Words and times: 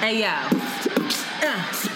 Hey 0.00 0.20
yo. 0.20 0.28
Uh. 1.42 1.95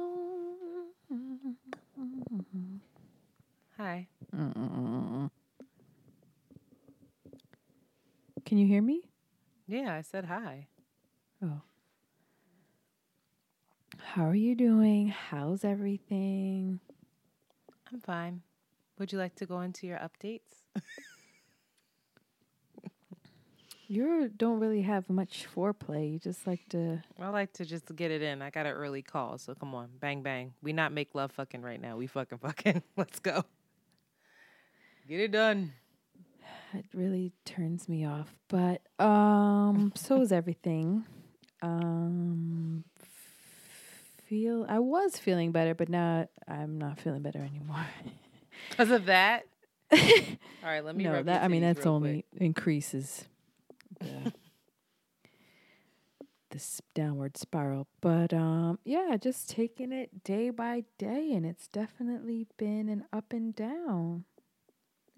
Hi. 3.81 4.07
Can 8.45 8.59
you 8.59 8.67
hear 8.67 8.83
me? 8.83 9.01
Yeah, 9.67 9.95
I 9.95 10.01
said 10.01 10.25
hi. 10.25 10.67
Oh. 11.43 11.61
How 13.97 14.25
are 14.25 14.35
you 14.35 14.53
doing? 14.53 15.07
How's 15.07 15.65
everything? 15.65 16.79
I'm 17.91 17.99
fine. 18.01 18.43
Would 18.99 19.11
you 19.11 19.17
like 19.17 19.33
to 19.37 19.47
go 19.47 19.61
into 19.61 19.87
your 19.87 19.97
updates? 19.97 20.67
You 23.87 24.29
don't 24.37 24.61
really 24.61 24.83
have 24.83 25.09
much 25.09 25.45
foreplay. 25.53 26.13
You 26.13 26.17
just 26.17 26.47
like 26.47 26.61
to. 26.69 27.03
I 27.19 27.27
like 27.27 27.51
to 27.55 27.65
just 27.65 27.93
get 27.93 28.09
it 28.09 28.21
in. 28.21 28.41
I 28.41 28.49
got 28.49 28.65
an 28.65 28.71
early 28.71 29.01
call, 29.01 29.37
so 29.37 29.53
come 29.53 29.75
on, 29.75 29.89
bang 29.99 30.23
bang. 30.23 30.53
We 30.63 30.71
not 30.71 30.93
make 30.93 31.13
love 31.13 31.33
fucking 31.33 31.61
right 31.61 31.81
now. 31.81 31.97
We 31.97 32.07
fucking 32.07 32.37
fucking. 32.37 32.83
Let's 32.95 33.19
go. 33.19 33.43
Get 35.11 35.19
it 35.19 35.31
done. 35.33 35.73
It 36.73 36.85
really 36.93 37.33
turns 37.43 37.89
me 37.89 38.05
off. 38.05 38.33
But 38.47 38.81
um, 38.97 39.91
so 39.93 40.21
is 40.21 40.31
everything. 40.31 41.03
Um, 41.61 42.85
feel 44.25 44.65
I 44.69 44.79
was 44.79 45.17
feeling 45.17 45.51
better, 45.51 45.75
but 45.75 45.89
now 45.89 46.29
I'm 46.47 46.77
not 46.77 46.97
feeling 46.97 47.23
better 47.23 47.39
anymore. 47.39 47.85
Because 48.69 48.89
of 48.89 49.07
that. 49.07 49.43
All 49.91 49.99
right, 50.63 50.85
let 50.85 50.95
me. 50.95 51.03
no, 51.03 51.11
rub 51.11 51.25
that 51.25 51.43
I 51.43 51.49
mean 51.49 51.61
that's 51.61 51.85
only 51.85 52.23
quick. 52.31 52.41
increases 52.41 53.25
the 53.99 54.31
this 56.51 56.81
downward 56.93 57.35
spiral. 57.35 57.87
But 57.99 58.33
um, 58.33 58.79
yeah, 58.85 59.17
just 59.19 59.49
taking 59.49 59.91
it 59.91 60.23
day 60.23 60.51
by 60.51 60.85
day, 60.97 61.33
and 61.33 61.45
it's 61.45 61.67
definitely 61.67 62.47
been 62.55 62.87
an 62.87 63.03
up 63.11 63.33
and 63.33 63.53
down, 63.53 64.23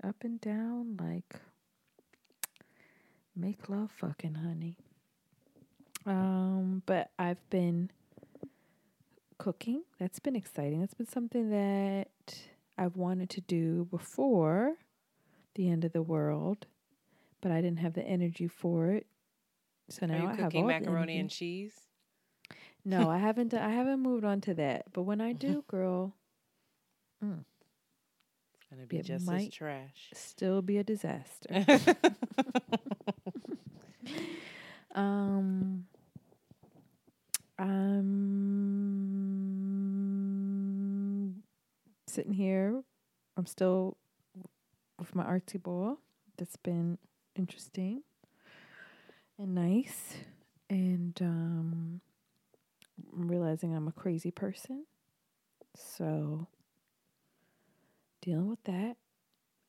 up 0.04 0.24
and 0.24 0.40
down. 0.42 0.98
Like 1.00 1.40
make 3.36 3.70
love, 3.70 3.92
fucking 3.92 4.36
honey. 4.36 4.78
Um, 6.06 6.84
but 6.86 7.12
I've 7.18 7.50
been 7.50 7.90
cooking. 9.38 9.84
That's 10.00 10.20
been 10.20 10.36
exciting. 10.36 10.82
That's 10.82 10.94
been 10.94 11.08
something 11.08 11.50
that 11.50 12.10
I've 12.78 12.96
wanted 12.98 13.30
to 13.32 13.42
do 13.42 13.86
before 13.90 14.74
the 15.56 15.70
end 15.70 15.86
of 15.86 15.94
the 15.94 16.02
world, 16.02 16.66
but 17.42 17.52
I 17.52 17.62
didn't 17.62 17.80
have 17.80 17.94
the 17.94 18.04
energy 18.04 18.48
for 18.48 18.90
it. 18.92 19.06
So 19.90 20.06
now 20.06 20.28
I 20.28 20.30
have 20.36 20.46
cooking 20.46 20.62
all 20.62 20.68
macaroni 20.68 21.20
and 21.20 21.30
cheese? 21.30 21.74
No, 22.86 23.10
I 23.10 23.18
haven't. 23.18 23.54
I 23.54 23.70
haven't 23.70 24.02
moved 24.02 24.26
on 24.26 24.42
to 24.42 24.54
that. 24.56 24.86
But 24.92 25.04
when 25.04 25.22
I 25.22 25.34
do, 25.34 25.64
girl, 25.68 26.16
It's 27.22 27.53
gonna 28.76 28.88
be 28.88 28.98
It 28.98 29.06
just 29.06 29.26
might- 29.26 29.48
as 29.48 29.54
trash. 29.54 30.10
still 30.14 30.62
be 30.62 30.78
a 30.78 30.84
disaster. 30.84 31.66
um, 34.96 35.86
I'm 40.44 41.44
sitting 42.08 42.34
here. 42.34 42.82
I'm 43.38 43.46
still 43.46 43.98
with 45.00 45.16
my 45.16 45.24
artsy 45.24 45.62
ball. 45.62 45.98
That's 46.38 46.56
been 46.58 46.98
interesting 47.36 48.04
and 49.38 49.56
nice. 49.56 50.14
And 50.70 51.18
um, 51.22 52.02
I'm 53.16 53.28
realizing 53.28 53.76
I'm 53.76 53.88
a 53.88 53.92
crazy 53.92 54.32
person. 54.32 54.86
So 55.76 56.48
dealing 58.24 58.48
with 58.50 58.64
that 58.64 58.96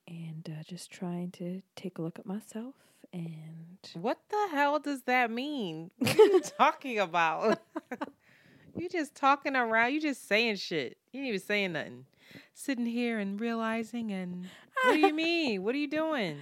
and 0.06 0.48
uh, 0.48 0.62
just 0.65 0.91
trying 0.91 1.31
to 1.32 1.60
take 1.75 1.98
a 1.98 2.03
look 2.03 2.19
at 2.19 2.26
myself 2.26 2.75
and 3.12 3.78
What 3.94 4.19
the 4.31 4.48
hell 4.53 4.78
does 4.78 5.03
that 5.03 5.31
mean? 5.31 5.91
What 5.98 6.19
are 6.19 6.25
you 6.25 6.41
talking 6.59 6.98
about? 7.00 7.59
you 8.76 8.88
just 8.88 9.15
talking 9.15 9.56
around. 9.56 9.92
You 9.92 10.00
just 10.00 10.28
saying 10.28 10.56
shit. 10.56 10.97
You 11.12 11.20
ain't 11.20 11.28
even 11.28 11.41
saying 11.41 11.72
nothing. 11.72 12.06
Sitting 12.54 12.87
here 12.87 13.19
and 13.19 13.41
realizing 13.41 14.12
and 14.12 14.47
what 14.84 14.94
do 14.94 15.00
you 15.00 15.15
mean? 15.25 15.62
What 15.62 15.75
are 15.75 15.78
you 15.78 15.88
doing? 15.88 16.38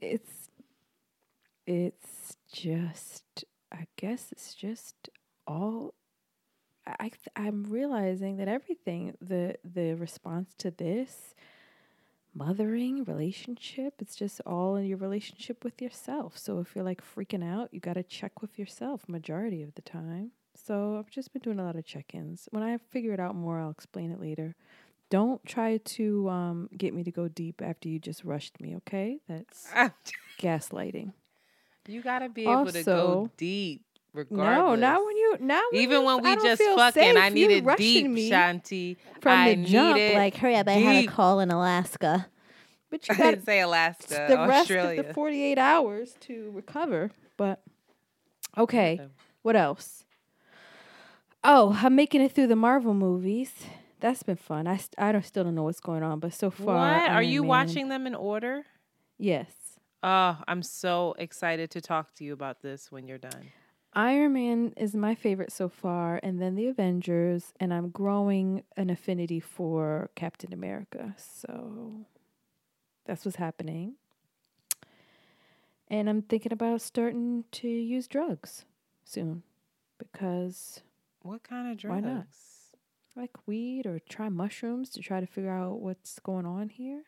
it's 0.00 0.48
it's 1.64 2.36
just 2.52 3.44
i 3.70 3.86
guess 3.96 4.32
it's 4.32 4.52
just 4.52 5.08
all 5.46 5.94
i 6.86 7.10
i'm 7.36 7.64
realizing 7.64 8.36
that 8.38 8.48
everything 8.48 9.14
the 9.20 9.54
the 9.64 9.94
response 9.94 10.54
to 10.58 10.70
this 10.70 11.34
mothering 12.34 13.04
relationship 13.04 13.94
it's 14.00 14.16
just 14.16 14.40
all 14.46 14.76
in 14.76 14.86
your 14.86 14.96
relationship 14.96 15.62
with 15.64 15.82
yourself. 15.82 16.38
So 16.38 16.60
if 16.60 16.74
you're 16.74 16.84
like 16.84 17.02
freaking 17.02 17.44
out 17.44 17.68
you 17.74 17.80
got 17.80 17.94
to 17.94 18.02
check 18.02 18.40
with 18.40 18.58
yourself 18.58 19.06
majority 19.08 19.62
of 19.62 19.74
the 19.74 19.82
time. 19.82 20.30
So 20.54 20.96
i've 20.98 21.10
just 21.10 21.32
been 21.32 21.42
doing 21.42 21.58
a 21.58 21.64
lot 21.64 21.76
of 21.76 21.84
check-ins. 21.84 22.48
When 22.50 22.62
i 22.62 22.78
figure 22.90 23.12
it 23.12 23.20
out 23.20 23.34
more 23.34 23.58
i'll 23.58 23.70
explain 23.70 24.10
it 24.10 24.20
later. 24.20 24.54
Don't 25.10 25.44
try 25.44 25.76
to 25.76 26.28
um, 26.30 26.70
get 26.74 26.94
me 26.94 27.04
to 27.04 27.10
go 27.10 27.28
deep 27.28 27.60
after 27.60 27.86
you 27.86 27.98
just 27.98 28.24
rushed 28.24 28.58
me 28.62 28.76
okay? 28.76 29.18
That's 29.28 29.68
gaslighting. 30.40 31.12
You 31.86 32.00
gotta 32.00 32.30
be 32.30 32.44
able 32.44 32.64
to 32.72 32.82
go 32.84 32.96
Also- 32.96 33.30
deep, 34.14 34.30
no 34.30 34.42
regardless. 34.42 34.80
not 34.80 35.04
when 35.04 35.16
you 35.16 35.36
when 35.38 35.62
Even 35.72 36.04
when 36.04 36.22
we 36.22 36.34
just 36.36 36.62
fucking, 36.62 37.16
I 37.16 37.28
safe. 37.28 37.34
Needed 37.34 37.66
deep, 37.76 38.10
me 38.10 38.30
Shanti. 38.30 38.96
from 39.20 39.32
I 39.32 39.54
the 39.54 39.64
jump 39.64 40.14
Like, 40.14 40.36
hurry 40.36 40.56
up! 40.56 40.68
I 40.68 40.72
had 40.72 41.04
a 41.04 41.06
call 41.08 41.40
in 41.40 41.50
Alaska. 41.50 42.26
but 42.90 43.08
you 43.08 43.14
I 43.18 43.30
didn't 43.30 43.44
say 43.44 43.60
Alaska, 43.60 44.26
the 44.28 44.36
rest 44.46 44.70
of 44.70 44.96
the 44.96 45.12
48 45.14 45.58
hours 45.58 46.14
to 46.20 46.50
recover 46.54 47.10
but 47.38 47.62
okay 48.58 49.00
what 49.40 49.56
else 49.56 50.04
oh 51.42 51.78
i'm 51.82 51.94
making 51.94 52.20
it 52.20 52.30
through 52.32 52.46
the 52.46 52.54
marvel 52.56 52.92
movies 52.94 53.50
that's 53.98 54.22
been 54.22 54.36
fun 54.36 54.66
i, 54.66 54.76
st- 54.76 54.94
I 54.98 55.10
don't, 55.12 55.24
still 55.24 55.44
don't 55.44 55.54
know 55.54 55.62
what's 55.62 55.80
going 55.80 56.02
on 56.02 56.20
but 56.20 56.34
so 56.34 56.50
far 56.50 56.76
what? 57.00 57.10
Are 57.10 57.22
you 57.22 57.40
Man- 57.42 57.48
watching 57.48 57.88
them 57.88 58.06
in 58.06 58.14
order? 58.14 58.64
yes 59.18 59.46
Oh, 60.04 60.36
I'm 60.48 60.64
so 60.64 61.14
excited 61.16 61.70
to 61.70 61.80
talk 61.80 62.12
to 62.16 62.24
you 62.24 62.32
about 62.32 62.60
this 62.60 62.90
when 62.90 63.06
you're 63.06 63.18
done. 63.18 63.52
Iron 63.94 64.32
Man 64.32 64.72
is 64.76 64.94
my 64.94 65.14
favorite 65.14 65.52
so 65.52 65.68
far, 65.68 66.18
and 66.22 66.40
then 66.40 66.54
the 66.54 66.66
Avengers, 66.66 67.52
and 67.60 67.74
I'm 67.74 67.90
growing 67.90 68.62
an 68.76 68.88
affinity 68.88 69.38
for 69.38 70.10
Captain 70.14 70.52
America. 70.52 71.14
So 71.18 72.06
that's 73.04 73.24
what's 73.24 73.36
happening. 73.36 73.96
And 75.88 76.08
I'm 76.08 76.22
thinking 76.22 76.52
about 76.52 76.80
starting 76.80 77.44
to 77.52 77.68
use 77.68 78.06
drugs 78.06 78.64
soon 79.04 79.42
because 79.98 80.80
What 81.20 81.42
kind 81.42 81.70
of 81.70 81.76
drugs? 81.76 82.02
Why 82.02 82.08
not? 82.08 82.26
like 83.14 83.46
weed 83.46 83.86
or 83.86 83.98
try 83.98 84.28
mushrooms 84.28 84.88
to 84.90 85.00
try 85.00 85.20
to 85.20 85.26
figure 85.26 85.50
out 85.50 85.80
what's 85.80 86.18
going 86.20 86.46
on 86.46 86.70
here. 86.70 87.02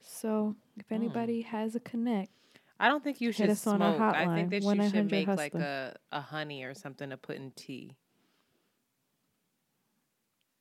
So 0.00 0.54
if 0.76 0.86
hmm. 0.88 0.94
anybody 0.94 1.42
has 1.42 1.74
a 1.74 1.80
connect, 1.80 2.30
I 2.78 2.88
don't 2.88 3.02
think 3.02 3.20
you 3.20 3.32
should 3.32 3.50
us 3.50 3.66
on 3.66 3.80
our 3.80 3.96
smoke. 3.96 4.14
I 4.14 4.34
think 4.34 4.50
that 4.50 4.62
you 4.62 4.84
should 4.90 5.08
1-800 5.08 5.10
make 5.10 5.28
like 5.28 5.54
a, 5.54 5.96
a 6.12 6.20
honey 6.20 6.64
or 6.64 6.74
something 6.74 7.10
to 7.10 7.16
put 7.16 7.36
in 7.36 7.52
tea. 7.52 7.96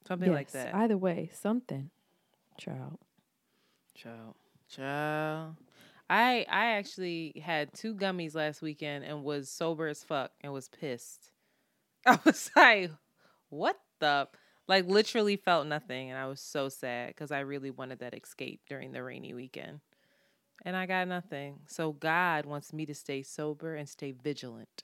Something 0.07 0.31
like 0.31 0.51
that. 0.51 0.73
Either 0.73 0.97
way, 0.97 1.29
something. 1.33 1.89
Child. 2.57 2.99
Child. 3.95 4.35
Child. 4.69 5.55
I 6.09 6.45
I 6.49 6.65
actually 6.73 7.41
had 7.43 7.73
two 7.73 7.95
gummies 7.95 8.35
last 8.35 8.61
weekend 8.61 9.05
and 9.05 9.23
was 9.23 9.49
sober 9.49 9.87
as 9.87 10.03
fuck 10.03 10.31
and 10.41 10.53
was 10.53 10.69
pissed. 10.69 11.31
I 12.05 12.19
was 12.23 12.51
like, 12.55 12.91
what 13.49 13.79
the? 13.99 14.27
Like, 14.67 14.87
literally 14.87 15.35
felt 15.37 15.67
nothing. 15.67 16.09
And 16.09 16.19
I 16.19 16.25
was 16.25 16.41
so 16.41 16.69
sad 16.69 17.09
because 17.09 17.31
I 17.31 17.41
really 17.41 17.69
wanted 17.69 17.99
that 17.99 18.15
escape 18.15 18.61
during 18.67 18.93
the 18.93 19.03
rainy 19.03 19.33
weekend. 19.33 19.79
And 20.65 20.75
I 20.75 20.87
got 20.87 21.07
nothing. 21.07 21.59
So 21.67 21.93
God 21.93 22.45
wants 22.45 22.73
me 22.73 22.85
to 22.87 22.95
stay 22.95 23.21
sober 23.21 23.75
and 23.75 23.87
stay 23.87 24.11
vigilant. 24.11 24.83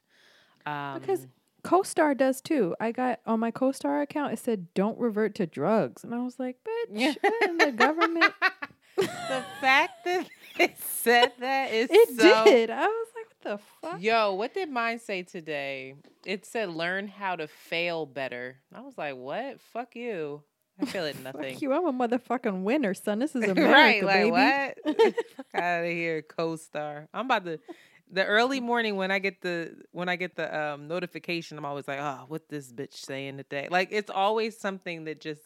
Um, 0.66 1.00
Because 1.00 1.28
CoStar 1.64 2.16
does 2.16 2.40
too. 2.42 2.76
I 2.80 2.92
got 2.92 3.20
on 3.26 3.40
my 3.40 3.52
CoStar 3.52 4.02
account. 4.02 4.34
It 4.34 4.40
said 4.40 4.74
don't 4.74 4.98
revert 5.00 5.36
to 5.36 5.48
drugs, 5.48 6.04
and 6.04 6.14
I 6.14 6.20
was 6.20 6.40
like, 6.40 6.58
bitch, 6.64 7.16
the 7.58 7.72
government. 7.72 8.32
the 8.96 9.44
fact 9.60 10.06
that 10.06 10.28
it 10.60 10.78
said 10.80 11.32
that 11.40 11.74
is 11.74 11.90
It 11.92 12.20
so 12.20 12.44
did. 12.46 12.70
I 12.70 12.86
was 12.86 13.08
like, 13.16 13.26
what 13.28 13.60
the 13.82 13.88
fuck? 13.88 14.02
Yo, 14.02 14.34
what 14.34 14.54
did 14.54 14.70
mine 14.70 15.00
say 15.00 15.24
today? 15.24 15.96
It 16.26 16.46
said 16.46 16.70
learn 16.70 17.08
how 17.08 17.36
to 17.36 17.48
fail 17.48 18.06
better. 18.06 18.58
I 18.74 18.82
was 18.82 18.98
like, 18.98 19.16
what? 19.16 19.60
Fuck 19.62 19.96
you. 19.96 20.44
I 20.82 20.86
feel 20.86 21.06
it 21.06 21.22
nothing. 21.22 21.54
Fuck 21.54 21.62
you. 21.62 21.74
I'm 21.74 21.86
a 21.86 22.08
motherfucking 22.08 22.64
winner, 22.64 22.94
son. 22.94 23.20
This 23.20 23.36
is 23.36 23.44
America, 23.48 23.72
right, 23.72 24.04
like 24.04 24.16
baby. 24.16 24.32
what? 24.32 25.16
Fuck 25.38 25.56
out 25.56 25.84
of 25.84 25.92
here, 25.92 26.22
co-star. 26.22 27.08
I'm 27.14 27.26
about 27.26 27.46
to 27.46 27.60
the 28.12 28.26
early 28.26 28.60
morning 28.60 28.98
when 28.98 29.12
I 29.12 29.20
get 29.20 29.42
the 29.42 29.76
when 29.92 30.10
I 30.10 30.16
get 30.16 30.36
the 30.36 30.74
um 30.74 30.88
notification, 30.88 31.58
I'm 31.58 31.66
always 31.66 31.88
like, 31.88 32.00
oh, 32.00 32.26
what 32.28 32.50
this 32.50 32.72
bitch 32.72 32.96
saying 32.96 33.38
today? 33.38 33.68
Like 33.72 33.90
it's 33.92 34.10
always 34.10 34.58
something 34.58 35.06
that 35.06 35.22
just 35.22 35.42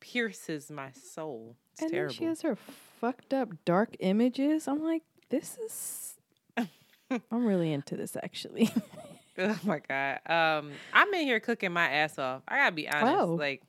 pierces 0.00 0.70
my 0.70 0.92
soul. 0.92 1.56
It's 1.72 1.82
and 1.82 1.90
terrible. 1.90 2.12
then 2.12 2.18
she 2.18 2.24
has 2.26 2.42
her 2.42 2.56
fucked 3.00 3.34
up 3.34 3.48
dark 3.64 3.96
images. 4.00 4.68
I'm 4.68 4.82
like, 4.82 5.02
this 5.30 5.58
is. 5.58 6.14
I'm 7.30 7.44
really 7.44 7.72
into 7.72 7.96
this 7.96 8.16
actually. 8.22 8.70
Oh 9.36 9.58
my 9.64 9.80
god. 9.80 10.20
Um, 10.26 10.70
I'm 10.92 11.12
in 11.14 11.26
here 11.26 11.40
cooking 11.40 11.72
my 11.72 11.88
ass 11.88 12.18
off. 12.18 12.42
I 12.46 12.56
gotta 12.58 12.72
be 12.74 12.88
honest. 12.88 13.18
Oh. 13.18 13.34
Like, 13.34 13.62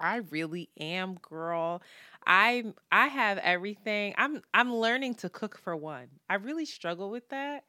I 0.00 0.16
really 0.30 0.68
am, 0.78 1.14
girl. 1.20 1.82
I 2.26 2.64
I 2.92 3.06
have 3.08 3.38
everything. 3.38 4.14
I'm 4.16 4.42
I'm 4.54 4.74
learning 4.74 5.14
to 5.16 5.28
cook 5.28 5.58
for 5.58 5.74
one. 5.76 6.08
I 6.28 6.34
really 6.34 6.66
struggle 6.66 7.10
with 7.10 7.28
that 7.30 7.64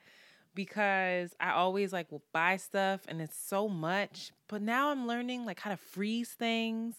because 0.55 1.33
I 1.39 1.51
always 1.51 1.93
like 1.93 2.11
will 2.11 2.23
buy 2.33 2.57
stuff 2.57 3.01
and 3.07 3.21
it's 3.21 3.37
so 3.37 3.67
much. 3.69 4.31
But 4.47 4.61
now 4.61 4.89
I'm 4.89 5.07
learning 5.07 5.45
like 5.45 5.59
how 5.59 5.71
to 5.71 5.77
freeze 5.77 6.29
things. 6.31 6.95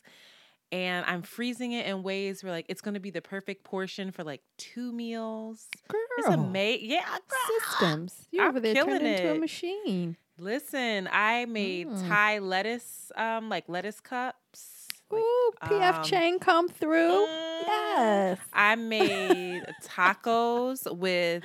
And 0.72 1.04
I'm 1.06 1.22
freezing 1.22 1.72
it 1.72 1.86
in 1.86 2.04
ways 2.04 2.44
where 2.44 2.52
like 2.52 2.66
it's 2.68 2.80
gonna 2.80 3.00
be 3.00 3.10
the 3.10 3.20
perfect 3.20 3.64
portion 3.64 4.12
for 4.12 4.22
like 4.22 4.40
two 4.56 4.92
meals. 4.92 5.66
Girl, 5.88 6.00
It's 6.18 6.28
amazing. 6.28 6.90
Yeah, 6.90 7.04
girl. 7.28 7.58
systems. 7.60 8.26
You 8.30 8.46
over 8.46 8.60
there 8.60 8.74
turned 8.74 8.86
killing 9.00 9.06
into 9.06 9.32
a 9.32 9.34
machine. 9.38 10.16
Listen, 10.38 11.08
I 11.12 11.44
made 11.44 11.88
Mm. 11.88 12.08
Thai 12.08 12.38
lettuce, 12.38 13.12
um, 13.16 13.48
like 13.48 13.68
lettuce 13.68 14.00
cups. 14.00 14.79
Like, 15.10 15.22
Ooh, 15.22 15.52
PF 15.64 15.94
um, 15.98 16.02
Chang 16.04 16.38
come 16.38 16.68
through. 16.68 17.26
mm, 17.26 17.62
Yes. 17.66 18.38
I 18.52 18.74
made 18.76 19.62
tacos 19.84 20.90
with 20.96 21.44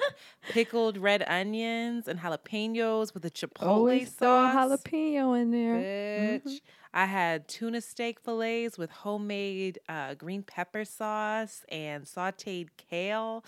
pickled 0.50 0.98
red 0.98 1.24
onions 1.28 2.08
and 2.08 2.20
jalapenos 2.20 3.14
with 3.14 3.26
a 3.26 3.30
chipotle 3.32 3.66
Always 3.68 4.16
sauce. 4.16 4.54
jalapeno 4.56 5.40
in 5.40 5.52
there. 5.52 5.76
Bitch. 6.40 6.62
I 6.94 7.06
had 7.06 7.48
tuna 7.50 7.82
steak 7.82 8.22
fillets 8.22 8.78
with 8.78 8.90
homemade 8.90 9.80
uh, 9.90 10.14
green 10.14 10.44
pepper 10.44 10.86
sauce 10.86 11.66
and 11.70 12.06
sauteed 12.06 12.70
kale. 12.78 13.44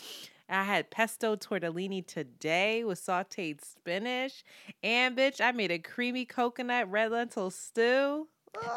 I 0.50 0.64
had 0.64 0.90
pesto 0.92 1.36
tortellini 1.36 2.06
today 2.06 2.84
with 2.84 3.00
sauteed 3.00 3.64
spinach. 3.64 4.44
And 4.84 5.16
bitch, 5.18 5.40
I 5.42 5.52
made 5.52 5.72
a 5.72 5.80
creamy 5.80 6.26
coconut 6.26 6.90
red 6.92 7.12
lentil 7.12 7.50
stew. 7.52 8.28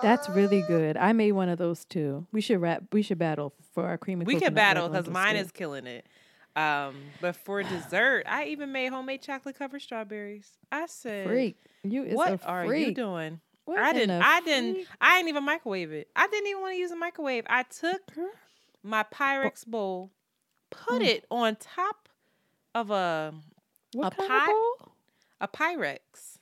That's 0.03 0.29
really 0.31 0.63
good. 0.63 0.97
I 0.97 1.13
made 1.13 1.33
one 1.33 1.49
of 1.49 1.59
those 1.59 1.85
too. 1.85 2.27
We 2.33 2.41
should 2.41 2.61
rap. 2.61 2.85
We 2.93 3.03
should 3.03 3.19
battle 3.19 3.53
for 3.75 3.87
our 3.87 3.99
creamy. 3.99 4.25
We 4.25 4.41
could 4.41 4.55
battle 4.55 4.89
because 4.89 5.09
mine 5.09 5.37
is 5.37 5.51
killing 5.51 5.87
it. 5.87 6.07
Um, 6.57 6.97
but 7.21 7.37
for 7.37 7.63
dessert, 7.63 8.25
I 8.29 8.47
even 8.47 8.73
made 8.73 8.89
homemade 8.89 9.23
chocolate 9.23 9.57
covered 9.57 9.83
strawberries. 9.83 10.51
I 10.73 10.87
said, 10.87 11.27
freak. 11.27 11.57
You 11.85 12.03
is 12.05 12.15
"What 12.17 12.43
a 12.43 12.47
are 12.47 12.75
you 12.75 12.93
doing?" 12.93 13.41
What 13.67 13.79
I 13.79 13.93
didn't. 13.93 14.23
I 14.23 14.41
didn't. 14.41 14.87
I 15.01 15.17
didn't 15.19 15.29
even 15.29 15.45
microwave 15.45 15.93
it. 15.93 16.09
I 16.17 16.27
didn't 16.27 16.49
even 16.49 16.61
want 16.63 16.75
to 16.75 16.79
use 16.79 16.91
a 16.91 16.97
microwave. 16.97 17.45
I 17.49 17.63
took 17.63 18.01
my 18.83 19.05
Pyrex 19.05 19.65
bowl, 19.67 20.11
put 20.71 21.03
Mm. 21.03 21.07
it 21.07 21.27
on 21.31 21.55
top 21.57 22.09
of 22.75 22.91
a 22.91 23.33
What 23.95 24.13
a 24.15 24.17
pot? 24.17 24.49
of 24.81 24.89
a 25.41 25.47
Pyrex, 25.49 26.39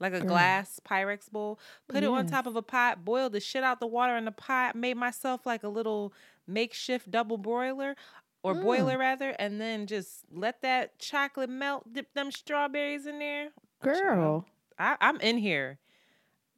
like 0.00 0.12
a 0.12 0.20
Girl. 0.20 0.28
glass 0.28 0.80
Pyrex 0.88 1.30
bowl. 1.30 1.58
Put 1.88 2.02
it 2.02 2.08
on 2.08 2.26
top 2.26 2.46
of 2.46 2.56
a 2.56 2.62
pot. 2.62 3.04
Boiled 3.04 3.32
the 3.32 3.40
shit 3.40 3.62
out 3.64 3.80
the 3.80 3.86
water 3.86 4.16
in 4.16 4.24
the 4.24 4.32
pot. 4.32 4.74
Made 4.76 4.96
myself 4.96 5.46
like 5.46 5.62
a 5.62 5.68
little 5.68 6.12
makeshift 6.46 7.10
double 7.10 7.38
broiler. 7.38 7.96
Or 8.42 8.54
Mm. 8.54 8.62
boiler 8.62 8.98
rather, 8.98 9.30
and 9.38 9.58
then 9.58 9.86
just 9.86 10.24
let 10.30 10.60
that 10.60 10.98
chocolate 10.98 11.48
melt. 11.48 11.90
Dip 11.90 12.12
them 12.12 12.30
strawberries 12.30 13.06
in 13.06 13.18
there. 13.18 13.48
Girl. 13.80 14.44
I, 14.78 14.96
I'm 15.00 15.18
in 15.20 15.38
here. 15.38 15.78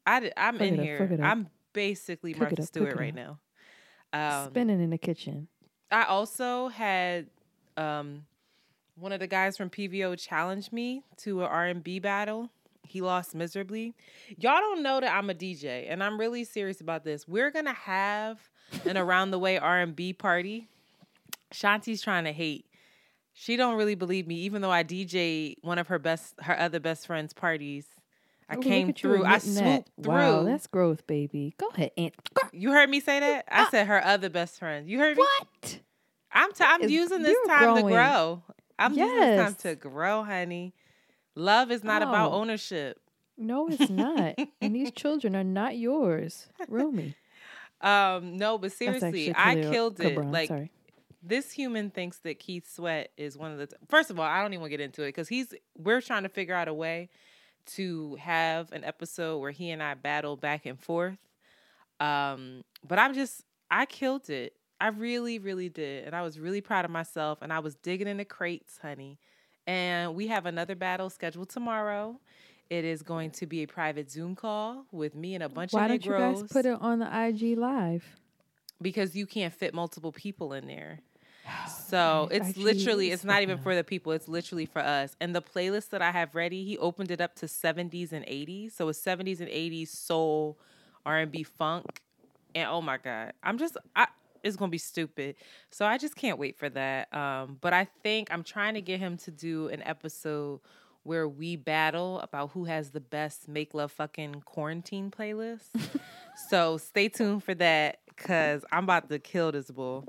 I, 0.05 0.33
I'm 0.37 0.57
in 0.61 0.81
here. 0.83 1.09
up. 1.13 1.21
I'm 1.21 1.49
basically 1.73 2.33
Cook 2.33 2.41
Martha 2.41 2.63
up, 2.63 2.67
Stewart 2.67 2.97
right 2.97 3.15
now. 3.15 3.39
Um, 4.13 4.51
Spinning 4.51 4.81
in 4.83 4.91
the 4.91 4.99
kitchen. 4.99 5.47
I 5.93 6.05
also 6.05 6.69
had 6.69 7.29
um, 7.77 8.25
one 8.97 9.13
of 9.13 9.21
the 9.21 9.27
guys 9.29 9.57
from 9.57 9.71
PVO 9.71 10.19
challenge 10.19 10.73
me 10.73 11.05
to 11.19 11.43
an 11.43 11.47
R&B 11.47 12.01
battle. 12.01 12.51
He 12.87 13.01
lost 13.01 13.35
miserably. 13.35 13.95
Y'all 14.39 14.59
don't 14.61 14.83
know 14.83 15.01
that 15.01 15.13
I'm 15.15 15.29
a 15.31 15.35
DJ, 15.35 15.87
and 15.91 16.03
I'm 16.03 16.19
really 16.19 16.45
serious 16.45 16.81
about 16.81 17.05
this. 17.05 17.27
We're 17.29 17.51
gonna 17.51 17.73
have 17.75 18.39
an 18.85 18.97
around 18.97 19.31
the 19.31 19.39
way 19.39 19.59
R&B 19.59 20.13
party. 20.15 20.69
Shanti's 21.53 22.03
trying 22.03 22.25
to 22.25 22.33
hate. 22.33 22.67
She 23.33 23.57
don't 23.57 23.77
really 23.77 23.95
believe 23.95 24.27
me, 24.27 24.37
even 24.37 24.63
though 24.63 24.71
I 24.71 24.83
DJ 24.83 25.57
one 25.63 25.79
of 25.79 25.89
her 25.89 25.99
best, 25.99 26.35
her 26.41 26.59
other 26.59 26.81
best 26.81 27.07
friends' 27.07 27.33
parties. 27.33 27.87
I 28.49 28.55
look 28.55 28.65
came 28.65 28.93
through. 28.93 29.25
I 29.25 29.37
admitting 29.37 29.55
that. 29.55 29.63
swooped 29.89 30.05
through. 30.05 30.13
Wow, 30.15 30.43
that's 30.45 30.67
growth, 30.69 31.07
baby. 31.07 31.55
Go 31.59 31.69
ahead, 31.69 31.91
Aunt. 31.99 32.15
you 32.53 32.71
heard 32.73 32.89
me 32.89 33.01
say 33.01 33.21
that? 33.21 33.45
I 33.51 33.65
Uh, 33.65 33.71
said 33.71 33.87
her 33.89 34.03
other 34.05 34.31
best 34.31 34.59
friend. 34.59 34.89
You 34.89 34.99
heard 35.01 35.17
me? 35.17 35.23
What? 35.23 35.81
I'm 36.33 36.53
t- 36.53 36.65
I'm 36.65 36.89
using 36.89 37.23
this 37.23 37.37
time 37.47 37.77
to 37.77 37.83
grow. 37.83 38.43
I'm 38.79 38.93
using 38.95 39.19
this 39.21 39.43
time 39.45 39.55
to 39.63 39.75
grow, 39.75 40.23
honey. 40.23 40.75
Love 41.37 41.71
is 41.71 41.85
not 41.85 42.03
about 42.03 42.33
Oh. 42.33 42.37
ownership. 42.41 42.99
No, 43.37 43.69
it's 43.69 43.91
not. 43.91 44.35
and 44.61 44.75
these 44.75 44.91
children 44.91 45.37
are 45.37 45.45
not 45.45 45.77
yours. 45.77 46.49
Rumi. 46.69 47.15
Um, 47.83 48.37
no, 48.39 48.57
but 48.59 48.73
seriously, 48.73 49.33
I 49.37 49.55
killed 49.57 50.01
it. 50.01 50.17
Gibran, 50.17 50.33
Like 50.33 50.49
sorry. 50.49 50.71
this 51.23 51.53
human 51.53 51.91
thinks 51.91 52.17
that 52.21 52.39
Keith 52.39 52.67
Sweat 52.75 53.13
is 53.19 53.37
one 53.37 53.53
of 53.53 53.59
the. 53.59 53.67
T- 53.67 53.77
First 53.89 54.11
of 54.11 54.19
all, 54.19 54.25
I 54.25 54.41
don't 54.41 54.53
even 54.55 54.63
want 54.63 54.73
to 54.73 54.77
get 54.79 54.83
into 54.85 55.03
it 55.03 55.09
because 55.09 55.29
he's. 55.29 55.53
We're 55.77 56.01
trying 56.01 56.23
to 56.23 56.31
figure 56.31 56.55
out 56.55 56.69
a 56.69 56.75
way 56.75 57.11
to 57.75 58.15
have 58.15 58.73
an 58.73 58.83
episode 58.85 59.39
where 59.41 59.51
he 59.51 59.71
and 59.71 59.83
I 59.83 59.93
battle 59.95 60.37
back 60.37 60.65
and 60.65 60.81
forth. 60.81 61.19
Um, 62.01 62.65
but 62.87 62.99
I'm 62.99 63.13
just. 63.15 63.43
I 63.71 63.85
killed 63.85 64.31
it. 64.31 64.55
I 64.81 64.89
really, 64.89 65.39
really 65.39 65.69
did, 65.69 66.05
and 66.07 66.15
I 66.15 66.23
was 66.23 66.39
really 66.39 66.61
proud 66.63 66.85
of 66.87 66.91
myself. 66.91 67.39
And 67.43 67.53
I 67.53 67.59
was 67.59 67.75
digging 67.77 68.09
in 68.09 68.17
the 68.17 68.25
crates, 68.25 68.79
honey. 68.81 69.19
And 69.67 70.15
we 70.15 70.29
have 70.29 70.47
another 70.47 70.75
battle 70.75 71.11
scheduled 71.11 71.49
tomorrow. 71.49 72.21
It 72.71 72.85
is 72.85 73.03
going 73.03 73.31
to 73.33 73.47
be 73.47 73.63
a 73.63 73.67
private 73.67 74.11
Zoom 74.11 74.35
call 74.35 74.87
with 74.91 75.15
me 75.15 75.35
and 75.35 75.43
a 75.43 75.49
bunch 75.49 75.73
Why 75.73 75.85
of 75.85 75.89
don't 75.89 76.05
you 76.05 76.11
Negroes 76.13 76.43
guys 76.43 76.53
put 76.53 76.67
it 76.67 76.79
on 76.81 76.99
the 76.99 77.27
IG 77.27 77.57
live? 77.59 78.05
because 78.83 79.17
you 79.17 79.27
can't 79.27 79.55
fit 79.55 79.73
multiple 79.75 80.13
people 80.13 80.53
in 80.53 80.67
there. 80.67 81.01
So 81.89 82.29
it's 82.33 82.51
IG 82.51 82.57
literally, 82.57 83.13
it's 83.13 83.23
not 83.23 83.43
even 83.43 83.59
for 83.59 83.77
the 83.77 83.85
people. 83.85 84.11
It's 84.11 84.27
literally 84.27 84.67
for 84.67 84.81
us. 84.81 85.15
And 85.21 85.35
the 85.37 85.41
playlist 85.41 85.91
that 85.91 86.03
I 86.03 86.11
have 86.11 86.35
ready, 86.35 86.65
he 86.65 86.77
opened 86.79 87.13
it 87.13 87.21
up 87.21 87.37
to 87.37 87.47
70s 87.47 88.11
and 88.11 88.27
80s. 88.27 88.73
So 88.73 88.89
it's 88.89 89.01
70s 89.01 89.39
and 89.39 89.49
80s 89.49 89.89
soul, 89.89 90.59
R&B, 91.07 91.45
funk, 91.45 92.03
and 92.57 92.69
oh 92.69 92.83
my 92.83 92.99
god, 92.99 93.35
I'm 93.45 93.59
just, 93.59 93.77
I, 93.95 94.09
it's 94.47 94.57
gonna 94.57 94.71
be 94.71 94.79
stupid. 94.79 95.37
So 95.71 95.85
I 95.85 95.99
just 95.99 96.17
can't 96.17 96.39
wait 96.39 96.57
for 96.59 96.69
that. 96.71 97.13
Um, 97.15 97.59
but 97.61 97.73
I 97.73 97.87
think 98.03 98.29
I'm 98.31 98.43
trying 98.43 98.75
to 98.75 98.81
get 98.81 98.99
him 99.01 99.17
to 99.19 99.31
do 99.31 99.69
an 99.69 99.83
episode 99.83 100.61
where 101.03 101.29
we 101.29 101.55
battle 101.57 102.19
about 102.21 102.51
who 102.51 102.65
has 102.65 102.91
the 102.91 103.01
best 103.01 103.47
make 103.49 103.75
love 103.75 103.93
fucking 103.93 104.43
quarantine 104.45 105.11
playlist. 105.11 105.69
so 106.49 106.79
stay 106.79 107.09
tuned 107.09 107.45
for 107.45 107.55
that 107.55 107.99
because 108.09 108.65
I'm 108.73 108.85
about 108.85 109.09
to 109.11 109.19
kill 109.19 109.53
this 109.53 109.71
bull. 109.71 110.09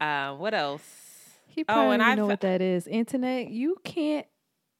Uh, 0.00 0.34
what 0.34 0.52
else? 0.54 0.82
He 1.46 1.62
Oh, 1.62 1.64
probably 1.66 1.94
and 1.94 2.02
I've- 2.02 2.20
know 2.20 2.26
what 2.26 2.40
that 2.40 2.60
is. 2.60 2.88
Antoinette, 2.88 3.48
you 3.50 3.76
can't 3.84 4.26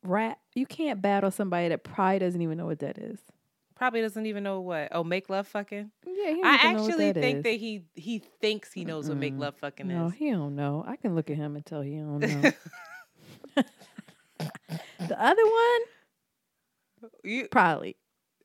rap. 0.02 0.40
You 0.56 0.66
can't 0.66 1.00
battle 1.00 1.30
somebody 1.30 1.68
that 1.68 1.84
probably 1.84 2.18
doesn't 2.18 2.40
even 2.42 2.58
know 2.58 2.66
what 2.66 2.80
that 2.80 2.98
is. 2.98 3.20
Probably 3.76 4.00
doesn't 4.02 4.26
even 4.26 4.44
know 4.44 4.60
what. 4.60 4.88
Oh, 4.92 5.02
make 5.02 5.28
love 5.28 5.48
fucking. 5.48 5.90
Yeah, 6.06 6.30
he 6.30 6.42
I 6.44 6.54
even 6.54 6.72
know 6.76 6.82
what 6.82 6.90
actually 6.90 7.12
that 7.12 7.20
think 7.20 7.38
is. 7.38 7.42
that 7.42 7.54
he 7.54 7.82
he 7.94 8.18
thinks 8.40 8.72
he 8.72 8.84
knows 8.84 9.08
what 9.08 9.18
make 9.18 9.36
love 9.36 9.56
fucking 9.56 9.88
No, 9.88 10.06
is. 10.06 10.14
he 10.14 10.30
don't 10.30 10.54
know. 10.54 10.84
I 10.86 10.96
can 10.96 11.14
look 11.16 11.28
at 11.28 11.36
him 11.36 11.56
and 11.56 11.66
tell 11.66 11.80
he 11.80 11.96
don't 11.96 12.20
know. 12.20 12.52
the 15.08 15.22
other 15.22 15.44
one, 15.44 17.10
You, 17.24 17.48
probably. 17.48 17.96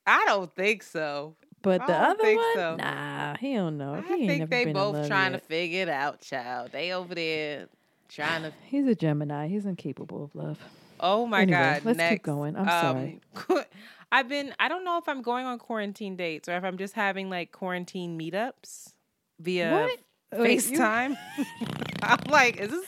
I 0.06 0.24
don't 0.26 0.52
think 0.54 0.82
so. 0.82 1.36
But 1.62 1.86
the 1.86 1.92
other 1.94 2.34
one, 2.34 2.54
so. 2.54 2.76
nah, 2.76 3.36
he 3.36 3.54
don't 3.54 3.76
know. 3.76 3.94
I 3.94 4.02
think 4.02 4.50
they 4.50 4.72
both 4.72 5.06
trying 5.06 5.32
yet. 5.32 5.42
to 5.42 5.46
figure 5.46 5.82
it 5.82 5.88
out, 5.88 6.20
child. 6.20 6.70
They 6.72 6.92
over 6.92 7.14
there 7.14 7.68
trying 8.08 8.42
to. 8.42 8.52
He's 8.64 8.86
a 8.86 8.94
Gemini. 8.94 9.46
He's 9.48 9.66
incapable 9.66 10.24
of 10.24 10.34
love. 10.34 10.58
Oh 10.98 11.26
my 11.26 11.42
Anyway, 11.42 11.58
God! 11.58 11.84
let's 11.84 12.10
keep 12.10 12.22
going. 12.22 12.56
I'm 12.56 12.62
um, 12.62 12.68
sorry. 12.68 13.20
sorry. 13.48 13.64
I've 14.12 14.28
been. 14.28 14.54
I 14.58 14.68
don't 14.68 14.84
know 14.84 14.98
if 14.98 15.08
I'm 15.08 15.22
going 15.22 15.46
on 15.46 15.58
quarantine 15.58 16.16
dates 16.16 16.48
or 16.48 16.56
if 16.56 16.64
I'm 16.64 16.78
just 16.78 16.94
having 16.94 17.30
like 17.30 17.52
quarantine 17.52 18.18
meetups 18.18 18.92
via 19.38 19.70
What? 19.72 19.98
Oh, 20.32 20.42
wait, 20.42 20.68
you- 20.70 20.78
FaceTime. 20.78 21.16
I'm 22.02 22.24
like, 22.30 22.56
is 22.58 22.70
this? 22.70 22.86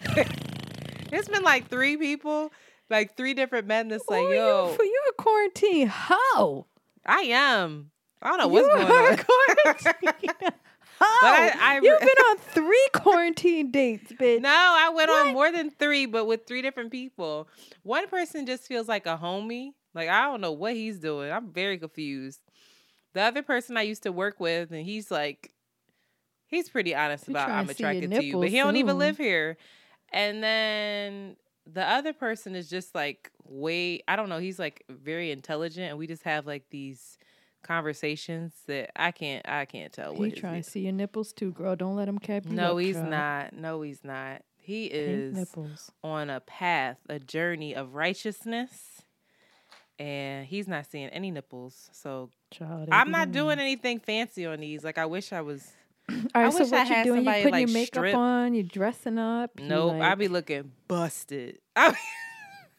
it's 1.12 1.28
been 1.28 1.42
like 1.42 1.68
three 1.68 1.96
people, 1.96 2.52
like 2.90 3.16
three 3.16 3.34
different 3.34 3.66
men. 3.66 3.88
That's 3.88 4.08
like, 4.08 4.22
Oh, 4.24 4.30
yo, 4.32 4.70
you, 4.70 4.76
for 4.76 4.84
you 4.84 5.02
a 5.10 5.12
quarantine 5.22 5.88
hoe. 5.88 6.66
I 7.04 7.20
am. 7.22 7.90
I 8.22 8.28
don't 8.30 8.38
know 8.38 8.48
what's 8.48 8.66
You 8.66 8.72
going 8.72 8.86
on. 8.86 9.16
quarantine. 9.64 10.50
I- 11.00 11.52
I- 11.60 11.80
You've 11.82 12.00
been 12.00 12.08
on 12.08 12.38
three 12.38 12.88
quarantine 12.94 13.70
dates, 13.70 14.12
bitch. 14.12 14.40
No, 14.40 14.48
I 14.50 14.90
went 14.94 15.08
What? 15.10 15.26
on 15.26 15.32
more 15.34 15.52
than 15.52 15.70
three, 15.70 16.06
but 16.06 16.24
with 16.26 16.46
three 16.46 16.62
different 16.62 16.90
people. 16.90 17.48
One 17.82 18.08
person 18.08 18.46
just 18.46 18.64
feels 18.66 18.88
like 18.88 19.06
a 19.06 19.18
homie. 19.22 19.72
Like 19.96 20.08
I 20.08 20.22
don't 20.22 20.40
know 20.40 20.52
what 20.52 20.74
he's 20.74 20.98
doing. 21.00 21.32
I'm 21.32 21.50
very 21.50 21.78
confused. 21.78 22.40
The 23.14 23.22
other 23.22 23.42
person 23.42 23.76
I 23.76 23.82
used 23.82 24.02
to 24.04 24.12
work 24.12 24.38
with, 24.38 24.70
and 24.70 24.84
he's 24.84 25.10
like, 25.10 25.52
he's 26.46 26.68
pretty 26.68 26.94
honest 26.94 27.28
about 27.28 27.50
I'm 27.50 27.66
to 27.66 27.72
attracted 27.72 28.10
to 28.10 28.22
you, 28.24 28.38
but 28.38 28.50
he 28.50 28.58
don't 28.58 28.76
even 28.76 28.98
live 28.98 29.16
here. 29.16 29.56
And 30.12 30.42
then 30.42 31.36
the 31.66 31.82
other 31.82 32.12
person 32.12 32.54
is 32.54 32.68
just 32.70 32.94
like 32.94 33.30
way 33.44 34.02
I 34.06 34.16
don't 34.16 34.28
know. 34.28 34.38
He's 34.38 34.58
like 34.58 34.84
very 34.88 35.30
intelligent, 35.32 35.88
and 35.90 35.98
we 35.98 36.06
just 36.06 36.22
have 36.24 36.46
like 36.46 36.64
these 36.70 37.18
conversations 37.64 38.52
that 38.66 38.90
I 38.94 39.10
can't 39.10 39.48
I 39.48 39.64
can't 39.64 39.92
tell 39.92 40.14
what 40.14 40.28
He 40.28 40.34
trying 40.34 40.62
to 40.62 40.70
see 40.70 40.80
your 40.80 40.92
nipples 40.92 41.32
too, 41.32 41.52
girl. 41.52 41.74
Don't 41.74 41.96
let 41.96 42.08
him 42.08 42.18
cap 42.18 42.44
you 42.46 42.52
No, 42.52 42.72
up, 42.72 42.80
he's 42.80 42.96
child. 42.96 43.10
not. 43.10 43.52
No, 43.54 43.82
he's 43.82 44.04
not. 44.04 44.42
He 44.58 44.86
is 44.86 45.34
nipples. 45.34 45.90
on 46.02 46.28
a 46.28 46.40
path, 46.40 46.98
a 47.08 47.18
journey 47.18 47.74
of 47.74 47.94
righteousness, 47.94 48.95
and 49.98 50.46
he's 50.46 50.68
not 50.68 50.86
seeing 50.86 51.08
any 51.08 51.30
nipples. 51.30 51.88
So 51.92 52.30
Child, 52.50 52.88
I'm 52.92 53.10
not 53.10 53.32
doing 53.32 53.58
anything 53.58 53.98
fancy 53.98 54.46
on 54.46 54.60
these. 54.60 54.84
Like 54.84 54.98
I 54.98 55.06
wish 55.06 55.32
I 55.32 55.40
was. 55.40 55.66
All 56.08 56.16
I 56.34 56.50
so 56.50 56.60
wish 56.60 56.72
I 56.72 56.76
what 56.76 56.88
you 56.88 56.94
had 56.94 57.04
doing? 57.04 57.24
You 57.24 57.30
putting 57.30 57.50
like, 57.52 57.66
your 57.66 57.74
makeup 57.74 58.00
strip- 58.00 58.14
on? 58.14 58.54
You 58.54 58.62
dressing 58.62 59.18
up? 59.18 59.58
Nope, 59.58 59.94
I 59.94 59.98
like- 59.98 60.18
be 60.18 60.28
looking 60.28 60.72
busted. 60.86 61.58
I, 61.76 61.94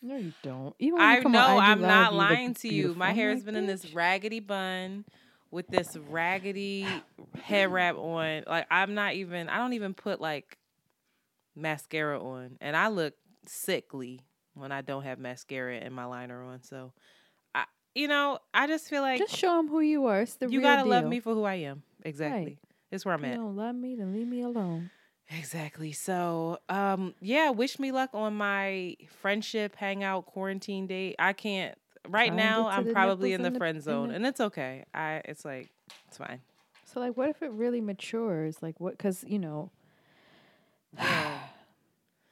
No, 0.01 0.15
you 0.15 0.31
don't. 0.43 0.75
Even 0.79 0.99
I 0.99 1.19
know 1.19 1.39
I'm 1.39 1.81
Live, 1.81 1.89
not 1.89 2.13
lying 2.13 2.53
to 2.55 2.67
you. 2.67 2.93
My 2.93 3.11
hair 3.11 3.29
oh 3.29 3.31
has 3.31 3.39
like, 3.39 3.45
been 3.45 3.55
in 3.55 3.65
this 3.65 3.93
raggedy 3.93 4.39
bun 4.39 5.05
with 5.49 5.67
this 5.67 5.97
raggedy 6.09 6.87
head 7.41 7.71
wrap 7.71 7.97
on. 7.97 8.43
Like 8.47 8.67
I'm 8.69 8.93
not 8.93 9.15
even. 9.15 9.49
I 9.49 9.57
don't 9.57 9.73
even 9.73 9.93
put 9.93 10.21
like 10.21 10.57
mascara 11.55 12.21
on, 12.23 12.57
and 12.61 12.77
I 12.77 12.89
look 12.89 13.15
sickly 13.47 14.21
when 14.59 14.71
I 14.71 14.81
don't 14.81 15.03
have 15.03 15.19
mascara 15.19 15.77
and 15.77 15.93
my 15.93 16.05
liner 16.05 16.43
on. 16.43 16.63
So, 16.63 16.91
I, 17.55 17.65
you 17.95 18.07
know, 18.07 18.39
I 18.53 18.67
just 18.67 18.87
feel 18.89 19.01
like 19.01 19.19
Just 19.19 19.35
show 19.35 19.59
him 19.59 19.67
who 19.67 19.79
you 19.81 20.05
are. 20.07 20.21
It's 20.21 20.35
the 20.35 20.49
you 20.49 20.61
gotta 20.61 20.87
love 20.87 21.05
me 21.05 21.19
for 21.19 21.33
who 21.33 21.43
I 21.43 21.55
am. 21.55 21.83
Exactly. 22.03 22.57
It's 22.91 23.05
where 23.05 23.13
I'm 23.15 23.23
If 23.23 23.31
at. 23.31 23.35
you 23.37 23.41
don't 23.43 23.55
love 23.55 23.75
me, 23.75 23.95
then 23.95 24.13
leave 24.13 24.27
me 24.27 24.41
alone. 24.41 24.89
Exactly. 25.29 25.91
So, 25.91 26.57
um, 26.69 27.13
yeah, 27.19 27.49
wish 27.49 27.79
me 27.79 27.91
luck 27.91 28.11
on 28.13 28.33
my 28.35 28.95
friendship 29.21 29.75
hangout 29.75 30.25
quarantine 30.25 30.87
date. 30.87 31.17
I 31.19 31.33
can't 31.33 31.77
right 32.07 32.33
now. 32.33 32.69
I'm 32.69 32.93
probably 32.93 33.33
in 33.33 33.41
the 33.41 33.49
the- 33.49 33.57
friend 33.57 33.81
zone, 33.83 34.07
the- 34.09 34.15
and 34.15 34.25
it's 34.25 34.39
okay. 34.39 34.85
I 34.93 35.21
it's 35.25 35.43
like 35.43 35.69
it's 36.07 36.17
fine. 36.17 36.39
So, 36.85 37.01
like, 37.01 37.17
what 37.17 37.27
if 37.29 37.41
it 37.43 37.51
really 37.51 37.81
matures? 37.81 38.61
Like, 38.61 38.79
what? 38.79 38.93
Because 38.93 39.25
you 39.27 39.39
know, 39.39 39.69
Yeah, 40.97 41.36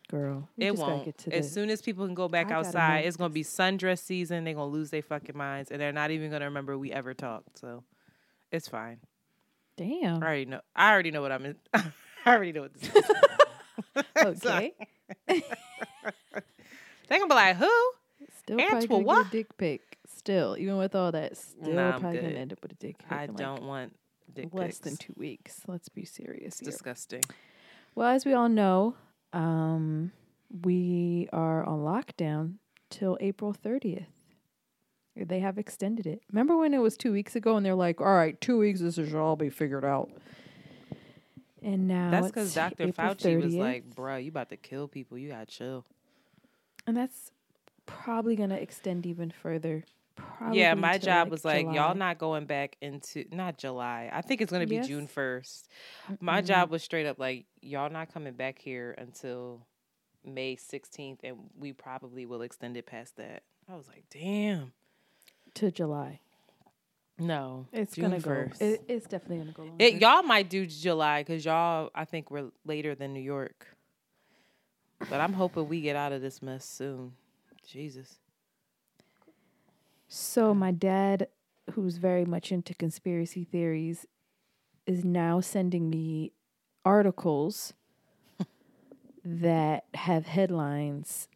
girl, 0.10 0.48
it 0.58 0.76
won't. 0.76 1.06
get 1.06 1.18
to 1.20 1.34
As 1.36 1.48
the. 1.48 1.54
soon 1.54 1.70
as 1.70 1.82
people 1.82 2.06
can 2.06 2.16
go 2.16 2.28
back 2.28 2.52
outside, 2.52 3.06
it's 3.06 3.18
gonna 3.18 3.30
be 3.34 3.44
sundress 3.44 4.00
season. 4.00 4.44
They're 4.44 4.54
gonna 4.54 4.68
lose 4.72 4.90
their 4.92 5.02
fucking 5.02 5.38
minds, 5.38 5.72
and 5.72 5.82
they're 5.82 5.92
not 5.94 6.12
even 6.12 6.32
gonna 6.32 6.46
remember 6.46 6.78
we 6.78 6.92
ever 6.92 7.14
talked. 7.14 7.60
So, 7.60 7.84
it's 8.52 8.68
fine. 8.68 9.00
Damn. 9.78 10.24
I 10.24 10.26
already 10.26 10.46
know. 10.46 10.62
I 10.76 10.92
already 10.92 11.12
know 11.12 11.22
what 11.22 11.32
I'm 11.32 11.46
in. 11.46 11.56
I 11.74 11.84
already 12.28 12.54
know 12.54 12.62
what 12.62 12.74
this 12.74 12.96
is. 12.96 13.04
Okay. 14.18 14.74
They're 15.28 17.20
gonna 17.20 17.28
be 17.28 17.34
like, 17.36 17.58
who? 17.58 17.92
Still 18.40 18.58
probably 18.58 18.88
gonna 18.88 19.00
get 19.00 19.06
what? 19.06 19.28
a 19.28 19.30
dick 19.30 19.58
pic. 19.58 19.82
Still, 20.08 20.56
even 20.58 20.78
with 20.78 20.96
all 20.96 21.12
that, 21.12 21.36
still 21.38 21.74
Nah, 21.74 22.00
probably 22.00 22.20
gonna 22.20 22.34
end 22.34 22.54
up 22.54 22.60
with 22.64 22.72
a 22.72 22.76
dick 22.76 22.98
pic. 22.98 23.12
I 23.12 23.28
don't 23.28 23.64
want 23.64 23.96
dick 24.34 24.50
less 24.54 24.80
than 24.80 24.98
two 24.98 25.14
weeks. 25.18 25.62
Let's 25.68 25.90
be 25.90 26.06
serious 26.06 26.58
disgusting. 26.58 27.22
Well, 27.94 28.08
as 28.10 28.26
we 28.26 28.34
all 28.34 28.50
know, 28.50 28.96
um, 29.36 30.12
we 30.64 31.28
are 31.34 31.64
on 31.66 31.80
lockdown 31.80 32.54
till 32.90 33.18
April 33.20 33.54
30th. 33.54 34.06
They 35.18 35.40
have 35.40 35.58
extended 35.58 36.06
it. 36.08 36.22
Remember 36.32 36.58
when 36.58 36.74
it 36.74 36.80
was 36.80 36.98
two 36.98 37.12
weeks 37.12 37.36
ago 37.36 37.56
and 37.56 37.66
they're 37.66 37.76
like, 37.76 38.02
all 38.02 38.14
right, 38.14 38.40
two 38.42 38.58
weeks, 38.58 38.82
this 38.82 38.96
should 38.96 39.16
all 39.16 39.36
be 39.36 39.50
figured 39.50 39.86
out. 39.86 40.10
And 41.62 41.88
now 41.88 42.12
That's 42.12 42.28
because 42.28 42.54
Dr. 42.54 42.84
April 42.88 43.16
Fauci 43.16 43.42
was 43.42 43.56
like, 43.56 43.90
bruh, 43.96 44.24
you 44.24 44.30
about 44.30 44.50
to 44.50 44.58
kill 44.58 44.88
people. 44.88 45.18
You 45.18 45.30
gotta 45.30 45.46
chill. 45.46 45.86
and 46.86 46.96
that's 46.98 47.32
probably 47.86 48.36
going 48.36 48.50
to 48.50 48.62
extend 48.62 49.06
even 49.06 49.32
further. 49.32 49.84
Probably 50.16 50.60
yeah, 50.60 50.74
my 50.76 50.98
job 50.98 51.30
was 51.30 51.44
like, 51.44 51.66
July. 51.66 51.76
y'all 51.76 51.96
not 51.96 52.18
going 52.18 52.46
back 52.46 52.78
into, 52.82 53.26
not 53.32 53.58
July. 53.58 54.10
I 54.14 54.22
think 54.22 54.42
it's 54.42 54.52
gonna 54.52 54.66
be 54.68 54.76
Yes. 54.76 54.88
June 54.88 55.08
1st. 55.08 55.68
My 56.22 56.42
Mm-mm. 56.42 56.48
job 56.48 56.70
was 56.70 56.84
straight 56.84 57.06
up 57.06 57.20
like, 57.20 57.46
y'all 57.62 57.90
not 57.90 58.14
coming 58.14 58.34
back 58.34 58.60
here 58.60 58.96
until 58.98 59.66
May 60.24 60.56
16th, 60.56 61.20
and 61.24 61.38
we 61.60 61.74
probably 61.74 62.26
will 62.26 62.42
extend 62.42 62.78
it 62.78 62.86
past 62.86 63.18
that. 63.18 63.44
I 63.70 63.76
was 63.76 63.88
like, 63.88 64.06
damn. 64.10 64.72
to 65.56 65.72
July. 65.72 66.20
No, 67.18 67.66
It's 67.72 67.96
June 67.96 68.10
gonna 68.10 68.20
go. 68.20 68.48
It, 68.60 68.84
it's 68.90 69.08
definitely 69.08 69.38
gonna 69.38 69.52
go. 69.54 69.64
Longer. 69.64 69.84
It, 69.86 70.02
y'all 70.02 70.24
might 70.24 70.50
do 70.50 70.66
July 70.66 71.22
because 71.22 71.46
y'all, 71.46 71.90
I 71.96 72.04
think, 72.06 72.30
we're 72.30 72.52
later 72.66 72.94
than 72.94 73.14
New 73.14 73.22
York. 73.22 73.68
But 75.10 75.22
I'm 75.22 75.34
hoping 75.34 75.68
we 75.70 75.82
get 75.82 75.96
out 75.96 76.12
of 76.12 76.22
this 76.22 76.42
mess 76.42 76.66
soon. 76.66 77.14
Jesus. 77.68 78.20
So 80.08 80.54
my 80.54 80.72
dad, 80.72 81.28
who's 81.72 81.98
very 81.98 82.26
much 82.26 82.52
into 82.52 82.74
conspiracy 82.74 83.44
theories, 83.44 84.06
is 84.86 85.04
now 85.04 85.40
sending 85.40 85.90
me 85.90 86.32
articles 86.84 87.74
that 89.26 89.86
have 89.94 90.28
headlines. 90.28 91.28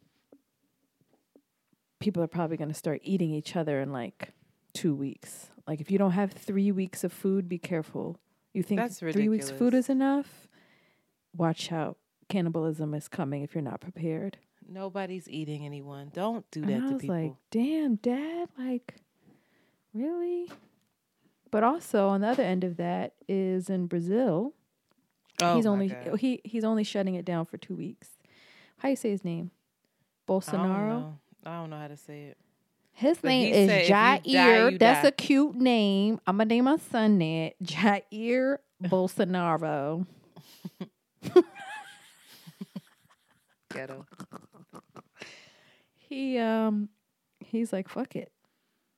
People 1.98 2.22
are 2.22 2.28
probably 2.28 2.56
going 2.56 2.68
to 2.68 2.74
start 2.74 3.00
eating 3.02 3.32
each 3.32 3.56
other 3.56 3.80
in 3.80 3.92
like 3.92 4.32
two 4.72 4.94
weeks. 4.94 5.50
Like 5.66 5.80
if 5.80 5.90
you 5.90 5.98
don't 5.98 6.12
have 6.12 6.32
three 6.32 6.72
weeks 6.72 7.04
of 7.04 7.12
food, 7.12 7.48
be 7.48 7.58
careful. 7.58 8.18
You 8.52 8.62
think 8.62 8.80
That's 8.80 8.98
three 8.98 9.28
weeks 9.28 9.50
food 9.50 9.74
is 9.74 9.88
enough? 9.88 10.48
Watch 11.36 11.70
out. 11.70 11.98
Cannibalism 12.28 12.94
is 12.94 13.08
coming 13.08 13.42
if 13.42 13.54
you're 13.54 13.62
not 13.62 13.80
prepared. 13.80 14.38
Nobody's 14.72 15.28
eating 15.28 15.66
anyone. 15.66 16.10
Don't 16.14 16.48
do 16.52 16.60
that 16.62 16.70
And 16.70 16.82
that 16.82 16.86
I 16.86 16.88
to 16.88 16.92
was 16.94 17.00
people. 17.02 17.16
like, 17.16 17.32
damn, 17.50 17.96
dad, 17.96 18.48
like, 18.56 18.94
really? 19.92 20.48
But 21.50 21.64
also 21.64 22.06
on 22.08 22.20
the 22.20 22.28
other 22.28 22.44
end 22.44 22.62
of 22.62 22.76
that 22.76 23.14
is 23.28 23.68
in 23.68 23.86
Brazil. 23.88 24.54
oh 25.42 25.56
he's 25.56 25.66
only 25.66 25.88
God. 25.88 26.20
he 26.20 26.40
he's 26.44 26.62
only 26.62 26.84
shutting 26.84 27.16
it 27.16 27.24
down 27.24 27.44
for 27.46 27.56
two 27.56 27.74
weeks. 27.74 28.10
How 28.78 28.88
you 28.90 28.96
say 28.96 29.10
his 29.10 29.24
name? 29.24 29.50
I 30.28 30.30
don't 30.30 30.40
Bolsonaro. 30.40 30.88
know. 30.88 31.18
I 31.44 31.54
don't 31.56 31.70
know 31.70 31.78
how 31.78 31.88
to 31.88 31.96
say 31.96 32.26
it. 32.26 32.38
His 32.92 33.18
But 33.18 33.28
name 33.28 33.52
is 33.54 33.88
you 33.88 33.88
die, 33.92 34.20
Jair. 34.24 34.78
That's 34.78 35.02
die. 35.02 35.08
a 35.08 35.12
cute 35.12 35.56
name. 35.56 36.20
I'm 36.26 36.36
gonna 36.36 36.44
name 36.46 36.64
my 36.64 36.76
son 36.76 37.18
that 37.18 37.54
Jair 37.62 38.58
Bolsonaro. 38.80 40.06
Ghetto. 43.72 44.04
He 46.10 46.36
um 46.38 46.88
he's 47.38 47.72
like 47.72 47.88
fuck 47.88 48.16
it. 48.16 48.32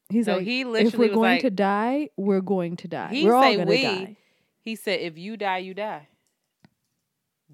He's 0.08 0.24
So 0.26 0.36
like 0.38 0.44
he 0.44 0.62
if 0.62 0.94
we're 0.96 1.08
going 1.08 1.20
like, 1.20 1.40
to 1.42 1.50
die, 1.50 2.08
we're 2.16 2.40
going 2.40 2.76
to 2.78 2.88
die. 2.88 3.08
He 3.10 3.24
we're 3.24 3.34
all 3.34 3.52
gonna 3.54 3.66
we. 3.66 3.82
die. 3.82 4.16
he 4.60 4.74
said, 4.76 5.00
if 5.00 5.16
you 5.18 5.36
die, 5.36 5.58
you 5.58 5.74
die. 5.74 6.08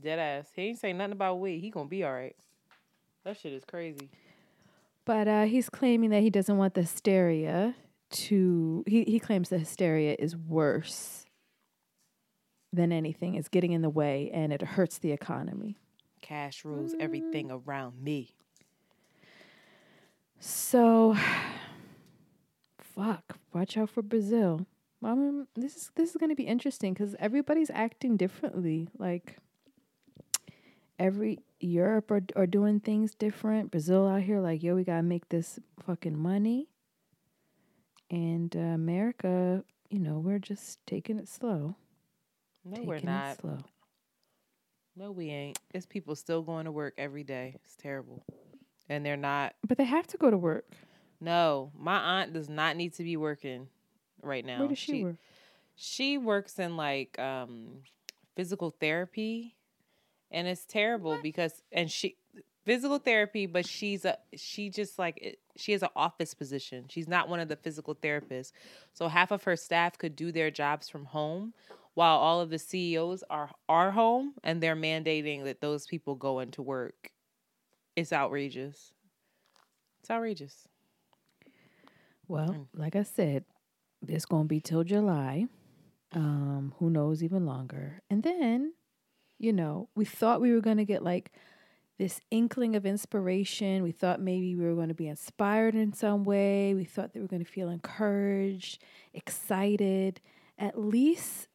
Dead 0.00 0.18
ass. 0.18 0.48
He 0.54 0.62
ain't 0.62 0.78
saying 0.78 0.96
nothing 0.96 1.12
about 1.12 1.40
we. 1.40 1.58
He 1.58 1.70
gonna 1.70 1.88
be 1.88 2.04
all 2.04 2.12
right. 2.12 2.36
That 3.24 3.38
shit 3.38 3.52
is 3.52 3.64
crazy. 3.64 4.10
But 5.04 5.26
uh, 5.26 5.44
he's 5.44 5.68
claiming 5.68 6.10
that 6.10 6.22
he 6.22 6.30
doesn't 6.30 6.56
want 6.56 6.74
the 6.74 6.82
hysteria 6.82 7.74
to. 8.10 8.84
He, 8.86 9.04
he 9.04 9.18
claims 9.18 9.48
the 9.48 9.58
hysteria 9.58 10.14
is 10.18 10.36
worse 10.36 11.24
than 12.72 12.92
anything. 12.92 13.34
It's 13.34 13.48
getting 13.48 13.72
in 13.72 13.82
the 13.82 13.90
way 13.90 14.30
and 14.32 14.52
it 14.52 14.62
hurts 14.62 14.98
the 14.98 15.10
economy. 15.12 15.76
Cash 16.22 16.64
rules 16.64 16.94
Mm. 16.94 17.00
everything 17.00 17.50
around 17.50 18.00
me. 18.02 18.34
So, 20.40 21.16
fuck, 22.80 23.38
watch 23.52 23.76
out 23.76 23.90
for 23.90 24.02
Brazil. 24.02 24.66
Mama, 25.00 25.46
this 25.54 25.76
is 25.76 25.90
this 25.94 26.10
is 26.10 26.16
gonna 26.16 26.34
be 26.34 26.44
interesting 26.44 26.92
because 26.92 27.14
everybody's 27.20 27.70
acting 27.70 28.16
differently. 28.16 28.88
Like 28.98 29.36
every 30.98 31.38
Europe 31.60 32.10
are 32.10 32.22
are 32.34 32.46
doing 32.46 32.80
things 32.80 33.14
different. 33.14 33.70
Brazil 33.70 34.08
out 34.08 34.22
here 34.22 34.40
like 34.40 34.62
yo, 34.62 34.74
we 34.74 34.84
gotta 34.84 35.02
make 35.02 35.28
this 35.28 35.60
fucking 35.86 36.18
money. 36.18 36.68
And 38.10 38.56
uh, 38.56 38.60
America, 38.60 39.62
you 39.90 39.98
know, 40.00 40.18
we're 40.18 40.38
just 40.38 40.84
taking 40.86 41.18
it 41.18 41.28
slow. 41.28 41.76
No, 42.64 42.72
taking 42.72 42.88
we're 42.88 42.94
it 42.96 43.04
not. 43.04 43.38
slow. 43.40 43.58
No, 44.96 45.12
we 45.12 45.28
ain't. 45.30 45.58
It's 45.72 45.86
people 45.86 46.16
still 46.16 46.42
going 46.42 46.64
to 46.64 46.72
work 46.72 46.94
every 46.98 47.22
day. 47.22 47.52
It's 47.54 47.76
terrible. 47.76 48.24
And 48.88 49.04
they're 49.04 49.16
not. 49.16 49.54
But 49.66 49.78
they 49.78 49.84
have 49.84 50.06
to 50.08 50.16
go 50.16 50.30
to 50.30 50.38
work. 50.38 50.72
No, 51.20 51.72
my 51.76 51.96
aunt 52.20 52.32
does 52.32 52.48
not 52.48 52.76
need 52.76 52.94
to 52.94 53.02
be 53.02 53.16
working 53.16 53.68
right 54.22 54.44
now. 54.44 54.60
Where 54.60 54.68
does 54.68 54.78
she, 54.78 55.04
work? 55.04 55.16
She 55.74 56.16
works 56.18 56.58
in 56.58 56.76
like 56.76 57.18
um 57.18 57.82
physical 58.36 58.70
therapy 58.70 59.56
and 60.30 60.46
it's 60.46 60.64
terrible 60.64 61.18
because 61.22 61.62
and 61.72 61.90
she 61.90 62.16
physical 62.64 62.98
therapy 62.98 63.46
but 63.46 63.66
she's 63.66 64.04
a 64.04 64.16
she 64.36 64.70
just 64.70 64.96
like 64.98 65.18
it- 65.20 65.38
she 65.56 65.72
has 65.72 65.82
an 65.82 65.88
office 65.96 66.34
position. 66.34 66.84
She's 66.88 67.08
not 67.08 67.28
one 67.28 67.40
of 67.40 67.48
the 67.48 67.56
physical 67.56 67.96
therapists. 67.96 68.52
So 68.92 69.08
half 69.08 69.32
of 69.32 69.42
her 69.42 69.56
staff 69.56 69.98
could 69.98 70.14
do 70.14 70.30
their 70.30 70.52
jobs 70.52 70.88
from 70.88 71.06
home 71.06 71.52
while 71.94 72.16
all 72.16 72.40
of 72.40 72.50
the 72.50 72.60
CEOs 72.60 73.24
are 73.28 73.50
are 73.68 73.90
home 73.90 74.34
and 74.44 74.62
they're 74.62 74.76
mandating 74.76 75.42
that 75.44 75.60
those 75.60 75.84
people 75.86 76.14
go 76.14 76.38
into 76.38 76.62
work. 76.62 77.10
It's 77.98 78.12
outrageous. 78.12 78.94
It's 80.00 80.08
outrageous. 80.10 80.68
Well, 82.28 82.50
Mm. 82.50 82.66
like 82.74 82.94
I 82.94 83.02
said, 83.02 83.44
it's 84.06 84.24
gonna 84.24 84.44
be 84.44 84.60
till 84.60 84.84
July. 84.84 85.48
Um, 86.12 86.74
who 86.78 86.90
knows 86.90 87.22
even 87.24 87.44
longer. 87.44 88.00
And 88.08 88.22
then, 88.22 88.74
you 89.38 89.52
know, 89.52 89.88
we 89.96 90.04
thought 90.04 90.40
we 90.40 90.52
were 90.52 90.60
gonna 90.60 90.84
get 90.84 91.02
like 91.02 91.32
this 91.98 92.20
inkling 92.30 92.76
of 92.76 92.86
inspiration. 92.86 93.82
We 93.82 93.90
thought 93.90 94.20
maybe 94.20 94.54
we 94.54 94.64
were 94.64 94.76
going 94.76 94.86
to 94.88 94.94
be 94.94 95.08
inspired 95.08 95.74
in 95.74 95.92
some 95.92 96.22
way. 96.22 96.72
We 96.72 96.84
thought 96.84 97.12
that 97.12 97.18
we 97.18 97.22
were 97.22 97.26
going 97.28 97.44
to 97.44 97.50
feel 97.50 97.68
encouraged, 97.68 98.80
excited, 99.12 100.20
at 100.56 100.78
least 100.78 101.48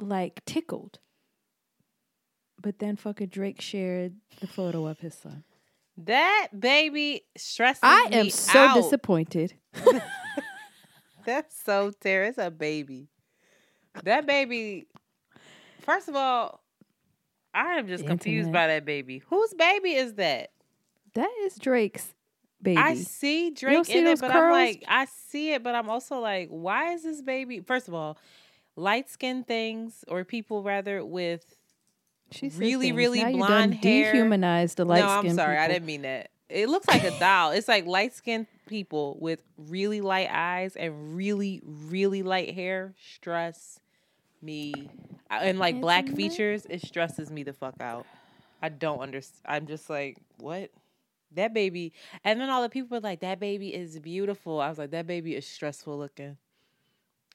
like 0.00 0.44
tickled. 0.46 0.98
But 2.64 2.78
then 2.78 2.96
fucking 2.96 3.26
Drake 3.26 3.60
shared 3.60 4.14
the 4.40 4.46
photo 4.46 4.86
of 4.86 4.98
his 4.98 5.14
son. 5.14 5.44
That 5.98 6.48
baby 6.58 7.20
stresses 7.36 7.80
I 7.82 8.08
am 8.10 8.30
so 8.30 8.58
out. 8.58 8.74
disappointed. 8.74 9.52
That's 11.26 11.62
so 11.62 11.92
terrible. 12.00 12.30
It's 12.30 12.38
a 12.38 12.50
baby. 12.50 13.08
That 14.02 14.26
baby. 14.26 14.86
First 15.82 16.08
of 16.08 16.16
all, 16.16 16.62
I 17.52 17.74
am 17.74 17.86
just 17.86 18.04
The 18.04 18.08
confused 18.08 18.50
by 18.50 18.66
that 18.68 18.86
baby. 18.86 19.22
Whose 19.28 19.52
baby 19.52 19.92
is 19.92 20.14
that? 20.14 20.50
That 21.12 21.30
is 21.42 21.56
Drake's 21.56 22.14
baby. 22.62 22.78
I 22.78 22.94
see 22.94 23.50
Drake 23.50 23.84
see 23.84 23.98
in 23.98 24.06
it, 24.06 24.20
but 24.22 24.32
curls? 24.32 24.42
I'm 24.42 24.52
like, 24.52 24.84
I 24.88 25.06
see 25.28 25.52
it, 25.52 25.62
but 25.62 25.74
I'm 25.74 25.90
also 25.90 26.18
like, 26.18 26.48
why 26.48 26.94
is 26.94 27.02
this 27.02 27.20
baby? 27.20 27.60
First 27.60 27.88
of 27.88 27.94
all, 27.94 28.16
light 28.74 29.10
skin 29.10 29.44
things 29.44 30.02
or 30.08 30.24
people 30.24 30.62
rather 30.62 31.04
with 31.04 31.44
She 32.34 32.48
really, 32.56 32.92
really 32.92 33.22
now 33.22 33.32
blonde 33.32 33.74
hair. 33.74 34.12
Dehumanized 34.12 34.76
the 34.76 34.84
light 34.84 35.00
no, 35.00 35.08
I'm 35.08 35.30
sorry, 35.30 35.56
I 35.58 35.68
didn't 35.68 35.86
mean 35.86 36.02
that. 36.02 36.30
It 36.48 36.68
looks 36.68 36.86
like 36.88 37.04
a 37.04 37.10
doll. 37.18 37.52
It's 37.52 37.68
like 37.68 37.86
light 37.86 38.14
skinned 38.14 38.46
people 38.66 39.16
with 39.20 39.40
really 39.56 40.00
light 40.00 40.28
eyes 40.30 40.76
and 40.76 41.16
really, 41.16 41.60
really 41.64 42.22
light 42.22 42.54
hair 42.54 42.94
stress 43.16 43.80
me. 44.42 44.72
Uh, 45.30 45.38
And 45.42 45.58
like 45.58 45.80
black 45.80 46.08
features, 46.08 46.66
it 46.68 46.82
stresses 46.82 47.30
me 47.30 47.42
the 47.42 47.52
fuck 47.52 47.80
out. 47.80 48.06
I 48.62 48.68
don't 48.68 49.00
understand. 49.00 49.40
I'm 49.46 49.66
just 49.66 49.88
like, 49.90 50.16
what? 50.38 50.70
That 51.32 51.52
baby. 51.52 51.92
And 52.24 52.40
then 52.40 52.48
all 52.50 52.62
the 52.62 52.68
people 52.68 52.96
were 52.96 53.00
like, 53.00 53.20
that 53.20 53.40
baby 53.40 53.74
is 53.74 53.98
beautiful. 53.98 54.60
I 54.60 54.68
was 54.68 54.78
like, 54.78 54.90
that 54.90 55.06
baby 55.06 55.34
is 55.34 55.46
stressful 55.46 55.98
looking. 55.98 56.36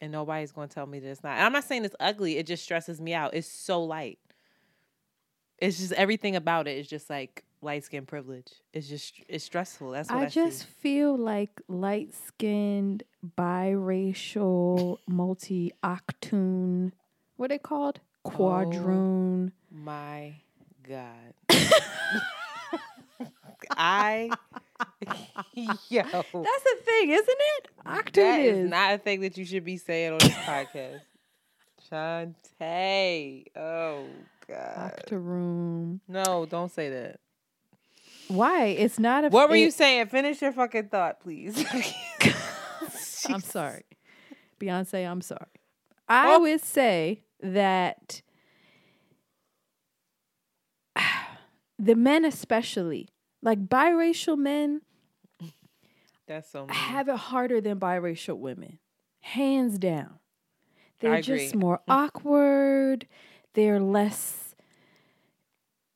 And 0.02 0.12
nobody's 0.12 0.52
going 0.54 0.70
to 0.70 0.74
tell 0.74 0.86
me 0.86 1.00
that 1.00 1.10
it's 1.10 1.24
not. 1.24 1.34
And 1.34 1.44
I'm 1.44 1.52
not 1.52 1.66
saying 1.66 1.84
it's 1.84 1.96
ugly. 2.00 2.38
It 2.38 2.48
just 2.48 2.64
stresses 2.64 3.02
me 3.02 3.14
out. 3.14 3.34
It's 3.34 3.48
so 3.48 3.84
light. 3.84 4.18
It's 5.62 5.80
just 5.80 5.94
everything 5.94 6.36
about 6.36 6.68
it 6.68 6.78
is 6.78 6.88
just 6.88 7.10
like 7.10 7.44
light 7.62 7.84
skin 7.84 8.06
privilege. 8.06 8.48
It's 8.74 8.88
just 8.88 9.16
it's 9.28 9.44
stressful. 9.44 9.92
That's 9.92 10.10
what 10.10 10.20
I, 10.20 10.24
I 10.24 10.30
just 10.30 10.60
see. 10.60 10.68
feel 10.80 11.18
like 11.18 11.62
light 11.68 12.14
skinned, 12.14 13.04
biracial, 13.38 14.98
multi 15.08 15.74
octune, 15.84 16.92
what 17.36 17.50
they 17.50 17.58
called? 17.58 18.00
Oh. 18.26 18.30
Quadroon. 18.30 19.52
My 19.72 20.36
God. 20.88 21.34
I 23.72 24.30
yo. 25.54 26.04
That's 26.04 26.34
the 26.34 26.78
thing, 26.86 27.10
isn't 27.10 27.28
it? 27.28 27.68
Octune 27.86 28.14
That 28.14 28.40
is. 28.40 28.58
is 28.60 28.70
not 28.70 28.94
a 28.94 28.98
thing 28.98 29.22
that 29.22 29.38
you 29.38 29.46
should 29.46 29.66
be 29.66 29.78
saying 29.78 30.14
on 30.14 30.20
this 30.20 30.32
podcast. 30.34 31.02
Shanti. 31.92 33.46
Oh 33.56 34.06
God. 34.50 34.94
Octoroom. 34.98 36.02
No, 36.08 36.46
don't 36.46 36.72
say 36.72 36.90
that. 36.90 37.20
Why? 38.28 38.66
It's 38.66 39.00
not 39.00 39.24
a. 39.26 39.30
What 39.30 39.50
were 39.50 39.56
you 39.56 39.72
saying? 39.72 40.08
Finish 40.08 40.42
your 40.42 40.52
fucking 40.52 40.90
thought, 40.90 41.20
please. 41.22 41.56
I'm 43.30 43.42
sorry. 43.42 43.84
Beyonce, 44.60 45.10
I'm 45.10 45.22
sorry. 45.22 45.46
I 46.08 46.34
Oh. 46.36 46.40
would 46.42 46.62
say 46.62 47.22
that 47.42 48.22
the 51.80 51.96
men, 51.96 52.26
especially, 52.26 53.10
like 53.42 53.68
biracial 53.68 54.38
men, 54.38 54.82
That's 56.28 56.50
so 56.52 56.66
mean. 56.66 56.76
have 56.76 57.08
it 57.08 57.16
harder 57.16 57.62
than 57.62 57.80
biracial 57.80 58.38
women, 58.38 58.80
hands 59.22 59.78
down. 59.80 60.20
They're 61.00 61.14
I 61.14 61.22
just 61.22 61.56
more 61.56 61.80
awkward. 61.88 63.08
They're 63.54 63.80
less 63.80 64.50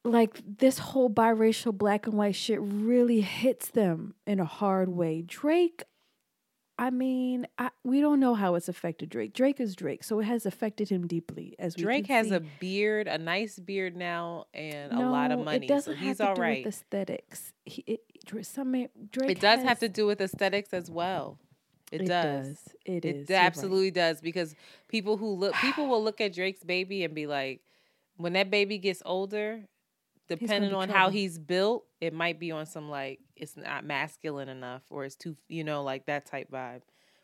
like 0.04 0.42
this 0.60 0.80
whole 0.80 1.10
biracial 1.10 1.76
black 1.78 2.08
and 2.08 2.18
white 2.18 2.36
shit 2.36 2.60
really 2.62 3.22
hits 3.22 3.70
them 3.70 4.16
in 4.28 4.40
a 4.40 4.46
hard 4.46 4.90
way. 4.90 5.22
Drake, 5.22 5.84
I 6.78 6.90
mean, 6.90 7.48
I, 7.58 7.70
we 7.84 8.02
don't 8.02 8.20
know 8.20 8.36
how 8.36 8.56
it's 8.56 8.68
affected 8.68 9.10
Drake. 9.10 9.34
Drake 9.34 9.60
is 9.62 9.76
Drake, 9.76 10.04
so 10.04 10.20
it 10.20 10.26
has 10.26 10.46
affected 10.46 10.90
him 10.90 11.08
deeply. 11.08 11.56
As 11.58 11.76
Drake 11.76 12.08
has 12.08 12.30
see. 12.30 12.36
a 12.36 12.42
beard, 12.60 13.08
a 13.08 13.18
nice 13.18 13.60
beard 13.60 13.96
now, 13.96 14.46
and 14.54 14.92
a 14.92 15.10
lot 15.10 15.32
of 15.32 15.40
No, 15.40 15.46
money. 15.46 15.66
It 15.66 15.70
doesn't 15.70 15.94
so 15.94 16.06
have 16.06 16.18
to 16.18 16.34
do 16.36 16.42
right. 16.42 16.66
with 16.66 16.74
aesthetics. 16.74 17.54
He, 17.64 17.84
it, 17.88 18.02
some 18.42 18.72
Drake 19.12 19.30
It 19.30 19.40
does 19.40 19.64
have 19.64 19.80
to 19.80 19.90
do 19.90 20.06
with 20.06 20.20
aesthetics 20.20 20.74
as 20.74 20.92
well. 20.92 21.40
It, 21.94 22.02
It 22.02 22.08
does. 22.08 22.48
does. 22.48 22.70
It 22.86 23.06
It 23.06 23.16
is. 23.16 23.30
You're 23.30 23.38
right. 23.38 23.46
absolutely 23.46 23.92
does 23.92 24.22
because 24.22 24.56
people 24.88 25.18
who 25.18 25.28
look 25.36 25.54
people 25.56 25.88
will 25.88 26.04
look 26.04 26.20
at 26.22 26.34
Drake's 26.34 26.64
baby 26.64 27.04
and 27.04 27.14
be 27.14 27.28
like, 27.28 27.62
when 28.18 28.34
that 28.34 28.50
baby 28.50 28.78
gets 28.78 29.02
older, 29.06 29.62
depending 30.28 30.74
on 30.74 30.90
how 30.90 31.10
he's 31.10 31.38
built, 31.38 31.86
it 32.02 32.14
might 32.14 32.40
be 32.40 32.52
on 32.52 32.66
some 32.66 32.90
like 32.90 33.20
it's 33.36 33.56
not 33.58 33.86
masculine 33.86 34.50
enough 34.50 34.84
or 34.90 35.06
it's 35.06 35.16
too 35.16 35.36
you 35.48 35.64
know 35.64 35.84
like 35.84 36.06
that 36.08 36.26
type 36.26 36.50
vibe. 36.52 36.82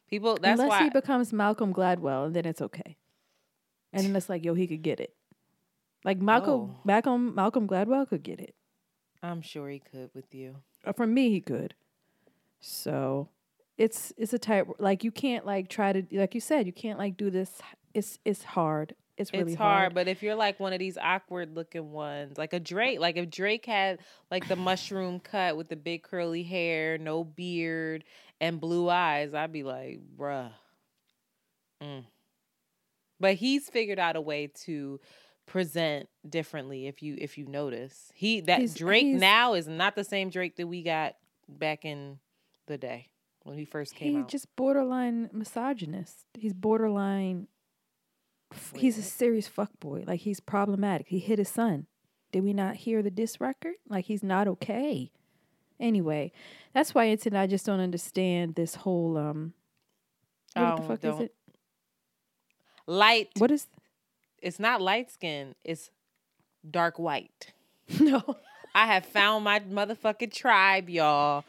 People 0.09 0.37
that's 0.41 0.59
Unless 0.59 0.69
why 0.69 0.83
he 0.83 0.89
becomes 0.89 1.31
Malcolm 1.33 1.73
Gladwell, 1.73 2.25
and 2.27 2.35
then 2.35 2.45
it's 2.45 2.61
okay. 2.61 2.97
And 3.93 4.05
then 4.05 4.15
it's 4.15 4.29
like, 4.29 4.43
yo, 4.45 4.53
he 4.53 4.67
could 4.67 4.81
get 4.83 4.99
it. 4.99 5.13
Like 6.03 6.19
Malcolm, 6.19 6.75
Oh. 6.75 6.79
Malcolm, 6.85 7.33
Malcolm 7.35 7.67
Gladwell 7.67 8.07
could 8.07 8.21
get 8.23 8.39
it. 8.39 8.53
I'm 9.21 9.41
sure 9.41 9.67
he 9.69 9.79
could 9.79 10.11
with 10.13 10.33
you. 10.33 10.57
Uh, 10.85 10.93
For 10.93 11.05
me, 11.07 11.29
he 11.31 11.41
could. 11.41 11.73
So, 12.59 13.29
it's 13.79 14.13
it's 14.17 14.33
a 14.33 14.37
tight. 14.37 14.65
Like 14.79 15.03
you 15.03 15.11
can't 15.11 15.45
like 15.45 15.69
try 15.69 15.93
to 15.93 16.03
like 16.11 16.35
you 16.35 16.41
said, 16.41 16.67
you 16.67 16.73
can't 16.73 16.99
like 16.99 17.17
do 17.17 17.31
this. 17.31 17.49
It's 17.93 18.19
it's 18.25 18.43
hard. 18.43 18.93
It's 19.17 19.33
really 19.33 19.53
it's 19.53 19.57
hard, 19.59 19.93
but 19.93 20.07
if 20.07 20.23
you're 20.23 20.35
like 20.35 20.59
one 20.61 20.71
of 20.71 20.79
these 20.79 20.97
awkward 20.97 21.53
looking 21.53 21.91
ones, 21.91 22.37
like 22.37 22.53
a 22.53 22.59
Drake, 22.59 22.99
like 22.99 23.17
if 23.17 23.29
Drake 23.29 23.65
had 23.65 23.99
like 24.31 24.47
the 24.47 24.55
mushroom 24.55 25.19
cut 25.19 25.57
with 25.57 25.67
the 25.67 25.75
big 25.75 26.03
curly 26.03 26.43
hair, 26.43 26.97
no 26.97 27.25
beard, 27.25 28.05
and 28.39 28.61
blue 28.61 28.89
eyes, 28.89 29.33
I'd 29.33 29.51
be 29.51 29.63
like, 29.63 29.99
bruh. 30.17 30.51
Mm. 31.83 32.05
But 33.19 33.35
he's 33.35 33.69
figured 33.69 33.99
out 33.99 34.15
a 34.15 34.21
way 34.21 34.47
to 34.65 35.01
present 35.45 36.07
differently 36.27 36.87
if 36.87 37.01
you 37.01 37.15
if 37.17 37.37
you 37.37 37.45
notice. 37.45 38.11
He 38.13 38.39
that 38.41 38.59
He's- 38.59 38.75
Drake 38.75 39.05
he's- 39.05 39.19
now 39.19 39.53
is 39.53 39.67
not 39.67 39.95
the 39.95 40.05
same 40.05 40.29
Drake 40.29 40.55
that 40.57 40.67
we 40.67 40.81
got 40.81 41.15
back 41.49 41.83
in 41.83 42.19
the 42.67 42.77
day 42.77 43.08
when 43.43 43.57
he 43.57 43.65
first 43.65 43.95
came 43.95 44.13
He's 44.13 44.21
out. 44.23 44.29
just 44.29 44.55
borderline 44.55 45.29
misogynist. 45.33 46.25
He's 46.37 46.53
borderline. 46.53 47.47
f- 48.51 48.73
He's 48.75 48.97
a 48.97 49.01
serious 49.03 49.49
fuckboy. 49.49 50.07
Like 50.07 50.21
he's 50.21 50.39
problematic. 50.39 51.07
He 51.09 51.19
hit 51.19 51.39
his 51.39 51.49
son. 51.49 51.87
Did 52.31 52.43
we 52.43 52.53
not 52.53 52.75
hear 52.75 53.01
the 53.01 53.09
diss 53.11 53.39
record? 53.41 53.75
Like 53.87 54.05
he's 54.05 54.23
not 54.23 54.47
okay. 54.47 55.11
Anyway, 55.79 56.31
that's 56.73 56.93
why 56.93 57.05
it's 57.05 57.25
and 57.25 57.37
I 57.37 57.47
just 57.47 57.65
don't 57.65 57.79
understand 57.79 58.55
this 58.55 58.75
whole 58.75 59.17
um 59.17 59.53
What 60.55 60.75
the 60.77 60.83
Oh, 60.83 60.87
fuck 60.87 61.01
don't. 61.01 61.13
is 61.15 61.19
it? 61.21 61.35
Light. 62.85 63.29
What 63.37 63.51
is? 63.51 63.67
It's 64.41 64.59
not 64.59 64.81
light 64.81 65.11
skin. 65.11 65.55
It's 65.63 65.91
dark 66.69 66.97
white. 66.99 67.53
no. 67.99 68.21
I 68.75 68.85
have 68.87 69.05
found 69.05 69.43
my 69.43 69.59
motherfucking 69.59 70.33
tribe, 70.33 70.89
y'all. 70.89 71.43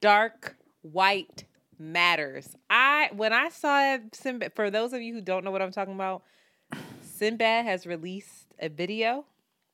Dark 0.00 0.56
white 0.84 1.44
matters. 1.78 2.54
I 2.70 3.10
when 3.14 3.32
I 3.32 3.48
saw 3.48 3.98
Sinbad, 4.12 4.52
for 4.54 4.70
those 4.70 4.92
of 4.92 5.02
you 5.02 5.14
who 5.14 5.20
don't 5.20 5.44
know 5.44 5.50
what 5.50 5.62
I'm 5.62 5.72
talking 5.72 5.94
about, 5.94 6.22
Sinbad 7.02 7.64
has 7.64 7.86
released 7.86 8.46
a 8.58 8.68
video 8.68 9.24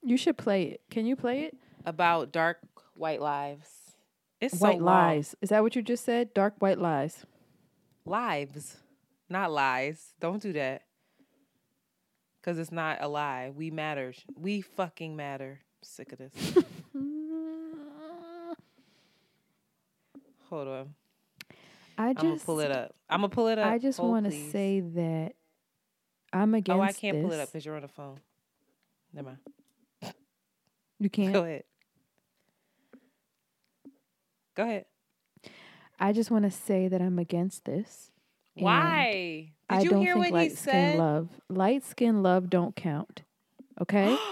You 0.02 0.16
should 0.16 0.38
play 0.38 0.64
it. 0.64 0.80
Can 0.90 1.04
you 1.06 1.16
play 1.16 1.42
it? 1.42 1.56
about 1.86 2.30
dark 2.30 2.58
white 2.94 3.20
lives. 3.20 3.68
It's 4.40 4.60
white 4.60 4.80
long. 4.80 4.84
lies. 4.84 5.34
Is 5.40 5.48
that 5.50 5.62
what 5.62 5.74
you 5.76 5.82
just 5.82 6.04
said? 6.04 6.32
Dark 6.34 6.54
white 6.58 6.78
lies. 6.78 7.24
lives, 8.04 8.76
not 9.28 9.50
lies. 9.50 10.14
Don't 10.20 10.42
do 10.42 10.52
that. 10.54 10.82
Cause 12.42 12.58
it's 12.58 12.72
not 12.72 12.98
a 13.02 13.08
lie. 13.08 13.50
We 13.54 13.70
matter. 13.70 14.14
We 14.34 14.62
fucking 14.62 15.14
matter. 15.14 15.60
I'm 15.60 15.82
Sick 15.82 16.12
of 16.12 16.18
this. 16.18 16.32
Hold 20.48 20.68
on. 20.68 20.94
I 22.00 22.08
I'm 22.08 22.14
gonna 22.14 22.32
just 22.34 22.46
pull 22.46 22.60
it 22.60 22.70
up. 22.70 22.94
I'm 23.08 23.20
gonna 23.20 23.28
pull 23.28 23.48
it 23.48 23.58
up. 23.58 23.66
I 23.66 23.78
just 23.78 23.98
Hold, 23.98 24.10
want 24.10 24.24
to 24.24 24.30
please. 24.30 24.50
say 24.52 24.80
that 24.80 25.34
I'm 26.32 26.54
against. 26.54 26.78
Oh, 26.78 26.82
I 26.82 26.92
can't 26.92 27.20
pull 27.22 27.32
it 27.32 27.34
up 27.36 27.40
this. 27.42 27.50
because 27.50 27.66
you're 27.66 27.76
on 27.76 27.82
the 27.82 27.88
phone. 27.88 28.18
Never 29.12 29.36
mind. 30.02 30.14
You 30.98 31.10
can't. 31.10 31.32
Go 31.32 31.44
ahead. 31.44 31.64
Go 34.54 34.62
ahead. 34.64 34.84
I 35.98 36.12
just 36.12 36.30
want 36.30 36.44
to 36.44 36.50
say 36.50 36.88
that 36.88 37.00
I'm 37.02 37.18
against 37.18 37.64
this. 37.64 38.10
Why? 38.54 39.52
Did 39.68 39.78
I 39.78 39.80
you 39.82 39.90
don't 39.90 40.00
hear 40.02 40.14
think 40.14 40.18
what 40.18 40.26
he 40.28 40.32
light 40.48 40.52
skin 40.52 40.72
said? 40.72 40.98
love, 40.98 41.28
light 41.48 41.84
skin 41.84 42.22
love 42.22 42.50
don't 42.50 42.74
count. 42.76 43.22
Okay. 43.80 44.16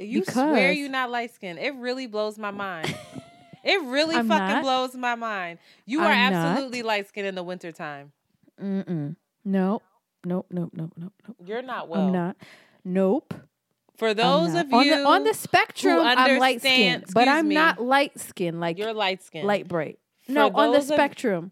You 0.00 0.24
swear 0.24 0.54
Because- 0.68 0.76
you 0.76 0.88
not 0.88 1.10
light 1.10 1.34
skin. 1.34 1.58
It 1.58 1.74
really 1.74 2.06
blows 2.06 2.38
my 2.38 2.52
mind. 2.52 2.94
it 3.64 3.82
really 3.82 4.16
I'm 4.16 4.28
fucking 4.28 4.46
not. 4.56 4.62
blows 4.62 4.94
my 4.94 5.14
mind. 5.14 5.58
You 5.86 6.00
are 6.00 6.10
I'm 6.12 6.32
not. 6.32 6.46
absolutely 6.46 6.82
light 6.82 7.08
skinned 7.08 7.26
in 7.26 7.34
the 7.34 7.42
wintertime. 7.42 8.12
Mm-mm. 8.60 9.16
Nope. 9.44 9.82
Nope. 10.24 10.46
Nope. 10.50 10.70
Nope. 10.74 10.92
Nope. 10.96 11.12
Nope. 11.26 11.36
You're 11.44 11.62
not 11.62 11.88
well. 11.88 12.06
I'm 12.06 12.12
not. 12.12 12.36
Nope. 12.84 13.34
For 13.96 14.14
those 14.14 14.54
of 14.54 14.72
on 14.72 14.84
you 14.86 14.96
the 14.96 15.04
on 15.04 15.24
the 15.24 15.34
spectrum, 15.34 15.98
I'm 16.00 16.38
light 16.38 16.60
skinned, 16.60 17.06
but 17.12 17.26
I'm 17.26 17.48
me. 17.48 17.56
not 17.56 17.82
light 17.82 18.18
skinned 18.20 18.60
like 18.60 18.78
you're 18.78 18.92
light 18.94 19.22
skinned. 19.24 19.46
light 19.46 19.66
bright. 19.66 19.98
For 20.24 20.32
No, 20.32 20.50
on 20.54 20.70
the 20.72 20.78
of- 20.78 20.84
spectrum. 20.84 21.50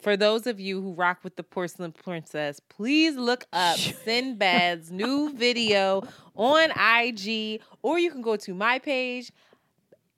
For 0.00 0.16
those 0.16 0.46
of 0.46 0.58
you 0.58 0.80
who 0.80 0.94
rock 0.94 1.18
with 1.22 1.36
the 1.36 1.42
porcelain 1.42 1.92
princess, 1.92 2.58
please 2.70 3.16
look 3.16 3.44
up 3.52 3.76
Sinbad's 4.06 4.90
new 4.90 5.30
video 5.34 6.02
on 6.34 6.70
IG, 6.70 7.60
or 7.82 7.98
you 7.98 8.10
can 8.10 8.22
go 8.22 8.36
to 8.36 8.54
my 8.54 8.78
page 8.78 9.30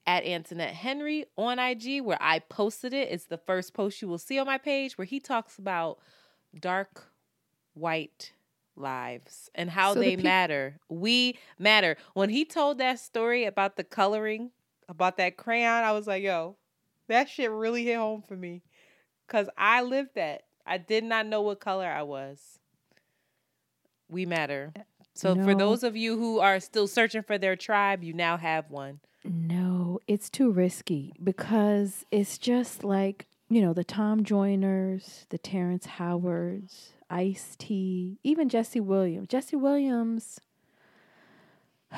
at 0.07 0.25
Antoinette 0.25 0.75
Henry 0.75 1.27
on 1.37 1.59
IG, 1.59 2.03
where 2.03 2.19
I 2.21 2.41
posted 2.41 2.93
it. 2.93 3.09
It's 3.11 3.27
the 3.27 3.38
first 3.38 3.75
post 3.75 4.03
you 4.03 4.09
will 4.09 4.19
see 4.19 4.38
on 4.38 4.47
my 4.47 4.59
page, 4.59 4.99
where 4.99 5.05
he 5.05 5.21
talks 5.21 5.59
about 5.59 5.99
dark 6.59 7.07
white 7.75 8.33
lives 8.77 9.51
and 9.55 9.71
how 9.71 9.95
So 9.95 10.01
the 10.01 10.17
they 10.17 10.23
matter. 10.23 10.79
We 10.88 11.38
matter. 11.59 11.97
When 12.15 12.31
he 12.31 12.45
told 12.45 12.79
that 12.79 12.99
story 12.99 13.45
about 13.45 13.77
the 13.77 13.85
coloring, 13.85 14.51
about 14.88 15.17
that 15.19 15.37
crayon, 15.37 15.85
I 15.85 15.93
was 15.93 16.07
like, 16.07 16.23
yo, 16.23 16.57
that 17.09 17.29
shit 17.29 17.51
really 17.51 17.85
hit 17.85 17.97
home 17.97 18.23
for 18.27 18.37
me. 18.37 18.62
Cause 19.29 19.49
I 19.57 19.83
lived 19.83 20.15
that. 20.15 20.45
I 20.67 20.79
did 20.79 21.05
not 21.05 21.27
know 21.27 21.43
what 21.43 21.61
color 21.61 21.87
I 21.87 22.03
was. 22.03 22.59
We 24.09 24.27
matter. 24.27 24.73
Uh, 24.77 24.83
so 25.15 25.35
for 25.35 25.55
those 25.55 25.83
of 25.83 25.97
you 25.97 26.19
who 26.19 26.38
are 26.38 26.61
still 26.61 26.87
searching 26.87 27.23
for 27.23 27.38
their 27.38 27.57
tribe, 27.57 28.03
you 28.03 28.12
now 28.12 28.37
have 28.37 28.71
one. 28.71 29.01
No, 29.25 29.82
it's 30.07 30.31
too 30.31 30.51
risky 30.51 31.13
because 31.23 32.05
it's 32.11 32.39
just 32.39 32.85
like, 32.85 33.27
you 33.49 33.61
know, 33.61 33.73
the 33.73 33.85
Tom 33.85 34.25
Joyners, 34.25 35.27
the 35.29 35.39
Terrence 35.39 35.87
Howards, 35.87 36.93
Ice 37.11 37.57
T, 37.59 38.19
even 38.23 38.49
Jesse 38.49 38.81
Williams. 38.81 39.29
Jesse 39.29 39.57
Williams, 39.57 40.41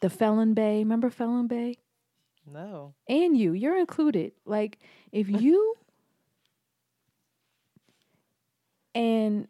the 0.00 0.10
Felon 0.10 0.54
Bay. 0.54 0.78
Remember 0.78 1.10
Felon 1.10 1.46
Bay? 1.46 1.78
No. 2.50 2.94
And 3.08 3.36
you, 3.36 3.52
you're 3.52 3.78
included. 3.78 4.32
Like, 4.44 4.78
if 5.12 5.28
you 5.40 5.76
and 8.94 9.48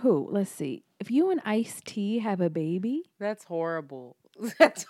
who? 0.00 0.28
Let's 0.30 0.50
see. 0.50 0.84
If 0.98 1.10
you 1.10 1.30
and 1.30 1.40
Ice 1.44 1.80
T 1.84 2.18
have 2.18 2.40
a 2.40 2.50
baby, 2.50 3.10
That's 3.18 3.44
horrible. 3.44 4.16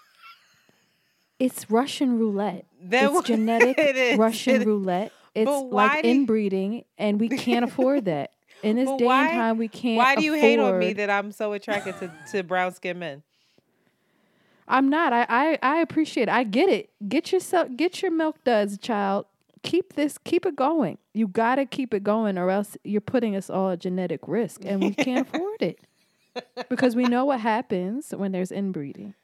It's 1.39 1.71
Russian 1.71 2.19
roulette. 2.19 2.67
that 2.85 3.11
it's 3.11 3.23
genetic 3.27 3.79
it 3.79 3.97
is. 3.97 4.19
Russian 4.19 4.61
It- 4.63 4.67
roulette. 4.67 5.13
It's 5.35 5.51
like 5.51 6.05
you- 6.05 6.11
inbreeding, 6.11 6.85
and 6.99 7.21
we 7.21 7.29
can't 7.29 7.65
afford 7.65 8.05
that. 8.07 8.33
In 8.63 8.77
this 8.77 8.87
But 8.91 8.99
day 8.99 9.05
why- 9.07 9.27
and 9.29 9.33
time, 9.41 9.59
we 9.59 9.69
can't. 9.69 9.97
Why 9.97 10.17
do 10.17 10.23
you 10.23 10.35
hate 10.35 10.59
on 10.59 10.79
me 10.79 10.93
that 10.95 11.09
I'm 11.09 11.33
so 11.33 11.53
attracted 11.53 11.99
to, 12.01 12.13
to 12.33 12.43
brown 12.43 12.75
skinned 12.75 13.01
men? 13.01 13.23
I'm 14.69 14.89
not. 14.91 15.13
I, 15.13 15.27
I 15.29 15.59
I 15.63 15.77
appreciate. 15.81 16.25
It. 16.25 16.33
I 16.33 16.45
get 16.45 16.69
it. 16.69 16.91
Get 17.09 17.33
yourself. 17.33 17.69
Get 17.77 18.03
your 18.03 18.11
milk 18.11 18.37
duds, 18.45 18.77
child. 18.79 19.27
Keep 19.63 19.95
this. 19.95 20.19
Keep 20.19 20.45
it 20.47 20.57
going. 20.57 20.99
You 21.15 21.27
gotta 21.27 21.65
keep 21.65 21.95
it 21.95 22.05
going, 22.05 22.37
or 22.37 22.51
else 22.51 22.77
you're 22.85 23.01
putting 23.01 23.35
us 23.35 23.49
all 23.49 23.71
at 23.71 23.81
genetic 23.81 24.21
risk, 24.27 24.63
and 24.65 24.81
we 24.83 24.93
can't 24.95 25.27
afford 25.27 25.63
it 25.63 25.79
because 26.69 26.95
we 26.95 27.05
know 27.05 27.25
what 27.25 27.41
happens 27.41 28.11
when 28.11 28.31
there's 28.33 28.53
inbreeding, 28.53 29.15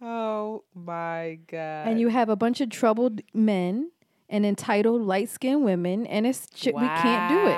Oh 0.00 0.64
my 0.74 1.38
god! 1.46 1.88
and 1.88 2.00
you 2.00 2.08
have 2.08 2.28
a 2.28 2.36
bunch 2.36 2.60
of 2.60 2.70
troubled 2.70 3.20
men 3.32 3.90
and 4.28 4.44
entitled 4.44 5.02
light 5.02 5.28
skinned 5.28 5.64
women, 5.64 6.06
and 6.06 6.26
it's 6.26 6.46
shit 6.54 6.74
we 6.74 6.86
can't 6.86 7.30
do 7.30 7.38
it. 7.48 7.56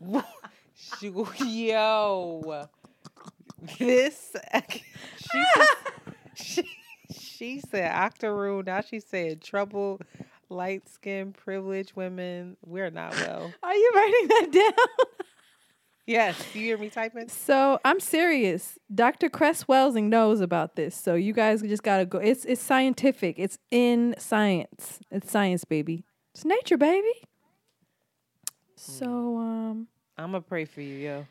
Wow. 0.00 0.24
Yo, 1.44 2.68
this 3.78 4.34
she, 5.30 5.44
she 6.34 6.62
she 7.10 7.60
said 7.68 7.90
octoroon. 7.90 8.64
Now 8.66 8.80
she's 8.80 9.04
saying 9.04 9.40
trouble, 9.40 10.00
light 10.48 10.88
skinned 10.88 11.34
privileged 11.34 11.94
women. 11.96 12.56
We're 12.64 12.90
not 12.90 13.14
well. 13.14 13.52
Are 13.62 13.74
you 13.74 13.92
writing 13.94 14.28
that 14.28 14.48
down? 14.52 15.17
Yes, 16.08 16.42
Do 16.54 16.58
you 16.58 16.64
hear 16.64 16.78
me 16.78 16.88
typing? 16.88 17.28
So 17.28 17.78
I'm 17.84 18.00
serious. 18.00 18.78
Dr. 18.94 19.28
Cress 19.28 19.64
Welsing 19.64 20.04
knows 20.04 20.40
about 20.40 20.74
this. 20.74 20.96
So 20.96 21.14
you 21.14 21.34
guys 21.34 21.60
just 21.60 21.82
gotta 21.82 22.06
go. 22.06 22.16
It's 22.16 22.46
it's 22.46 22.62
scientific. 22.62 23.38
It's 23.38 23.58
in 23.70 24.14
science. 24.18 25.00
It's 25.10 25.30
science, 25.30 25.66
baby. 25.66 26.04
It's 26.34 26.46
nature, 26.46 26.78
baby. 26.78 27.12
So 28.74 29.06
um 29.36 29.88
I'm 30.16 30.32
gonna 30.32 30.40
pray 30.40 30.64
for 30.64 30.80
you, 30.80 30.94
yo. 30.94 31.26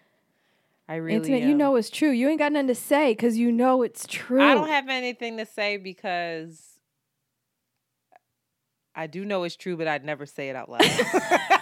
I 0.88 0.98
really 0.98 1.18
Antoinette, 1.18 1.50
you 1.50 1.56
know 1.56 1.76
it's 1.76 1.90
true. 1.90 2.12
You 2.12 2.30
ain't 2.30 2.38
got 2.38 2.52
nothing 2.52 2.68
to 2.68 2.76
say 2.76 3.14
because 3.14 3.36
you 3.36 3.52
know 3.52 3.82
it's 3.82 4.06
true. 4.06 4.44
I 4.44 4.54
don't 4.54 4.68
have 4.68 4.90
anything 4.90 5.38
to 5.38 5.48
say 5.48 5.78
because 5.78 6.62
I 8.94 9.08
do 9.08 9.26
know 9.26 9.42
it's 9.44 9.56
true, 9.56 9.76
but 9.76 9.88
I'd 9.88 10.06
never 10.06 10.28
say 10.28 10.50
it 10.50 10.56
out 10.56 10.70
loud. 10.70 10.84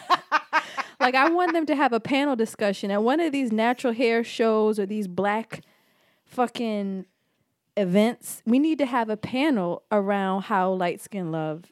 like 1.06 1.15
I 1.15 1.30
want 1.30 1.54
them 1.54 1.65
to 1.68 1.76
have 1.76 1.94
a 1.94 2.00
panel 2.00 2.36
discussion 2.36 2.91
at 2.91 3.04
one 3.04 3.20
of 3.20 3.32
these 3.32 3.52
natural 3.52 3.94
hair 3.94 4.24
shows 4.24 4.80
or 4.80 4.86
these 4.86 5.08
black 5.08 5.62
fucking 6.26 7.06
events. 7.78 8.41
We 8.46 8.60
need 8.60 8.80
to 8.80 8.86
have 8.86 9.10
a 9.10 9.18
panel 9.18 9.84
around 9.91 10.44
how 10.44 10.74
light 10.74 11.02
skin 11.02 11.32
love 11.32 11.65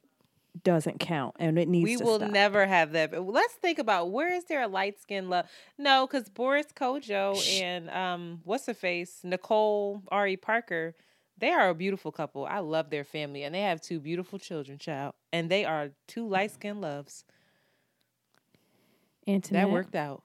doesn't 0.64 1.00
count 1.00 1.36
and 1.40 1.58
it 1.58 1.68
needs 1.68 1.86
we 1.86 1.98
will 1.98 2.20
stop. 2.20 2.30
never 2.30 2.68
have 2.68 2.92
that. 2.92 3.12
But 3.12 3.26
let's 3.26 3.56
think 3.56 3.80
about 3.80 4.12
where 4.12 4.32
is 4.32 4.46
there 4.46 4.62
a 4.62 4.68
light 4.68 5.02
skin 5.02 5.30
love? 5.30 5.48
No, 5.80 6.06
because 6.06 6.30
Boris 6.30 6.68
Kodjoe 6.76 7.42
Shh. 7.42 7.62
and 7.62 7.90
um, 7.90 8.42
what's 8.44 8.68
her 8.68 8.76
face, 8.76 9.22
Nicole 9.24 10.04
Ari 10.10 10.38
Parker, 10.38 10.94
they 11.40 11.50
are 11.50 11.70
a 11.70 11.76
beautiful 11.76 12.12
couple. 12.12 12.46
I 12.46 12.60
love 12.60 12.92
their 12.92 13.04
family, 13.04 13.44
and 13.44 13.56
they 13.56 13.62
have 13.62 13.82
two 13.82 14.00
beautiful 14.00 14.38
children, 14.38 14.78
child, 14.78 15.16
and 15.34 15.50
they 15.50 15.66
are 15.66 15.90
two 16.08 16.28
light 16.28 16.52
skin 16.52 16.80
loves. 16.80 17.26
Antoinette. 19.28 19.68
That 19.68 19.72
worked 19.72 19.96
out. 19.96 20.24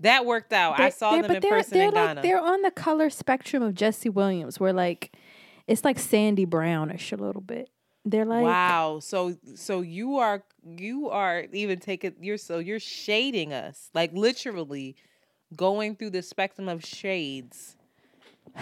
That 0.00 0.24
worked 0.26 0.52
out. 0.52 0.78
I 0.78 0.84
They- 0.84 0.90
saw 0.90 1.10
they're- 1.12 1.22
them 1.22 1.28
but 1.28 1.36
in 1.36 1.42
they're, 1.42 1.50
person 1.58 1.78
they're 1.78 1.88
in 1.88 1.94
like, 1.94 2.06
Ghana. 2.08 2.22
They're 2.22 2.40
on 2.40 2.62
the 2.62 2.70
color 2.70 3.10
spectrum 3.10 3.62
of 3.62 3.74
Jesse 3.74 4.08
Williams, 4.08 4.60
where 4.60 4.72
like 4.72 5.16
it's 5.66 5.84
like 5.84 5.98
Sandy 5.98 6.44
Brownish 6.44 7.12
a 7.12 7.16
little 7.16 7.42
bit. 7.42 7.70
They're 8.04 8.24
like 8.24 8.44
wow. 8.44 9.00
So 9.02 9.36
so 9.54 9.80
you 9.80 10.16
are 10.18 10.44
you 10.64 11.10
are 11.10 11.46
even 11.52 11.78
taking 11.80 12.14
you're 12.20 12.38
so 12.38 12.58
you're 12.58 12.78
shading 12.80 13.52
us 13.52 13.90
like 13.92 14.12
literally 14.14 14.96
going 15.56 15.96
through 15.96 16.10
the 16.10 16.22
spectrum 16.22 16.68
of 16.68 16.84
shades. 16.84 17.76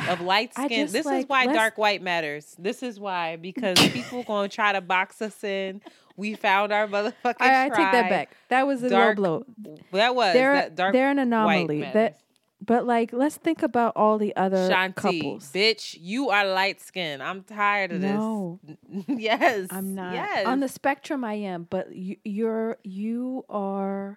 of 0.08 0.20
light 0.32 0.52
skin. 0.54 0.90
This 0.90 1.06
is 1.06 1.24
why 1.28 1.46
dark 1.46 1.78
white 1.78 2.02
matters. 2.02 2.56
This 2.58 2.82
is 2.82 2.98
why 2.98 3.36
because 3.36 3.78
people 3.90 4.22
gonna 4.24 4.48
try 4.48 4.72
to 4.72 4.80
box 4.80 5.20
us 5.22 5.44
in. 5.44 5.80
We 6.16 6.34
found 6.34 6.72
our 6.72 6.86
motherfucking 6.88 7.34
I, 7.40 7.66
I 7.66 7.68
take 7.68 7.92
that 7.92 8.08
back. 8.10 8.36
That 8.48 8.66
was 8.66 8.82
a 8.82 8.88
Dark 8.88 9.18
low 9.18 9.44
blow. 9.58 9.76
That 9.92 10.14
was 10.14 10.32
They're 10.32 10.54
that 10.54 10.74
dark 10.74 10.92
they're 10.92 11.10
an 11.10 11.18
anomaly. 11.18 11.80
That, 11.92 12.20
but 12.64 12.86
like, 12.86 13.12
let's 13.12 13.36
think 13.36 13.62
about 13.62 13.92
all 13.96 14.16
the 14.16 14.34
other 14.34 14.70
Shanti, 14.70 14.94
couples. 14.94 15.52
bitch, 15.52 15.96
you 16.00 16.30
are 16.30 16.46
light 16.46 16.80
skinned. 16.80 17.22
I'm 17.22 17.42
tired 17.42 17.92
of 17.92 18.00
this. 18.00 18.10
No. 18.10 18.60
this. 18.64 19.04
yes, 19.08 19.66
I'm 19.70 19.94
not 19.94 20.14
Yes, 20.14 20.46
on 20.46 20.60
the 20.60 20.68
spectrum. 20.68 21.22
I 21.22 21.34
am, 21.34 21.66
but 21.68 21.94
you, 21.94 22.16
you're 22.24 22.78
you 22.82 23.44
are 23.50 24.16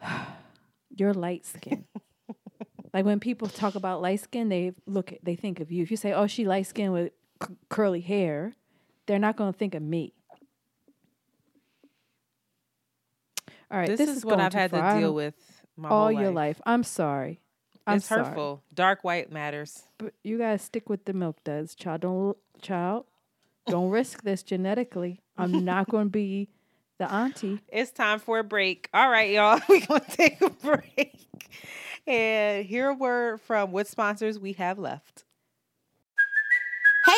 you're 0.96 1.14
light 1.14 1.44
skin. 1.46 1.84
like 2.94 3.04
when 3.04 3.20
people 3.20 3.48
talk 3.48 3.74
about 3.74 4.00
light 4.00 4.20
skin, 4.20 4.48
they 4.48 4.72
look 4.86 5.12
at, 5.12 5.24
they 5.24 5.34
think 5.36 5.60
of 5.60 5.72
you. 5.72 5.82
If 5.82 5.90
you 5.90 5.96
say, 5.96 6.12
"Oh, 6.12 6.26
she 6.26 6.44
light 6.44 6.66
skin 6.66 6.92
with 6.92 7.12
c- 7.46 7.56
curly 7.68 8.00
hair," 8.00 8.54
they're 9.10 9.18
not 9.18 9.34
going 9.34 9.52
to 9.52 9.58
think 9.58 9.74
of 9.74 9.82
me. 9.82 10.12
All 13.68 13.78
right, 13.78 13.88
this, 13.88 13.98
this, 13.98 14.08
is, 14.08 14.24
what 14.24 14.38
I've 14.38 14.52
had 14.52 14.70
far. 14.70 14.94
To 14.94 15.00
deal 15.00 15.12
with 15.12 15.34
my 15.76 15.88
all 15.88 16.02
whole 16.04 16.12
your 16.12 16.30
life. 16.30 16.60
I'm 16.64 16.84
sorry. 16.84 17.40
I'm 17.88 17.96
it's 17.96 18.06
sorry. 18.06 18.24
hurtful. 18.24 18.62
Dark 18.72 19.02
white 19.02 19.32
matters. 19.32 19.82
But 19.98 20.14
you 20.22 20.38
gotta 20.38 20.58
stick 20.58 20.88
with 20.88 21.06
the 21.06 21.12
milk 21.12 21.42
duds, 21.42 21.74
child. 21.74 22.02
Don't 22.02 22.36
child. 22.62 23.06
Don't 23.66 23.90
risk 23.90 24.22
this 24.22 24.44
genetically. 24.44 25.20
I'm 25.36 25.64
not 25.64 25.88
gonna 25.88 26.08
be 26.08 26.48
the 26.98 27.12
auntie. 27.12 27.60
It's 27.68 27.90
time 27.90 28.20
for 28.20 28.38
a 28.38 28.44
break. 28.44 28.88
All 28.94 29.10
right, 29.10 29.30
y'all. 29.30 29.60
We're 29.68 29.86
going 29.86 30.02
to 30.02 30.16
take 30.16 30.40
a 30.40 30.50
break 30.50 31.26
and 32.06 32.64
hear 32.64 32.90
a 32.90 32.94
word 32.94 33.40
from 33.40 33.72
what 33.72 33.88
sponsors 33.88 34.38
we 34.38 34.52
have 34.52 34.78
left. 34.78 35.24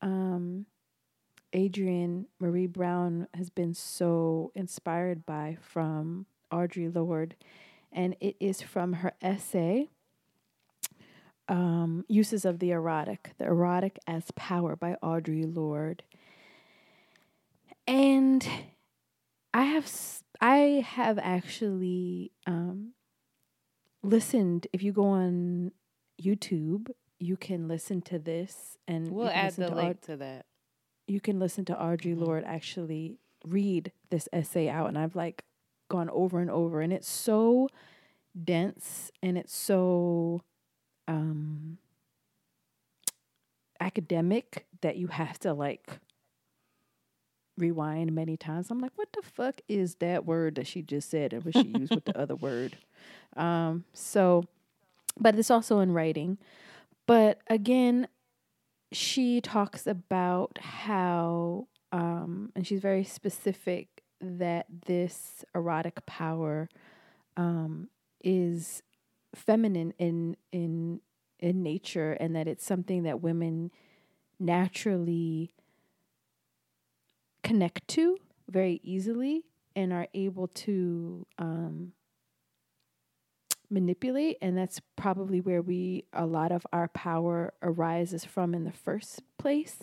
um, 0.00 0.66
Adrienne 1.54 2.26
Maree 2.40 2.70
Brown 2.70 3.26
has 3.34 3.50
been 3.50 3.74
so 3.74 4.52
inspired 4.54 5.24
by 5.24 5.56
from 5.60 6.26
Audre 6.52 6.94
Lorde, 6.94 7.36
and 7.92 8.16
it 8.20 8.36
is 8.40 8.60
from 8.60 8.94
her 8.94 9.12
essay, 9.22 9.88
um, 11.48 12.04
Uses 12.08 12.44
of 12.44 12.58
the 12.58 12.70
Erotic, 12.70 13.32
The 13.38 13.46
Erotic 13.46 13.98
as 14.06 14.30
Power 14.32 14.76
by 14.76 14.96
Audre 15.02 15.54
Lorde. 15.54 16.02
And 17.86 18.46
I 19.54 19.64
have 19.64 19.90
I 20.40 20.84
have 20.86 21.18
actually 21.18 22.32
um, 22.46 22.92
listened. 24.02 24.66
If 24.72 24.82
you 24.82 24.92
go 24.92 25.06
on 25.06 25.72
YouTube, 26.22 26.90
you 27.18 27.36
can 27.36 27.68
listen 27.68 28.00
to 28.02 28.18
this, 28.18 28.78
and 28.86 29.10
We'll 29.10 29.28
add 29.28 29.46
listen 29.46 29.64
the 29.64 29.70
to 29.70 29.76
link 29.76 29.90
Aud- 29.90 30.02
to 30.02 30.16
that. 30.18 30.46
you 31.06 31.20
can 31.20 31.38
listen 31.38 31.64
to 31.66 31.74
Audre 31.74 32.14
Mhm. 32.14 32.20
Lorde 32.20 32.44
actually 32.44 33.18
read 33.44 33.92
this 34.10 34.28
essay 34.32 34.68
out, 34.68 34.88
and 34.88 34.98
I've 34.98 35.16
like 35.16 35.44
gone 35.88 36.10
over 36.10 36.40
and 36.40 36.50
over, 36.50 36.80
and 36.80 36.92
it's 36.92 37.08
so 37.08 37.68
dense 38.44 39.10
and 39.22 39.36
it's 39.38 39.54
so 39.54 40.42
um 41.08 41.78
academic 43.80 44.66
that 44.80 44.96
you 44.96 45.06
have 45.08 45.38
to 45.40 45.52
like 45.54 45.98
rewind 47.56 48.12
many 48.14 48.36
times. 48.36 48.70
I'm 48.70 48.78
like, 48.80 48.92
what 48.96 49.08
the 49.12 49.22
fuck 49.22 49.60
is 49.68 49.96
that 49.96 50.24
word 50.24 50.56
that 50.56 50.66
she 50.66 50.82
just 50.82 51.10
said 51.10 51.32
and 51.32 51.44
what 51.44 51.54
she 51.54 51.62
used 51.66 51.94
with 51.94 52.04
the 52.04 52.16
other 52.18 52.36
word? 52.36 52.76
Um, 53.36 53.84
so 53.92 54.44
but 55.20 55.36
it's 55.38 55.50
also 55.50 55.80
in 55.80 55.92
writing. 55.92 56.38
But 57.08 57.40
again, 57.48 58.06
she 58.92 59.40
talks 59.40 59.86
about 59.86 60.58
how 60.60 61.68
um 61.92 62.52
and 62.56 62.66
she's 62.66 62.80
very 62.80 63.04
specific 63.04 63.88
that 64.20 64.66
this 64.86 65.44
erotic 65.54 66.04
power 66.06 66.68
um 67.36 67.88
is 68.24 68.82
feminine 69.34 69.92
in 69.98 70.36
in 70.52 71.00
in 71.40 71.62
nature 71.62 72.12
and 72.14 72.36
that 72.36 72.48
it's 72.48 72.66
something 72.66 73.04
that 73.04 73.22
women 73.22 73.70
naturally 74.40 75.54
connect 77.42 77.86
to 77.88 78.18
very 78.48 78.80
easily 78.82 79.44
and 79.76 79.92
are 79.92 80.08
able 80.14 80.48
to 80.48 81.26
um 81.38 81.92
manipulate 83.70 84.38
and 84.40 84.56
that's 84.56 84.80
probably 84.96 85.40
where 85.40 85.62
we 85.62 86.04
a 86.12 86.26
lot 86.26 86.52
of 86.52 86.66
our 86.72 86.88
power 86.88 87.52
arises 87.62 88.24
from 88.24 88.54
in 88.54 88.64
the 88.64 88.72
first 88.72 89.22
place. 89.38 89.80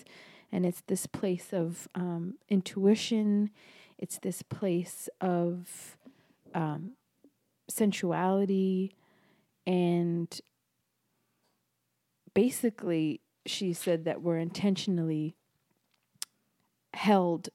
And 0.51 0.65
it's 0.65 0.81
this 0.87 1.05
place 1.05 1.51
of 1.51 1.87
um, 1.95 2.35
intuition. 2.49 3.49
It's 3.97 4.19
this 4.19 4.41
place 4.41 5.09
of 5.19 5.97
um, 6.53 6.91
sensuality. 7.69 8.95
And 9.67 10.39
basically 12.33 13.21
she 13.45 13.73
said 13.73 14.05
that 14.05 14.21
we're 14.21 14.37
intentionally 14.37 15.35
held 16.93 17.49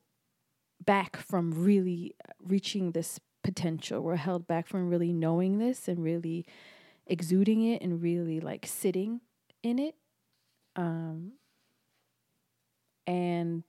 back 0.84 1.16
from 1.16 1.52
really 1.52 2.14
reaching 2.42 2.92
this 2.92 3.20
potential 3.42 4.00
we're 4.02 4.16
held 4.16 4.46
back 4.46 4.66
from 4.66 4.88
really 4.88 5.12
knowing 5.12 5.58
this 5.58 5.88
and 5.88 6.02
really 6.02 6.44
exuding 7.06 7.62
it 7.62 7.82
and 7.82 8.02
really 8.02 8.40
like 8.40 8.66
sitting 8.66 9.20
in 9.62 9.78
it. 9.78 9.96
Um, 10.76 11.32
and, 13.06 13.64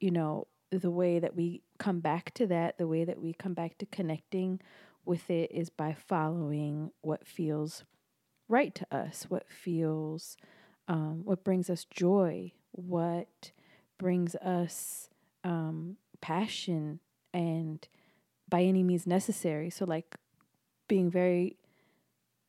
you 0.00 0.10
know, 0.10 0.46
the 0.70 0.90
way 0.90 1.18
that 1.18 1.36
we 1.36 1.62
come 1.78 2.00
back 2.00 2.32
to 2.34 2.46
that, 2.46 2.78
the 2.78 2.88
way 2.88 3.04
that 3.04 3.20
we 3.20 3.32
come 3.34 3.54
back 3.54 3.76
to 3.78 3.86
connecting 3.86 4.60
with 5.04 5.30
it 5.30 5.50
is 5.52 5.70
by 5.70 5.94
following 5.94 6.90
what 7.02 7.26
feels 7.26 7.84
right 8.48 8.74
to 8.74 8.86
us, 8.90 9.26
what 9.28 9.48
feels, 9.48 10.36
um, 10.88 11.22
what 11.24 11.44
brings 11.44 11.68
us 11.68 11.84
joy, 11.84 12.52
what 12.72 13.52
brings 13.98 14.34
us 14.36 15.08
um, 15.44 15.96
passion, 16.20 17.00
and 17.32 17.86
by 18.48 18.62
any 18.62 18.82
means 18.82 19.06
necessary. 19.06 19.70
So, 19.70 19.84
like, 19.84 20.16
being 20.88 21.10
very 21.10 21.56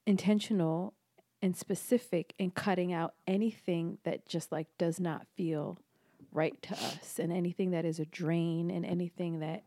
intentional 0.05 0.93
and 1.41 1.55
specific 1.55 2.33
in 2.39 2.51
cutting 2.51 2.93
out 2.93 3.13
anything 3.27 3.97
that 4.03 4.27
just 4.27 4.51
like 4.51 4.67
does 4.77 4.99
not 4.99 5.27
feel 5.35 5.77
right 6.31 6.59
to 6.61 6.73
us 6.73 7.19
and 7.19 7.31
anything 7.31 7.71
that 7.71 7.85
is 7.85 7.99
a 7.99 8.05
drain 8.05 8.71
and 8.71 8.85
anything 8.85 9.39
that 9.39 9.63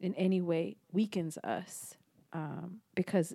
in 0.00 0.14
any 0.14 0.40
way 0.40 0.76
weakens 0.92 1.38
us 1.38 1.96
um, 2.32 2.80
because 2.94 3.34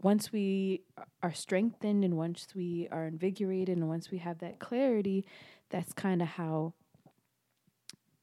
once 0.00 0.32
we 0.32 0.82
are 1.22 1.32
strengthened 1.32 2.04
and 2.04 2.16
once 2.16 2.48
we 2.54 2.88
are 2.90 3.06
invigorated 3.06 3.76
and 3.76 3.88
once 3.88 4.10
we 4.10 4.18
have 4.18 4.38
that 4.38 4.58
clarity 4.58 5.24
that's 5.70 5.92
kind 5.92 6.20
of 6.20 6.28
how 6.28 6.72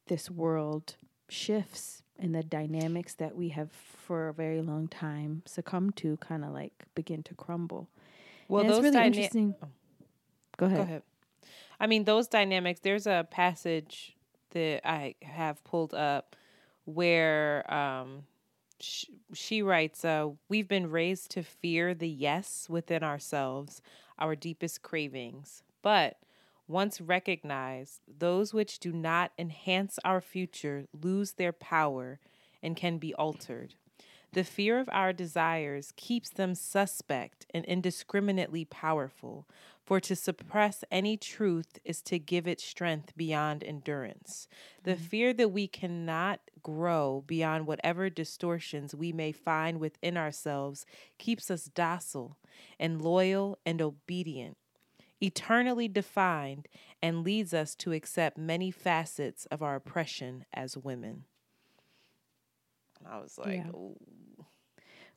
this 0.07 0.29
world 0.29 0.95
shifts 1.29 2.03
and 2.19 2.35
the 2.35 2.43
dynamics 2.43 3.13
that 3.15 3.35
we 3.35 3.49
have 3.49 3.71
for 3.71 4.27
a 4.29 4.33
very 4.33 4.61
long 4.61 4.87
time 4.87 5.41
succumbed 5.45 5.95
to 5.97 6.17
kind 6.17 6.43
of 6.43 6.51
like 6.51 6.73
begin 6.95 7.23
to 7.23 7.33
crumble 7.35 7.87
Well, 8.47 8.61
And 8.61 8.69
those 8.69 8.81
really 8.81 8.93
dyna- 8.93 9.05
interesting 9.07 9.55
oh. 9.63 9.67
go 10.57 10.65
ahead 10.67 10.77
Go 10.77 10.83
ahead. 10.83 11.01
I 11.79 11.87
mean, 11.87 12.03
those 12.03 12.27
dynamics, 12.27 12.81
there's 12.81 13.07
a 13.07 13.25
passage 13.31 14.17
that 14.51 14.81
I 14.85 15.15
have 15.21 15.63
pulled 15.63 15.93
up 15.93 16.35
where 16.85 17.71
um, 17.73 18.23
sh- 18.81 19.05
she 19.33 19.61
writes, 19.61 20.03
uh, 20.03 20.29
We've 20.49 20.67
been 20.67 20.89
raised 20.91 21.31
to 21.31 21.43
fear 21.43 21.93
the 21.93 22.09
yes 22.09 22.67
within 22.69 23.01
ourselves, 23.03 23.81
our 24.17 24.35
deepest 24.35 24.81
cravings. 24.81 25.63
But 25.81 26.17
once 26.69 27.01
recognized, 27.01 27.99
those 28.07 28.53
which 28.53 28.79
do 28.79 28.93
not 28.93 29.31
enhance 29.37 29.99
our 30.05 30.21
future 30.21 30.85
lose 30.93 31.33
their 31.33 31.51
power 31.51 32.19
and 32.61 32.77
can 32.77 32.97
be 32.97 33.13
altered. 33.15 33.73
The 34.31 34.43
fear 34.43 34.77
of 34.79 34.87
our 34.91 35.11
desires 35.11 35.91
keeps 35.95 36.29
them 36.29 36.53
suspect 36.53 37.47
and 37.51 37.65
indiscriminately 37.65 38.63
powerful, 38.63 39.47
for 39.83 39.99
to 40.01 40.15
suppress 40.15 40.83
any 40.91 41.17
truth 41.17 41.79
is 41.83 42.03
to 42.03 42.19
give 42.19 42.47
it 42.47 42.61
strength 42.61 43.17
beyond 43.17 43.63
endurance. 43.63 44.47
The 44.83 44.91
mm-hmm. 44.91 45.03
fear 45.03 45.33
that 45.33 45.49
we 45.49 45.67
cannot 45.67 46.41
grow 46.61 47.23
beyond 47.25 47.65
whatever 47.65 48.11
distortions 48.11 48.93
we 48.93 49.11
may 49.11 49.31
find 49.31 49.79
within 49.79 50.15
ourselves 50.15 50.85
keeps 51.17 51.49
us 51.49 51.65
docile 51.65 52.37
and 52.79 53.01
loyal 53.01 53.57
and 53.65 53.81
obedient, 53.81 54.57
eternally 55.21 55.87
defined, 55.87 56.67
and 57.01 57.23
leads 57.23 57.53
us 57.53 57.75
to 57.75 57.91
accept 57.91 58.37
many 58.37 58.71
facets 58.71 59.45
of 59.47 59.61
our 59.61 59.75
oppression 59.75 60.45
as 60.53 60.77
women. 60.77 61.25
I 63.09 63.19
was 63.19 63.37
like, 63.37 63.53
Yeah. 63.53 63.71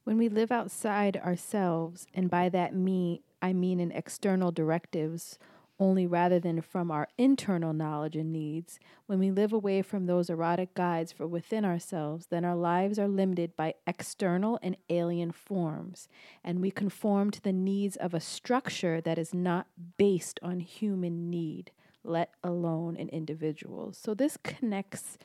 When 0.04 0.18
we 0.18 0.28
live 0.28 0.50
outside 0.50 1.16
ourselves, 1.16 2.06
and 2.12 2.28
by 2.28 2.48
that 2.48 2.74
me 2.74 3.22
I 3.40 3.52
mean 3.52 3.78
in 3.80 3.92
external 3.92 4.50
directives 4.50 5.38
only 5.78 6.06
rather 6.06 6.38
than 6.38 6.60
from 6.60 6.90
our 6.90 7.08
internal 7.18 7.72
knowledge 7.72 8.14
and 8.16 8.32
needs, 8.32 8.78
when 9.06 9.18
we 9.18 9.30
live 9.30 9.52
away 9.52 9.82
from 9.82 10.06
those 10.06 10.30
erotic 10.30 10.74
guides 10.74 11.12
for 11.12 11.26
within 11.26 11.64
ourselves, 11.64 12.26
then 12.26 12.44
our 12.44 12.54
lives 12.54 12.98
are 12.98 13.08
limited 13.08 13.56
by 13.56 13.74
external 13.86 14.58
and 14.62 14.76
alien 14.88 15.32
forms, 15.32 16.08
and 16.44 16.60
we 16.60 16.70
conform 16.70 17.30
to 17.30 17.40
the 17.40 17.52
needs 17.52 17.96
of 17.96 18.14
a 18.14 18.20
structure 18.20 19.00
that 19.00 19.18
is 19.18 19.34
not 19.34 19.66
based 19.96 20.38
on 20.42 20.60
human 20.60 21.30
need, 21.30 21.72
let 22.04 22.30
alone 22.44 22.96
an 22.96 23.08
individual. 23.08 23.92
So 23.92 24.14
this 24.14 24.36
connects 24.36 25.18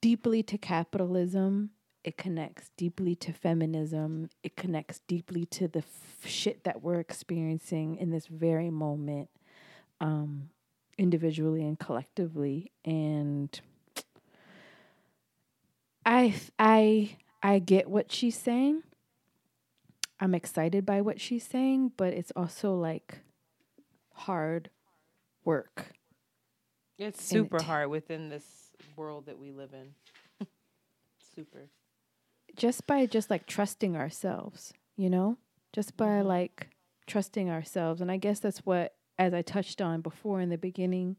deeply 0.00 0.42
to 0.42 0.58
capitalism. 0.58 1.70
It 2.02 2.16
connects 2.16 2.70
deeply 2.76 3.14
to 3.16 3.32
feminism. 3.32 4.30
It 4.42 4.56
connects 4.56 5.00
deeply 5.06 5.44
to 5.46 5.68
the 5.68 5.80
f- 5.80 6.26
shit 6.28 6.64
that 6.64 6.82
we're 6.82 6.98
experiencing 7.00 7.96
in 7.96 8.10
this 8.10 8.26
very 8.26 8.70
moment, 8.70 9.28
um, 10.00 10.48
individually 10.96 11.62
and 11.62 11.78
collectively. 11.78 12.72
And 12.86 13.60
I, 16.06 16.34
I, 16.58 17.16
I 17.42 17.58
get 17.58 17.88
what 17.90 18.10
she's 18.10 18.36
saying. 18.38 18.82
I'm 20.18 20.34
excited 20.34 20.84
by 20.86 21.00
what 21.02 21.20
she's 21.20 21.44
saying, 21.44 21.92
but 21.96 22.12
it's 22.14 22.32
also 22.34 22.74
like 22.74 23.18
hard 24.14 24.70
work. 25.44 25.92
It's 26.98 27.22
super 27.22 27.56
it- 27.56 27.62
hard 27.62 27.90
within 27.90 28.30
this 28.30 28.44
world 28.96 29.26
that 29.26 29.38
we 29.38 29.50
live 29.52 29.74
in. 29.74 30.46
super. 31.36 31.68
Just 32.56 32.86
by 32.86 33.06
just 33.06 33.30
like 33.30 33.46
trusting 33.46 33.96
ourselves, 33.96 34.72
you 34.96 35.10
know, 35.10 35.38
just 35.72 35.96
by 35.96 36.06
mm-hmm. 36.06 36.28
like 36.28 36.68
trusting 37.06 37.50
ourselves. 37.50 38.00
And 38.00 38.10
I 38.10 38.16
guess 38.16 38.40
that's 38.40 38.60
what, 38.60 38.94
as 39.18 39.34
I 39.34 39.42
touched 39.42 39.80
on 39.80 40.00
before 40.00 40.40
in 40.40 40.48
the 40.48 40.58
beginning, 40.58 41.16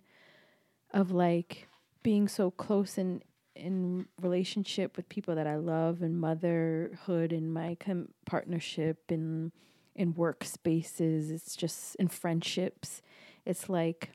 of 0.93 1.11
like 1.11 1.67
being 2.03 2.27
so 2.27 2.51
close 2.51 2.97
in 2.97 3.21
in 3.55 4.05
relationship 4.21 4.95
with 4.95 5.09
people 5.09 5.35
that 5.35 5.45
I 5.45 5.57
love 5.57 6.01
and 6.01 6.19
motherhood 6.19 7.33
and 7.33 7.53
my 7.53 7.75
com- 7.79 8.09
partnership 8.25 9.03
and 9.09 9.51
in 9.93 10.13
workspaces. 10.13 11.29
It's 11.31 11.55
just 11.55 11.95
in 11.95 12.07
friendships. 12.07 13.01
It's 13.45 13.69
like 13.69 14.11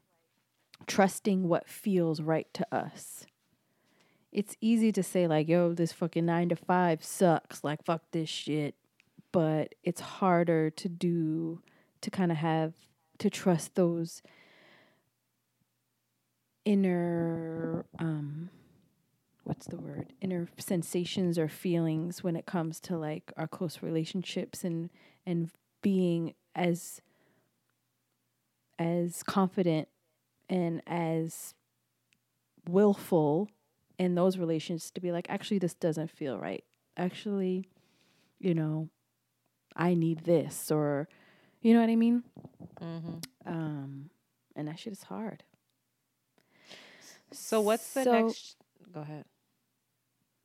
trusting 0.86 1.48
what 1.48 1.68
feels 1.68 2.20
right 2.20 2.52
to 2.54 2.66
us 2.74 3.26
it's 4.32 4.56
easy 4.60 4.92
to 4.92 5.02
say 5.02 5.26
like 5.26 5.48
yo 5.48 5.72
this 5.72 5.92
fucking 5.92 6.26
9 6.26 6.50
to 6.50 6.56
5 6.56 7.04
sucks 7.04 7.64
like 7.64 7.84
fuck 7.84 8.02
this 8.12 8.28
shit. 8.28 8.74
But 9.32 9.74
it's 9.82 10.00
harder 10.00 10.70
to 10.70 10.88
do 10.88 11.60
to 12.00 12.10
kind 12.10 12.30
of 12.30 12.38
have 12.38 12.74
to 13.18 13.30
trust 13.30 13.74
those 13.74 14.22
inner 16.64 17.86
um 17.98 18.50
what's 19.46 19.66
the 19.66 19.76
word? 19.76 20.12
Inner 20.20 20.48
sensations 20.58 21.38
or 21.38 21.48
feelings 21.48 22.24
when 22.24 22.34
it 22.34 22.46
comes 22.46 22.80
to 22.80 22.98
like 22.98 23.32
our 23.36 23.46
close 23.46 23.78
relationships 23.80 24.64
and 24.64 24.90
and 25.24 25.50
being 25.82 26.34
as 26.54 27.00
as 28.78 29.22
confident 29.22 29.88
and 30.48 30.82
as 30.86 31.54
willful 32.68 33.48
in 33.98 34.14
those 34.14 34.36
relations 34.38 34.90
to 34.90 35.00
be 35.00 35.10
like 35.12 35.26
actually 35.30 35.58
this 35.58 35.74
doesn't 35.74 36.10
feel 36.10 36.38
right 36.38 36.64
actually 36.96 37.68
you 38.38 38.54
know 38.54 38.88
i 39.74 39.94
need 39.94 40.20
this 40.20 40.70
or 40.70 41.08
you 41.62 41.72
know 41.74 41.80
what 41.80 41.90
i 41.90 41.96
mean 41.96 42.22
hmm 42.78 43.16
um 43.46 44.10
and 44.54 44.68
that 44.68 44.78
shit 44.78 44.92
is 44.92 45.04
hard 45.04 45.42
So 47.32 47.60
what's 47.60 47.92
the 47.94 48.04
So- 48.04 48.12
next? 48.12 48.56
Go 48.94 49.00
ahead. 49.00 49.24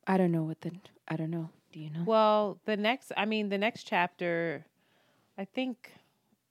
i 0.06 0.16
don't 0.16 0.32
know 0.32 0.42
what 0.42 0.60
the 0.62 0.72
i 1.08 1.16
don't 1.16 1.30
know 1.30 1.48
do 1.72 1.78
you 1.80 1.90
know 1.90 2.02
Well, 2.04 2.58
the 2.66 2.76
next, 2.76 3.12
I 3.16 3.24
mean, 3.24 3.48
the 3.48 3.56
next 3.56 3.84
chapter, 3.84 4.66
I 5.38 5.46
think 5.46 5.92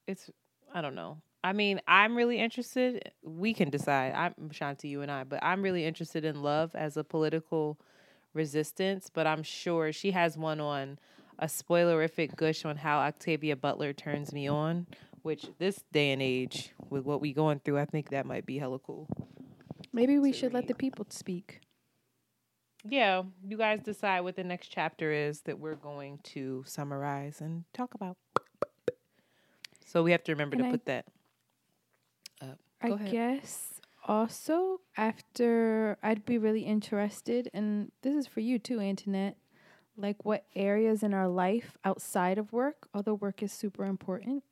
it's, 0.08 0.32
I 0.74 0.82
don't 0.82 0.96
know. 0.96 1.22
I 1.44 1.54
mean, 1.54 1.82
I'm 1.88 2.16
really 2.16 2.40
interested. 2.40 3.12
We 3.24 3.54
can 3.54 3.70
decide. 3.70 4.14
I'm 4.14 4.50
Shanti, 4.50 4.90
you 4.90 5.02
and 5.02 5.10
I, 5.12 5.24
but 5.24 5.40
I'm 5.44 5.62
really 5.64 5.86
interested 5.86 6.24
in 6.24 6.44
love 6.44 6.76
as 6.76 6.98
a 6.98 7.04
political 7.04 7.80
resistance. 8.34 9.10
But 9.12 9.26
I'm 9.28 9.44
sure 9.44 9.92
she 9.92 10.12
has 10.12 10.38
one 10.38 10.60
on 10.60 11.00
a 11.40 11.48
spoilerific 11.48 12.36
gush 12.36 12.64
on 12.66 12.78
how 12.78 13.00
Octavia 13.00 13.56
Butler 13.56 13.92
turns 13.94 14.32
me 14.34 14.48
on, 14.48 14.86
which 15.24 15.48
this 15.58 15.84
day 15.92 16.12
and 16.12 16.22
age, 16.22 16.72
with 16.92 17.06
what 17.06 17.22
we 17.22 17.34
going 17.34 17.60
through, 17.60 17.80
I 17.80 17.86
think 17.86 18.10
that 18.10 18.26
might 18.28 18.46
be 18.46 18.60
hella 18.60 18.78
cool. 18.80 19.08
maybe 19.92 20.20
we 20.20 20.32
should 20.32 20.54
let 20.54 20.68
the 20.68 20.76
people 20.76 21.06
speak 21.10 21.60
Yeah, 22.88 23.24
you 23.44 23.58
guys 23.58 23.82
decide 23.82 24.22
what 24.22 24.36
the 24.36 24.44
next 24.44 24.68
chapter 24.68 25.12
is 25.12 25.42
that 25.42 25.58
we're 25.60 25.76
going 25.76 26.20
to 26.36 26.64
summarize 26.68 27.42
and 27.42 27.64
talk 27.74 27.94
about. 27.96 28.18
So 29.86 30.04
we 30.04 30.12
have 30.12 30.24
to 30.26 30.32
remember 30.34 30.56
And 30.56 30.64
to 30.64 30.68
I- 30.70 30.72
put 30.72 30.86
that 30.86 31.06
up. 32.42 32.60
Go 32.86 32.94
I 32.94 32.96
ahead. 32.96 33.12
guess 33.12 33.82
also 34.08 34.82
after 34.98 35.98
I'd 36.04 36.26
be 36.26 36.38
really 36.38 36.62
interested, 36.64 37.50
and 37.54 37.92
this 38.02 38.16
is 38.16 38.28
for 38.28 38.40
you 38.42 38.60
too, 38.60 38.80
Antoinette. 38.80 39.38
like 39.98 40.26
what 40.26 40.46
areas 40.56 41.04
in 41.04 41.14
our 41.14 41.28
life 41.28 41.78
outside 41.84 42.38
of 42.38 42.54
work, 42.54 42.88
although 42.94 43.14
work 43.16 43.44
is 43.44 43.52
super 43.52 43.86
important, 43.86 44.44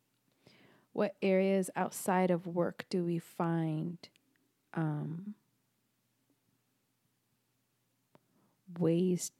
what 0.94 1.16
areas 1.22 1.70
outside 1.76 2.32
of 2.32 2.48
work 2.48 2.86
do 2.90 3.04
we 3.06 3.20
find 3.20 4.10
um, 4.74 5.36
ways 8.80 9.32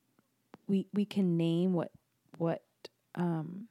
we 0.68 0.88
we 0.94 1.06
can 1.06 1.38
name 1.38 1.74
what 1.74 1.92
what 2.38 2.64
um, 3.16 3.68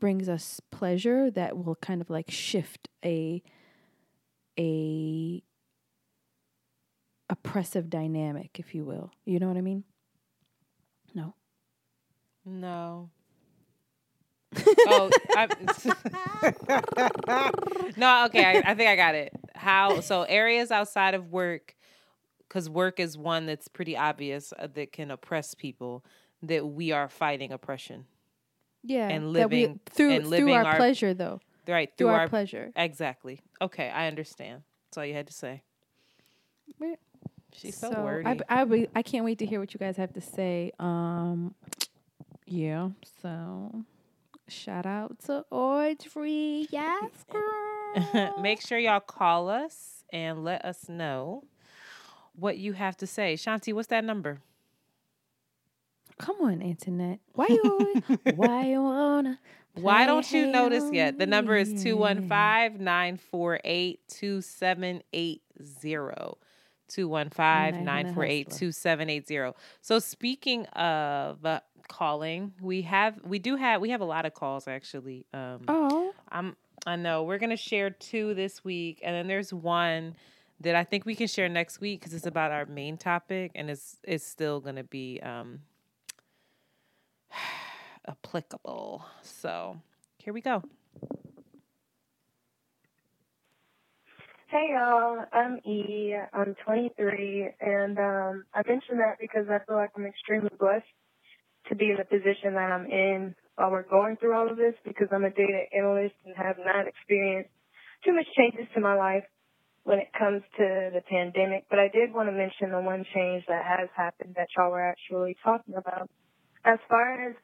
brings 0.00 0.28
us 0.28 0.60
pleasure 0.70 1.30
that 1.30 1.56
will 1.58 1.76
kind 1.76 2.00
of 2.00 2.10
like 2.10 2.30
shift 2.30 2.88
a 3.04 3.42
a 4.58 5.42
oppressive 7.28 7.90
dynamic, 7.90 8.58
if 8.58 8.74
you 8.74 8.84
will. 8.84 9.10
You 9.24 9.38
know 9.38 9.48
what 9.48 9.56
I 9.56 9.60
mean? 9.62 9.84
No. 11.14 11.34
No. 12.44 13.10
oh, 14.86 15.10
no. 17.96 18.24
Okay, 18.26 18.44
I, 18.44 18.62
I 18.64 18.74
think 18.74 18.88
I 18.88 18.96
got 18.96 19.14
it. 19.14 19.32
How? 19.54 20.00
So 20.00 20.22
areas 20.22 20.70
outside 20.70 21.14
of 21.14 21.30
work, 21.30 21.74
because 22.48 22.70
work 22.70 23.00
is 23.00 23.18
one 23.18 23.46
that's 23.46 23.68
pretty 23.68 23.96
obvious 23.96 24.52
uh, 24.58 24.68
that 24.74 24.92
can 24.92 25.10
oppress 25.10 25.54
people. 25.54 26.04
That 26.42 26.66
we 26.66 26.92
are 26.92 27.08
fighting 27.08 27.52
oppression. 27.52 28.06
Yeah, 28.84 29.08
and 29.08 29.34
that 29.34 29.50
we- 29.50 29.62
living 29.62 29.80
through 29.86 30.12
and 30.12 30.28
through 30.28 30.52
our, 30.52 30.64
our 30.64 30.76
pleasure, 30.76 31.12
though. 31.12 31.40
Right 31.66 31.90
through 31.96 32.06
through 32.06 32.14
our 32.14 32.20
our 32.20 32.28
pleasure. 32.28 32.70
Exactly. 32.76 33.40
Okay, 33.60 33.88
I 33.88 34.06
understand. 34.06 34.62
That's 34.86 34.98
all 34.98 35.04
you 35.04 35.14
had 35.14 35.26
to 35.26 35.32
say. 35.32 35.62
She's 37.52 37.76
so, 37.76 37.90
I, 37.90 38.04
wordy. 38.04 38.40
I, 38.48 38.64
be- 38.64 38.88
I 38.94 39.02
can't 39.02 39.24
wait 39.24 39.38
to 39.38 39.46
hear 39.46 39.60
what 39.60 39.72
you 39.72 39.78
guys 39.78 39.96
have 39.96 40.12
to 40.12 40.20
say. 40.20 40.72
Um, 40.78 41.54
yeah. 42.44 42.90
So, 43.22 43.84
shout 44.46 44.84
out 44.84 45.18
to 45.20 45.44
Audre. 45.50 46.66
Yes, 46.70 47.10
girl. 47.32 48.34
Make 48.42 48.60
sure 48.60 48.78
y'all 48.78 49.00
call 49.00 49.48
us 49.48 50.04
and 50.12 50.44
let 50.44 50.64
us 50.64 50.88
know 50.88 51.44
what 52.34 52.58
you 52.58 52.74
have 52.74 52.96
to 52.98 53.06
say. 53.06 53.34
Shanti, 53.34 53.72
what's 53.72 53.88
that 53.88 54.04
number? 54.04 54.40
Come 56.18 56.36
on, 56.42 56.60
internet. 56.60 57.20
Why 57.32 57.46
you 57.50 58.02
why 58.34 58.66
you 58.66 58.82
wanna? 58.82 59.38
Why 59.76 60.06
don't 60.06 60.30
you 60.32 60.46
notice 60.46 60.90
yet? 60.92 61.18
The 61.18 61.26
number 61.26 61.56
is 61.56 61.70
hate 61.70 61.82
215 61.82 62.82
948 62.84 64.00
2780. 64.08 65.42
215 66.88 67.84
948 67.84 68.50
2780. 68.50 69.56
So 69.80 69.98
speaking 69.98 70.66
of 70.66 71.44
uh, 71.44 71.60
calling, 71.88 72.52
we 72.60 72.82
have 72.82 73.20
we 73.24 73.38
do 73.38 73.56
have 73.56 73.80
we 73.80 73.90
have 73.90 74.00
a 74.00 74.04
lot 74.04 74.26
of 74.26 74.34
calls 74.34 74.68
actually. 74.68 75.26
Um 75.32 75.62
Oh, 75.68 76.12
I'm 76.30 76.56
I 76.86 76.96
know 76.96 77.24
we're 77.24 77.38
gonna 77.38 77.56
share 77.56 77.90
two 77.90 78.34
this 78.34 78.64
week, 78.64 79.00
and 79.02 79.14
then 79.14 79.26
there's 79.26 79.52
one 79.52 80.14
that 80.60 80.74
I 80.74 80.84
think 80.84 81.04
we 81.04 81.14
can 81.14 81.26
share 81.26 81.48
next 81.48 81.80
week 81.80 82.00
because 82.00 82.14
it's 82.14 82.26
about 82.26 82.52
our 82.52 82.66
main 82.66 82.96
topic, 82.96 83.52
and 83.54 83.68
it's 83.70 83.96
it's 84.04 84.26
still 84.26 84.60
gonna 84.60 84.84
be 84.84 85.20
um 85.22 85.60
applicable. 88.08 89.04
So 89.22 89.76
here 90.18 90.32
we 90.32 90.40
go. 90.40 90.62
Hey 94.48 94.70
y'all, 94.70 95.24
I'm 95.32 95.58
E. 95.66 96.14
I'm 96.32 96.54
23, 96.64 97.48
and 97.60 97.98
um, 97.98 98.44
I 98.54 98.62
mention 98.66 98.98
that 98.98 99.18
because 99.20 99.46
I 99.50 99.58
feel 99.66 99.76
like 99.76 99.90
I'm 99.96 100.06
extremely 100.06 100.50
blessed 100.58 100.86
to 101.68 101.74
be 101.74 101.90
in 101.90 101.96
the 101.98 102.04
position 102.04 102.54
that 102.54 102.70
I'm 102.70 102.86
in 102.86 103.34
while 103.56 103.70
we're 103.70 103.82
going 103.82 104.16
through 104.16 104.34
all 104.36 104.48
of 104.48 104.56
this 104.56 104.74
because 104.84 105.08
I'm 105.10 105.24
a 105.24 105.30
data 105.30 105.64
analyst 105.76 106.14
and 106.24 106.36
have 106.36 106.56
not 106.58 106.86
experienced 106.86 107.50
too 108.04 108.14
much 108.14 108.26
changes 108.36 108.66
to 108.74 108.80
my 108.80 108.94
life 108.94 109.24
when 109.82 109.98
it 109.98 110.08
comes 110.16 110.42
to 110.58 110.90
the 110.94 111.02
pandemic. 111.10 111.64
But 111.68 111.78
I 111.78 111.88
did 111.88 112.14
want 112.14 112.28
to 112.28 112.32
mention 112.32 112.70
the 112.70 112.80
one 112.80 113.04
change 113.14 113.44
that 113.48 113.64
has 113.64 113.88
happened 113.96 114.34
that 114.36 114.48
y'all 114.56 114.70
were 114.70 114.80
actually 114.80 115.36
talking 115.42 115.74
about. 115.74 116.08
As 116.64 116.78
far 116.88 117.30
as 117.30 117.36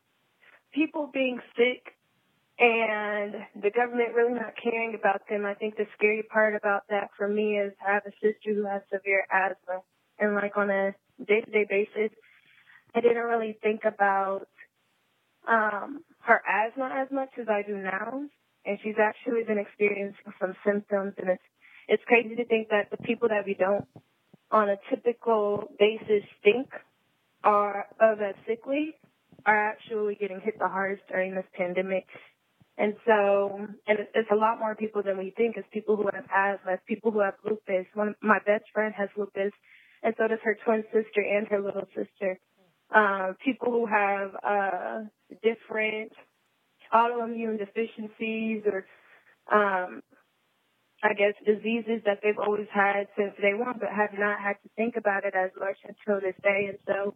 people 0.73 1.11
being 1.13 1.41
sick 1.57 1.95
and 2.59 3.35
the 3.63 3.71
government 3.71 4.15
really 4.15 4.35
not 4.35 4.55
caring 4.63 4.95
about 4.95 5.23
them. 5.29 5.47
I 5.47 5.55
think 5.55 5.77
the 5.77 5.87
scary 5.97 6.23
part 6.23 6.55
about 6.55 6.83
that 6.91 7.11
for 7.17 7.29
me 7.29 7.59
is 7.59 7.73
I 7.87 7.95
have 7.95 8.07
a 8.07 8.13
sister 8.23 8.55
who 8.55 8.65
has 8.67 8.83
severe 8.93 9.25
asthma, 9.33 9.83
and 10.19 10.35
like 10.35 10.57
on 10.57 10.71
a 10.71 10.95
day-to-day 11.27 11.67
basis, 11.69 12.17
I 12.95 13.01
didn't 13.01 13.25
really 13.25 13.59
think 13.63 13.83
about 13.85 14.47
um, 15.49 16.05
her 16.21 16.43
asthma 16.49 16.91
as 16.95 17.09
much 17.11 17.31
as 17.41 17.49
I 17.49 17.63
do 17.63 17.77
now, 17.79 18.23
and 18.65 18.79
she's 18.83 18.99
actually 19.01 19.43
been 19.45 19.59
experiencing 19.59 20.33
some 20.41 20.55
symptoms, 20.65 21.15
and 21.19 21.31
it's 21.31 21.43
it's 21.89 22.03
crazy 22.07 22.37
to 22.37 22.45
think 22.45 22.69
that 22.69 22.91
the 22.91 22.97
people 22.99 23.29
that 23.29 23.45
we 23.45 23.55
don't 23.55 23.87
on 24.53 24.69
a 24.69 24.77
typical 24.89 25.69
basis 25.81 26.23
think 26.45 26.69
are 27.43 27.87
of 27.99 28.21
as 28.21 28.37
sickly 28.47 28.95
are 29.47 29.69
actually 29.71 30.15
getting 30.15 30.41
hit 30.41 30.59
the 30.59 30.69
hardest 30.69 31.03
during 31.09 31.35
this 31.35 31.45
pandemic. 31.57 32.07
And 32.79 32.95
so, 33.07 33.67
and 33.87 33.99
it's, 34.15 34.31
a 34.33 34.35
lot 34.35 34.59
more 34.59 34.75
people 34.75 35.03
than 35.03 35.19
we 35.19 35.33
think. 35.37 35.57
It's 35.57 35.69
people 35.73 35.97
who 35.97 36.09
have 36.13 36.25
asthma, 36.25 36.73
it's 36.73 36.83
people 36.89 37.11
who 37.11 37.21
have 37.21 37.35
lupus. 37.45 37.87
One 37.95 38.09
of 38.09 38.15
my 38.23 38.39
best 38.47 38.65
friend 38.73 38.95
has 38.97 39.11
lupus, 39.17 39.53
and 40.03 40.15
so 40.17 40.27
does 40.27 40.39
her 40.43 40.57
twin 40.65 40.83
sister 40.93 41.21
and 41.21 41.47
her 41.49 41.61
little 41.61 41.87
sister. 41.95 42.39
Um, 42.95 43.37
people 43.45 43.73
who 43.73 43.87
have 43.87 44.31
uh, 44.43 45.01
different 45.43 46.13
autoimmune 46.93 47.59
deficiencies 47.59 48.63
or, 48.67 48.87
um, 49.53 50.03
I 51.03 51.15
guess, 51.15 51.35
diseases 51.45 52.03
that 52.05 52.21
they've 52.23 52.39
always 52.39 52.69
had 52.73 53.09
since 53.17 53.33
day 53.41 53.55
one, 53.55 53.77
but 53.81 53.89
have 53.89 54.19
not 54.19 54.41
had 54.41 54.55
to 54.63 54.69
think 54.77 54.97
about 54.97 55.25
it 55.25 55.35
as 55.35 55.51
much 55.59 55.77
until 55.85 56.21
this 56.21 56.37
day. 56.43 56.71
And 56.71 56.79
so, 56.87 57.15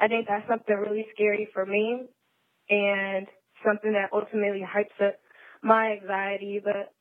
I 0.00 0.08
think 0.08 0.26
that's 0.28 0.48
something 0.48 0.76
really 0.76 1.06
scary 1.14 1.48
for 1.52 1.64
me, 1.64 2.06
and 2.68 3.26
something 3.64 3.92
that 3.92 4.10
ultimately 4.12 4.62
hypes 4.62 5.06
up 5.06 5.16
my 5.62 5.98
anxiety. 6.00 6.60
But 6.62 6.92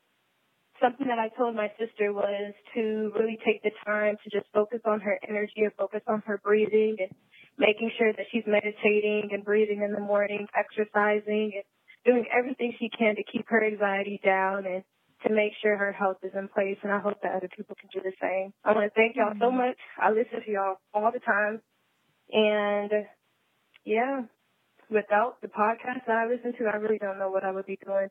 something 0.81 1.07
that 1.07 1.19
I 1.19 1.29
told 1.37 1.55
my 1.55 1.71
sister 1.79 2.13
was 2.13 2.53
to 2.75 3.11
really 3.15 3.37
take 3.45 3.63
the 3.63 3.71
time 3.85 4.15
to 4.23 4.29
just 4.29 4.51
focus 4.53 4.81
on 4.85 4.99
her 5.01 5.19
energy 5.27 5.63
and 5.63 5.73
focus 5.77 6.01
on 6.07 6.23
her 6.25 6.39
breathing 6.43 6.97
and 6.99 7.09
making 7.57 7.91
sure 7.97 8.11
that 8.11 8.25
she's 8.31 8.43
meditating 8.45 9.29
and 9.31 9.43
breathing 9.43 9.81
in 9.83 9.93
the 9.93 9.99
morning, 9.99 10.47
exercising 10.55 11.51
and 11.55 11.63
doing 12.05 12.25
everything 12.37 12.73
she 12.79 12.89
can 12.89 13.15
to 13.15 13.23
keep 13.31 13.45
her 13.47 13.65
anxiety 13.65 14.19
down 14.23 14.65
and 14.65 14.83
to 15.25 15.33
make 15.33 15.53
sure 15.61 15.77
her 15.77 15.91
health 15.91 16.17
is 16.23 16.31
in 16.37 16.47
place. 16.49 16.77
And 16.83 16.91
I 16.91 16.99
hope 16.99 17.21
that 17.23 17.35
other 17.35 17.49
people 17.55 17.75
can 17.79 17.89
do 17.93 18.01
the 18.03 18.13
same. 18.21 18.53
I 18.63 18.73
want 18.73 18.91
to 18.91 18.95
thank 18.95 19.15
y'all 19.15 19.33
so 19.39 19.47
mm-hmm. 19.47 19.57
much. 19.57 19.77
I 19.99 20.09
listen 20.11 20.43
to 20.45 20.51
y'all 20.51 20.77
all 20.93 21.11
the 21.11 21.19
time. 21.19 21.61
And 22.31 22.91
yeah, 23.85 24.23
without 24.89 25.41
the 25.41 25.47
podcast 25.47 26.05
that 26.07 26.17
I 26.17 26.27
listen 26.27 26.53
to, 26.59 26.65
I 26.65 26.77
really 26.77 26.97
don't 26.99 27.19
know 27.19 27.29
what 27.31 27.43
I 27.43 27.51
would 27.51 27.65
be 27.65 27.77
doing 27.85 28.09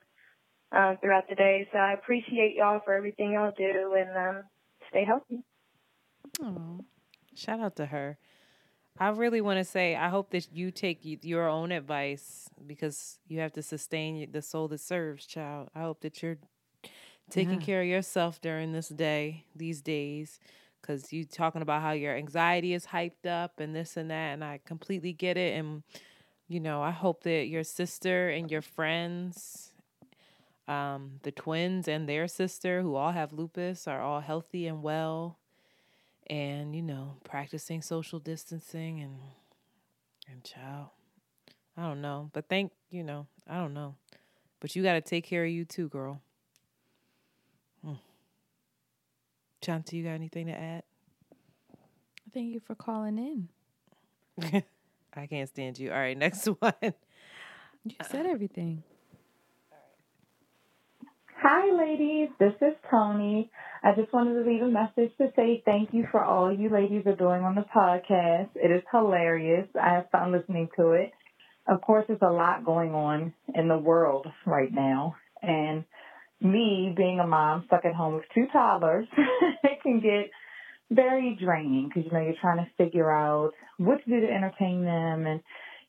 um, 0.73 0.99
throughout 1.01 1.29
the 1.29 1.35
day. 1.37 1.69
So 1.73 1.79
I 1.79 1.93
appreciate 1.93 2.55
y'all 2.57 2.81
for 2.85 2.95
everything 2.95 3.33
y'all 3.33 3.53
do 3.57 3.95
and 3.99 4.11
um, 4.17 4.43
stay 4.91 5.05
healthy. 5.05 5.43
Oh, 6.43 6.85
shout 7.35 7.61
out 7.61 7.77
to 7.77 7.87
her. 7.87 8.19
I 8.99 9.09
really 9.09 9.41
want 9.41 9.59
to 9.59 9.65
say 9.65 9.97
I 9.97 10.09
hope 10.09 10.31
that 10.31 10.53
you 10.53 10.71
take 10.71 11.01
your 11.03 11.49
own 11.49 11.73
advice 11.73 12.49
because 12.67 13.19
you 13.29 13.41
have 13.41 13.53
to 13.55 13.63
sustain 13.63 14.31
the 14.33 14.43
soul 14.43 14.69
that 14.69 14.81
serves, 14.81 15.27
child. 15.27 15.69
I 15.75 15.81
hope 15.83 16.01
that 16.03 16.23
you're 16.23 16.39
taking 17.31 17.59
Yeah. 17.59 17.61
care 17.61 17.83
of 17.83 17.89
yourself 17.89 18.41
during 18.41 18.73
this 18.73 18.89
day, 18.89 19.45
these 19.55 19.81
days, 19.83 20.39
because 20.85 21.13
you 21.13 21.25
talking 21.25 21.63
about 21.63 21.83
how 21.83 21.93
your 21.93 22.17
anxiety 22.17 22.75
is 22.75 22.87
hyped 22.87 23.27
up 23.27 23.61
and 23.61 23.75
this 23.75 23.97
and 23.97 24.11
that, 24.11 24.33
and 24.35 24.45
I 24.45 24.61
completely 24.65 25.13
get 25.13 25.37
it. 25.37 25.59
And 25.59 25.83
you 26.49 26.61
know, 26.61 26.83
I 26.83 26.91
hope 26.91 27.23
that 27.25 27.49
your 27.49 27.65
sister 27.65 28.29
and 28.29 28.51
your 28.51 28.61
friends, 28.61 29.73
um, 30.69 31.21
the 31.23 31.33
twins 31.33 31.89
and 31.89 32.09
their 32.09 32.29
sister, 32.29 32.83
who 32.83 32.97
all 32.97 33.13
have 33.13 33.33
lupus, 33.33 33.89
are 33.89 34.01
all 34.03 34.21
healthy 34.21 34.67
and 34.67 34.83
well 34.83 35.39
and 36.29 36.75
you 36.75 36.83
know 36.83 37.17
practicing 37.25 37.83
social 37.83 38.19
distancing 38.19 39.01
and 39.01 39.19
and 40.31 40.43
child 40.43 40.89
i 41.77 41.83
don't 41.83 42.01
know 42.01 42.31
but 42.33 42.49
thank 42.49 42.73
you 42.91 43.03
know 43.03 43.27
i 43.49 43.59
don't 43.59 43.75
know 43.75 43.95
but 44.61 44.75
you 44.75 44.83
got 44.83 44.95
to 44.95 45.01
take 45.01 45.25
care 45.25 45.45
of 45.45 45.51
you 45.51 45.65
too 45.65 45.89
girl 45.89 46.21
mm. 47.87 47.99
Shanti, 49.65 49.95
you 49.95 50.05
got 50.05 50.11
anything 50.11 50.47
to 50.47 50.53
add 50.53 50.83
thank 52.35 52.53
you 52.53 52.61
for 52.61 52.75
calling 52.75 53.17
in. 53.17 54.63
i 55.15 55.27
can't 55.27 55.49
stand 55.49 55.79
you 55.79 55.93
all 55.93 55.99
right 55.99 56.19
next 56.27 56.47
one 56.47 56.75
You 57.85 57.97
said 58.11 58.27
everything. 58.27 58.83
Hi, 61.43 61.71
ladies. 61.71 62.31
This 62.41 62.55
is 62.63 62.73
Tony. 62.91 63.51
I 63.83 63.93
just 63.95 64.11
wanted 64.15 64.43
to 64.43 64.51
leave 64.51 64.63
a 64.63 64.69
message 64.69 65.15
to 65.19 65.31
say 65.37 65.63
thank 65.67 65.93
you 65.93 66.09
for 66.11 66.25
all 66.25 66.51
you 66.51 66.71
ladies 66.71 67.03
are 67.05 67.15
doing 67.15 67.43
on 67.43 67.55
the 67.55 67.67
podcast. 67.77 68.49
It 68.55 68.71
is 68.71 68.83
hilarious. 68.91 69.69
I 69.79 69.91
have 69.91 70.11
fun 70.11 70.33
listening 70.33 70.71
to 70.77 70.93
it. 70.93 71.13
Of 71.69 71.83
course, 71.83 72.07
there's 72.09 72.19
a 72.23 72.33
lot 72.33 72.65
going 72.65 72.95
on 72.95 73.35
in 73.55 73.69
the 73.69 73.77
world 73.77 74.27
right 74.47 74.73
now. 74.73 75.17
And 75.43 75.85
me 76.45 76.93
being 76.97 77.21
a 77.21 77.27
mom 77.27 77.65
stuck 77.67 77.85
at 77.85 77.95
home 77.95 78.15
with 78.15 78.25
two 78.35 78.47
toddlers, 78.53 79.07
it 79.65 79.83
can 79.83 80.01
get 80.01 80.31
very 80.91 81.37
draining 81.43 81.89
because, 81.89 82.05
you 82.05 82.13
know, 82.13 82.23
you're 82.23 82.35
trying 82.41 82.59
to 82.59 82.71
figure 82.77 83.11
out 83.11 83.53
what 83.79 84.05
to 84.05 84.11
do 84.11 84.21
to 84.21 84.33
entertain 84.33 84.85
them 84.85 85.27
and, 85.27 85.41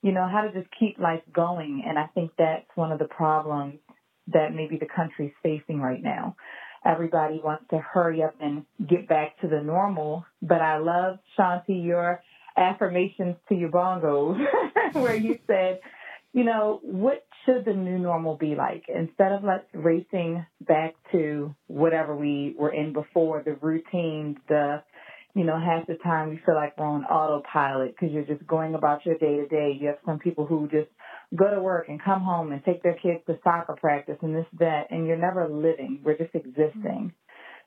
you 0.02 0.12
know, 0.12 0.28
how 0.28 0.42
to 0.42 0.52
just 0.52 0.74
keep 0.80 0.98
life 0.98 1.22
going. 1.34 1.84
And 1.86 2.00
I 2.00 2.08
think 2.08 2.32
that's 2.38 2.66
one 2.76 2.92
of 2.92 3.00
the 3.00 3.06
problems 3.06 3.80
that 4.28 4.56
maybe 4.56 4.78
the 4.78 4.88
country's 4.88 5.34
facing 5.44 5.80
right 5.80 6.02
now 6.02 6.36
everybody 6.86 7.42
wants 7.44 7.66
to 7.72 7.80
hurry 7.80 8.22
up 8.22 8.36
and 8.40 8.64
get 8.88 9.08
back 9.08 9.40
to 9.42 9.48
the 9.48 9.62
normal. 9.62 10.26
But 10.42 10.62
I 10.62 10.78
love, 10.78 11.18
Shanti, 11.38 11.84
your 11.84 12.22
affirmations 12.56 13.36
to 13.50 13.56
your 13.56 13.70
bongos, 13.70 14.40
where 14.94 15.16
you 15.16 15.40
said, 15.48 15.80
you 16.32 16.44
know, 16.44 16.80
what 16.84 17.26
should 17.46 17.66
the 17.66 17.74
new 17.74 17.98
normal 17.98 18.36
be 18.36 18.56
like? 18.56 18.86
Instead 18.94 19.32
of 19.32 19.44
let's 19.44 19.66
racing 19.74 20.46
back 20.62 20.96
to 21.12 21.54
whatever 21.68 22.16
we 22.16 22.56
were 22.58 22.74
in 22.74 22.94
before, 22.94 23.44
the 23.44 23.54
routine, 23.54 24.38
the, 24.48 24.82
you 25.34 25.44
know, 25.44 25.60
half 25.60 25.86
the 25.88 25.96
time 26.04 26.30
we 26.30 26.42
feel 26.46 26.56
like 26.56 26.78
we're 26.78 26.86
on 26.86 27.04
autopilot 27.06 27.96
because 27.96 28.14
you're 28.14 28.26
just 28.26 28.46
going 28.48 28.76
about 28.76 29.06
your 29.06 29.18
day 29.18 29.38
to 29.38 29.48
day. 29.48 29.78
You 29.80 29.88
have 29.88 29.98
some 30.06 30.20
people 30.20 30.46
who 30.46 30.68
just 30.70 30.90
go 31.36 31.54
to 31.54 31.62
work 31.62 31.90
and 31.90 32.02
come 32.02 32.22
home 32.22 32.52
and 32.52 32.64
take 32.64 32.84
their 32.84 32.96
kids 32.96 33.20
to 33.28 33.38
soccer 33.44 33.76
practice 33.80 34.18
and 34.22 34.36
this, 34.36 34.46
that, 34.60 34.88
and 34.92 35.06
you're 35.06 35.18
never 35.18 35.48
living. 35.48 36.00
We're 36.04 36.18
just 36.18 36.36
existing. 36.36 37.14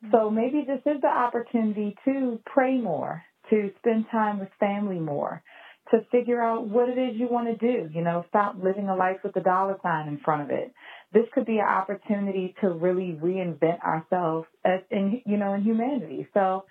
Mm-hmm. 0.05 0.11
So 0.12 0.31
maybe 0.31 0.64
this 0.66 0.81
is 0.87 1.01
the 1.01 1.09
opportunity 1.09 1.97
to 2.05 2.41
pray 2.47 2.79
more, 2.79 3.22
to 3.51 3.70
spend 3.79 4.07
time 4.11 4.39
with 4.39 4.49
family 4.61 5.01
more, 5.01 5.43
to 5.91 6.05
figure 6.11 6.41
out 6.43 6.66
what 6.66 6.89
it 6.89 6.99
is 6.99 7.16
you 7.18 7.28
want 7.30 7.49
to 7.49 7.57
do. 7.57 7.89
You 7.93 8.03
know, 8.03 8.24
stop 8.28 8.57
living 8.62 8.89
a 8.89 8.97
life 8.97 9.18
with 9.24 9.36
a 9.36 9.41
dollar 9.41 9.76
sign 9.82 10.09
in 10.09 10.18
front 10.24 10.43
of 10.43 10.51
it. 10.51 10.72
This 11.12 11.24
could 11.32 11.47
be 11.47 11.59
an 11.59 11.66
opportunity 11.66 12.55
to 12.61 12.70
really 12.70 13.18
reinvent 13.22 13.80
ourselves 13.80 14.47
as 14.64 14.80
in, 14.91 15.22
you 15.24 15.36
know, 15.36 15.55
in 15.55 15.62
humanity. 15.62 16.28
So 16.34 16.64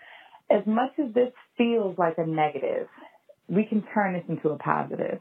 as 0.49 0.61
much 0.65 0.91
as 0.99 1.13
this 1.13 1.33
feels 1.57 1.97
like 1.97 2.17
a 2.17 2.25
negative, 2.25 2.87
we 3.47 3.65
can 3.65 3.83
turn 3.93 4.13
this 4.13 4.23
into 4.29 4.49
a 4.49 4.57
positive. 4.57 5.19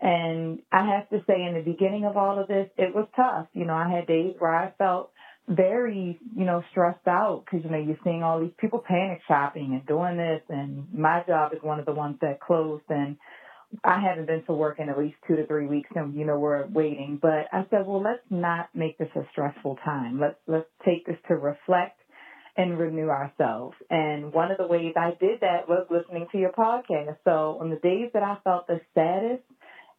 And 0.00 0.58
I 0.72 0.84
have 0.96 1.08
to 1.10 1.24
say, 1.28 1.44
in 1.44 1.54
the 1.54 1.62
beginning 1.64 2.04
of 2.04 2.16
all 2.16 2.38
of 2.40 2.48
this, 2.48 2.68
it 2.76 2.92
was 2.92 3.06
tough. 3.14 3.46
You 3.54 3.64
know, 3.64 3.74
I 3.74 3.88
had 3.88 4.08
days 4.08 4.34
where 4.38 4.54
I 4.54 4.72
felt 4.76 5.11
very, 5.48 6.18
you 6.36 6.44
know, 6.44 6.62
stressed 6.70 7.06
out 7.06 7.44
because, 7.44 7.64
you 7.64 7.70
know, 7.70 7.78
you're 7.78 7.98
seeing 8.04 8.22
all 8.22 8.40
these 8.40 8.52
people 8.58 8.82
panic 8.86 9.20
shopping 9.26 9.72
and 9.72 9.86
doing 9.86 10.16
this. 10.16 10.42
And 10.48 10.86
my 10.92 11.22
job 11.26 11.52
is 11.52 11.62
one 11.62 11.80
of 11.80 11.86
the 11.86 11.92
ones 11.92 12.16
that 12.20 12.40
closed. 12.40 12.84
And 12.88 13.16
I 13.84 14.00
haven't 14.00 14.26
been 14.26 14.44
to 14.44 14.52
work 14.52 14.78
in 14.78 14.88
at 14.88 14.98
least 14.98 15.16
two 15.26 15.36
to 15.36 15.46
three 15.46 15.66
weeks 15.66 15.90
and, 15.94 16.14
you 16.14 16.24
know, 16.24 16.38
we're 16.38 16.66
waiting. 16.66 17.18
But 17.20 17.46
I 17.52 17.66
said, 17.70 17.86
well, 17.86 18.02
let's 18.02 18.22
not 18.30 18.68
make 18.74 18.98
this 18.98 19.10
a 19.16 19.26
stressful 19.32 19.78
time. 19.84 20.20
Let's, 20.20 20.38
let's 20.46 20.68
take 20.84 21.06
this 21.06 21.18
to 21.28 21.34
reflect 21.34 21.98
and 22.56 22.78
renew 22.78 23.08
ourselves. 23.08 23.74
And 23.90 24.32
one 24.32 24.50
of 24.50 24.58
the 24.58 24.66
ways 24.66 24.92
I 24.96 25.12
did 25.18 25.40
that 25.40 25.68
was 25.68 25.86
listening 25.90 26.26
to 26.32 26.38
your 26.38 26.52
podcast. 26.52 27.16
So 27.24 27.58
on 27.60 27.70
the 27.70 27.76
days 27.76 28.10
that 28.14 28.22
I 28.22 28.36
felt 28.44 28.66
the 28.66 28.80
saddest, 28.94 29.42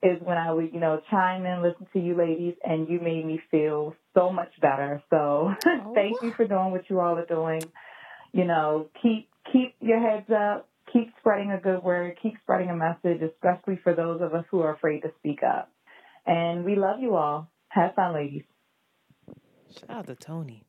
is 0.04 0.22
when 0.22 0.38
I 0.38 0.52
would, 0.52 0.74
you 0.74 0.82
know, 0.82 1.00
chime 1.10 1.46
in, 1.46 1.64
listen 1.64 1.88
to 1.94 2.00
you 2.00 2.16
ladies, 2.16 2.56
and 2.64 2.90
you 2.90 3.00
made 3.00 3.26
me 3.26 3.42
feel 3.50 3.96
so 4.14 4.32
much 4.32 4.52
better. 4.62 5.02
So 5.10 5.54
oh. 5.66 5.92
thank 5.96 6.22
you 6.22 6.34
for 6.34 6.46
doing 6.48 6.72
what 6.72 6.90
you 6.90 7.00
all 7.00 7.18
are 7.18 7.26
doing. 7.26 7.62
You 8.32 8.46
know, 8.46 8.90
keep 9.02 9.30
keep 9.52 9.76
your 9.80 10.00
heads 10.00 10.30
up, 10.30 10.70
keep 10.92 11.12
spreading 11.20 11.52
a 11.52 11.60
good 11.60 11.84
word, 11.84 12.18
keep 12.22 12.34
spreading 12.44 12.70
a 12.70 12.76
message, 12.76 13.22
especially 13.22 13.80
for 13.84 13.94
those 13.94 14.22
of 14.22 14.34
us 14.34 14.46
who 14.50 14.62
are 14.62 14.74
afraid 14.74 15.02
to 15.02 15.12
speak 15.20 15.42
up. 15.44 15.72
And 16.26 16.64
we 16.64 16.76
love 16.76 17.00
you 17.00 17.16
all. 17.16 17.50
Have 17.70 17.96
fun, 17.96 18.14
ladies. 18.14 18.44
Shout 19.78 19.90
out 19.90 20.08
to 20.08 20.16
Tony. 20.16 20.64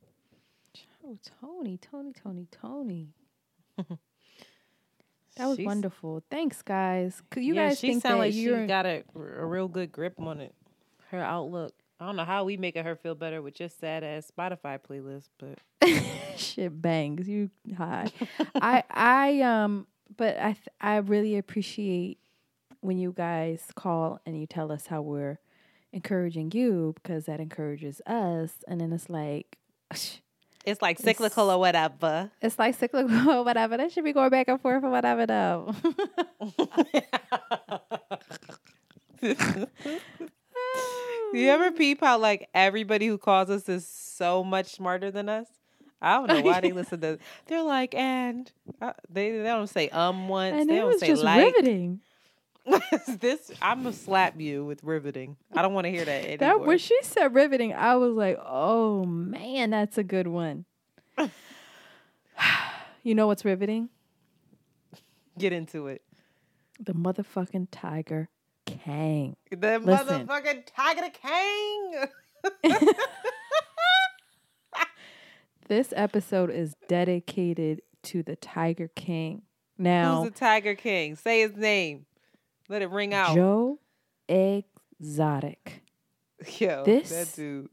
Oh, 1.07 1.19
Tony, 1.41 1.79
Tony, 1.79 2.13
Tony, 2.13 2.47
Tony. 2.51 3.09
That 5.37 5.47
was 5.47 5.57
she's, 5.57 5.67
wonderful. 5.67 6.23
Thanks, 6.31 6.63
guys. 6.63 7.21
Could 7.31 7.43
you 7.43 7.55
yeah, 7.55 7.69
guys 7.69 7.81
she 7.81 7.89
think 7.89 8.03
sound 8.03 8.15
that 8.15 8.19
like 8.19 8.33
she 8.33 8.49
got 8.67 8.87
a, 8.87 9.03
a 9.17 9.45
real 9.45 9.67
good 9.69 9.91
grip 9.91 10.21
on 10.21 10.41
it. 10.41 10.55
Her 11.11 11.21
outlook. 11.21 11.73
I 12.05 12.07
don't 12.09 12.17
know 12.17 12.27
how 12.27 12.45
we 12.45 12.59
making 12.59 12.85
her 12.85 12.97
feel 12.97 13.15
better 13.15 13.41
with 13.41 13.55
just 13.55 13.81
sad 13.81 14.05
ass 14.05 14.31
Spotify 14.31 14.79
playlist, 14.79 15.31
but 15.39 15.59
shit 16.37 16.83
bangs. 16.83 17.27
You 17.27 17.49
high. 17.79 18.09
I 18.57 18.85
I 18.91 19.41
um, 19.41 19.87
but 20.15 20.39
I 20.39 20.53
th- 20.53 20.69
I 20.83 20.97
really 20.97 21.39
appreciate 21.39 22.19
when 22.83 22.99
you 22.99 23.15
guys 23.17 23.69
call 23.75 24.21
and 24.27 24.39
you 24.39 24.47
tell 24.47 24.71
us 24.71 24.89
how 24.89 25.01
we're 25.01 25.39
encouraging 25.95 26.51
you 26.53 26.93
because 26.95 27.25
that 27.25 27.41
encourages 27.41 28.03
us, 28.07 28.51
and 28.69 28.83
then 28.83 28.93
it's 28.93 29.09
like. 29.09 29.57
It's 30.67 30.81
like 30.81 30.99
cyclical 30.99 31.51
it's, 31.51 31.55
or 31.57 31.59
whatever. 31.59 32.31
It's 32.41 32.59
like 32.59 32.75
cyclical 32.75 33.31
or 33.31 33.45
whatever. 33.45 33.77
That 33.77 33.93
should 33.93 34.03
be 34.03 34.15
going 34.15 34.31
back 34.31 34.49
and 34.49 34.59
forth 34.59 34.83
or 34.83 34.89
whatever 34.89 35.27
though. 35.27 35.75
You 41.37 41.51
ever 41.51 41.71
peep 41.71 42.01
how 42.01 42.19
like 42.19 42.49
everybody 42.55 43.07
who 43.07 43.19
calls 43.19 43.51
us 43.51 43.69
is 43.69 43.87
so 43.87 44.45
much 44.45 44.75
smarter 44.75 45.11
than 45.11 45.29
us? 45.29 45.47
I 46.01 46.15
don't 46.15 46.27
know 46.29 46.41
why 46.43 46.61
they 46.61 46.73
listen 46.81 47.01
to. 47.01 47.19
They're 47.47 47.63
like, 47.63 47.95
and 47.95 48.51
uh, 48.81 48.93
they 49.09 49.31
they 49.31 49.45
don't 49.45 49.69
say 49.69 49.89
um 49.89 50.29
once. 50.29 50.61
And 50.61 50.69
they 50.69 50.77
don't 50.77 50.99
say 50.99 51.07
just 51.07 51.23
like. 51.23 51.55
riveting. 51.55 52.01
this 53.21 53.51
I'm 53.61 53.83
gonna 53.83 53.93
slap 53.93 54.41
you 54.41 54.65
with 54.65 54.83
riveting. 54.83 55.37
I 55.53 55.63
don't 55.63 55.75
want 55.75 55.85
to 55.87 55.91
hear 55.91 56.05
that 56.05 56.25
anymore. 56.25 56.39
That 56.39 56.61
when 56.61 56.79
she 56.79 56.99
said 57.03 57.35
riveting, 57.35 57.75
I 57.75 57.97
was 57.97 58.15
like, 58.15 58.39
oh 58.45 59.05
man, 59.05 59.71
that's 59.71 59.99
a 59.99 60.05
good 60.05 60.27
one. 60.27 60.65
you 63.03 63.15
know 63.15 63.27
what's 63.27 63.45
riveting? 63.45 63.91
Get 65.39 65.53
into 65.53 65.89
it. 65.89 66.03
The 66.81 66.95
motherfucking 66.95 67.69
tiger 67.71 68.29
King. 68.67 69.37
The 69.51 69.79
Listen. 69.79 70.27
motherfucking 70.27 70.65
tiger 70.67 71.11
king. 71.11 72.05
this 75.69 75.93
episode 75.97 76.51
is 76.51 76.75
dedicated 76.89 77.83
to 78.05 78.23
the 78.23 78.37
Tiger 78.37 78.89
King. 78.95 79.43
Now, 79.79 80.23
who's 80.23 80.33
the 80.33 80.39
Tiger 80.39 80.75
King? 80.75 81.17
Say 81.17 81.41
his 81.41 81.57
name. 81.57 82.07
Let 82.69 82.83
it 82.83 82.91
ring 82.91 83.13
out. 83.13 83.35
Joe 83.35 83.79
Exotic. 84.29 85.83
Yo, 86.59 86.85
this 86.85 87.11
that 87.11 87.35
dude 87.35 87.69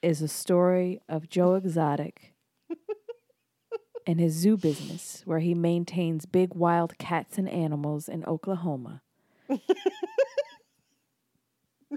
is 0.00 0.22
a 0.22 0.28
story 0.28 1.00
of 1.08 1.28
Joe 1.28 1.54
Exotic 1.54 2.34
and 4.06 4.18
his 4.18 4.32
zoo 4.32 4.56
business, 4.56 5.22
where 5.24 5.38
he 5.38 5.54
maintains 5.54 6.26
big 6.26 6.54
wild 6.54 6.98
cats 6.98 7.38
and 7.38 7.48
animals 7.48 8.08
in 8.08 8.24
Oklahoma. 8.24 9.02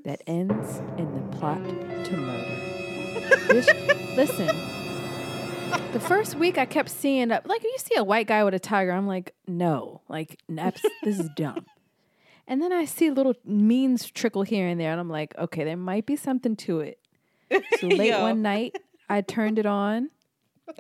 That 0.04 0.22
ends 0.28 0.80
in 0.98 1.14
the 1.16 1.38
plot 1.38 1.64
to 1.64 2.18
murder. 2.18 2.66
Listen, 4.16 4.48
the 5.94 6.00
first 6.00 6.36
week 6.36 6.58
I 6.58 6.66
kept 6.66 6.90
seeing 6.90 7.30
like 7.30 7.64
you 7.64 7.76
see 7.78 7.96
a 7.96 8.04
white 8.04 8.28
guy 8.28 8.44
with 8.44 8.54
a 8.54 8.60
tiger, 8.60 8.92
I'm 8.92 9.08
like, 9.08 9.34
no, 9.48 10.02
like 10.08 10.40
this 10.50 10.84
is 11.04 11.30
dumb. 11.36 11.66
And 12.48 12.62
then 12.62 12.72
I 12.72 12.86
see 12.86 13.10
little 13.10 13.34
means 13.44 14.12
trickle 14.12 14.44
here 14.44 14.68
and 14.68 14.80
there, 14.80 14.92
and 14.92 15.00
I'm 15.00 15.10
like, 15.10 15.36
okay, 15.38 15.64
there 15.64 15.78
might 15.78 16.06
be 16.06 16.16
something 16.16 16.56
to 16.58 16.82
it. 16.82 17.00
So 17.80 17.88
late 17.88 18.12
one 18.22 18.42
night, 18.42 18.76
I 19.10 19.22
turned 19.22 19.58
it 19.58 19.66
on. 19.66 20.10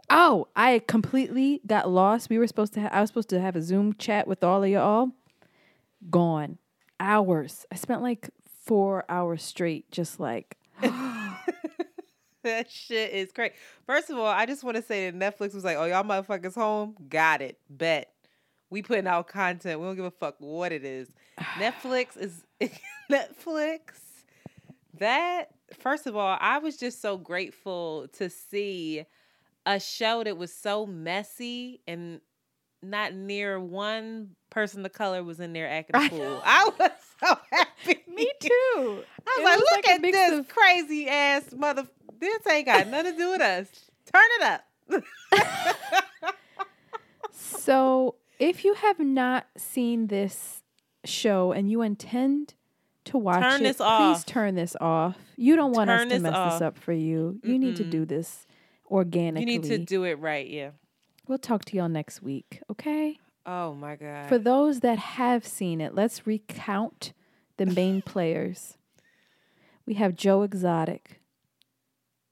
Oh, 0.09 0.47
I 0.55 0.81
completely 0.87 1.61
got 1.65 1.89
lost. 1.89 2.29
We 2.29 2.37
were 2.37 2.47
supposed 2.47 2.73
to. 2.73 2.81
Ha- 2.81 2.89
I 2.91 3.01
was 3.01 3.09
supposed 3.09 3.29
to 3.29 3.39
have 3.39 3.55
a 3.55 3.61
Zoom 3.61 3.93
chat 3.93 4.27
with 4.27 4.43
all 4.43 4.63
of 4.63 4.69
y'all. 4.69 5.11
Gone 6.09 6.59
hours. 6.99 7.65
I 7.71 7.75
spent 7.75 8.01
like 8.01 8.29
four 8.65 9.05
hours 9.09 9.43
straight, 9.43 9.89
just 9.91 10.19
like. 10.19 10.57
that 10.81 12.69
shit 12.69 13.11
is 13.11 13.31
crazy. 13.31 13.53
First 13.85 14.09
of 14.09 14.17
all, 14.17 14.27
I 14.27 14.45
just 14.45 14.63
want 14.63 14.77
to 14.77 14.83
say 14.83 15.09
that 15.09 15.17
Netflix 15.17 15.53
was 15.53 15.63
like, 15.63 15.77
"Oh, 15.77 15.85
y'all 15.85 16.03
motherfuckers 16.03 16.55
home? 16.55 16.95
Got 17.09 17.41
it. 17.41 17.59
Bet. 17.69 18.11
We 18.69 18.81
putting 18.81 19.07
out 19.07 19.27
content. 19.27 19.79
We 19.79 19.85
don't 19.85 19.95
give 19.95 20.05
a 20.05 20.11
fuck 20.11 20.35
what 20.39 20.71
it 20.71 20.83
is. 20.83 21.09
Netflix 21.57 22.17
is 22.17 22.43
Netflix. 23.11 23.79
That 24.99 25.49
first 25.79 26.07
of 26.07 26.15
all, 26.15 26.37
I 26.39 26.57
was 26.59 26.77
just 26.77 27.01
so 27.01 27.17
grateful 27.17 28.07
to 28.13 28.29
see 28.29 29.05
a 29.65 29.79
show 29.79 30.23
that 30.23 30.37
was 30.37 30.53
so 30.53 30.85
messy 30.85 31.81
and 31.87 32.21
not 32.81 33.13
near 33.13 33.59
one 33.59 34.31
person 34.49 34.85
of 34.85 34.93
color 34.93 35.23
was 35.23 35.39
in 35.39 35.53
there 35.53 35.69
acting 35.69 35.95
a 35.95 36.09
fool. 36.09 36.41
I 36.43 36.69
was 36.79 36.91
so 37.19 37.37
happy. 37.51 38.03
Me 38.07 38.31
too. 38.39 38.49
I 38.49 38.83
was 38.85 39.03
it 39.37 39.43
like, 39.43 39.57
was 39.57 39.59
look 39.59 39.85
like 39.85 39.89
at 39.89 40.01
this 40.01 40.39
of... 40.39 40.47
crazy 40.47 41.09
ass 41.09 41.53
mother. 41.55 41.87
This 42.19 42.47
ain't 42.47 42.65
got 42.65 42.87
nothing 42.87 43.13
to 43.13 43.17
do 43.17 43.31
with 43.31 43.41
us. 43.41 43.67
Turn 44.11 44.23
it 44.39 44.43
up. 44.43 46.03
So, 47.65 48.15
if 48.39 48.63
you 48.63 48.75
have 48.75 48.99
not 48.99 49.47
seen 49.57 50.07
this 50.07 50.61
show 51.03 51.51
and 51.51 51.69
you 51.69 51.81
intend 51.81 52.53
to 53.05 53.17
watch 53.17 53.41
Turn 53.41 53.65
it, 53.65 53.77
please 53.77 53.81
off. 53.81 54.25
turn 54.25 54.55
this 54.55 54.75
off. 54.79 55.17
You 55.35 55.55
don't 55.55 55.71
want 55.71 55.89
Turn 55.89 56.07
us 56.07 56.13
to 56.13 56.19
mess 56.19 56.33
off. 56.33 56.53
this 56.53 56.61
up 56.61 56.77
for 56.77 56.93
you. 56.93 57.39
You 57.43 57.57
need 57.57 57.75
to 57.77 57.83
do 57.83 58.05
this 58.05 58.45
organically. 58.89 59.51
You 59.51 59.59
need 59.59 59.67
to 59.69 59.77
do 59.79 60.03
it 60.03 60.19
right. 60.19 60.47
Yeah. 60.47 60.71
We'll 61.27 61.37
talk 61.39 61.65
to 61.65 61.77
y'all 61.77 61.89
next 61.89 62.21
week, 62.21 62.61
okay? 62.69 63.17
Oh 63.45 63.73
my 63.73 63.95
god. 63.95 64.29
For 64.29 64.37
those 64.37 64.81
that 64.81 64.97
have 64.99 65.45
seen 65.45 65.81
it, 65.81 65.95
let's 65.95 66.25
recount 66.27 67.13
the 67.57 67.65
main 67.65 68.01
players. 68.05 68.77
We 69.85 69.95
have 69.95 70.15
Joe 70.15 70.43
Exotic. 70.43 71.21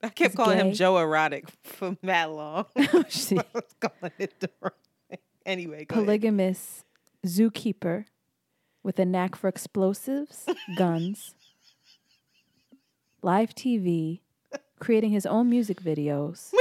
I 0.01 0.09
kept 0.09 0.31
He's 0.31 0.35
calling 0.35 0.57
him. 0.59 0.73
Joe 0.73 0.97
Erotic 0.97 1.45
for 1.63 1.97
that 2.03 2.31
long. 2.31 2.65
Oh, 2.93 3.03
See. 3.09 3.37
I 3.37 3.45
was 3.53 3.63
calling 3.79 4.13
it 4.19 4.39
the 4.39 4.49
wrong 4.61 4.71
thing. 5.09 5.19
Anyway, 5.45 5.85
go 5.85 5.95
ahead. 5.95 6.05
polygamous 6.05 6.83
zookeeper 7.25 8.05
with 8.83 8.99
a 8.99 9.05
knack 9.05 9.35
for 9.35 9.47
explosives, 9.47 10.45
guns, 10.77 11.35
live 13.21 13.55
TV, 13.55 14.19
creating 14.79 15.11
his 15.11 15.25
own 15.25 15.49
music 15.49 15.81
videos. 15.81 16.51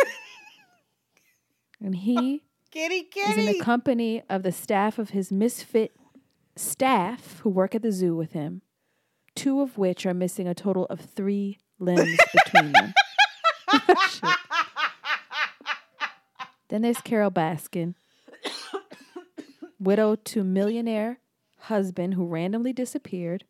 And 1.82 1.96
he 1.96 2.42
Kitty, 2.70 3.08
is 3.16 3.36
in 3.36 3.46
the 3.46 3.60
company 3.60 4.22
of 4.30 4.42
the 4.42 4.52
staff 4.52 4.98
of 4.98 5.10
his 5.10 5.32
misfit 5.32 5.96
staff 6.56 7.40
who 7.40 7.50
work 7.50 7.74
at 7.74 7.82
the 7.82 7.92
zoo 7.92 8.14
with 8.14 8.32
him, 8.32 8.62
two 9.34 9.60
of 9.60 9.76
which 9.76 10.06
are 10.06 10.14
missing 10.14 10.46
a 10.46 10.54
total 10.54 10.86
of 10.86 11.00
three 11.00 11.58
limbs 11.78 12.18
between 12.44 12.72
them. 12.72 12.94
Then 16.68 16.80
there's 16.80 17.02
Carole 17.02 17.30
Baskin, 17.30 17.96
widow 19.78 20.14
to 20.16 20.42
millionaire 20.42 21.18
husband 21.58 22.14
who 22.14 22.24
randomly 22.24 22.72
disappeared. 22.72 23.44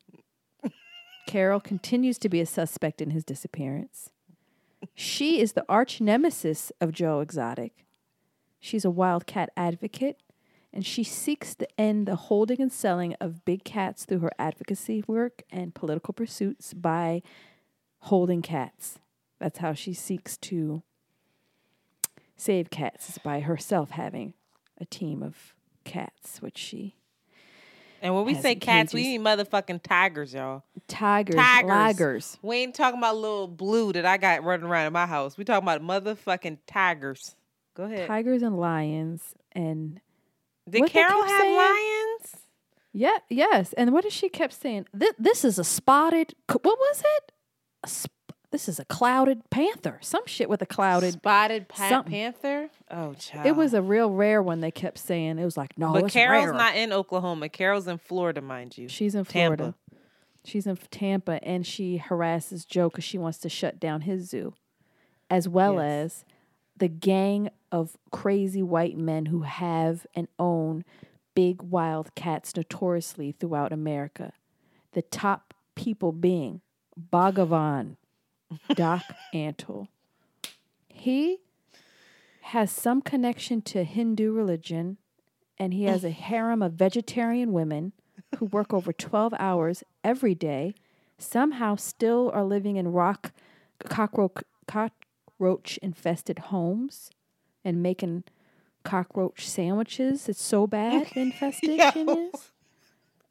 Carole 1.29 1.61
continues 1.61 2.19
to 2.19 2.29
be 2.29 2.41
a 2.41 2.47
suspect 2.47 3.01
in 3.01 3.11
his 3.11 3.25
disappearance. 3.25 4.11
She 4.93 5.41
is 5.41 5.53
the 5.53 5.65
arch 5.69 6.01
nemesis 6.01 6.73
of 6.81 6.91
Joe 6.91 7.21
Exotic. 7.21 7.85
She's 8.65 8.85
a 8.85 8.91
wildcat 8.91 9.51
advocate, 9.57 10.21
and 10.73 10.87
she 10.87 11.03
seeks 11.03 11.57
to 11.57 11.67
end 11.79 12.07
the 12.07 12.15
holding 12.15 12.63
and 12.63 12.73
selling 12.73 13.15
of 13.21 13.45
big 13.45 13.65
cats 13.65 14.05
through 14.05 14.21
her 14.21 14.31
advocacy 14.39 15.03
work 15.09 15.43
and 15.51 15.75
political 15.75 16.15
pursuits 16.15 16.73
by 16.73 17.23
holding 18.03 18.41
cats. 18.41 19.01
That's 19.41 19.59
how 19.59 19.73
she 19.75 19.93
seeks 19.93 20.37
to 20.39 20.85
save 22.37 22.71
cats, 22.71 23.11
is 23.11 23.19
by 23.19 23.41
herself 23.41 23.91
having 23.91 24.35
a 24.81 24.85
team 24.85 25.25
of 25.25 25.55
cats, 25.85 26.41
which 26.41 26.57
she 26.57 26.95
And 28.01 28.15
when 28.15 28.25
we 28.25 28.37
say 28.37 28.55
cats, 28.55 28.95
we 28.95 29.19
mean 29.19 29.25
motherfucking 29.25 29.83
tigers, 29.83 30.35
y'all. 30.35 30.63
tigers, 30.87 31.35
Tigers. 31.69 32.39
We 32.43 32.59
ain't 32.59 32.77
talking 32.77 32.99
about 32.99 33.17
little 33.17 33.49
blue 33.49 33.93
that 33.95 34.07
I 34.07 34.19
got 34.19 34.45
running 34.45 34.67
around 34.67 34.87
in 34.87 34.93
my 34.93 35.07
house. 35.07 35.37
We 35.37 35.43
talking 35.45 35.69
about 35.69 35.83
motherfucking 35.83 36.59
tigers. 36.69 37.35
Go 37.75 37.85
ahead. 37.85 38.07
tigers 38.07 38.43
and 38.43 38.59
lions 38.59 39.35
and 39.53 40.01
Did 40.69 40.87
Carole 40.91 41.23
have 41.25 41.41
saying- 41.41 41.57
lions? 41.57 42.37
yeah 42.95 43.17
yes 43.31 43.73
and 43.75 43.93
what 43.93 44.03
did 44.05 44.13
she 44.13 44.29
kept 44.29 44.53
saying 44.53 44.85
Th- 44.99 45.15
this 45.19 45.45
is 45.47 45.59
a 45.59 45.65
spotted 45.65 46.35
what 46.51 46.63
was 46.79 47.03
it 47.17 47.33
a 47.83 47.89
sp- 47.89 48.13
this 48.51 48.69
is 48.69 48.79
a 48.79 48.85
clouded 48.85 49.49
panther 49.49 49.99
some 50.03 50.27
shit 50.27 50.51
with 50.51 50.61
a 50.61 50.67
clouded 50.67 51.15
Spotted 51.15 51.69
pa- 51.69 52.03
panther? 52.03 52.69
Oh, 52.91 53.15
child. 53.15 53.47
it 53.47 53.57
was 53.57 53.73
a 53.73 53.81
real 53.81 54.11
rare 54.11 54.43
one 54.43 54.61
they 54.61 54.71
kept 54.71 54.99
saying 54.99 55.39
it 55.39 55.45
was 55.45 55.57
like 55.57 55.79
no 55.79 55.95
But 55.95 56.05
it's 56.05 56.13
Carole's 56.13 56.47
rare. 56.49 56.53
not 56.55 56.77
in 56.77 56.93
Oklahoma. 56.93 57.49
Carole's 57.49 57.89
in 57.89 57.97
Florida, 57.97 58.43
mind 58.43 58.77
you. 58.77 58.89
she's 58.89 59.15
in 59.15 59.25
Tampa. 59.25 59.57
florida 59.57 59.75
she's 60.45 60.67
in 60.67 60.77
tampa 60.91 61.39
and 61.45 61.65
she 61.67 61.97
harasses 61.99 62.65
joe 62.67 62.89
because 62.91 63.05
she 63.05 63.17
wants 63.17 63.39
to 63.39 63.49
shut 63.49 63.79
down 63.81 64.01
his 64.03 64.29
zoo 64.29 64.53
as 65.31 65.49
well 65.49 65.75
Yes. 65.77 65.83
as 65.83 66.25
the 66.83 66.89
gang 66.89 67.49
of 67.71 67.97
crazy 68.11 68.61
white 68.61 68.99
men 68.99 69.27
who 69.27 69.43
have 69.43 70.05
and 70.17 70.27
own 70.37 70.85
big 71.33 71.63
wild 71.63 72.13
cats 72.17 72.57
notoriously 72.57 73.31
throughout 73.31 73.73
America. 73.73 74.33
The 74.91 75.03
top 75.03 75.55
people 75.77 76.11
being 76.11 76.61
Bhagavan, 77.13 77.99
Doc 78.75 79.05
Antle. 79.33 79.87
He 80.89 81.39
has 82.41 82.73
some 82.73 83.01
connection 83.01 83.63
to 83.63 83.85
Hindu 83.85 84.33
religion 84.33 84.97
and 85.57 85.73
he 85.73 85.85
has 85.85 86.03
a 86.03 86.11
harem 86.27 86.63
of 86.63 86.73
vegetarian 86.73 87.53
women 87.53 87.93
who 88.39 88.47
work 88.47 88.75
over 88.75 88.93
12 88.93 89.33
hours 89.39 89.85
every 90.03 90.35
day, 90.35 90.75
somehow 91.17 91.77
still 91.77 92.29
are 92.35 92.43
living 92.43 92.75
in 92.75 92.89
rock 92.89 93.31
cockroach, 93.79 94.43
cockroach 95.43 95.77
infested 95.83 96.39
homes 96.39 97.11
and 97.65 97.83
making 97.83 98.23
cockroach 98.85 99.49
sandwiches. 99.49 100.29
It's 100.29 100.41
so 100.41 100.69
bad 100.69 101.09
the 101.15 101.21
infestation 101.23 102.09
is. 102.09 102.53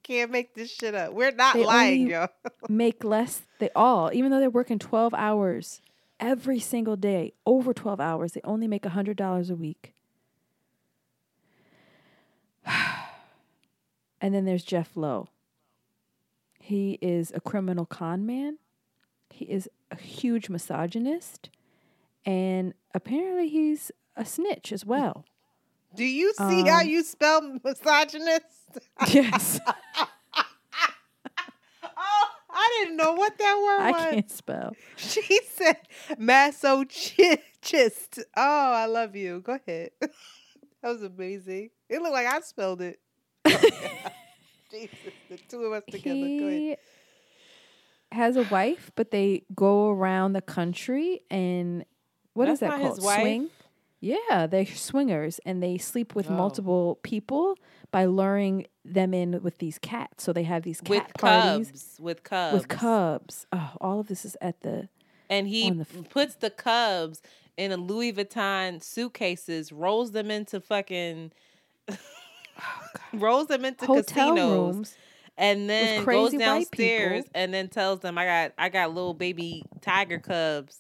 Can't 0.03 0.29
make 0.29 0.53
this 0.53 0.71
shit 0.71 0.93
up. 0.93 1.13
We're 1.13 1.31
not 1.31 1.53
They 1.53 1.63
lying, 1.63 2.09
yo. 2.09 2.27
make 2.69 3.05
less 3.05 3.43
they 3.59 3.69
all, 3.75 4.11
even 4.13 4.29
though 4.29 4.41
they're 4.41 4.49
working 4.49 4.77
12 4.77 5.13
hours 5.13 5.81
every 6.19 6.59
single 6.59 6.97
day, 6.97 7.33
over 7.45 7.73
12 7.73 8.01
hours, 8.01 8.33
they 8.33 8.41
only 8.43 8.67
make 8.67 8.83
$100 8.83 9.49
a 9.49 9.55
week. 9.55 9.93
and 14.19 14.35
then 14.35 14.43
there's 14.43 14.65
Jeff 14.65 14.97
Lowe. 14.97 15.29
He 16.59 16.99
is 17.01 17.31
a 17.33 17.39
criminal 17.39 17.85
con 17.85 18.25
man. 18.25 18.57
He 19.29 19.45
is 19.45 19.69
a 19.89 19.95
huge 19.95 20.49
misogynist. 20.49 21.49
And 22.25 22.73
apparently 22.93 23.49
he's 23.49 23.91
a 24.15 24.25
snitch 24.25 24.71
as 24.71 24.85
well. 24.85 25.25
Do 25.95 26.03
you 26.05 26.33
see 26.33 26.63
how 26.67 26.81
Um, 26.81 26.87
you 26.87 27.03
spell 27.03 27.57
misogynist? 27.63 28.79
yes. 29.07 29.59
Oh, 31.83 32.27
I 32.49 32.79
didn't 32.83 32.97
know 32.97 33.13
what 33.13 33.37
that 33.37 33.57
word 33.63 33.81
I 33.81 33.91
was. 33.91 34.01
can't 34.01 34.31
spell. 34.31 34.73
She 34.95 35.39
said 35.49 35.77
masochist. 36.17 37.39
Oh, 38.35 38.71
I 38.73 38.85
love 38.85 39.15
you. 39.15 39.41
Go 39.41 39.57
ahead. 39.65 39.91
that 39.99 40.11
was 40.83 41.03
amazing. 41.03 41.69
It 41.89 42.01
looked 42.01 42.13
like 42.13 42.27
I 42.27 42.39
spelled 42.41 42.81
it. 42.81 42.99
Jesus, 44.71 44.97
the 45.29 45.37
two 45.49 45.63
of 45.63 45.73
us 45.73 45.83
together. 45.89 46.15
He 46.15 46.77
has 48.11 48.35
a 48.37 48.43
wife, 48.43 48.91
but 48.95 49.11
they 49.11 49.43
go 49.53 49.89
around 49.89 50.33
the 50.33 50.41
country 50.41 51.21
and 51.29 51.85
what 52.33 52.47
is 52.49 52.59
That's 52.59 52.73
that 52.81 52.81
called? 52.81 53.01
Swing. 53.01 53.49
Yeah, 53.99 54.47
they're 54.47 54.65
swingers 54.65 55.39
and 55.45 55.61
they 55.61 55.77
sleep 55.77 56.15
with 56.15 56.29
Oh. 56.29 56.33
multiple 56.33 56.99
people 57.03 57.55
by 57.91 58.05
luring 58.05 58.65
them 58.83 59.13
in 59.13 59.43
with 59.43 59.59
these 59.59 59.77
cats. 59.77 60.23
So 60.23 60.33
they 60.33 60.43
have 60.43 60.63
these 60.63 60.81
cat 60.81 60.89
With 60.89 61.13
parties 61.19 61.67
cubs. 61.71 61.97
With 61.99 62.23
cubs. 62.23 62.53
with 62.53 62.67
cubs. 62.67 63.45
Oh, 63.53 63.71
all 63.79 63.99
of 63.99 64.07
this 64.07 64.25
is 64.25 64.35
at 64.41 64.61
the 64.61 64.89
And 65.29 65.47
he 65.47 65.69
the 65.69 65.81
f- 65.81 66.09
puts 66.09 66.35
the 66.35 66.49
cubs 66.49 67.21
in 67.57 67.71
a 67.71 67.77
Louis 67.77 68.11
Vuitton 68.13 68.81
suitcases, 68.81 69.71
rolls 69.71 70.11
them 70.13 70.31
into 70.31 70.59
fucking 70.59 71.31
rolls 73.13 73.47
them 73.47 73.65
into 73.65 73.85
hotel 73.85 74.29
casinos. 74.35 74.75
rooms. 74.75 74.95
and 75.37 75.69
then 75.69 75.97
goes 75.97 76.03
crazy 76.05 76.37
white 76.37 76.71
people. 76.71 76.85
downstairs 76.85 77.25
and 77.35 77.53
then 77.53 77.67
tells 77.67 77.99
them 77.99 78.17
I 78.17 78.25
got 78.25 78.53
I 78.57 78.69
got 78.69 78.93
little 78.93 79.13
baby 79.13 79.63
tiger 79.81 80.19
cubs 80.19 80.79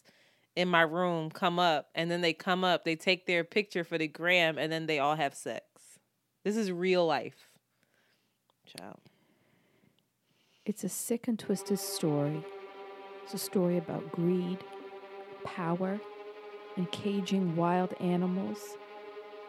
in 0.55 0.67
my 0.67 0.81
room. 0.81 1.29
Come 1.29 1.59
up, 1.59 1.89
and 1.95 2.09
then 2.09 2.21
they 2.21 2.33
come 2.33 2.63
up. 2.63 2.83
They 2.83 2.95
take 2.95 3.25
their 3.25 3.43
picture 3.43 3.83
for 3.83 3.97
the 3.97 4.07
gram, 4.07 4.57
and 4.57 4.71
then 4.71 4.85
they 4.85 4.99
all 4.99 5.15
have 5.15 5.33
sex. 5.33 5.65
This 6.43 6.57
is 6.57 6.71
real 6.71 7.05
life, 7.05 7.49
child. 8.65 8.99
It's 10.65 10.83
a 10.83 10.89
sick 10.89 11.27
and 11.27 11.37
twisted 11.37 11.79
story. 11.79 12.43
It's 13.23 13.33
a 13.33 13.37
story 13.37 13.77
about 13.77 14.11
greed, 14.11 14.59
power, 15.43 15.99
and 16.75 16.91
caging 16.91 17.55
wild 17.55 17.93
animals, 17.99 18.77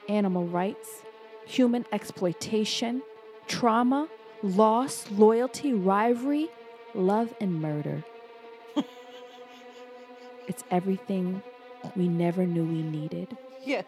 animal 0.08 0.46
rights, 0.46 1.02
human 1.46 1.84
exploitation, 1.92 3.02
trauma, 3.46 4.08
loss, 4.42 5.10
loyalty, 5.10 5.72
rivalry, 5.72 6.48
love, 6.94 7.34
and 7.40 7.60
murder. 7.60 8.04
It's 10.46 10.64
everything 10.70 11.42
we 11.94 12.08
never 12.08 12.46
knew 12.46 12.64
we 12.64 12.82
needed. 12.82 13.36
Yes, 13.64 13.84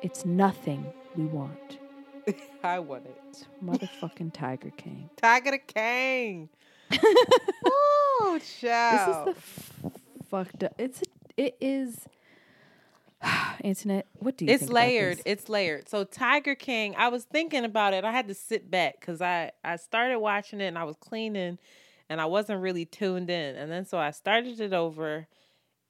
It's 0.00 0.24
nothing 0.24 0.92
we 1.14 1.26
want. 1.26 1.78
I 2.62 2.78
want 2.80 3.06
it. 3.06 3.20
It's 3.32 3.46
motherfucking 3.62 4.32
Tiger 4.32 4.72
King. 4.76 5.10
Tiger 5.20 5.52
the 5.52 5.58
King. 5.58 6.48
oh, 7.66 8.38
This 8.38 8.52
is 8.52 8.60
the 8.60 9.34
f- 9.36 9.72
fucked 10.30 10.64
up. 10.64 10.74
It's 10.78 11.00
a, 11.02 11.04
it 11.36 11.56
is 11.60 12.06
Internet, 13.64 14.06
what 14.18 14.36
do 14.36 14.44
you 14.44 14.52
It's 14.52 14.68
layered. 14.68 15.20
It's 15.24 15.48
layered. 15.48 15.88
So 15.88 16.04
Tiger 16.04 16.54
King, 16.54 16.94
I 16.96 17.08
was 17.08 17.24
thinking 17.24 17.64
about 17.64 17.94
it. 17.94 18.04
I 18.04 18.12
had 18.12 18.28
to 18.28 18.34
sit 18.34 18.70
back 18.70 19.00
because 19.00 19.20
I 19.22 19.52
I 19.64 19.76
started 19.76 20.18
watching 20.18 20.60
it 20.60 20.66
and 20.66 20.78
I 20.78 20.84
was 20.84 20.96
cleaning, 20.96 21.58
and 22.08 22.20
I 22.20 22.26
wasn't 22.26 22.60
really 22.60 22.84
tuned 22.84 23.30
in. 23.30 23.56
And 23.56 23.70
then 23.70 23.86
so 23.86 23.98
I 23.98 24.10
started 24.10 24.60
it 24.60 24.72
over, 24.72 25.26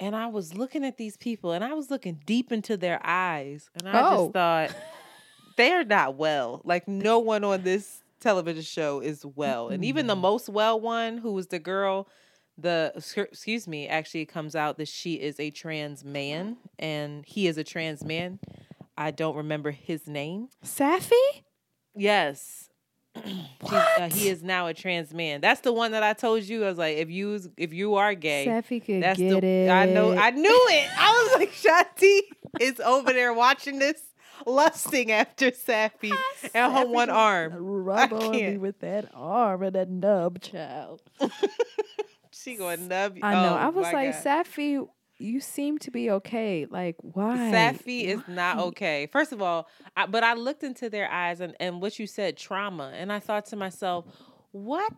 and 0.04 0.14
I 0.14 0.26
was 0.26 0.54
looking 0.54 0.84
at 0.84 0.96
these 0.98 1.16
people, 1.16 1.52
and 1.52 1.64
I 1.64 1.72
was 1.74 1.90
looking 1.90 2.20
deep 2.26 2.52
into 2.52 2.76
their 2.76 3.00
eyes, 3.04 3.70
and 3.74 3.88
I 3.88 3.92
Oh. 4.10 4.24
just 4.24 4.32
thought 4.34 4.74
they're 5.56 5.84
not 5.84 6.16
well. 6.16 6.60
Like 6.64 6.86
no 6.88 7.18
one 7.18 7.44
on 7.44 7.62
this 7.62 8.02
television 8.20 8.62
show 8.62 9.00
is 9.00 9.24
well, 9.24 9.68
and 9.68 9.84
even 9.84 10.06
the 10.06 10.16
most 10.16 10.48
well 10.48 10.78
one, 10.80 11.18
who 11.18 11.32
was 11.32 11.48
the 11.48 11.58
girl. 11.58 12.08
The 12.56 12.92
excuse- 12.94 13.66
me, 13.66 13.88
actually 13.88 14.26
comes 14.26 14.54
out 14.54 14.76
that 14.78 14.86
she 14.86 15.14
is 15.14 15.40
a 15.40 15.50
trans 15.50 16.04
man 16.04 16.56
and 16.78 17.24
he 17.26 17.48
is 17.48 17.58
a 17.58 17.64
trans 17.64 18.04
man. 18.04 18.38
I 18.96 19.10
don't 19.10 19.34
remember 19.34 19.72
his 19.72 20.06
name. 20.06 20.50
Safi? 20.64 21.10
Yes. 21.96 22.70
Uh, 23.16 24.08
he 24.10 24.28
is 24.28 24.42
now 24.42 24.66
a 24.66 24.74
trans 24.74 25.14
man. 25.14 25.40
That's 25.40 25.60
the 25.60 25.72
one 25.72 25.92
that 25.92 26.02
I 26.02 26.12
told 26.12 26.42
you. 26.44 26.64
I 26.64 26.68
was 26.68 26.78
like, 26.78 26.96
if 26.98 27.10
you 27.10 27.40
if 27.56 27.72
you 27.72 27.94
are 27.94 28.14
gay, 28.14 28.44
Safi 28.46 28.84
could 28.84 29.02
that's 29.02 29.18
get 29.18 29.40
the 29.40 29.46
it. 29.46 29.70
I 29.70 29.86
know 29.86 30.16
I 30.16 30.30
knew 30.30 30.66
it. 30.70 30.88
I 30.98 31.10
was 31.12 31.38
like, 31.40 31.52
Shanti 31.98 32.20
is 32.60 32.80
over 32.80 33.12
there 33.12 33.32
watching 33.32 33.78
this, 33.78 34.00
lusting 34.46 35.12
after 35.12 35.50
Safi 35.52 36.12
and 36.54 36.72
her 36.72 36.86
one 36.86 37.08
arm. 37.10 37.52
Rub 37.56 38.12
I 38.12 38.16
on 38.16 38.30
me 38.32 38.40
can't. 38.40 38.60
with 38.60 38.80
that 38.80 39.10
arm 39.14 39.62
and 39.62 39.74
that 39.74 39.88
nub, 39.88 40.40
child. 40.40 41.00
She 42.36 42.56
going 42.56 42.88
nub. 42.88 43.16
I 43.22 43.32
know. 43.34 43.54
oh 43.54 43.56
I 43.56 43.68
was 43.68 43.84
like, 43.92 44.12
God. 44.22 44.44
Safi, 44.44 44.86
you 45.18 45.40
seem 45.40 45.78
to 45.78 45.90
be 45.90 46.10
okay. 46.10 46.66
Like, 46.68 46.96
why? 47.00 47.36
Safi 47.52 48.04
is 48.04 48.20
not 48.26 48.58
okay. 48.58 49.06
First 49.10 49.32
of 49.32 49.40
all, 49.42 49.68
I, 49.96 50.06
but 50.06 50.24
I 50.24 50.34
looked 50.34 50.62
into 50.62 50.90
their 50.90 51.10
eyes 51.10 51.40
and, 51.40 51.54
and 51.60 51.80
what 51.80 51.98
you 51.98 52.06
said, 52.06 52.36
trauma, 52.36 52.92
and 52.94 53.12
I 53.12 53.20
thought 53.20 53.46
to 53.46 53.56
myself, 53.56 54.04
what 54.52 54.92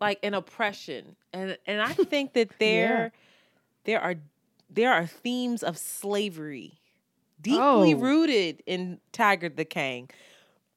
like 0.00 0.18
an 0.22 0.34
oppression, 0.34 1.16
and 1.32 1.56
and 1.66 1.80
I 1.80 1.92
think 2.10 2.34
that 2.34 2.50
there 2.58 3.12
there 3.84 4.00
are 4.00 4.14
there 4.70 4.92
are 4.92 5.06
themes 5.06 5.62
of 5.62 5.78
slavery 5.78 6.80
deeply 7.40 7.94
Oh. 7.94 7.98
rooted 7.98 8.62
in 8.66 8.98
Tiger 9.12 9.48
the 9.48 9.64
King. 9.64 10.10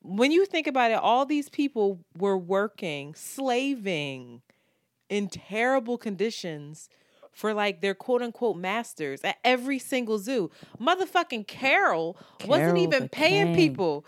When 0.02 0.32
you 0.32 0.46
think 0.46 0.68
about 0.68 0.92
it, 0.92 1.00
all 1.00 1.26
these 1.26 1.50
people 1.50 2.00
were 2.18 2.38
working, 2.38 3.16
slaving 3.16 4.42
in 5.10 5.28
terrible 5.28 5.98
conditions 5.98 6.88
for 7.32 7.54
like 7.54 7.82
their 7.82 7.94
quote 7.96 8.22
unquote 8.22 8.58
masters 8.58 9.22
at 9.24 9.38
every 9.44 9.80
single 9.80 10.20
zoo. 10.20 10.52
Motherfucking 10.80 11.48
Carole, 11.48 12.18
wasn't 12.46 12.78
even 12.78 13.10
paying 13.10 13.56
people. 13.56 14.06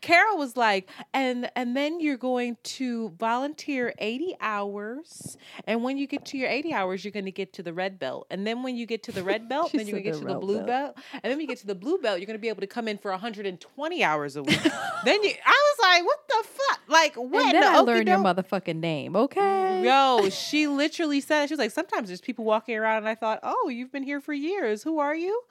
Carole 0.00 0.38
was 0.38 0.56
like, 0.56 0.88
and 1.12 1.50
and 1.56 1.76
then 1.76 2.00
you're 2.00 2.16
going 2.16 2.56
to 2.62 3.10
volunteer 3.18 3.94
80 3.98 4.36
hours. 4.40 5.36
And 5.64 5.82
when 5.82 5.98
you 5.98 6.06
get 6.06 6.24
to 6.26 6.38
your 6.38 6.48
80 6.48 6.72
hours, 6.72 7.04
you're 7.04 7.12
gonna 7.12 7.30
get 7.30 7.52
to 7.54 7.62
the 7.62 7.72
red 7.72 7.98
belt. 7.98 8.26
And 8.30 8.46
then 8.46 8.62
when 8.62 8.76
you 8.76 8.86
get 8.86 9.02
to 9.04 9.12
the 9.12 9.22
red 9.22 9.48
belt, 9.48 9.72
then 9.72 9.86
you're 9.86 10.00
gonna 10.00 10.12
get 10.12 10.20
to 10.20 10.26
the 10.26 10.38
blue 10.38 10.56
belt. 10.56 10.66
belt. 10.66 10.96
And 11.12 11.24
then 11.24 11.32
when 11.32 11.40
you 11.40 11.46
get 11.46 11.58
to 11.58 11.66
the 11.66 11.74
blue 11.74 11.98
belt, 11.98 12.18
you're 12.18 12.26
gonna 12.26 12.38
be 12.38 12.48
able 12.48 12.60
to 12.60 12.66
come 12.66 12.88
in 12.88 12.98
for 12.98 13.10
120 13.10 14.04
hours 14.04 14.36
a 14.36 14.42
week. 14.42 14.62
then 15.04 15.22
you 15.22 15.32
I 15.44 15.74
was 15.76 15.78
like, 15.82 16.04
what 16.04 16.28
the 16.28 16.48
fuck? 16.48 16.80
Like 16.88 17.14
what? 17.16 17.46
And 17.46 17.54
then 17.54 17.72
the 17.72 17.78
I 17.78 17.80
learned 17.80 18.08
your 18.08 18.18
motherfucking 18.18 18.76
name, 18.76 19.16
okay? 19.16 19.84
Yo, 19.84 20.28
she 20.30 20.66
literally 20.66 21.20
said. 21.20 21.46
She 21.48 21.54
was 21.54 21.58
like, 21.58 21.70
sometimes 21.70 22.08
there's 22.08 22.20
people 22.20 22.44
walking 22.44 22.76
around, 22.76 22.98
and 22.98 23.08
I 23.08 23.14
thought, 23.14 23.40
oh, 23.42 23.68
you've 23.68 23.92
been 23.92 24.02
here 24.02 24.20
for 24.20 24.32
years. 24.32 24.82
Who 24.82 24.98
are 24.98 25.14
you? 25.14 25.42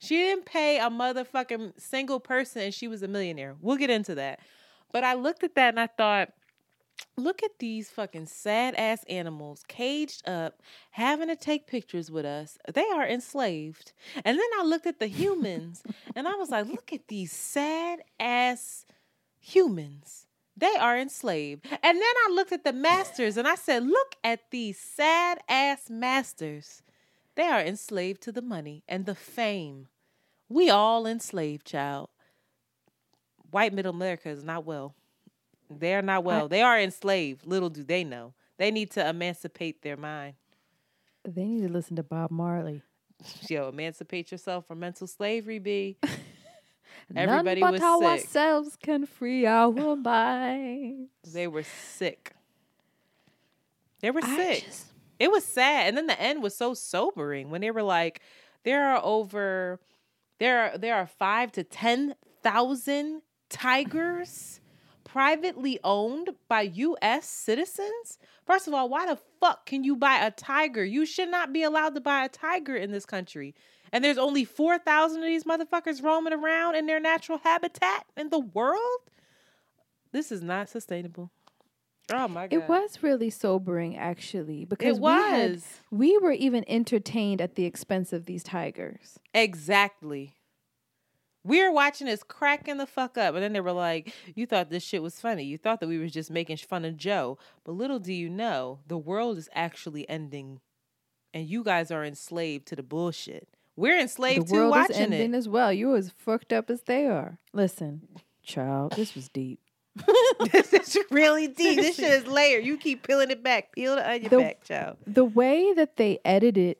She 0.00 0.16
didn't 0.16 0.46
pay 0.46 0.78
a 0.78 0.88
motherfucking 0.88 1.78
single 1.78 2.20
person, 2.20 2.62
and 2.62 2.74
she 2.74 2.88
was 2.88 3.02
a 3.02 3.08
millionaire. 3.08 3.54
We'll 3.60 3.76
get 3.76 3.90
into 3.90 4.14
that. 4.14 4.40
But 4.92 5.04
I 5.04 5.14
looked 5.14 5.44
at 5.44 5.54
that 5.54 5.68
and 5.68 5.80
I 5.80 5.86
thought, 5.86 6.30
look 7.16 7.42
at 7.42 7.58
these 7.58 7.90
fucking 7.90 8.26
sad 8.26 8.74
ass 8.76 9.04
animals 9.10 9.62
caged 9.68 10.26
up, 10.26 10.62
having 10.92 11.28
to 11.28 11.36
take 11.36 11.66
pictures 11.66 12.10
with 12.10 12.24
us. 12.24 12.56
They 12.72 12.86
are 12.94 13.06
enslaved. 13.06 13.92
And 14.24 14.38
then 14.38 14.48
I 14.58 14.64
looked 14.64 14.86
at 14.86 15.00
the 15.00 15.06
humans, 15.06 15.82
and 16.16 16.26
I 16.26 16.34
was 16.34 16.48
like, 16.48 16.66
look 16.66 16.92
at 16.94 17.08
these 17.08 17.30
sad 17.30 18.00
ass 18.18 18.86
humans. 19.38 20.26
They 20.56 20.76
are 20.76 20.98
enslaved. 20.98 21.66
And 21.66 21.98
then 21.98 22.02
I 22.02 22.32
looked 22.32 22.52
at 22.52 22.64
the 22.64 22.72
masters 22.72 23.36
and 23.36 23.46
I 23.46 23.54
said, 23.54 23.86
look 23.86 24.16
at 24.24 24.50
these 24.50 24.78
sad 24.78 25.38
ass 25.48 25.88
masters. 25.88 26.82
They 27.34 27.44
are 27.44 27.60
enslaved 27.60 28.22
to 28.22 28.32
the 28.32 28.42
money 28.42 28.82
and 28.88 29.06
the 29.06 29.14
fame. 29.14 29.88
We 30.50 30.68
all 30.68 31.06
enslaved, 31.06 31.64
child. 31.66 32.10
White 33.50 33.72
middle 33.72 33.94
America 33.94 34.28
is 34.28 34.44
not 34.44 34.66
well. 34.66 34.94
They 35.70 35.94
are 35.94 36.02
not 36.02 36.24
well. 36.24 36.48
they 36.48 36.62
are 36.62 36.78
enslaved. 36.78 37.46
Little 37.46 37.70
do 37.70 37.82
they 37.84 38.04
know. 38.04 38.34
They 38.58 38.70
need 38.70 38.90
to 38.92 39.08
emancipate 39.08 39.82
their 39.82 39.96
mind. 39.96 40.34
They 41.24 41.44
need 41.44 41.62
to 41.66 41.72
listen 41.72 41.96
to 41.96 42.02
Bob 42.02 42.30
Marley. 42.30 42.82
Yo, 43.48 43.68
emancipate 43.68 44.30
yourself 44.32 44.66
from 44.66 44.80
mental 44.80 45.06
slavery, 45.06 45.58
B. 45.58 45.96
None 47.12 47.28
Everybody 47.28 47.60
but 47.60 47.72
was 47.72 47.80
how 47.80 48.00
sick. 48.00 48.08
ourselves 48.08 48.76
can 48.82 49.06
free 49.06 49.46
our 49.46 49.70
minds. 49.96 51.08
They 51.32 51.46
were 51.46 51.62
sick. 51.62 52.32
They 54.00 54.10
were 54.10 54.20
I 54.24 54.36
sick. 54.36 54.64
just- 54.64 54.86
It 55.18 55.30
was 55.30 55.44
sad. 55.44 55.88
And 55.88 55.96
then 55.96 56.06
the 56.08 56.20
end 56.20 56.42
was 56.42 56.56
so 56.56 56.74
sobering 56.74 57.50
when 57.50 57.60
they 57.60 57.70
were 57.70 57.82
like, 57.82 58.20
there 58.64 58.84
are 58.88 59.00
over 59.04 59.78
there 60.40 60.60
are 60.60 60.78
there 60.78 60.96
are 60.96 61.06
five 61.06 61.52
to 61.52 61.62
ten 61.62 62.16
thousand 62.42 63.22
tigers 63.48 64.60
privately 65.04 65.78
owned 65.84 66.30
by 66.48 66.62
US 66.62 67.28
citizens. 67.28 68.18
First 68.46 68.66
of 68.66 68.74
all, 68.74 68.88
why 68.88 69.06
the 69.06 69.18
fuck 69.38 69.66
can 69.66 69.84
you 69.84 69.96
buy 69.96 70.24
a 70.24 70.30
tiger? 70.30 70.84
You 70.84 71.06
should 71.06 71.30
not 71.30 71.52
be 71.52 71.62
allowed 71.62 71.94
to 71.94 72.00
buy 72.00 72.24
a 72.24 72.28
tiger 72.28 72.74
in 72.74 72.90
this 72.90 73.06
country. 73.06 73.54
And 73.92 74.04
there's 74.04 74.18
only 74.18 74.44
4,000 74.44 75.18
of 75.18 75.24
these 75.24 75.44
motherfuckers 75.44 76.02
roaming 76.02 76.32
around 76.32 76.76
in 76.76 76.86
their 76.86 77.00
natural 77.00 77.38
habitat 77.38 78.06
in 78.16 78.30
the 78.30 78.38
world. 78.38 79.00
This 80.12 80.30
is 80.30 80.42
not 80.42 80.68
sustainable. 80.68 81.32
Oh 82.12 82.28
my 82.28 82.46
god. 82.48 82.52
It 82.56 82.68
was 82.68 83.02
really 83.02 83.30
sobering, 83.30 83.96
actually, 83.96 84.64
because 84.64 84.96
It 84.98 85.02
we 85.02 85.10
had- 85.12 85.62
we 85.90 86.18
were 86.18 86.32
even 86.32 86.64
entertained 86.68 87.40
at 87.40 87.54
the 87.54 87.64
expense 87.64 88.12
of 88.12 88.26
these 88.26 88.42
tigers. 88.42 89.18
Exactly. 89.34 90.36
We 91.42 91.62
were 91.62 91.72
watching 91.72 92.06
this 92.06 92.22
cracking 92.22 92.76
the 92.76 92.86
fuck 92.86 93.16
up, 93.16 93.34
and 93.34 93.42
then 93.42 93.54
they 93.54 93.60
were 93.60 93.72
like, 93.72 94.12
"You 94.34 94.44
thought 94.44 94.68
this 94.68 94.82
shit 94.82 95.02
was 95.02 95.18
funny. 95.20 95.44
You 95.44 95.56
thought 95.56 95.80
that 95.80 95.88
we 95.88 95.96
was 95.98 96.12
just 96.12 96.30
making 96.30 96.58
fun 96.58 96.84
of 96.84 96.96
Joe, 96.98 97.38
but 97.64 97.72
little 97.72 97.98
do 97.98 98.12
you 98.12 98.28
know, 98.28 98.80
the 98.86 98.98
world 98.98 99.38
is 99.38 99.48
actually 99.54 100.06
ending, 100.08 100.60
and 101.32 101.46
you 101.48 101.64
guys 101.64 101.90
are 101.90 102.04
enslaved 102.04 102.66
to 102.68 102.76
the 102.76 102.82
bullshit. 102.82 103.48
We're 103.74 103.98
enslaved 103.98 104.48
the 104.48 104.52
too 104.52 104.58
world 104.58 104.74
is 104.76 104.80
watching 104.88 104.96
ending 105.14 105.32
it. 105.32 105.36
as 105.38 105.48
well. 105.48 105.72
You're 105.72 105.96
as 105.96 106.10
fucked 106.10 106.52
up 106.52 106.68
as 106.68 106.82
they 106.82 107.06
are. 107.06 107.38
Listen, 107.54 108.06
child, 108.42 108.92
this 108.96 109.14
was 109.14 109.30
deep. 109.30 109.60
this 110.52 110.72
is 110.72 110.98
really 111.10 111.46
deep. 111.48 111.76
This 111.80 111.96
shit 111.96 112.10
is 112.10 112.26
layered. 112.26 112.64
You 112.64 112.76
keep 112.76 113.06
peeling 113.06 113.30
it 113.30 113.42
back. 113.42 113.72
Peel 113.72 113.96
the 113.96 114.08
onion 114.08 114.30
The- 114.30 114.38
back, 114.38 114.64
child. 114.64 114.96
The 115.06 115.24
way 115.24 115.72
that 115.74 115.96
they 115.96 116.18
edited 116.24 116.76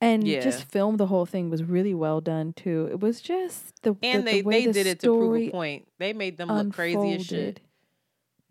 and 0.00 0.26
Yeah. 0.26 0.40
just 0.40 0.64
filmed 0.64 0.98
the 0.98 1.06
whole 1.08 1.26
thing 1.26 1.50
was 1.50 1.62
really 1.64 1.94
well 1.94 2.20
done 2.20 2.52
too. 2.52 2.88
It 2.90 3.00
was 3.00 3.20
just 3.20 3.82
the 3.82 3.96
And 4.02 4.22
the, 4.26 4.30
they 4.32 4.40
the 4.42 4.46
way 4.46 4.60
they 4.60 4.66
the 4.66 4.72
did 4.72 4.86
it 4.86 5.00
to 5.00 5.06
prove 5.08 5.36
a 5.36 5.50
point. 5.50 5.88
They 5.98 6.12
made 6.12 6.36
them 6.36 6.48
look 6.48 6.72
crazy 6.72 7.14
as 7.14 7.26
shit. 7.26 7.60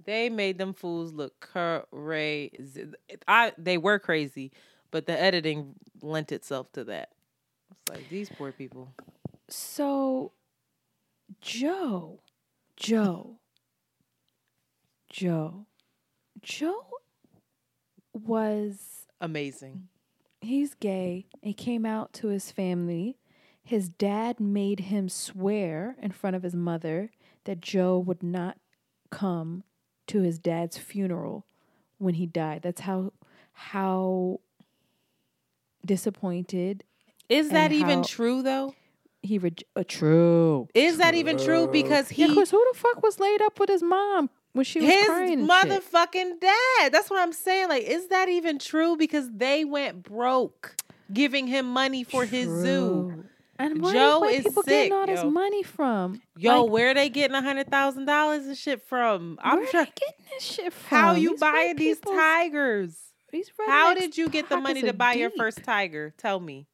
They 0.04 0.30
made 0.30 0.58
them 0.58 0.74
fools 0.74 1.12
look 1.14 1.40
crazy. 1.40 2.88
I 3.28 3.54
they 3.58 3.78
were 3.78 4.00
crazy, 4.00 4.52
but 4.92 5.06
the 5.06 5.20
editing 5.20 5.76
lent 6.02 6.32
itself 6.32 6.72
to 6.74 6.86
that. 6.86 7.10
It's 7.72 7.90
like 7.92 8.10
these 8.10 8.30
poor 8.30 8.52
people. 8.54 8.94
So, 9.50 10.32
Joe, 11.42 12.20
Joe, 12.78 13.38
Joe, 15.10 15.66
Joe 16.42 16.86
was 18.14 19.08
Amazing. 19.22 19.88
he's 20.42 20.74
gay. 20.76 21.28
He 21.42 21.54
came 21.54 21.86
out 21.86 22.14
to 22.14 22.28
his 22.28 22.52
family. 22.52 23.18
His 23.64 23.90
dad 23.90 24.40
made 24.40 24.82
him 24.82 25.10
swear 25.10 25.96
in 26.02 26.12
front 26.12 26.36
of 26.36 26.44
his 26.44 26.56
mother 26.56 27.12
that 27.46 27.62
Joe 27.62 27.98
would 28.00 28.24
not 28.24 28.58
come 29.12 29.64
to 30.08 30.22
his 30.22 30.40
dad's 30.40 30.78
funeral 30.78 31.46
when 31.98 32.14
he 32.16 32.26
died. 32.26 32.62
That's 32.62 32.82
how 32.82 33.12
how 33.54 34.40
disappointed 35.86 36.84
Is 37.30 37.50
that 37.50 37.72
even 37.72 38.04
true 38.04 38.42
though? 38.42 38.76
he 39.24 39.38
re- 39.40 39.52
uh, 39.76 39.84
true. 39.88 40.68
Is 40.74 41.00
that 41.00 41.16
even 41.16 41.38
true? 41.38 41.68
Because 41.68 42.10
he 42.10 42.28
Yeah, 42.28 42.34
cause 42.36 42.52
who 42.52 42.66
the 42.72 42.78
fuck 42.78 43.02
was 43.04 43.20
laid 43.20 43.42
up 43.42 43.60
with 43.60 43.70
his 43.70 43.84
mom 43.84 44.30
when 44.58 44.66
she 44.66 44.80
was 44.80 44.90
his 44.90 45.06
crying? 45.06 45.40
and 45.40 45.50
shit? 45.50 45.84
motherfucking 45.84 46.42
dad. 46.42 46.92
That's 46.92 47.10
what 47.10 47.22
I'm 47.22 47.32
saying. 47.34 47.70
Like, 47.70 47.84
is 47.84 48.08
that 48.08 48.28
even 48.28 48.60
true? 48.60 48.98
Because 48.98 49.30
they 49.32 49.64
went 49.64 50.04
broke 50.04 50.76
giving 51.14 51.48
him 51.48 51.68
money 51.72 52.04
for 52.04 52.26
his 52.26 52.48
zoo. 52.50 53.24
And 53.60 53.82
where 53.82 53.94
Joe 53.94 54.24
is 54.30 54.44
people 54.44 54.64
sick, 54.64 54.92
getting 54.92 54.94
all 54.94 55.08
this 55.08 55.24
money 55.24 55.64
from? 55.64 56.22
Yo, 56.38 56.64
Like, 56.64 56.72
where 56.72 56.94
they 56.94 57.10
getting 57.10 57.36
a 57.36 57.42
hundred 57.42 57.72
thousand 57.72 58.06
dollars 58.06 58.46
and 58.46 58.58
shit 58.58 58.84
from? 58.84 59.40
I'm 59.42 59.60
where 59.60 59.68
are 59.68 59.72
they 59.72 59.92
getting 59.96 60.26
this 60.32 60.44
shit 60.44 60.74
from? 60.74 61.00
How 61.00 61.14
you 61.14 61.32
These 61.32 61.40
buying 61.40 61.76
these 61.76 62.00
tigers? 62.00 62.96
These 63.32 63.52
How 63.66 63.94
did 63.94 64.18
you 64.18 64.30
get 64.30 64.50
the 64.50 64.58
money 64.58 64.84
to 64.84 64.94
buy 64.94 65.14
your 65.14 65.32
first 65.32 65.64
tiger? 65.64 66.14
Tell 66.18 66.40
me. 66.40 66.68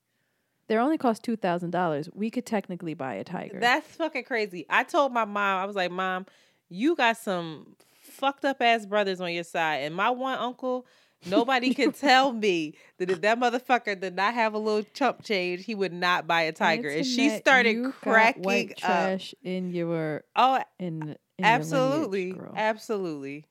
They 0.68 0.78
only 0.78 0.98
cost 0.98 1.24
two 1.24 1.36
thousand 1.36 1.72
dollars. 1.72 2.10
We 2.14 2.30
could 2.30 2.46
technically 2.46 2.94
buy 2.94 3.16
a 3.16 3.24
tiger. 3.24 3.60
That's 3.60 3.88
fucking 3.96 4.24
crazy. 4.26 4.66
I 4.70 4.84
told 4.84 5.14
my 5.14 5.26
mom, 5.26 5.62
I 5.62 5.66
was 5.66 5.76
like, 5.76 5.92
Mom, 5.92 6.26
you 6.74 6.96
got 6.96 7.18
some 7.18 7.76
fucked 8.02 8.46
up 8.46 8.62
ass 8.62 8.86
brothers 8.86 9.22
on 9.22 9.32
your 9.32 9.44
side. 9.44 9.78
And 9.84 9.94
my 9.96 10.10
one 10.10 10.38
uncle, 10.40 10.86
nobody 11.28 11.74
could 11.74 11.94
tell 12.00 12.34
me 12.34 12.74
that 12.98 13.12
if 13.12 13.22
that 13.22 13.40
motherfucker 13.40 14.00
did 14.00 14.16
not 14.16 14.34
have 14.34 14.54
a 14.54 14.58
little 14.58 14.84
chump 14.94 15.24
change, 15.24 15.66
he 15.66 15.76
would 15.76 15.94
not 15.94 16.26
buy 16.26 16.42
a 16.42 16.52
tiger. 16.52 16.90
And 16.90 17.06
she 17.06 17.30
started 17.30 17.72
you 17.76 17.84
got 17.84 18.02
cracking 18.02 18.72
up. 18.72 18.78
trash 18.78 19.36
in 19.44 19.72
your 19.72 20.24
Oh, 20.36 20.62
in, 20.80 20.88
in 20.88 20.92
your 21.00 21.04
lineage, 21.04 21.18
absolutely. 21.42 22.32
girl. 22.34 22.54
Absolutely. 22.56 23.46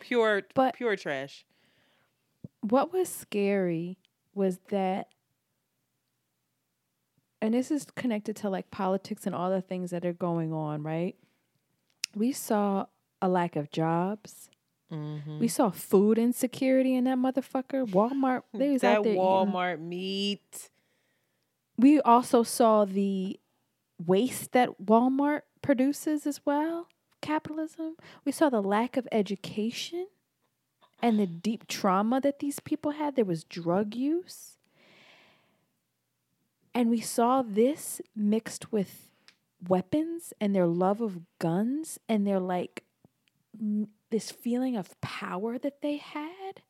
Pure 0.00 0.42
But- 0.54 0.74
pure 0.74 0.96
trash. 0.96 1.44
what 2.60 2.92
was 2.92 3.08
scary 3.08 3.96
was 4.34 4.58
that 4.68 5.08
and 7.42 7.54
this 7.54 7.70
is 7.70 7.86
connected 7.96 8.34
to 8.36 8.50
like 8.50 8.70
politics 8.70 9.26
and 9.26 9.34
all 9.34 9.50
the 9.50 9.60
things 9.60 9.90
that 9.90 10.04
are 10.04 10.12
going 10.12 10.52
on 10.52 10.82
right 10.82 11.16
we 12.16 12.32
saw 12.32 12.86
a 13.20 13.28
lack 13.28 13.54
of 13.56 13.70
jobs. 13.70 14.50
Mm-hmm. 14.92 15.40
we 15.40 15.48
saw 15.48 15.70
food 15.70 16.16
insecurity 16.16 16.94
in 16.94 17.04
that 17.04 17.18
motherfucker. 17.18 17.84
Walmart 17.90 18.42
they 18.54 18.70
was 18.70 18.82
that 18.82 18.98
out 18.98 19.02
there 19.02 19.14
eating- 19.14 19.22
Walmart 19.24 19.80
meat. 19.80 20.70
we 21.76 22.00
also 22.02 22.44
saw 22.44 22.84
the 22.84 23.40
waste 24.06 24.52
that 24.52 24.80
walmart 24.80 25.40
produces 25.60 26.24
as 26.24 26.40
well 26.46 26.86
capitalism. 27.20 27.96
We 28.24 28.30
saw 28.30 28.48
the 28.48 28.62
lack 28.62 28.96
of 28.96 29.08
education 29.10 30.06
and 31.02 31.18
the 31.18 31.26
deep 31.26 31.66
trauma 31.66 32.20
that 32.20 32.38
these 32.38 32.60
people 32.60 32.92
had. 32.92 33.16
There 33.16 33.24
was 33.24 33.42
drug 33.42 33.96
use. 33.96 34.56
And 36.72 36.90
we 36.90 37.00
saw 37.00 37.42
this 37.42 38.00
mixed 38.14 38.70
with 38.70 39.08
weapons 39.66 40.32
and 40.40 40.54
their 40.54 40.66
love 40.66 41.00
of 41.00 41.20
guns 41.38 41.98
and 42.08 42.26
their 42.26 42.40
like 42.40 42.84
n- 43.60 43.88
this 44.10 44.30
feeling 44.30 44.76
of 44.76 44.98
power 45.00 45.58
that 45.58 45.80
they 45.82 45.96
had 45.96 46.62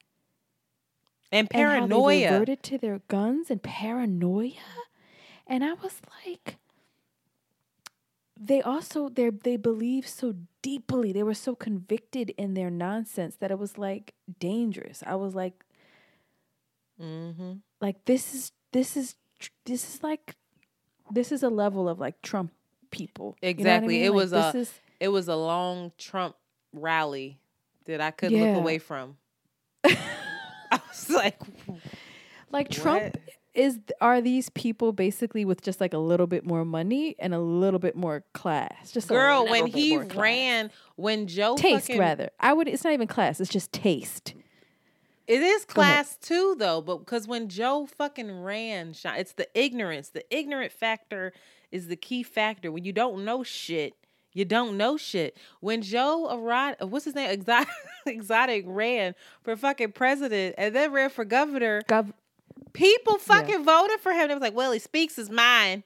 And 1.32 1.40
and 1.40 1.48
paranoia. 1.50 2.30
reverted 2.32 2.62
to 2.64 2.78
their 2.78 3.00
guns 3.08 3.50
and 3.50 3.62
paranoia. 3.62 4.52
And 5.46 5.64
I 5.64 5.74
was 5.74 6.00
like, 6.26 6.56
they 8.38 8.60
also 8.60 9.08
they 9.08 9.30
they 9.30 9.56
believe 9.56 10.06
so 10.06 10.34
deeply. 10.62 11.12
They 11.12 11.22
were 11.22 11.34
so 11.34 11.54
convicted 11.54 12.30
in 12.36 12.54
their 12.54 12.70
nonsense 12.70 13.36
that 13.36 13.50
it 13.50 13.58
was 13.58 13.78
like 13.78 14.14
dangerous. 14.40 15.02
I 15.06 15.14
was 15.14 15.34
like, 15.34 15.64
mm-hmm. 17.00 17.52
like 17.80 18.04
this 18.06 18.34
is 18.34 18.52
this 18.72 18.96
is 18.96 19.14
this 19.64 19.94
is 19.94 20.02
like 20.02 20.34
this 21.10 21.30
is 21.30 21.42
a 21.42 21.48
level 21.48 21.88
of 21.88 21.98
like 22.00 22.20
Trump 22.22 22.52
people. 22.96 23.36
You 23.42 23.46
know 23.46 23.48
I 23.48 23.50
Exactly. 23.50 23.94
mean? 23.96 24.04
It 24.04 24.14
was 24.14 24.32
a 24.32 24.52
is 24.56 24.72
it 25.00 25.08
was 25.08 25.28
a 25.28 25.36
long 25.36 25.92
Trump 25.98 26.36
rally 26.72 27.38
that 27.84 28.00
I 28.00 28.10
couldn't 28.10 28.38
Yeah. 28.38 28.46
look 28.46 28.56
away 28.56 28.78
from. 28.78 29.16
I 29.84 30.80
was 30.88 31.10
like, 31.10 31.38
like 32.50 32.70
Trump 32.70 33.16
is 33.54 33.78
are 34.00 34.20
these 34.20 34.50
people 34.50 34.92
basically 34.92 35.44
with 35.44 35.62
just 35.62 35.80
like 35.80 35.94
a 35.94 35.98
little 35.98 36.26
bit 36.26 36.44
more 36.44 36.64
money 36.64 37.16
and 37.18 37.32
a 37.34 37.38
little 37.38 37.78
bit 37.78 37.96
more 37.96 38.24
class? 38.34 38.92
Just 38.92 39.08
girl, 39.08 39.46
when 39.46 39.66
he 39.66 39.96
ran, 39.96 40.70
when 40.96 41.26
Joe 41.26 41.56
taste 41.56 41.86
fucking, 41.86 41.98
rather. 42.00 42.30
I 42.40 42.52
would. 42.52 42.68
It's 42.68 42.84
not 42.84 42.92
even 42.92 43.06
class. 43.08 43.40
It's 43.40 43.50
just 43.50 43.72
taste. 43.72 44.34
It 45.26 45.42
is 45.42 45.64
class 45.64 46.16
too, 46.16 46.54
though, 46.56 46.80
but 46.80 46.98
because 46.98 47.26
when 47.26 47.48
Joe 47.48 47.86
fucking 47.86 48.42
ran, 48.42 48.94
it's 49.04 49.32
the 49.32 49.48
ignorance. 49.58 50.10
The 50.10 50.24
ignorant 50.34 50.70
factor 50.70 51.32
is 51.72 51.88
the 51.88 51.96
key 51.96 52.22
factor. 52.22 52.70
When 52.72 52.84
you 52.84 52.92
don't 52.92 53.24
know 53.24 53.42
shit, 53.42 53.94
you 54.32 54.44
don't 54.44 54.76
know 54.76 54.96
shit. 54.96 55.36
When 55.60 55.82
Joe 55.82 56.28
Arad, 56.30 56.76
uh, 56.82 56.86
what's 56.86 57.04
his 57.04 57.14
name, 57.14 57.30
Exotic, 57.30 57.68
Exotic 58.06 58.64
ran 58.66 59.14
for 59.42 59.56
fucking 59.56 59.92
president 59.92 60.54
and 60.58 60.74
then 60.74 60.92
ran 60.92 61.10
for 61.10 61.24
governor, 61.24 61.82
Gov- 61.88 62.12
people 62.72 63.18
fucking 63.18 63.64
voted 63.64 64.00
for 64.00 64.12
him. 64.12 64.28
They 64.28 64.34
was 64.34 64.42
like, 64.42 64.54
well, 64.54 64.72
he 64.72 64.78
speaks 64.78 65.16
his 65.16 65.30
mind. 65.30 65.82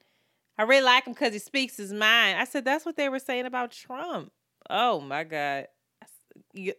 I 0.57 0.63
really 0.63 0.83
like 0.85 1.05
him 1.05 1.13
because 1.13 1.33
he 1.33 1.39
speaks 1.39 1.77
his 1.77 1.93
mind. 1.93 2.37
I 2.39 2.43
said, 2.45 2.65
that's 2.65 2.85
what 2.85 2.95
they 2.97 3.09
were 3.09 3.19
saying 3.19 3.45
about 3.45 3.71
Trump. 3.71 4.31
Oh 4.69 4.99
my 4.99 5.23
God. 5.23 5.67
You- 6.53 6.73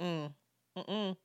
mm, 0.00 0.30
mm-mm. 0.76 1.16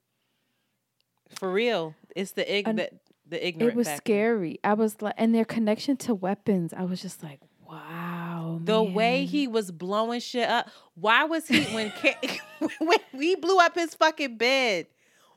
For 1.38 1.51
real. 1.51 1.93
It's 2.15 2.32
the 2.32 2.57
ig- 2.57 2.67
An- 2.67 2.99
the, 3.30 3.38
the 3.38 3.47
ignorant 3.47 3.73
It 3.73 3.77
was 3.77 3.88
factor. 3.88 4.01
scary. 4.01 4.59
I 4.63 4.73
was 4.73 5.01
like, 5.01 5.15
and 5.17 5.34
their 5.34 5.45
connection 5.45 5.97
to 5.97 6.15
weapons. 6.15 6.73
I 6.73 6.84
was 6.84 7.01
just 7.01 7.21
like, 7.23 7.39
wow. 7.67 8.59
The 8.63 8.82
way 8.84 9.25
he 9.25 9.47
was 9.47 9.71
blowing 9.71 10.19
shit 10.19 10.49
up. 10.49 10.69
Why 10.95 11.23
was 11.25 11.47
he 11.47 11.63
when 11.65 11.91
when 12.80 12.97
we 13.13 13.36
blew 13.36 13.59
up 13.59 13.75
his 13.75 13.95
fucking 13.95 14.38
bed? 14.38 14.88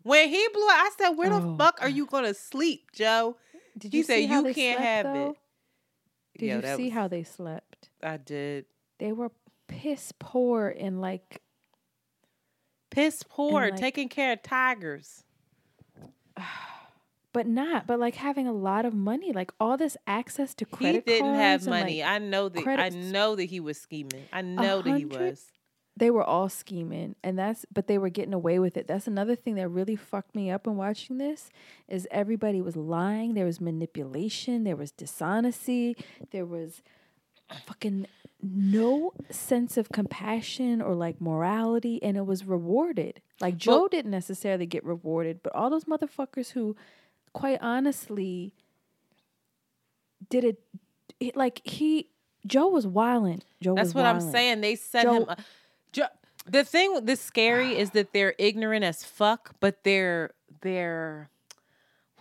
When 0.02 0.28
he 0.28 0.48
blew 0.52 0.66
up, 0.66 0.74
I 0.74 0.90
said, 0.98 1.10
"Where 1.10 1.30
the 1.30 1.36
Oh, 1.36 1.56
fuck 1.56 1.78
are 1.80 1.88
you 1.88 2.06
gonna 2.06 2.34
sleep, 2.34 2.90
Joe?" 2.92 3.36
Did 3.78 3.92
he 3.92 3.98
you 3.98 4.04
see 4.04 4.22
"You 4.24 4.42
can't 4.52 4.78
slept, 4.78 4.80
have 4.80 5.04
though? 5.06 5.30
it." 5.30 5.36
Did 6.40 6.46
Yo, 6.46 6.56
you 6.70 6.76
see 6.76 6.84
was- 6.86 6.92
how 6.94 7.06
they 7.08 7.22
slept? 7.22 7.90
I 8.02 8.16
did. 8.16 8.64
They 8.98 9.12
were 9.12 9.30
piss 9.68 10.12
poor 10.18 10.68
in 10.68 11.00
like 11.00 11.40
Piss 12.90 13.22
poor, 13.28 13.70
like- 13.70 13.76
taking 13.76 14.08
care 14.08 14.32
of 14.32 14.42
tigers. 14.42 15.22
but 17.32 17.46
not, 17.46 17.86
but 17.86 17.98
like 17.98 18.16
having 18.16 18.46
a 18.46 18.52
lot 18.52 18.84
of 18.84 18.94
money, 18.94 19.32
like 19.32 19.52
all 19.58 19.76
this 19.76 19.96
access 20.06 20.54
to 20.56 20.64
credit 20.64 21.04
he 21.06 21.12
didn't 21.14 21.34
have 21.34 21.62
and, 21.62 21.70
like, 21.70 21.82
money. 21.84 22.04
I 22.04 22.18
know 22.18 22.48
that. 22.48 22.66
I 22.78 22.90
know 22.90 23.36
that 23.36 23.44
he 23.44 23.60
was 23.60 23.80
scheming. 23.80 24.24
I 24.32 24.42
know 24.42 24.82
that 24.82 24.98
he 24.98 25.04
was. 25.06 25.46
they 25.96 26.10
were 26.10 26.24
all 26.24 26.48
scheming 26.48 27.14
and 27.22 27.38
that's 27.38 27.66
but 27.70 27.86
they 27.86 27.98
were 27.98 28.08
getting 28.08 28.32
away 28.32 28.58
with 28.58 28.78
it 28.78 28.86
that's 28.86 29.06
another 29.06 29.36
thing 29.36 29.56
that 29.56 29.68
really 29.68 29.94
fucked 29.94 30.34
me 30.34 30.50
up 30.50 30.66
in 30.66 30.74
watching 30.76 31.18
this 31.18 31.50
is 31.86 32.08
everybody 32.10 32.62
was 32.62 32.76
lying 32.76 33.34
there 33.34 33.44
was 33.44 33.60
manipulation 33.60 34.64
there 34.64 34.74
was 34.76 34.90
dishonesty 34.90 35.94
there 36.30 36.46
was 36.46 36.80
fucking 37.66 38.06
no 38.42 39.12
sense 39.28 39.76
of 39.76 39.90
compassion 39.90 40.80
or 40.80 40.94
like 40.94 41.20
morality 41.20 42.02
and 42.02 42.16
it 42.16 42.24
was 42.24 42.46
rewarded 42.46 43.20
like 43.42 43.58
joe 43.58 43.86
didn't 43.86 44.10
necessarily 44.10 44.64
get 44.64 44.82
rewarded 44.84 45.42
but 45.42 45.54
all 45.54 45.68
those 45.68 45.84
motherfuckers 45.84 46.52
who 46.52 46.74
quite 47.32 47.58
honestly 47.62 48.52
did 50.28 50.44
it 50.44 50.62
it- 51.20 51.36
like 51.36 51.60
he 51.64 52.08
joe 52.46 52.68
was 52.68 52.86
wilding 52.86 53.42
joe 53.62 53.74
That's 53.74 53.94
what 53.94 54.04
I'm 54.06 54.20
saying. 54.20 54.60
They 54.60 54.74
set 54.76 55.04
Joe- 55.04 55.14
him. 55.22 55.28
up- 55.28 55.40
Jo- 55.92 56.06
the 56.46 56.64
thing 56.64 57.04
this 57.04 57.20
scary 57.20 57.76
is 57.78 57.90
that 57.90 58.12
they're 58.12 58.34
ignorant 58.38 58.84
as 58.84 59.04
fuck, 59.04 59.54
but 59.60 59.84
they're 59.84 60.32
they're 60.62 61.30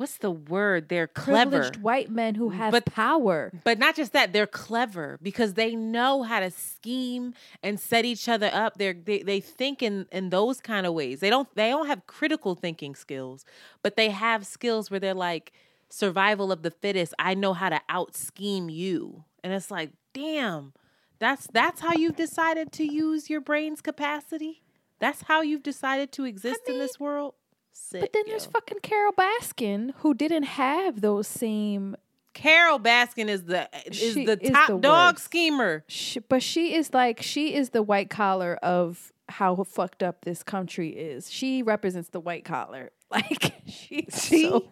what's 0.01 0.17
the 0.17 0.31
word? 0.31 0.89
They're 0.89 1.07
clever. 1.07 1.51
privileged 1.51 1.77
white 1.77 2.09
men 2.09 2.35
who 2.35 2.49
have 2.49 2.71
But- 2.71 2.85
power. 2.85 3.51
But 3.63 3.77
not 3.77 3.95
just 3.95 4.11
that, 4.13 4.33
they're 4.33 4.47
clever 4.47 5.19
because 5.21 5.53
they 5.53 5.75
know 5.75 6.23
how 6.23 6.39
to 6.39 6.49
scheme 6.51 7.35
and 7.61 7.79
set 7.79 8.03
each 8.03 8.27
other 8.27 8.49
up. 8.51 8.77
They're, 8.77 8.93
they 8.93 9.21
they 9.21 9.39
think 9.39 9.81
in 9.83 10.07
in 10.11 10.31
those 10.31 10.59
kind 10.59 10.85
of 10.87 10.93
ways. 10.93 11.19
They 11.19 11.29
don't 11.29 11.47
they 11.55 11.69
don't 11.69 11.85
have 11.87 12.07
critical 12.07 12.55
thinking 12.55 12.95
skills, 12.95 13.45
but 13.83 13.95
they 13.95 14.09
have 14.09 14.45
skills 14.45 14.89
where 14.89 14.99
they're 14.99 15.13
like 15.13 15.53
survival 15.87 16.51
of 16.51 16.63
the 16.63 16.71
fittest. 16.71 17.13
I 17.19 17.35
know 17.35 17.53
how 17.53 17.69
to 17.69 17.79
out 17.87 18.15
scheme 18.15 18.69
you, 18.69 19.23
and 19.43 19.53
it's 19.53 19.69
like, 19.69 19.91
damn, 20.13 20.73
that's 21.19 21.47
that's 21.53 21.81
how 21.81 21.93
you've 21.93 22.15
decided 22.15 22.71
to 22.73 22.83
use 22.83 23.29
your 23.29 23.39
brain's 23.41 23.81
capacity. 23.81 24.63
That's 24.99 25.21
how 25.23 25.41
you've 25.41 25.63
decided 25.63 26.11
to 26.13 26.25
exist 26.25 26.61
in 26.67 26.79
this 26.79 26.99
world. 26.99 27.35
Sick, 27.73 28.01
But 28.01 28.13
then 28.13 28.23
there's 28.27 28.45
fucking 28.45 28.79
Carole 28.81 29.13
Baskin 29.13 29.93
who 29.97 30.13
didn't 30.13 30.43
have 30.43 31.01
those 31.01 31.27
same. 31.27 31.95
Carole 32.33 32.79
Baskin 32.79 33.27
is 33.27 33.43
the 33.43 33.69
is 33.85 33.95
She 33.97 34.25
the 34.25 34.41
is 34.41 34.51
top 34.51 34.67
the 34.69 34.77
dog 34.77 35.15
worst. 35.15 35.25
schemer. 35.25 35.83
Sh- 35.87 36.17
but 36.29 36.41
she 36.41 36.73
is 36.75 36.93
like 36.93 37.21
she 37.21 37.53
is 37.55 37.71
the 37.71 37.83
white 37.83 38.09
collar 38.09 38.55
of 38.63 39.11
how 39.29 39.55
fucked 39.63 40.01
up 40.03 40.23
this 40.23 40.41
country 40.43 40.89
is. 40.89 41.29
She 41.31 41.61
represents 41.63 42.09
the 42.09 42.19
white 42.19 42.45
collar. 42.45 42.91
Like 43.11 43.53
she's 43.67 44.05
See? 44.13 44.43
so 44.43 44.71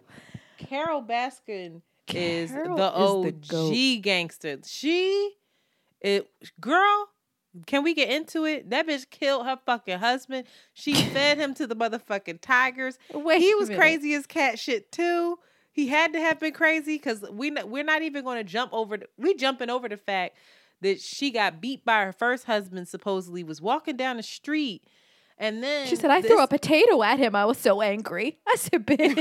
Carole 0.56 1.02
Baskin 1.02 1.82
is 2.08 2.50
Carole 2.50 2.76
the 2.76 2.88
is 2.88 2.88
the 2.88 3.28
OG 3.28 3.48
goat. 3.48 4.02
gangster. 4.02 4.58
She, 4.66 5.32
it 6.00 6.30
girl. 6.58 7.08
Can 7.66 7.82
we 7.82 7.94
get 7.94 8.08
into 8.10 8.44
it? 8.44 8.70
That 8.70 8.86
bitch 8.86 9.10
killed 9.10 9.44
her 9.46 9.58
fucking 9.66 9.98
husband. 9.98 10.46
She 10.72 10.94
fed 10.94 11.38
him 11.38 11.52
to 11.54 11.66
the 11.66 11.74
motherfucking 11.74 12.40
tigers. 12.40 12.98
Wait 13.12 13.40
he 13.40 13.54
was 13.56 13.68
crazy 13.70 14.14
as 14.14 14.26
cat 14.26 14.58
shit 14.58 14.92
too. 14.92 15.38
he 15.72 15.88
had 15.88 16.12
to 16.12 16.20
have 16.20 16.38
been 16.38 16.52
crazy 16.52 16.94
because 16.96 17.24
we 17.32 17.50
we're 17.50 17.82
not 17.84 18.02
even 18.02 18.24
going 18.24 18.38
to 18.38 18.44
jump 18.44 18.72
over. 18.72 18.98
The, 18.98 19.06
we 19.18 19.34
jumping 19.34 19.68
over 19.70 19.88
the 19.88 19.96
fact 19.96 20.36
that 20.80 21.00
she 21.00 21.30
got 21.30 21.60
beat 21.60 21.84
by 21.84 22.04
her 22.04 22.12
first 22.12 22.44
husband. 22.44 22.86
Supposedly 22.88 23.42
was 23.42 23.60
walking 23.60 23.96
down 23.96 24.16
the 24.16 24.22
street, 24.22 24.84
and 25.36 25.60
then 25.62 25.88
She 25.88 25.96
said, 25.96 26.10
I 26.12 26.20
this- 26.20 26.30
threw 26.30 26.40
a 26.40 26.46
potato 26.46 27.02
at 27.02 27.18
him. 27.18 27.34
I 27.34 27.46
was 27.46 27.58
so 27.58 27.82
angry. 27.82 28.38
I 28.46 28.54
said, 28.56 28.86
bitch. 28.86 29.20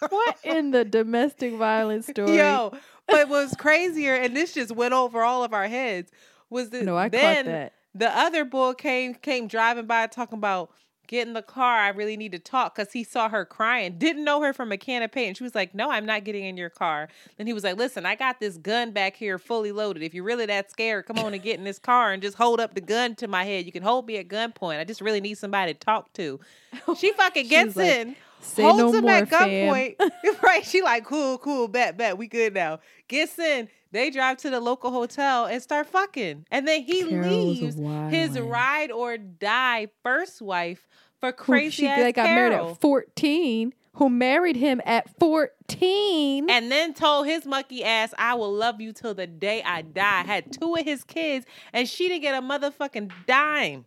what 0.10 0.36
in 0.44 0.70
the 0.70 0.84
domestic 0.84 1.54
violence 1.54 2.06
story? 2.06 2.36
Yo, 2.36 2.70
but 3.06 3.28
what 3.28 3.28
was 3.28 3.54
crazier, 3.56 4.14
and 4.14 4.36
this 4.36 4.54
just 4.54 4.72
went 4.72 4.94
over 4.94 5.22
all 5.22 5.44
of 5.44 5.52
our 5.52 5.68
heads, 5.68 6.10
was 6.50 6.70
that 6.70 6.84
No, 6.84 6.96
I 6.96 7.04
caught 7.04 7.12
then 7.12 7.46
that. 7.46 7.72
the 7.94 8.08
other 8.16 8.44
bull 8.44 8.74
came 8.74 9.14
came 9.14 9.48
driving 9.48 9.86
by 9.86 10.06
talking 10.06 10.38
about 10.38 10.70
get 11.08 11.26
in 11.26 11.34
the 11.34 11.42
car. 11.42 11.78
I 11.78 11.90
really 11.90 12.16
need 12.16 12.32
to 12.32 12.38
talk 12.40 12.74
because 12.74 12.92
he 12.92 13.04
saw 13.04 13.28
her 13.28 13.44
crying. 13.44 13.94
Didn't 13.98 14.24
know 14.24 14.42
her 14.42 14.52
from 14.52 14.72
a 14.72 14.76
can 14.76 15.02
of 15.02 15.12
paint. 15.12 15.28
And 15.28 15.36
she 15.36 15.44
was 15.44 15.54
like, 15.54 15.74
No, 15.74 15.90
I'm 15.90 16.06
not 16.06 16.24
getting 16.24 16.44
in 16.44 16.56
your 16.56 16.70
car. 16.70 17.08
Then 17.36 17.46
he 17.46 17.52
was 17.52 17.64
like, 17.64 17.76
Listen, 17.76 18.04
I 18.06 18.14
got 18.16 18.40
this 18.40 18.56
gun 18.56 18.92
back 18.92 19.16
here 19.16 19.38
fully 19.38 19.72
loaded. 19.72 20.02
If 20.02 20.14
you're 20.14 20.24
really 20.24 20.46
that 20.46 20.70
scared, 20.70 21.06
come 21.06 21.18
on 21.18 21.32
and 21.34 21.42
get 21.42 21.58
in 21.58 21.64
this 21.64 21.78
car 21.78 22.12
and 22.12 22.22
just 22.22 22.36
hold 22.36 22.60
up 22.60 22.74
the 22.74 22.80
gun 22.80 23.14
to 23.16 23.28
my 23.28 23.44
head. 23.44 23.66
You 23.66 23.72
can 23.72 23.82
hold 23.82 24.06
me 24.06 24.16
at 24.18 24.28
gunpoint. 24.28 24.78
I 24.80 24.84
just 24.84 25.00
really 25.00 25.20
need 25.20 25.38
somebody 25.38 25.72
to 25.74 25.78
talk 25.78 26.12
to. 26.14 26.40
She 26.98 27.12
fucking 27.12 27.48
gets 27.48 27.74
like, 27.74 27.88
in. 27.88 28.16
"Say 28.40 28.62
holds 28.62 28.78
no 28.78 28.92
him 28.92 29.02
more, 29.02 29.12
at 29.12 29.28
fam." 29.28 29.48
gunpoint. 29.48 29.96
right. 30.42 30.64
She 30.64 30.82
like, 30.82 31.04
cool, 31.04 31.38
cool, 31.38 31.68
bet, 31.68 31.96
bet. 31.96 32.18
We 32.18 32.26
good 32.26 32.52
now. 32.54 32.80
Gets 33.08 33.38
in. 33.38 33.68
They 33.96 34.10
drive 34.10 34.36
to 34.38 34.50
the 34.50 34.60
local 34.60 34.90
hotel 34.90 35.46
and 35.46 35.62
start 35.62 35.86
fucking. 35.86 36.44
And 36.50 36.68
then 36.68 36.82
he 36.82 37.08
Carole's 37.08 37.78
leaves 37.78 38.14
his 38.14 38.38
ride 38.38 38.90
or 38.90 39.16
die 39.16 39.88
first 40.02 40.42
wife 40.42 40.86
for 41.18 41.32
crazy 41.32 41.84
she 41.84 41.86
ass 41.86 42.12
got 42.12 42.24
married 42.24 42.52
Carole. 42.52 42.72
at 42.72 42.80
14, 42.82 43.72
who 43.94 44.10
married 44.10 44.56
him 44.56 44.82
at 44.84 45.08
14. 45.18 46.50
and 46.50 46.70
then 46.70 46.92
told 46.92 47.26
his 47.26 47.46
monkey 47.46 47.84
ass, 47.84 48.12
I 48.18 48.34
will 48.34 48.52
love 48.52 48.82
you 48.82 48.92
till 48.92 49.14
the 49.14 49.26
day 49.26 49.62
I 49.62 49.80
die. 49.80 50.24
Had 50.24 50.52
two 50.52 50.74
of 50.74 50.84
his 50.84 51.02
kids, 51.02 51.46
and 51.72 51.88
she 51.88 52.08
didn't 52.08 52.20
get 52.20 52.34
a 52.34 52.46
motherfucking 52.46 53.10
dime 53.26 53.86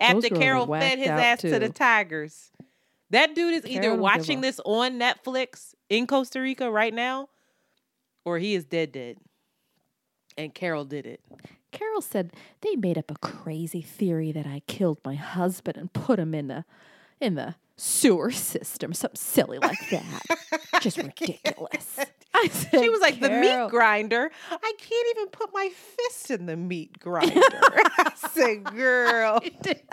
after 0.00 0.30
Carole 0.30 0.66
fed 0.66 0.98
his 0.98 1.06
ass 1.06 1.42
to 1.42 1.60
the 1.60 1.68
tigers. 1.68 2.50
That 3.10 3.36
dude 3.36 3.54
is 3.54 3.60
Carole 3.62 3.76
either 3.76 3.94
watching 3.94 4.40
this 4.40 4.58
on 4.64 4.98
Netflix 4.98 5.74
in 5.88 6.08
Costa 6.08 6.40
Rica 6.40 6.68
right 6.72 6.92
now, 6.92 7.28
or 8.24 8.38
he 8.40 8.56
is 8.56 8.64
dead 8.64 8.90
dead. 8.90 9.18
And 10.36 10.54
Carole 10.54 10.84
did 10.84 11.06
it. 11.06 11.20
Carole 11.70 12.00
said 12.02 12.32
they 12.60 12.76
made 12.76 12.98
up 12.98 13.10
a 13.10 13.16
crazy 13.16 13.82
theory 13.82 14.32
that 14.32 14.46
I 14.46 14.62
killed 14.66 14.98
my 15.04 15.14
husband 15.14 15.76
and 15.76 15.92
put 15.92 16.18
him 16.18 16.34
in 16.34 16.48
the 16.48 16.64
in 17.20 17.34
the 17.34 17.54
sewer 17.76 18.30
system, 18.30 18.92
something 18.92 19.16
silly 19.16 19.58
like 19.58 19.78
that. 19.90 20.22
Just 20.80 20.98
ridiculous. 20.98 21.98
I 22.36 22.48
said, 22.48 22.80
She 22.80 22.88
was 22.88 23.00
like, 23.00 23.20
the 23.20 23.30
meat 23.30 23.70
grinder. 23.70 24.30
I 24.50 24.72
can't 24.78 25.16
even 25.16 25.28
put 25.28 25.50
my 25.54 25.70
fist 25.70 26.30
in 26.30 26.46
the 26.46 26.56
meat 26.56 26.98
grinder. 26.98 27.40
I 27.42 28.12
said, 28.32 28.64
girl, 28.64 29.40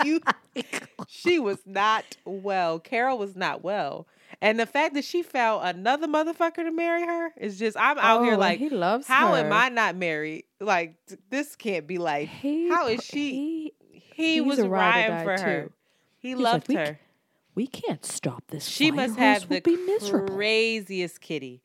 you. 0.04 0.20
She 1.08 1.38
was 1.38 1.58
not 1.66 2.04
well. 2.24 2.78
Carole 2.78 3.18
was 3.18 3.34
not 3.36 3.62
well. 3.62 4.06
And 4.40 4.58
the 4.58 4.66
fact 4.66 4.94
that 4.94 5.04
she 5.04 5.22
found 5.22 5.66
another 5.66 6.06
motherfucker 6.08 6.56
to 6.64 6.70
marry 6.72 7.02
her 7.06 7.32
is 7.36 7.58
just, 7.58 7.76
I'm 7.76 7.98
out 7.98 8.20
Oh, 8.20 8.24
here 8.24 8.36
like, 8.36 8.58
he 8.58 8.68
loves 8.70 9.06
how 9.06 9.34
am. 9.34 9.52
I 9.52 9.68
not 9.68 9.96
married? 9.96 10.44
Like, 10.60 10.94
this 11.30 11.54
can't 11.56 11.86
be 11.86 11.98
like 11.98 12.28
He 12.28 12.68
how 12.68 12.88
is 12.88 13.04
she? 13.04 13.72
he- 13.92 14.02
He, 14.14 14.40
was 14.40 14.60
riding 14.60 15.24
for 15.24 15.32
her. 15.42 15.62
too. 15.64 15.72
He 16.18 16.28
He 16.28 16.34
was 16.34 16.44
like, 16.44 16.52
loved 16.52 16.68
"We 16.68 16.74
her. 16.76 17.00
We 17.54 17.66
can't 17.66 18.04
stop 18.04 18.44
this. 18.48 18.66
She 18.66 18.90
must 18.90 19.16
have 19.18 19.48
the 19.48 19.60
be 19.60 19.76
miserable. 19.76 20.34
craziest 20.34 21.20
kitty 21.20 21.62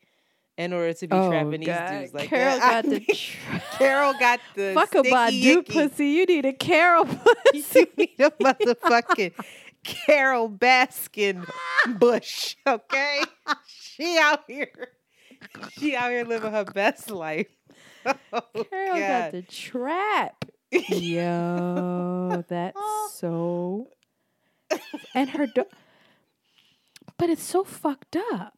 in 0.58 0.72
order 0.72 0.92
to 0.92 1.06
be 1.06 1.14
Oh, 1.16 1.30
trapping 1.30 1.60
these 1.60 1.68
dudes 1.90 2.12
like 2.14 2.28
Carole 2.28 2.58
that. 2.58 2.84
got 2.84 2.92
I 2.92 2.98
the 2.98 3.00
tra- 3.00 3.62
Carole 3.78 4.14
got 4.18 4.40
the 4.54 4.72
Fuck 4.74 4.94
a 4.96 4.98
sticky 4.98 5.10
Badu 5.62 5.68
pussy. 5.68 6.06
You 6.08 6.26
need 6.26 6.44
a 6.44 6.52
Carole 6.52 7.04
pussy. 7.52 7.80
You 7.80 7.86
need 7.96 8.20
a 8.20 8.30
motherfucking 8.32 9.32
Carole 9.84 10.50
Baskin 10.50 11.48
Bush, 11.98 12.56
okay? 12.66 13.22
She 13.66 14.16
out 14.16 14.44
here. 14.46 14.90
She 15.72 15.96
out 15.96 16.10
here 16.10 16.24
living 16.24 16.52
her 16.52 16.64
best 16.64 17.10
life. 17.10 17.48
Oh, 18.06 18.12
Carole 18.70 18.98
got 18.98 19.32
the 19.32 19.42
trap. 19.42 20.44
Yo, 20.70 22.44
that's 22.48 22.76
oh. 22.76 23.10
so. 23.12 23.88
And 25.14 25.30
her, 25.30 25.46
do- 25.46 25.64
but 27.16 27.30
it's 27.30 27.42
so 27.42 27.64
fucked 27.64 28.16
up. 28.32 28.54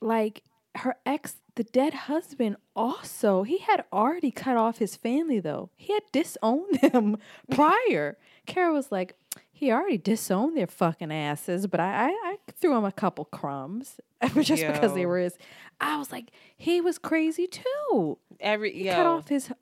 Like 0.00 0.42
her 0.76 0.96
ex, 1.04 1.36
the 1.54 1.64
dead 1.64 1.94
husband, 1.94 2.56
also 2.74 3.42
he 3.42 3.58
had 3.58 3.84
already 3.92 4.30
cut 4.30 4.56
off 4.56 4.78
his 4.78 4.96
family. 4.96 5.40
Though 5.40 5.70
he 5.76 5.92
had 5.92 6.02
disowned 6.12 6.80
them 6.80 7.18
prior. 7.50 8.16
Carole 8.46 8.74
was 8.74 8.90
like, 8.90 9.16
he 9.60 9.70
already 9.70 9.98
disowned 9.98 10.56
their 10.56 10.66
fucking 10.66 11.12
asses, 11.12 11.66
but 11.66 11.80
I, 11.80 12.06
I, 12.06 12.08
I 12.08 12.36
threw 12.58 12.74
him 12.74 12.84
a 12.86 12.90
couple 12.92 13.26
crumbs 13.26 14.00
just 14.40 14.66
because 14.66 14.94
they 14.94 15.04
were 15.04 15.18
his. 15.18 15.36
I 15.82 15.98
was 15.98 16.10
like, 16.10 16.30
he 16.56 16.80
was 16.80 16.96
crazy 16.96 17.46
too. 17.46 18.16
Every 18.40 18.72
He 18.72 18.86
yo, 18.86 18.94
cut 18.94 19.04
off 19.04 19.28
his 19.28 19.52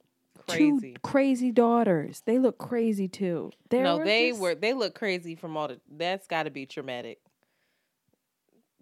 crazy. 0.47 0.93
two 0.93 1.01
crazy 1.03 1.51
daughters. 1.51 2.23
They 2.27 2.39
look 2.39 2.59
crazy 2.59 3.09
too. 3.09 3.51
They 3.71 3.83
no, 3.83 3.99
were 3.99 4.05
they 4.05 4.29
just- 4.29 4.41
were 4.41 4.55
they 4.55 4.73
look 4.73 4.95
crazy 4.95 5.35
from 5.35 5.57
all 5.57 5.67
the 5.67 5.81
that's 5.91 6.29
gotta 6.29 6.51
be 6.51 6.65
traumatic. 6.65 7.19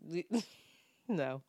no. 1.09 1.41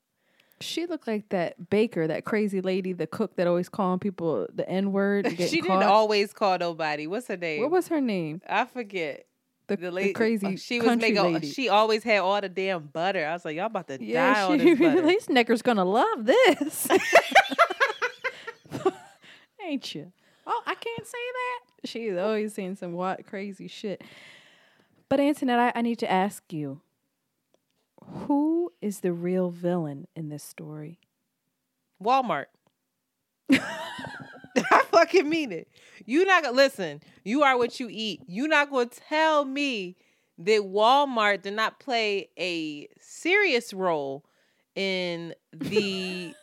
She 0.62 0.86
looked 0.88 1.08
like 1.08 1.28
that 1.30 1.70
baker, 1.70 2.08
that 2.08 2.24
crazy 2.24 2.62
lady, 2.62 2.94
the 2.94 3.06
cook 3.06 3.36
that 3.36 3.48
always 3.48 3.68
calling 3.68 4.00
people 4.00 4.48
the 4.54 4.68
N 4.68 4.94
word. 4.94 5.28
She 5.38 5.60
didn't 5.62 5.84
always 5.84 6.32
call 6.32 6.58
nobody. 6.58 7.06
What's 7.06 7.28
her 7.28 7.36
name? 7.36 7.62
What 7.64 7.72
was 7.72 7.90
her 7.90 8.00
name? 8.00 8.42
I 8.48 8.64
forget. 8.64 9.26
The, 9.68 9.76
The 9.76 9.82
the 9.84 9.92
lady, 9.92 10.14
crazy 10.14 10.56
she 10.56 10.80
was 10.80 10.98
making. 10.98 11.22
lady. 11.22 11.52
She 11.52 11.68
always 11.70 12.04
had 12.04 12.20
all 12.20 12.40
the 12.40 12.50
damn 12.50 12.84
butter. 12.88 13.26
I 13.26 13.34
was 13.34 13.44
like, 13.46 13.56
y'all 13.58 13.66
about 13.66 13.88
to 13.90 13.98
die 13.98 14.06
yeah, 14.06 14.46
on 14.48 14.60
she, 14.60 14.66
this 14.76 14.80
butter. 14.96 15.02
these 15.08 15.28
niggers 15.28 15.62
gonna 15.62 15.84
love 15.86 16.26
this, 16.26 16.88
ain't 19.64 19.94
you? 19.94 20.12
Oh, 20.46 20.62
I 20.66 20.76
can't 20.76 21.06
say 21.06 21.18
that. 21.34 21.60
She's 21.90 22.18
always 22.18 22.54
saying 22.54 22.76
some 22.78 22.94
wild, 22.94 23.26
crazy 23.26 23.68
shit. 23.68 24.02
But 25.10 25.20
Antoinette, 25.20 25.60
I, 25.76 25.80
I 25.80 25.82
need 25.82 26.00
to 26.00 26.10
ask 26.12 26.52
you, 26.54 26.82
who 28.04 28.72
is 28.82 29.02
the 29.02 29.12
real 29.12 29.50
villain 29.50 30.08
in 30.16 30.30
this 30.30 30.44
story? 30.44 31.00
Walmart. 32.02 32.46
I 34.72 34.84
fucking 34.92 35.30
mean 35.30 35.52
it. 35.52 35.68
You 36.06 36.26
not 36.26 36.44
gonna 36.44 36.56
listen. 36.56 37.02
You 37.24 37.44
are 37.44 37.58
what 37.58 37.80
you 37.80 37.88
eat. 37.92 38.22
You 38.28 38.48
not 38.48 38.72
gonna 38.72 38.88
tell 38.88 39.46
me 39.46 39.96
that 40.40 40.62
Walmart 40.62 41.42
did 41.42 41.54
not 41.54 41.80
play 41.80 42.30
a 42.38 42.88
serious 43.00 43.74
role 43.74 44.24
in 44.76 45.34
the 45.52 46.34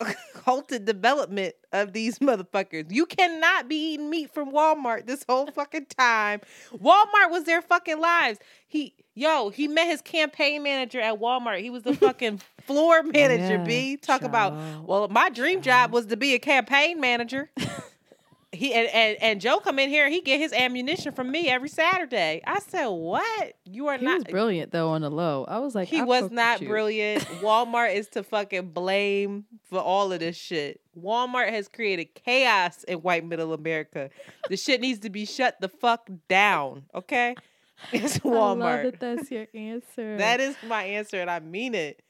halted 0.44 0.84
development 0.84 1.54
of 1.72 1.92
these 1.92 2.18
motherfuckers. 2.18 2.90
You 2.90 3.06
cannot 3.06 3.68
be 3.68 3.92
eating 3.94 4.10
meat 4.10 4.32
from 4.32 4.52
Walmart 4.52 5.06
this 5.06 5.24
whole 5.28 5.46
fucking 5.48 5.86
time. 5.86 6.40
Walmart 6.72 7.30
was 7.30 7.44
their 7.44 7.62
fucking 7.62 8.00
lives. 8.00 8.38
He 8.66 8.94
yo, 9.18 9.50
he 9.50 9.68
met 9.68 9.88
his 9.88 10.00
campaign 10.00 10.62
manager 10.62 11.00
at 11.00 11.18
Walmart. 11.20 11.60
He 11.60 11.70
was 11.70 11.82
the 11.82 11.94
fucking 11.94 12.40
floor 12.62 13.02
manager, 13.02 13.56
Yeah, 13.56 13.64
B. 13.64 13.96
Talk 13.96 14.22
about 14.22 14.54
well, 14.86 15.08
my 15.08 15.28
dream 15.30 15.60
job 15.60 15.92
was 15.92 16.06
to 16.06 16.16
be 16.16 16.34
a 16.34 16.38
campaign 16.38 17.00
manager. 17.00 17.50
he 18.52 18.72
and, 18.72 18.88
and 18.88 19.18
and 19.20 19.40
Joe 19.40 19.58
come 19.58 19.78
in 19.78 19.90
here, 19.90 20.08
he 20.08 20.20
get 20.20 20.40
his 20.40 20.52
ammunition 20.52 21.12
from 21.12 21.30
me 21.30 21.48
every 21.48 21.68
Saturday. 21.68 22.40
I 22.46 22.60
said, 22.60 22.86
What? 22.86 23.54
You 23.64 23.88
are 23.88 23.98
He 23.98 24.04
not 24.04 24.18
was 24.18 24.24
brilliant 24.24 24.72
though 24.72 24.90
on 24.90 25.02
the 25.02 25.10
low. 25.10 25.44
I 25.48 25.58
was 25.58 25.74
like, 25.74 25.88
he 25.88 26.00
I 26.00 26.04
was 26.04 26.30
not 26.30 26.60
brilliant. 26.60 27.24
Walmart 27.42 27.94
is 27.94 28.08
to 28.10 28.22
fucking 28.22 28.70
blame 28.70 29.44
for 29.68 29.80
all 29.80 30.12
of 30.12 30.20
this 30.20 30.36
shit. 30.36 30.80
Walmart 30.98 31.50
has 31.50 31.68
created 31.68 32.14
chaos 32.14 32.84
in 32.84 32.98
white 32.98 33.24
middle 33.24 33.52
America. 33.52 34.10
The 34.48 34.56
shit 34.56 34.80
needs 34.80 35.00
to 35.00 35.10
be 35.10 35.24
shut 35.26 35.60
the 35.60 35.68
fuck 35.68 36.08
down. 36.28 36.84
Okay, 36.94 37.34
it's 37.92 38.20
I 38.24 38.28
love 38.28 38.58
Walmart. 38.58 38.82
that 38.84 39.00
that's 39.00 39.30
your 39.30 39.46
answer. 39.54 40.16
That 40.18 40.40
is 40.40 40.56
my 40.66 40.82
answer, 40.84 41.20
and 41.20 41.30
I 41.30 41.40
mean 41.40 41.74
it. 41.74 42.02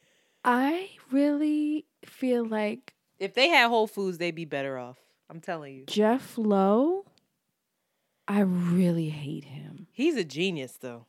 I 0.44 0.90
really 1.10 1.84
feel 2.04 2.44
like 2.46 2.94
If 3.18 3.34
they 3.34 3.48
had 3.48 3.68
Whole 3.68 3.86
Foods, 3.86 4.18
they'd 4.18 4.34
be 4.34 4.44
better 4.44 4.78
off. 4.78 4.96
I'm 5.28 5.40
telling 5.40 5.74
you. 5.74 5.84
Jeff 5.86 6.38
Lowe. 6.38 7.04
I 8.26 8.40
really 8.40 9.08
hate 9.08 9.44
him. 9.44 9.86
He's 9.92 10.16
a 10.16 10.24
genius, 10.24 10.72
though. 10.80 11.06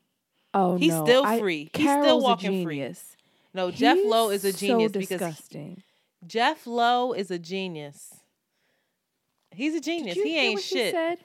Oh 0.53 0.77
He's 0.77 0.93
no, 0.93 1.05
still 1.05 1.25
I- 1.25 1.39
free. 1.39 1.69
He's 1.73 1.83
still 1.89 2.01
Carole's 2.03 2.23
a 2.23 2.27
walking 2.27 2.63
free. 2.63 2.75
genius. 2.77 3.15
No, 3.53 3.71
Jeff 3.71 3.97
Lowe 4.03 4.29
is 4.29 4.43
a 4.45 4.53
genius 4.53 4.91
so 4.93 4.99
because 4.99 5.09
he- 5.09 5.15
disgusting. 5.17 5.83
Jeff 6.25 6.65
Lowe 6.67 7.13
is 7.13 7.29
a 7.31 7.39
genius. 7.39 8.13
He's 9.51 9.75
a 9.75 9.79
genius. 9.81 10.15
Did 10.15 10.17
you 10.17 10.23
He 10.25 10.29
hear 10.31 10.41
ain't 10.43 10.55
what 10.55 10.63
shit. 10.63 10.85
He 10.87 10.91
said 10.91 11.17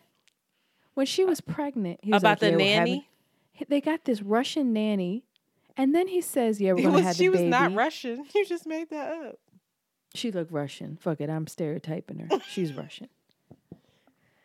when 0.95 1.07
she 1.07 1.25
was 1.25 1.41
pregnant 1.41 2.01
he 2.03 2.11
was 2.13 2.23
About 2.23 2.31
like, 2.31 2.39
the 2.41 2.51
"Yeah, 2.51 2.57
nanny? 2.79 3.09
Having-" 3.55 3.67
They 3.71 3.81
got 3.81 4.05
this 4.05 4.23
Russian 4.23 4.73
nanny, 4.73 5.25
And 5.77 5.95
then 5.95 6.07
he 6.09 6.21
says, 6.21 6.61
"Yeah, 6.61 6.73
we're 6.75 6.83
gonna 6.83 6.95
was, 6.97 7.05
have 7.05 7.17
she 7.17 7.29
was 7.29 7.41
not 7.41 7.75
Russian. 7.75 8.25
You 8.35 8.47
just 8.47 8.67
made 8.67 8.91
that 8.91 9.13
up. 9.27 9.39
She 10.15 10.31
looked 10.31 10.53
Russian. 10.53 10.97
Fuck 11.01 11.21
it, 11.21 11.29
I'm 11.29 11.47
stereotyping 11.49 12.19
her. 12.21 12.41
She's 12.49 12.73
Russian. 12.73 13.09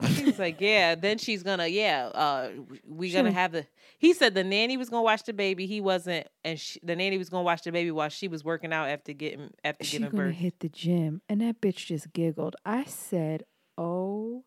He 0.01 0.23
was 0.23 0.39
like, 0.39 0.61
yeah. 0.61 0.95
Then 0.95 1.17
she's 1.17 1.43
gonna, 1.43 1.67
yeah. 1.67 2.07
Uh, 2.07 2.49
we 2.87 3.11
gonna 3.11 3.31
have 3.33 3.51
the. 3.51 3.67
He 3.97 4.13
said 4.13 4.33
the 4.33 4.45
nanny 4.45 4.77
was 4.77 4.89
gonna 4.89 5.03
watch 5.03 5.23
the 5.23 5.33
baby. 5.33 5.65
He 5.67 5.81
wasn't, 5.81 6.25
and 6.45 6.57
she, 6.57 6.79
the 6.81 6.95
nanny 6.95 7.17
was 7.17 7.29
gonna 7.29 7.43
watch 7.43 7.63
the 7.63 7.71
baby 7.73 7.91
while 7.91 8.07
she 8.07 8.29
was 8.29 8.41
working 8.45 8.71
out 8.71 8.87
after 8.87 9.11
getting 9.11 9.51
after 9.63 9.83
She's 9.83 9.99
giving 9.99 10.11
gonna 10.11 10.23
birth. 10.29 10.35
hit 10.35 10.59
the 10.61 10.69
gym, 10.69 11.21
and 11.27 11.41
that 11.41 11.59
bitch 11.59 11.85
just 11.87 12.13
giggled. 12.13 12.55
I 12.65 12.85
said, 12.85 13.43
"Oh, 13.77 14.45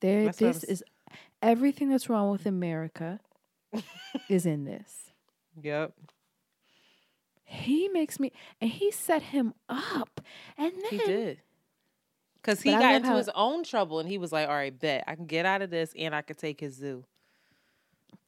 there. 0.00 0.24
That's 0.24 0.38
this 0.38 0.56
s- 0.56 0.64
is 0.64 0.84
everything 1.42 1.90
that's 1.90 2.08
wrong 2.08 2.30
with 2.30 2.46
America 2.46 3.20
is 4.28 4.46
in 4.46 4.64
this." 4.64 5.10
Yep. 5.62 5.92
He 7.44 7.88
makes 7.88 8.18
me, 8.18 8.32
and 8.60 8.70
he 8.70 8.90
set 8.90 9.22
him 9.22 9.54
up, 9.68 10.20
and 10.56 10.72
then 10.72 10.90
He 10.90 10.98
did. 10.98 11.40
Cause 12.42 12.60
he 12.60 12.72
got 12.72 12.96
into 12.96 13.08
how- 13.08 13.16
his 13.16 13.30
own 13.34 13.64
trouble, 13.64 14.00
and 14.00 14.08
he 14.08 14.18
was 14.18 14.30
like, 14.32 14.48
"All 14.48 14.54
right, 14.54 14.76
bet 14.78 15.04
I 15.06 15.14
can 15.14 15.24
get 15.26 15.46
out 15.46 15.62
of 15.62 15.70
this, 15.70 15.94
and 15.96 16.14
I 16.14 16.20
could 16.20 16.36
take 16.36 16.60
his 16.60 16.74
zoo." 16.74 17.04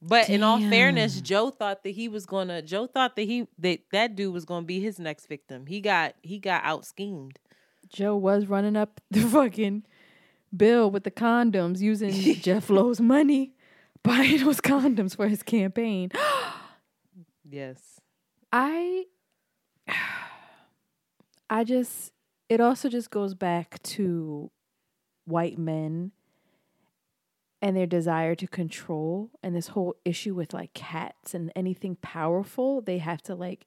But 0.01 0.29
in 0.29 0.41
all 0.43 0.59
fairness, 0.59 1.21
Joe 1.21 1.49
thought 1.49 1.83
that 1.83 1.91
he 1.91 2.07
was 2.07 2.25
gonna. 2.25 2.61
Joe 2.61 2.87
thought 2.87 3.15
that 3.15 3.23
he 3.23 3.47
that 3.59 3.79
that 3.91 4.15
dude 4.15 4.33
was 4.33 4.43
gonna 4.45 4.65
be 4.65 4.79
his 4.79 4.99
next 4.99 5.27
victim. 5.27 5.65
He 5.67 5.81
got 5.81 6.15
he 6.23 6.39
got 6.39 6.63
out 6.63 6.85
schemed. 6.85 7.39
Joe 7.89 8.15
was 8.15 8.47
running 8.47 8.75
up 8.75 9.01
the 9.11 9.21
fucking 9.21 9.83
bill 10.55 10.89
with 10.89 11.03
the 11.03 11.11
condoms 11.11 11.79
using 11.79 12.11
Jeff 12.41 12.69
Lowe's 12.69 12.99
money, 12.99 13.53
buying 14.07 14.37
those 14.43 14.61
condoms 14.61 15.15
for 15.15 15.27
his 15.27 15.43
campaign. 15.43 16.11
Yes. 17.49 18.01
I 18.51 19.05
I 21.49 21.63
just 21.63 22.11
it 22.49 22.59
also 22.59 22.89
just 22.89 23.09
goes 23.09 23.35
back 23.35 23.81
to 23.83 24.51
white 25.23 25.57
men 25.57 26.11
and 27.61 27.77
their 27.77 27.87
desire 27.87 28.35
to 28.35 28.47
control 28.47 29.31
and 29.41 29.55
this 29.55 29.69
whole 29.69 29.95
issue 30.03 30.35
with 30.35 30.53
like 30.53 30.73
cats 30.73 31.33
and 31.33 31.53
anything 31.55 31.95
powerful, 32.01 32.81
they 32.81 32.97
have 32.97 33.21
to 33.23 33.33
like 33.35 33.65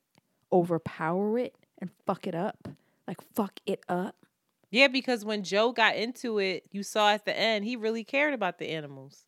overpower 0.52 1.38
it 1.38 1.54
and 1.78 1.90
fuck 2.06 2.26
it 2.26 2.34
up. 2.34 2.68
Like 3.08 3.22
fuck 3.34 3.60
it 3.64 3.82
up. 3.88 4.26
Yeah, 4.70 4.88
because 4.88 5.24
when 5.24 5.42
Joe 5.42 5.72
got 5.72 5.96
into 5.96 6.38
it, 6.38 6.66
you 6.70 6.82
saw 6.82 7.12
at 7.12 7.24
the 7.24 7.34
end 7.34 7.64
he 7.64 7.76
really 7.76 8.04
cared 8.04 8.34
about 8.34 8.58
the 8.58 8.68
animals. 8.68 9.24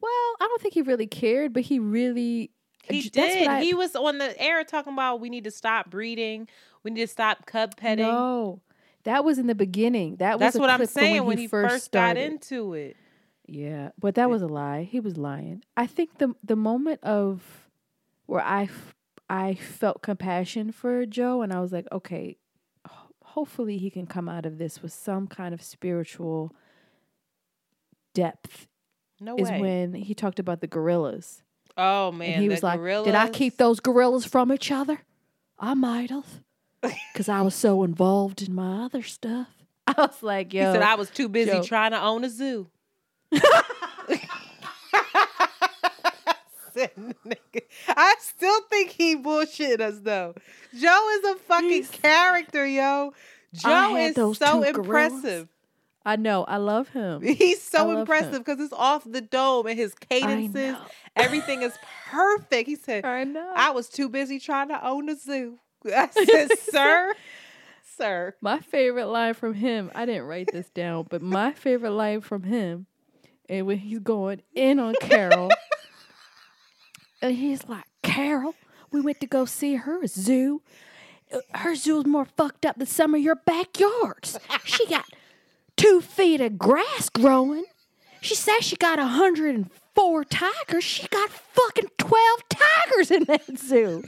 Well, 0.00 0.10
I 0.40 0.46
don't 0.48 0.60
think 0.62 0.74
he 0.74 0.82
really 0.82 1.06
cared, 1.06 1.52
but 1.52 1.62
he 1.64 1.78
really 1.78 2.50
uh, 2.88 2.92
He 2.92 3.02
that's 3.02 3.12
did. 3.12 3.48
I- 3.48 3.62
he 3.62 3.74
was 3.74 3.94
on 3.96 4.18
the 4.18 4.40
air 4.40 4.62
talking 4.64 4.92
about 4.92 5.20
we 5.20 5.28
need 5.30 5.44
to 5.44 5.50
stop 5.50 5.90
breeding. 5.90 6.48
We 6.82 6.90
need 6.92 7.00
to 7.00 7.06
stop 7.08 7.46
cub 7.46 7.76
petting. 7.76 8.06
No. 8.06 8.60
That 9.04 9.24
was 9.24 9.38
in 9.38 9.46
the 9.46 9.54
beginning. 9.54 10.16
That 10.16 10.34
was 10.38 10.40
That's 10.40 10.58
what 10.58 10.70
I'm 10.70 10.84
saying 10.86 11.24
when 11.24 11.38
he 11.38 11.48
first, 11.48 11.92
got 11.92 12.16
into 12.16 12.74
it. 12.74 12.96
Yeah, 13.46 13.90
but 13.98 14.16
that 14.16 14.28
was 14.28 14.42
a 14.42 14.46
lie. 14.46 14.82
He 14.82 15.00
was 15.00 15.16
lying. 15.16 15.64
I 15.76 15.86
think 15.86 16.18
the 16.18 16.34
the 16.44 16.56
moment 16.56 17.02
of 17.02 17.68
where 18.26 18.42
I 18.42 18.64
f- 18.64 18.94
I 19.30 19.54
felt 19.54 20.02
compassion 20.02 20.72
for 20.72 21.06
Joe 21.06 21.40
and 21.42 21.52
I 21.52 21.60
was 21.60 21.72
like, 21.72 21.86
okay, 21.90 22.36
ho- 22.86 23.14
hopefully 23.22 23.78
he 23.78 23.88
can 23.88 24.06
come 24.06 24.28
out 24.28 24.44
of 24.44 24.58
this 24.58 24.82
with 24.82 24.92
some 24.92 25.26
kind 25.26 25.54
of 25.54 25.62
spiritual 25.62 26.54
depth. 28.14 28.66
No 29.20 29.36
is 29.36 29.48
way. 29.50 29.60
when 29.60 29.94
he 29.94 30.14
talked 30.14 30.38
about 30.38 30.60
the 30.60 30.66
gorillas. 30.66 31.42
Oh 31.76 32.10
man, 32.12 32.34
and 32.34 32.42
he 32.42 32.48
was 32.48 32.62
like, 32.62 32.80
"Did 32.80 33.14
I 33.14 33.28
keep 33.28 33.56
those 33.56 33.80
gorillas 33.80 34.24
from 34.24 34.52
each 34.52 34.70
other? 34.72 35.00
I 35.58 35.74
might 35.74 36.10
have, 36.10 36.26
because 37.12 37.28
I 37.28 37.42
was 37.42 37.54
so 37.54 37.82
involved 37.84 38.42
in 38.42 38.54
my 38.54 38.84
other 38.84 39.02
stuff." 39.02 39.48
I 39.86 39.94
was 39.96 40.22
like, 40.22 40.52
He 40.52 40.58
"Yo," 40.58 40.72
said 40.72 40.82
I 40.82 40.94
was 40.96 41.08
too 41.10 41.28
busy 41.28 41.50
Joe. 41.52 41.62
trying 41.62 41.92
to 41.92 42.00
own 42.02 42.24
a 42.24 42.28
zoo. 42.30 42.68
Said 46.74 46.90
the 46.96 47.14
nigga. 47.26 47.62
I 47.88 48.14
still 48.20 48.60
think 48.70 48.90
he 48.90 49.14
bullshit 49.16 49.80
us 49.80 49.98
though. 50.00 50.34
Joe 50.78 51.08
is 51.18 51.24
a 51.24 51.34
fucking 51.36 51.68
He's- 51.70 51.90
character, 51.90 52.66
yo. 52.66 53.14
Joe 53.54 53.96
is 53.96 54.14
so 54.38 54.62
impressive. 54.62 55.22
gorillas. 55.22 55.48
I 56.08 56.16
know. 56.16 56.44
I 56.44 56.56
love 56.56 56.88
him. 56.88 57.20
He's 57.22 57.60
so 57.62 57.98
impressive 57.98 58.42
because 58.44 58.60
it's 58.60 58.72
off 58.72 59.04
the 59.04 59.20
dome 59.20 59.66
and 59.66 59.78
his 59.78 59.94
cadences, 59.94 60.74
everything 61.16 61.60
is 61.60 61.74
perfect. 62.10 62.66
He 62.66 62.76
said, 62.76 63.04
I 63.04 63.24
know. 63.24 63.52
I 63.54 63.72
was 63.72 63.90
too 63.90 64.08
busy 64.08 64.38
trying 64.38 64.68
to 64.68 64.86
own 64.86 65.10
a 65.10 65.16
zoo. 65.16 65.58
I 65.84 66.08
said, 66.08 66.58
sir, 66.58 67.14
sir. 67.98 68.34
My 68.40 68.58
favorite 68.58 69.08
line 69.08 69.34
from 69.34 69.52
him, 69.52 69.90
I 69.94 70.06
didn't 70.06 70.24
write 70.24 70.48
this 70.50 70.70
down, 70.70 71.06
but 71.10 71.20
my 71.20 71.52
favorite 71.52 71.90
line 71.90 72.22
from 72.22 72.44
him, 72.44 72.86
and 73.46 73.66
when 73.66 73.76
he's 73.76 73.98
going 73.98 74.40
in 74.54 74.80
on 74.80 74.94
Carole, 75.02 75.50
and 77.20 77.36
he's 77.36 77.68
like, 77.68 77.84
Carole, 78.02 78.54
we 78.90 79.02
went 79.02 79.20
to 79.20 79.26
go 79.26 79.44
see 79.44 79.74
her 79.74 80.06
zoo. 80.06 80.62
Uh, 81.30 81.40
Her 81.54 81.74
zoo's 81.74 82.06
more 82.06 82.24
fucked 82.24 82.64
up 82.64 82.76
than 82.78 82.86
some 82.86 83.14
of 83.14 83.20
your 83.20 83.36
backyards. 83.36 84.38
She 84.64 84.86
got 84.86 85.04
two 85.78 86.00
feet 86.00 86.40
of 86.40 86.58
grass 86.58 87.08
growing. 87.08 87.64
She 88.20 88.34
says 88.34 88.64
she 88.64 88.76
got 88.76 88.98
104 88.98 90.24
tigers. 90.24 90.84
She 90.84 91.06
got 91.08 91.30
fucking 91.30 91.90
12 91.98 92.40
tigers 92.48 93.10
in 93.10 93.24
that 93.24 93.58
zoo. 93.58 94.02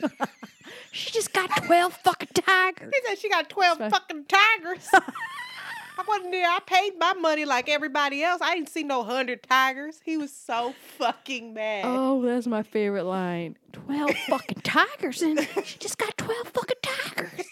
she 0.93 1.11
just 1.13 1.33
got 1.33 1.49
12 1.65 1.95
fucking 1.95 2.29
tigers. 2.35 2.93
He 2.93 3.09
said 3.09 3.19
she 3.19 3.29
got 3.31 3.49
12 3.49 3.79
fucking 3.79 4.25
tigers. 4.27 4.89
I 4.93 6.03
wasn't 6.09 6.33
there. 6.33 6.47
I 6.49 6.59
paid 6.67 6.99
my 6.99 7.13
money 7.13 7.45
like 7.45 7.69
everybody 7.69 8.23
else. 8.23 8.41
I 8.43 8.55
didn't 8.55 8.71
see 8.71 8.83
no 8.83 9.01
100 9.01 9.43
tigers. 9.43 10.01
He 10.03 10.17
was 10.17 10.33
so 10.33 10.75
fucking 10.99 11.53
mad. 11.53 11.85
Oh, 11.87 12.23
that's 12.23 12.47
my 12.47 12.63
favorite 12.63 13.05
line. 13.05 13.57
Twelve 13.73 14.11
fucking 14.29 14.63
tigers, 14.63 15.23
and 15.23 15.47
she 15.65 15.79
just 15.79 15.99
got 15.99 16.17
twelve 16.17 16.49
fucking 16.49 16.77
tigers. 16.83 17.47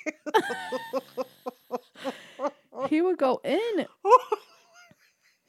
He 2.88 3.00
would 3.00 3.18
go 3.18 3.40
in. 3.44 3.86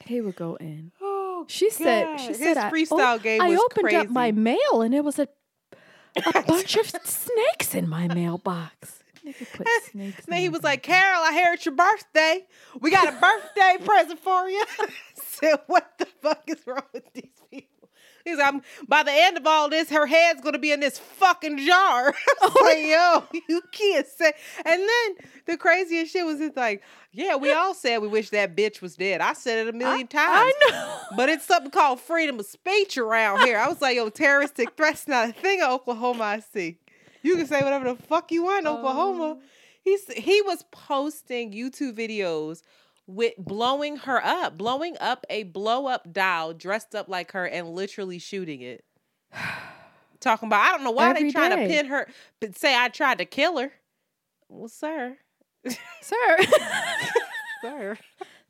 He 0.06 0.22
would 0.22 0.38
go 0.38 0.56
in. 0.56 0.92
Oh, 1.02 1.46
She 1.48 1.70
said. 1.70 2.20
She 2.20 2.28
God. 2.30 2.36
said, 2.38 2.48
His 2.48 2.58
I, 2.58 2.72
freestyle 2.72 3.16
oh, 3.16 3.20
game 3.20 3.42
I 3.42 3.56
opened 3.56 3.94
up 3.94 4.10
my 4.10 4.32
mail, 4.32 4.82
and 4.82 4.96
it 4.96 5.04
was 5.04 5.20
a 5.20 5.28
a 6.16 6.42
bunch 6.48 6.76
of 6.78 6.88
snakes 6.88 7.76
in 7.76 7.88
my 7.88 8.08
mailbox. 8.08 9.04
Put 9.54 9.68
snakes. 9.92 10.26
And 10.26 10.34
then 10.34 10.42
he 10.42 10.50
was 10.50 10.64
like, 10.64 10.84
Carole, 10.84 11.22
I 11.24 11.34
hear 11.34 11.54
it's 11.54 11.66
your 11.66 11.76
birthday. 11.76 12.46
We 12.80 12.90
got 12.92 13.08
a 13.08 13.12
birthday 13.12 13.86
present 13.86 14.20
for 14.20 14.50
you. 14.50 14.64
I 14.80 14.88
said, 15.16 15.60
what 15.68 15.91
the 15.99 16.07
fuck 16.22 16.44
is 16.48 16.66
wrong 16.66 16.82
with 16.94 17.03
these 17.14 17.26
people? 17.52 17.69
He's 18.30 18.39
"I'm- 18.39 18.61
by 18.88 19.03
the 19.03 19.11
end 19.11 19.38
of 19.38 19.45
all 19.47 19.69
this, 19.69 19.89
her 19.89 20.06
head's 20.06 20.41
gonna 20.41 20.60
be 20.60 20.72
in 20.72 20.80
this 20.80 20.99
fucking 20.99 21.57
jar. 21.57 22.14
I 22.41 22.45
was 22.45 22.51
oh, 22.56 22.64
like, 22.64 23.34
yo, 23.34 23.41
you 23.47 23.61
can't 23.72 24.07
say. 24.07 24.34
And 24.65 24.81
then 24.81 25.27
the 25.45 25.57
craziest 25.57 26.14
shit 26.14 26.26
was 26.26 26.39
it's 26.41 26.57
like, 26.57 26.84
yeah, 27.11 27.35
we 27.35 27.51
all 27.51 27.73
said 27.73 27.99
we 27.99 28.07
wish 28.07 28.30
that 28.30 28.56
bitch 28.56 28.81
was 28.81 28.95
dead. 28.95 29.22
I 29.22 29.34
said 29.34 29.65
it 29.65 29.73
a 29.73 29.77
million 29.77 30.07
times. 30.07 30.53
I 30.53 30.69
know. 30.69 30.99
But 31.18 31.30
it's 31.30 31.45
something 31.45 31.72
called 31.72 31.99
freedom 31.99 32.39
of 32.39 32.45
speech 32.45 32.97
around 32.97 33.45
here. 33.45 33.57
I 33.57 33.68
was 33.68 33.81
like, 33.81 33.95
yo, 33.95 34.10
terroristic 34.10 34.76
threats 34.77 35.07
not 35.07 35.30
a 35.30 35.34
thing 35.34 35.60
in 35.60 35.65
Oklahoma. 35.65 36.23
I 36.23 36.39
see. 36.39 36.77
You 37.22 37.35
can 37.35 37.47
say 37.47 37.61
whatever 37.61 37.93
the 37.93 37.95
fuck 38.03 38.31
you 38.31 38.43
want 38.43 38.65
in 38.65 38.68
Oklahoma. 38.68 39.38
Oh. 39.38 39.41
He's 39.81 40.11
he 40.14 40.41
was 40.41 40.64
posting 40.72 41.51
YouTube 41.51 41.97
videos 41.97 42.61
with 43.10 43.34
blowing 43.40 43.98
her 43.98 44.23
up, 44.23 44.56
blowing 44.57 44.95
up 45.02 45.26
a 45.31 45.44
blow 45.44 45.88
up 45.88 46.14
doll 46.14 46.53
dressed 46.53 46.94
up 46.94 47.10
like 47.10 47.31
her 47.31 47.45
and 47.45 47.69
literally 47.69 48.19
shooting 48.19 48.61
it. 48.61 48.84
Talking 50.19 50.48
about 50.48 50.61
I 50.61 50.72
don't 50.76 50.84
know 50.84 50.91
why 50.91 51.10
Every 51.11 51.23
they 51.23 51.31
trying 51.31 51.56
day. 51.56 51.64
to 51.68 51.73
pin 51.73 51.86
her, 51.88 52.07
but 52.40 52.57
say 52.57 52.76
I 52.77 52.90
tried 52.90 53.18
to 53.19 53.26
kill 53.26 53.57
her. 53.57 53.72
Well, 54.49 54.68
sir, 54.68 55.18
Sir. 55.65 55.77
sir. 57.61 57.98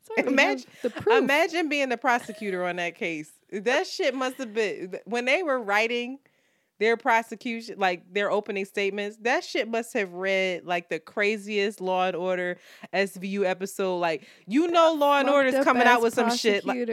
Sir, 0.02 0.24
Imagine, 0.26 0.66
the 0.82 0.90
proof. 0.90 1.18
imagine 1.22 1.68
being 1.68 1.88
the 1.88 1.96
prosecutor 1.96 2.64
on 2.64 2.76
that 2.76 2.96
case. 2.96 3.30
That 3.52 3.86
shit 3.86 4.14
must 4.14 4.38
have 4.38 4.52
been 4.52 4.98
when 5.04 5.24
they 5.24 5.42
were 5.42 5.60
writing 5.60 6.18
their 6.80 6.96
prosecution, 6.96 7.78
like 7.78 8.12
their 8.12 8.30
opening 8.30 8.64
statements. 8.64 9.16
That 9.20 9.44
shit 9.44 9.68
must 9.68 9.92
have 9.92 10.12
read 10.12 10.64
like 10.64 10.88
the 10.88 10.98
craziest 10.98 11.80
Law 11.80 12.06
and 12.06 12.16
Order 12.16 12.56
SVU 12.92 13.44
episode. 13.44 13.98
Like 13.98 14.26
you 14.48 14.66
know, 14.66 14.94
Law 14.94 15.18
and 15.20 15.28
Order 15.28 15.50
is 15.50 15.64
coming 15.64 15.84
out 15.84 16.02
with 16.02 16.14
some 16.14 16.34
shit, 16.34 16.64
like, 16.66 16.88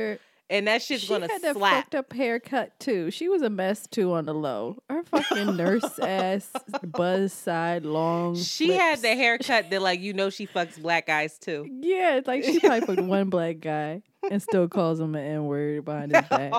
and 0.49 0.67
that 0.67 0.81
shit's 0.81 1.03
she 1.03 1.09
gonna 1.09 1.27
had 1.27 1.53
slap. 1.53 1.73
fucked 1.85 1.95
up 1.95 2.13
haircut 2.13 2.79
too. 2.79 3.11
She 3.11 3.27
was 3.27 3.41
a 3.41 3.49
mess 3.49 3.87
too 3.87 4.13
on 4.13 4.25
the 4.25 4.33
low. 4.33 4.77
Her 4.89 5.03
fucking 5.03 5.55
nurse 5.55 5.97
ass, 5.99 6.51
buzz 6.83 7.33
side, 7.33 7.85
long. 7.85 8.35
She 8.35 8.73
had 8.73 8.99
the 9.01 9.15
haircut 9.15 9.69
that, 9.71 9.81
like, 9.81 10.01
you 10.01 10.13
know, 10.13 10.29
she 10.29 10.47
fucks 10.55 10.81
black 10.81 11.07
guys 11.07 11.37
too. 11.37 11.65
Yeah, 11.81 12.17
it's 12.17 12.27
like 12.27 12.43
she 12.43 12.59
probably 12.59 12.81
fucked 12.81 13.07
one 13.07 13.29
black 13.29 13.59
guy 13.61 14.03
and 14.29 14.41
still 14.41 14.67
calls 14.67 14.99
him 14.99 15.15
an 15.15 15.25
N 15.25 15.45
word 15.45 15.85
behind 15.85 16.13
his 16.15 16.25
back. 16.27 16.53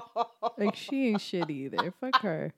Like 0.56 0.76
she 0.76 1.08
ain't 1.08 1.20
shit 1.20 1.50
either. 1.50 1.92
Fuck 2.00 2.20
her 2.22 2.52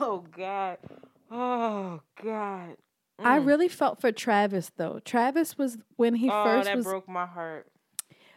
oh 0.00 0.24
God. 0.36 0.78
Oh 1.30 2.00
God. 2.22 2.76
Mm. 3.20 3.24
I 3.24 3.36
really 3.36 3.68
felt 3.68 4.00
for 4.00 4.12
Travis 4.12 4.70
though. 4.76 5.00
Travis 5.04 5.58
was 5.58 5.78
when 5.96 6.14
he 6.14 6.30
oh, 6.30 6.44
first 6.44 6.66
that 6.66 6.76
was, 6.76 6.84
broke 6.84 7.08
my 7.08 7.26
heart. 7.26 7.66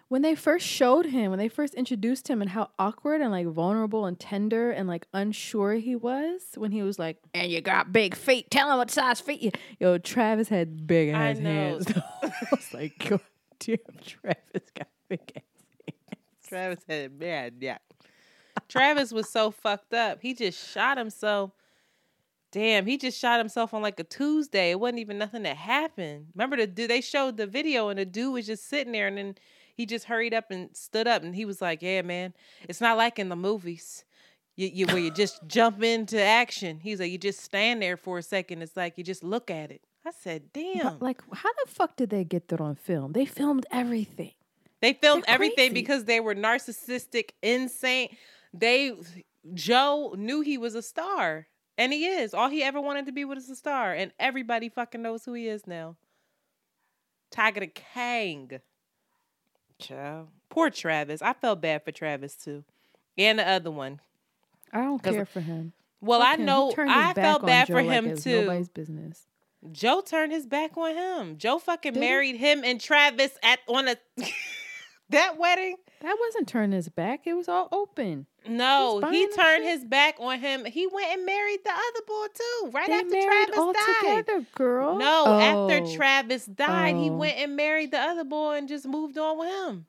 When 0.10 0.24
they 0.24 0.36
first 0.36 0.68
showed 0.68 1.06
him, 1.06 1.30
when 1.30 1.40
they 1.40 1.48
first 1.48 1.74
introduced 1.74 2.28
him 2.28 2.42
and 2.42 2.50
how 2.50 2.72
awkward 2.78 3.22
and 3.22 3.32
like 3.32 3.48
vulnerable 3.48 4.06
and 4.06 4.20
tender 4.20 4.70
and 4.70 4.88
like 4.88 5.08
unsure 5.14 5.76
he 5.76 5.96
was 5.96 6.42
when 6.56 6.72
he 6.72 6.84
was 6.84 7.00
like, 7.00 7.18
and 7.34 7.50
you 7.50 7.62
got 7.62 7.94
big 7.94 8.16
feet, 8.16 8.52
tell 8.52 8.70
him 8.70 8.78
what 8.78 8.92
size 8.92 9.22
feet 9.22 9.42
you 9.42 9.52
yo, 9.80 9.98
Travis 9.98 10.50
had 10.50 10.86
big 10.86 11.10
ass 11.10 11.40
hands. 11.40 11.88
I 12.24 12.32
was 12.52 12.74
like, 12.74 13.08
God 13.10 13.22
damn 13.60 13.78
Travis 14.06 14.70
got 14.76 14.88
big 15.08 15.22
ass 15.36 15.44
Travis 16.52 16.84
had 16.86 17.18
bad 17.18 17.54
yeah. 17.62 17.78
Travis 18.68 19.14
was 19.14 19.30
so 19.30 19.52
fucked 19.52 19.94
up. 19.94 20.22
He 20.22 20.34
just 20.34 20.74
shot 20.74 20.98
himself. 20.98 21.52
Damn, 22.52 22.86
he 22.86 22.98
just 22.98 23.18
shot 23.18 23.40
himself 23.40 23.74
on 23.74 23.82
like 23.82 23.98
a 24.02 24.04
Tuesday. 24.04 24.72
It 24.72 24.80
wasn't 24.80 25.00
even 25.00 25.18
nothing 25.18 25.44
that 25.44 25.56
happened. 25.56 26.28
Remember 26.36 26.58
the 26.58 26.68
dude? 26.68 26.90
They 26.90 27.00
showed 27.00 27.38
the 27.38 27.48
video 27.48 27.88
and 27.88 27.98
the 27.98 28.04
dude 28.04 28.34
was 28.34 28.46
just 28.48 28.68
sitting 28.68 28.92
there, 28.92 29.08
and 29.08 29.18
then 29.18 29.36
he 29.74 29.86
just 29.86 30.06
hurried 30.06 30.34
up 30.34 30.52
and 30.52 30.76
stood 30.76 31.08
up, 31.08 31.24
and 31.24 31.34
he 31.34 31.46
was 31.46 31.62
like, 31.62 31.82
"Yeah, 31.82 32.02
man, 32.02 32.34
it's 32.68 32.82
not 32.82 32.98
like 32.98 33.18
in 33.18 33.30
the 33.30 33.38
movies." 33.38 34.04
You, 34.58 34.68
you 34.68 34.86
where 34.88 35.00
you 35.00 35.12
just 35.12 35.40
jump 35.48 35.82
into 35.82 36.22
action. 36.22 36.82
He's 36.82 37.00
like, 37.00 37.10
you 37.10 37.18
just 37.18 37.40
stand 37.40 37.82
there 37.82 37.96
for 37.96 38.18
a 38.18 38.22
second. 38.22 38.62
It's 38.62 38.76
like 38.76 38.98
you 38.98 39.04
just 39.06 39.24
look 39.24 39.50
at 39.50 39.72
it. 39.72 39.82
I 40.06 40.12
said, 40.12 40.52
damn. 40.52 40.98
But, 40.98 41.02
like, 41.02 41.22
how 41.34 41.50
the 41.64 41.72
fuck 41.72 41.96
did 41.96 42.10
they 42.10 42.26
get 42.26 42.50
that 42.50 42.60
on 42.60 42.76
film? 42.76 43.14
They 43.14 43.26
filmed 43.26 43.66
everything. 43.72 44.34
They 44.82 44.94
filmed 44.94 45.24
everything 45.28 45.74
because 45.74 46.06
they 46.06 46.20
were 46.20 46.36
narcissistic, 46.36 47.32
insane. 47.42 48.16
They 48.54 48.94
Joe 49.54 50.16
knew 50.18 50.42
he 50.42 50.58
was 50.58 50.76
a 50.76 50.82
star. 50.82 51.48
And 51.78 51.94
he 51.94 52.06
is. 52.06 52.34
All 52.34 52.50
he 52.50 52.62
ever 52.62 52.80
wanted 52.80 53.06
to 53.08 53.12
be 53.12 53.26
was 53.26 53.50
a 53.50 53.56
star. 53.56 53.94
And 53.94 54.12
everybody 54.20 54.70
fucking 54.70 55.02
knows 55.02 55.26
who 55.26 55.34
he 55.34 55.48
is 55.48 55.66
now. 55.66 55.96
Tiger 57.32 57.62
the 57.62 57.68
Kang. 57.68 58.60
Child. 59.80 60.28
Poor 60.50 60.70
Travis. 60.70 61.22
I 61.22 61.34
felt 61.34 61.62
bad 61.62 61.84
for 61.84 61.92
Travis 61.92 62.36
too. 62.36 62.64
And 63.18 63.40
the 63.40 63.48
other 63.48 63.72
one. 63.72 64.00
I 64.72 64.82
don't 64.82 65.02
care 65.02 65.26
for 65.26 65.40
him. 65.40 65.74
Well, 66.02 66.20
Fuck 66.20 66.40
I 66.40 66.44
know 66.44 66.74
I 66.78 67.14
felt 67.14 67.46
bad 67.46 67.68
Joe 67.68 67.74
for 67.74 67.84
like 67.84 67.92
him 67.92 68.08
it's 68.08 68.24
too. 68.24 68.42
Nobody's 68.42 68.70
business. 68.70 69.28
Joe 69.72 70.02
turned 70.02 70.32
his 70.32 70.46
back 70.46 70.76
on 70.76 70.96
him. 70.96 71.38
Joe 71.38 71.60
fucking 71.60 71.94
Did 71.94 72.02
he? 72.02 72.10
married 72.10 72.36
him 72.36 72.64
and 72.64 72.82
Travis 72.82 73.32
at 73.44 73.60
on 73.68 73.88
a 73.88 73.96
that 75.12 75.38
wedding. 75.38 75.76
That 76.02 76.18
wasn't 76.20 76.48
turning 76.48 76.72
his 76.72 76.90
back. 76.90 77.22
It 77.28 77.34
was 77.34 77.48
all 77.48 77.68
open. 77.72 78.26
No, 78.48 79.00
he 79.12 79.28
turned 79.36 79.64
his 79.64 79.86
back 79.86 80.16
on 80.20 80.40
him. 80.40 80.66
He 80.66 80.88
went 80.88 81.12
and 81.12 81.26
married 81.26 81.60
the 81.64 81.70
other 81.70 82.02
boy 82.08 82.26
too, 82.34 82.72
right 82.72 82.88
they 82.88 82.94
after 82.96 83.10
married 83.10 83.48
Travis 83.50 83.58
all 83.58 83.74
died. 83.74 84.26
together, 84.26 84.46
girl. 84.56 84.98
No, 84.98 85.24
Oh. 85.28 85.40
after 85.70 85.96
Travis 85.96 86.46
died, 86.48 86.96
he 86.96 87.10
Oh. 87.12 87.18
went 87.18 87.38
and 87.38 87.56
married 87.56 87.92
the 87.92 88.00
other 88.00 88.24
boy 88.24 88.56
and 88.58 88.68
just 88.68 88.88
moved 88.88 89.18
on 89.20 89.38
with 89.38 89.48
him. 89.50 89.86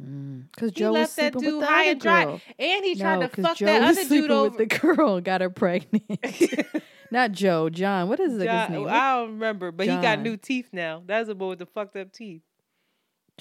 Mm, 0.00 0.44
because 0.52 0.70
He 0.70 0.76
Joe 0.76 0.92
was 0.92 0.98
left 1.00 1.16
that 1.16 1.32
dude 1.34 1.52
with 1.52 1.60
the 1.60 1.66
high 1.66 1.82
other 1.82 1.90
and 1.90 2.00
dry, 2.00 2.24
girl. 2.24 2.40
and 2.58 2.84
he 2.84 2.94
tried 2.94 3.16
no, 3.16 3.26
to 3.26 3.28
'cause 3.28 3.44
fuck 3.44 3.56
Joe 3.58 3.66
that 3.66 3.82
was 3.88 3.98
other 3.98 4.08
dude 4.08 4.30
over. 4.30 4.48
with 4.48 4.58
the 4.58 4.66
girl, 4.78 5.20
got 5.20 5.40
her 5.42 5.50
pregnant. 5.50 6.04
Not 7.10 7.32
Joe, 7.32 7.68
John. 7.68 8.08
What 8.08 8.20
is 8.20 8.38
the 8.38 8.44
John- 8.46 8.68
his 8.72 8.78
name? 8.78 8.88
I 8.88 9.16
don't 9.16 9.32
remember, 9.32 9.70
but 9.72 9.86
he 9.86 9.96
got 9.96 10.20
new 10.20 10.36
teeth 10.38 10.70
now. 10.72 11.02
That's 11.04 11.26
the 11.26 11.34
boy 11.34 11.48
with 11.50 11.58
the 11.58 11.66
fucked 11.66 11.96
up 11.96 12.12
teeth. 12.12 12.40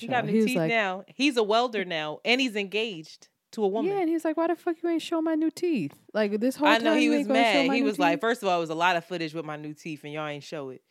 He 0.01 0.07
got 0.07 0.25
new 0.25 0.33
he 0.33 0.45
teeth 0.45 0.57
like- 0.57 0.69
now. 0.69 1.03
He's 1.07 1.37
a 1.37 1.43
welder 1.43 1.85
now, 1.85 2.19
and 2.25 2.39
he's 2.41 2.55
engaged 2.55 3.27
to 3.51 3.63
a 3.63 3.67
woman. 3.67 3.91
Yeah, 3.91 4.01
and 4.01 4.09
he's 4.09 4.23
like, 4.23 4.37
"Why 4.37 4.47
the 4.47 4.55
fuck 4.55 4.75
you 4.83 4.89
ain't 4.89 5.01
show 5.01 5.21
my 5.21 5.35
new 5.35 5.49
teeth? 5.51 5.93
Like 6.13 6.39
this 6.39 6.55
whole 6.55 6.67
I 6.67 6.75
time 6.75 6.83
know 6.83 6.95
he 6.95 7.05
you 7.05 7.11
was 7.11 7.19
ain't 7.19 7.27
gonna 7.29 7.39
show 7.53 7.67
mad. 7.67 7.75
He 7.75 7.83
was 7.83 7.97
like, 7.99 8.21
first 8.21 8.43
of 8.43 8.49
all, 8.49 8.57
it 8.57 8.61
was 8.61 8.69
a 8.69 8.75
lot 8.75 8.95
of 8.95 9.05
footage 9.05 9.33
with 9.33 9.45
my 9.45 9.55
new 9.55 9.73
teeth, 9.73 10.03
and 10.03 10.13
y'all 10.13 10.27
ain't 10.27 10.43
show 10.43 10.69
it. 10.69 10.81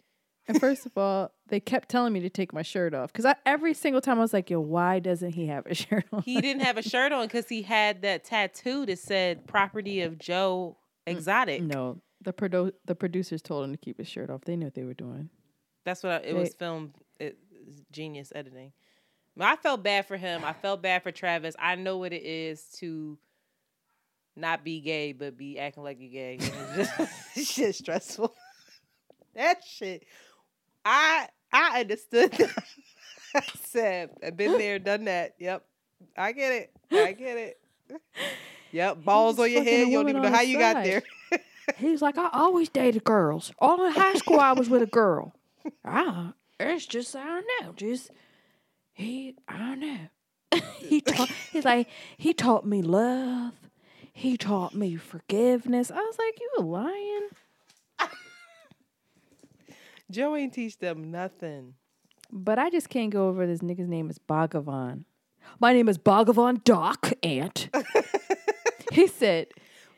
And 0.49 0.59
first 0.59 0.87
of 0.87 0.97
all, 0.97 1.31
they 1.49 1.61
kept 1.61 1.91
telling 1.91 2.13
me 2.15 2.21
to 2.21 2.31
take 2.31 2.55
my 2.55 2.63
shirt 2.63 2.95
off 2.95 3.13
because 3.13 3.27
I 3.27 3.37
every 3.45 3.75
single 3.75 4.01
time 4.01 4.19
I 4.19 4.23
was 4.23 4.33
like, 4.33 4.49
"Yo, 4.51 4.61
why 4.61 4.99
doesn't 4.99 5.33
he 5.33 5.47
have 5.47 5.67
a 5.67 5.75
shirt 5.75 6.07
on?" 6.13 6.23
He 6.23 6.41
didn't 6.41 6.63
have 6.63 6.79
a 6.79 6.83
shirt 6.83 7.13
on 7.13 7.27
because 7.27 7.49
he 7.49 7.63
had 7.63 8.03
that 8.03 8.25
tattoo 8.25 8.87
that 8.87 8.99
said 8.99 9.47
"Property 9.47 10.01
of 10.01 10.19
Joe 10.19 10.79
mm, 11.07 11.13
Exotic." 11.13 11.63
no, 11.63 12.01
the 12.23 12.33
produ- 12.33 12.73
the 12.87 12.95
producers 12.95 13.43
told 13.43 13.65
him 13.65 13.73
to 13.73 13.79
keep 13.79 13.99
his 13.99 14.09
shirt 14.09 14.31
off. 14.31 14.41
They 14.47 14.57
knew 14.57 14.67
what 14.67 14.75
they 14.75 14.85
were 14.85 14.95
doing. 14.95 15.29
That's 15.85 16.03
what 16.03 16.13
I, 16.13 16.17
it 16.27 16.35
was 16.35 16.49
They- 16.51 16.57
filmed. 16.59 16.95
It, 17.21 17.39
it's 17.67 17.83
genius 17.93 18.33
editing. 18.35 18.73
I 19.41 19.57
felt 19.57 19.83
bad 19.83 20.07
for 20.07 20.17
him. 20.17 20.45
I 20.45 20.53
felt 20.53 20.83
bad 20.83 21.03
for 21.03 21.13
Travis. 21.13 21.55
I 21.59 21.77
know 21.77 21.99
what 21.99 22.13
it 22.13 22.25
is 22.25 22.63
to 22.79 23.19
not 24.37 24.65
be 24.65 24.81
gay, 24.81 25.13
but 25.13 25.37
be 25.37 25.59
acting 25.59 25.83
like 25.83 25.99
you're 26.01 26.11
gay. 26.11 26.39
It's 27.35 27.35
just 27.35 27.53
shit 27.53 27.75
stressful. 27.75 28.35
that 29.35 29.63
shit. 29.65 30.05
I 30.85 31.29
I 31.53 31.81
understood 31.81 32.33
that. 32.33 32.65
I 33.35 33.43
said, 33.65 34.11
I've 34.25 34.37
been 34.37 34.59
there, 34.59 34.79
done 34.79 35.05
that. 35.05 35.35
Yep. 35.39 35.65
I 36.17 36.33
get 36.33 36.53
it. 36.53 36.73
I 36.91 37.13
get 37.13 37.37
it. 37.37 37.61
Yep. 38.73 39.05
Balls 39.05 39.39
on 39.39 39.51
your 39.51 39.63
head. 39.63 39.89
You 39.89 39.99
don't 39.99 40.09
even 40.09 40.23
know 40.23 40.31
how 40.31 40.41
you 40.41 40.59
got 40.59 40.83
there. 40.85 41.03
He's 41.77 42.01
like, 42.01 42.17
I 42.17 42.31
always 42.33 42.69
dated 42.69 43.05
girls. 43.05 43.53
All 43.59 43.85
in 43.85 43.93
high 43.93 44.15
school, 44.15 44.41
I 44.41 44.53
was 44.53 44.71
with 44.71 44.83
a 44.83 44.87
girl. 44.87 45.35
Ah, 45.85 46.33
it's 46.59 46.87
just 46.87 47.15
I 47.15 47.25
don't 47.25 47.47
know. 47.61 47.73
Just 47.77 48.11
he, 48.99 49.37
I 49.47 49.59
don't 49.59 49.81
know. 49.81 50.61
he 50.79 51.01
taught. 51.01 51.31
He's 51.53 51.65
like, 51.65 51.89
he 52.17 52.35
taught 52.35 52.67
me 52.67 52.83
love. 52.83 53.55
He 54.13 54.37
taught 54.37 54.75
me 54.75 54.97
forgiveness. 54.97 55.93
I 55.93 56.01
was 56.01 56.17
like, 56.19 56.41
you 56.41 56.51
a 56.59 56.63
lying? 56.63 57.29
Joe 60.11 60.35
ain't 60.35 60.53
teach 60.53 60.79
them 60.79 61.13
nothing. 61.13 61.75
But 62.33 62.59
I 62.59 62.71
just 62.71 62.89
can't 62.89 63.11
go 63.11 63.29
over 63.29 63.47
this 63.47 63.61
nigga's 63.61 63.89
name 63.89 64.11
is 64.11 64.19
Bhagavan. 64.19 65.05
My 65.61 65.73
name 65.73 65.89
is 65.89 65.97
Bhagavan 65.97 66.65
Doc 66.65 67.13
Ant. 67.23 67.69
he 68.93 69.07
said, 69.07 69.47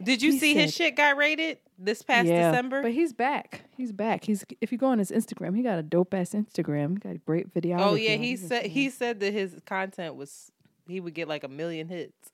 Did 0.02 0.22
you 0.22 0.32
He 0.32 0.38
see 0.38 0.54
his 0.54 0.74
shit 0.74 0.96
got 0.96 1.16
rated 1.16 1.58
this 1.78 2.02
past 2.02 2.26
yeah, 2.28 2.50
December? 2.50 2.82
But 2.82 2.92
he's 2.92 3.12
back. 3.12 3.62
He's 3.76 3.92
back. 3.92 4.24
He's 4.24 4.44
if 4.60 4.72
you 4.72 4.78
go 4.78 4.86
on 4.88 4.98
his 4.98 5.10
Instagram, 5.10 5.56
he 5.56 5.62
got 5.62 5.78
a 5.78 5.82
dope 5.82 6.14
ass 6.14 6.30
Instagram. 6.30 6.90
He 6.92 6.98
got 6.98 7.16
a 7.16 7.18
great 7.18 7.52
video. 7.52 7.78
Oh 7.78 7.94
yeah, 7.94 8.16
he 8.16 8.36
said 8.36 8.66
he 8.66 8.88
said 8.90 9.20
that 9.20 9.32
his 9.32 9.56
content 9.66 10.14
was 10.16 10.50
he 10.88 11.00
would 11.00 11.14
get 11.14 11.28
like 11.28 11.44
a 11.44 11.48
million 11.48 11.88
hits. 11.88 12.32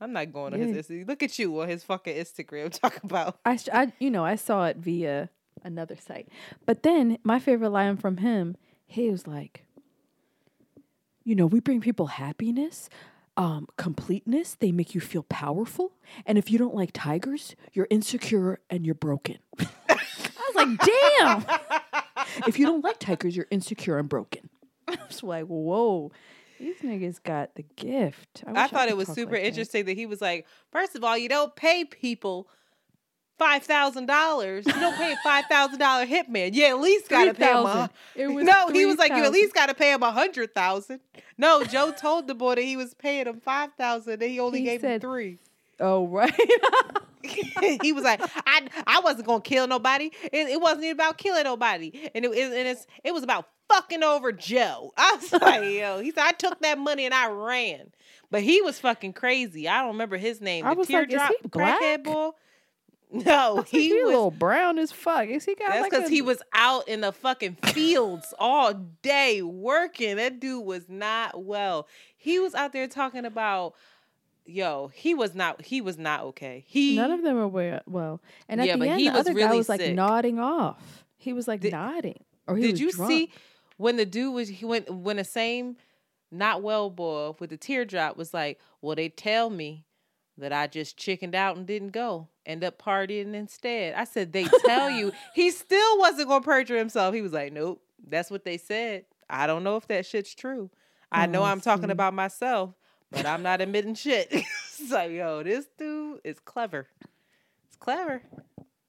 I'm 0.00 0.12
not 0.12 0.30
going 0.32 0.52
on 0.52 0.60
Yeah. 0.60 0.66
his 0.66 0.86
Instagram. 0.86 1.08
Look 1.08 1.22
at 1.22 1.38
you 1.38 1.58
on 1.60 1.68
his 1.68 1.82
fucking 1.82 2.14
Instagram 2.16 2.70
talk 2.80 3.02
about. 3.02 3.38
I, 3.46 3.58
I, 3.72 3.92
you 3.98 4.10
know, 4.10 4.24
I 4.24 4.34
saw 4.34 4.66
it 4.66 4.76
via 4.76 5.30
another 5.64 5.96
site. 5.96 6.28
But 6.66 6.82
then 6.82 7.16
my 7.24 7.38
favorite 7.38 7.70
line 7.70 7.96
from 7.96 8.18
him, 8.18 8.56
he 8.86 9.10
was 9.10 9.26
like, 9.26 9.64
you 11.24 11.34
know, 11.34 11.46
we 11.46 11.60
bring 11.60 11.80
people 11.80 12.06
happiness, 12.08 12.88
um, 13.36 13.68
completeness. 13.76 14.54
They 14.54 14.72
make 14.72 14.94
you 14.94 15.00
feel 15.00 15.24
powerful. 15.24 15.92
And 16.24 16.38
if 16.38 16.50
you 16.50 16.58
don't 16.58 16.74
like 16.74 16.90
tigers, 16.92 17.54
you're 17.72 17.86
insecure 17.90 18.60
and 18.70 18.84
you're 18.84 18.94
broken. 18.94 19.38
I 19.58 19.66
was 20.54 20.54
like, 20.54 20.78
damn. 20.78 21.44
if 22.46 22.58
you 22.58 22.66
don't 22.66 22.84
like 22.84 22.98
tigers, 22.98 23.36
you're 23.36 23.48
insecure 23.50 23.98
and 23.98 24.08
broken. 24.08 24.48
I 24.88 24.98
was 25.06 25.22
like, 25.22 25.44
whoa. 25.46 26.12
These 26.58 26.80
niggas 26.80 27.22
got 27.22 27.54
the 27.54 27.64
gift. 27.76 28.44
I, 28.46 28.52
wish 28.52 28.70
thought 28.70 28.84
could 28.84 28.90
it 28.90 28.96
was 28.96 29.08
super 29.08 29.32
like 29.32 29.42
that. 29.42 29.48
interesting 29.48 29.84
that 29.86 29.96
he 29.96 30.06
was 30.06 30.22
like, 30.22 30.46
first 30.72 30.96
of 30.96 31.04
all, 31.04 31.18
you 31.18 31.28
don't 31.28 31.54
pay 31.54 31.84
people 31.84 32.48
five 33.38 33.62
thousand 33.64 34.06
dollars. 34.06 34.66
You 34.66 34.72
don't 34.72 34.96
pay 34.96 35.12
a 35.12 35.16
five 35.22 35.44
thousand 35.46 35.78
dollar 35.78 36.06
hitman. 36.06 36.54
You 36.54 36.64
at 36.66 36.80
least 36.80 37.08
gotta 37.08 37.34
pay 37.34 37.50
him. 37.50 37.58
A, 37.58 37.62
3,000. 37.62 37.90
It 38.16 38.26
was 38.28 38.44
no, 38.44 38.68
he 38.68 38.86
was 38.86 38.96
like, 38.98 39.12
you 39.12 39.24
at 39.24 39.32
least 39.32 39.54
gotta 39.54 39.74
pay 39.74 39.92
him 39.92 40.02
a 40.02 40.10
hundred 40.12 40.54
thousand. 40.54 41.00
No, 41.38 41.64
Joe 41.64 41.92
told 41.92 42.26
the 42.28 42.34
boy 42.34 42.54
that 42.56 42.64
he 42.64 42.76
was 42.76 42.94
paying 42.94 43.26
him 43.26 43.40
five 43.40 43.70
thousand, 43.78 44.14
and 44.22 44.30
he 44.30 44.40
only 44.40 44.60
He 44.60 44.64
gave 44.64 44.80
him 44.82 44.90
said- 44.92 45.00
three. 45.02 45.38
Oh, 45.78 46.06
right. 46.08 46.32
he 47.82 47.92
was 47.92 48.04
like, 48.04 48.20
I 48.46 48.66
I 48.86 49.00
wasn't 49.00 49.26
gonna 49.26 49.40
kill 49.42 49.66
nobody. 49.66 50.10
It, 50.24 50.48
it 50.48 50.60
wasn't 50.60 50.84
even 50.84 50.96
about 50.96 51.18
killing 51.18 51.44
nobody, 51.44 52.10
and 52.14 52.24
it, 52.24 52.30
it 52.30 52.52
and 52.52 52.68
it's 52.68 52.86
it 53.04 53.12
was 53.12 53.22
about 53.22 53.48
fucking 53.68 54.02
over 54.02 54.32
Joe. 54.32 54.92
I 54.96 55.16
was 55.20 55.32
like, 55.32 55.62
yo, 55.64 56.00
he 56.00 56.12
said 56.12 56.24
I 56.24 56.32
took 56.32 56.60
that 56.60 56.78
money 56.78 57.04
and 57.04 57.12
I 57.12 57.28
ran, 57.28 57.90
but 58.30 58.42
he 58.42 58.62
was 58.62 58.78
fucking 58.78 59.12
crazy. 59.14 59.68
I 59.68 59.80
don't 59.80 59.92
remember 59.92 60.16
his 60.16 60.40
name. 60.40 60.64
I 60.64 60.70
the 60.72 60.78
was 60.78 60.88
like, 60.90 61.08
is 61.08 61.10
teardrop 61.10 61.32
he 61.42 61.48
black? 61.48 61.82
crackhead 61.82 62.02
boy. 62.04 62.30
No, 63.26 63.62
he, 63.68 63.88
he 63.88 63.94
was. 64.02 64.06
little 64.12 64.30
brown 64.30 64.78
as 64.78 64.92
fuck. 64.92 65.28
Is 65.28 65.44
he 65.44 65.54
got 65.54 65.68
That's 65.68 65.82
like 65.82 65.90
because 65.90 66.06
a- 66.08 66.12
he 66.12 66.22
was 66.22 66.42
out 66.52 66.86
in 66.88 67.00
the 67.00 67.12
fucking 67.12 67.56
fields 67.66 68.34
all 68.38 68.74
day 69.02 69.42
working. 69.42 70.16
That 70.16 70.40
dude 70.40 70.64
was 70.64 70.88
not 70.88 71.44
well. 71.44 71.86
He 72.16 72.38
was 72.38 72.54
out 72.54 72.72
there 72.72 72.86
talking 72.88 73.24
about, 73.24 73.74
yo, 74.44 74.88
he 74.94 75.14
was 75.14 75.34
not. 75.34 75.62
He 75.62 75.80
was 75.80 75.98
not 75.98 76.22
okay. 76.22 76.64
He 76.66 76.96
None 76.96 77.10
of 77.10 77.22
them 77.22 77.50
were 77.52 77.80
well. 77.86 78.20
And 78.48 78.60
at 78.60 78.66
Yeah, 78.66 78.74
the 78.74 78.78
but 78.80 78.88
end, 78.88 79.00
he 79.00 79.06
the 79.08 79.12
was 79.12 79.20
other 79.20 79.34
guy 79.34 79.44
really 79.46 79.58
was 79.58 79.68
like 79.68 79.80
sick. 79.80 79.94
nodding 79.94 80.38
off. 80.38 81.04
He 81.16 81.32
was 81.32 81.48
like 81.48 81.60
Did- 81.60 81.72
nodding, 81.72 82.22
or 82.46 82.56
he 82.56 82.62
Did 82.64 82.72
was 82.72 82.80
you 82.80 82.92
drunk. 82.92 83.10
see 83.10 83.30
when 83.78 83.96
the 83.96 84.06
dude 84.06 84.32
was 84.34 84.48
he 84.48 84.64
went 84.64 84.88
when 84.92 85.16
the 85.16 85.24
same 85.24 85.76
not 86.32 86.62
well 86.62 86.90
boy 86.90 87.34
with 87.38 87.50
the 87.50 87.56
teardrop 87.56 88.16
was 88.16 88.34
like, 88.34 88.58
well, 88.80 88.94
they 88.96 89.08
tell 89.08 89.48
me 89.50 89.84
that 90.38 90.52
I 90.52 90.66
just 90.66 90.96
chickened 90.96 91.34
out 91.34 91.56
and 91.56 91.66
didn't 91.66 91.90
go. 91.90 92.28
End 92.44 92.62
up 92.62 92.80
partying 92.80 93.34
instead. 93.34 93.94
I 93.94 94.04
said, 94.04 94.32
they 94.32 94.44
tell 94.64 94.90
you. 94.90 95.12
He 95.34 95.50
still 95.50 95.98
wasn't 95.98 96.28
gonna 96.28 96.44
perjure 96.44 96.76
himself. 96.76 97.14
He 97.14 97.22
was 97.22 97.32
like, 97.32 97.52
nope, 97.52 97.82
that's 98.06 98.30
what 98.30 98.44
they 98.44 98.58
said. 98.58 99.04
I 99.28 99.46
don't 99.46 99.64
know 99.64 99.76
if 99.76 99.88
that 99.88 100.06
shit's 100.06 100.34
true. 100.34 100.70
I 101.10 101.26
know 101.26 101.42
Oh, 101.42 101.46
I'm 101.46 101.60
talking 101.60 101.90
about 101.90 102.14
myself, 102.14 102.74
but 103.10 103.26
I'm 103.26 103.42
not 103.42 103.60
admitting 103.60 103.94
shit. 103.94 104.28
it's 104.32 104.90
like, 104.90 105.10
yo, 105.12 105.42
this 105.42 105.66
dude 105.78 106.20
is 106.24 106.38
clever. 106.40 106.86
It's 107.66 107.76
clever. 107.76 108.22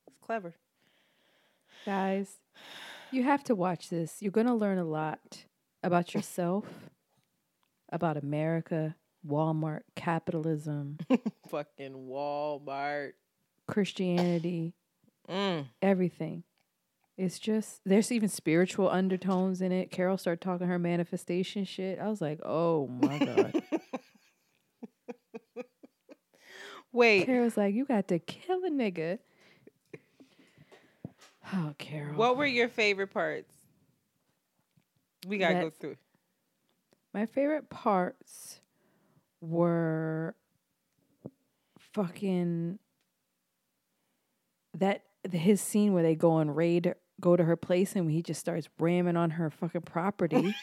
It's 0.07 0.17
clever. 0.21 0.53
Guys, 1.85 2.37
you 3.11 3.23
have 3.23 3.43
to 3.45 3.55
watch 3.55 3.89
this. 3.89 4.17
You're 4.19 4.31
going 4.31 4.47
to 4.47 4.53
learn 4.53 4.77
a 4.77 4.83
lot 4.83 5.45
about 5.83 6.13
yourself, 6.13 6.65
about 7.89 8.17
America, 8.17 8.95
Walmart, 9.27 9.81
capitalism, 9.95 10.97
Fucking 11.49 11.93
Walmart. 11.93 13.11
Christianity, 13.67 14.73
Mm. 15.29 15.65
everything. 15.81 16.43
It's 17.17 17.37
just 17.39 17.81
there's 17.85 18.11
even 18.11 18.29
spiritual 18.29 18.89
undertones 18.89 19.59
in 19.61 19.71
it. 19.71 19.91
Carole 19.91 20.17
started 20.17 20.39
talking 20.39 20.67
her 20.67 20.79
manifestation 20.79 21.65
shit. 21.65 21.99
I 21.99 22.07
was 22.07 22.21
like, 22.21 22.39
"Oh 22.45 22.87
my 22.87 23.17
god." 23.19 23.63
Wait, 26.93 27.25
Carole's 27.25 27.57
like, 27.57 27.73
"You 27.75 27.85
got 27.85 28.07
to 28.09 28.19
kill 28.19 28.63
a 28.63 28.69
nigga." 28.69 29.19
Oh, 31.53 31.73
Carole. 31.77 32.15
what 32.15 32.37
were 32.37 32.45
your 32.45 32.67
favorite 32.69 33.07
parts? 33.13 33.53
We 35.27 35.37
gotta 35.37 35.55
go 35.55 35.69
through. 35.69 35.95
My 37.13 37.25
favorite 37.25 37.69
parts 37.69 38.59
were 39.41 40.35
fucking 41.93 42.79
that 44.77 45.03
his 45.31 45.61
scene 45.61 45.93
where 45.93 46.03
they 46.03 46.15
go 46.15 46.37
and 46.37 46.55
raid 46.55 46.93
go 47.19 47.35
to 47.35 47.43
her 47.43 47.55
place 47.55 47.95
and 47.95 48.11
he 48.11 48.21
just 48.21 48.39
starts 48.39 48.69
ramming 48.79 49.17
on 49.17 49.31
her 49.31 49.49
fucking 49.49 49.81
property. 49.81 50.53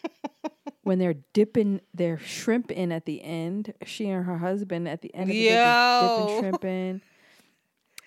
when 0.82 0.98
they're 0.98 1.16
dipping 1.34 1.80
their 1.92 2.18
shrimp 2.18 2.70
in 2.70 2.92
at 2.92 3.04
the 3.04 3.22
end, 3.22 3.74
she 3.84 4.08
and 4.08 4.24
her 4.24 4.38
husband 4.38 4.88
at 4.88 5.02
the 5.02 5.14
end 5.14 5.30
of 5.30 5.36
the 5.36 5.42
Yo. 5.42 6.00
dipping 6.00 6.38
shrimp 6.38 6.64
in. 6.64 7.02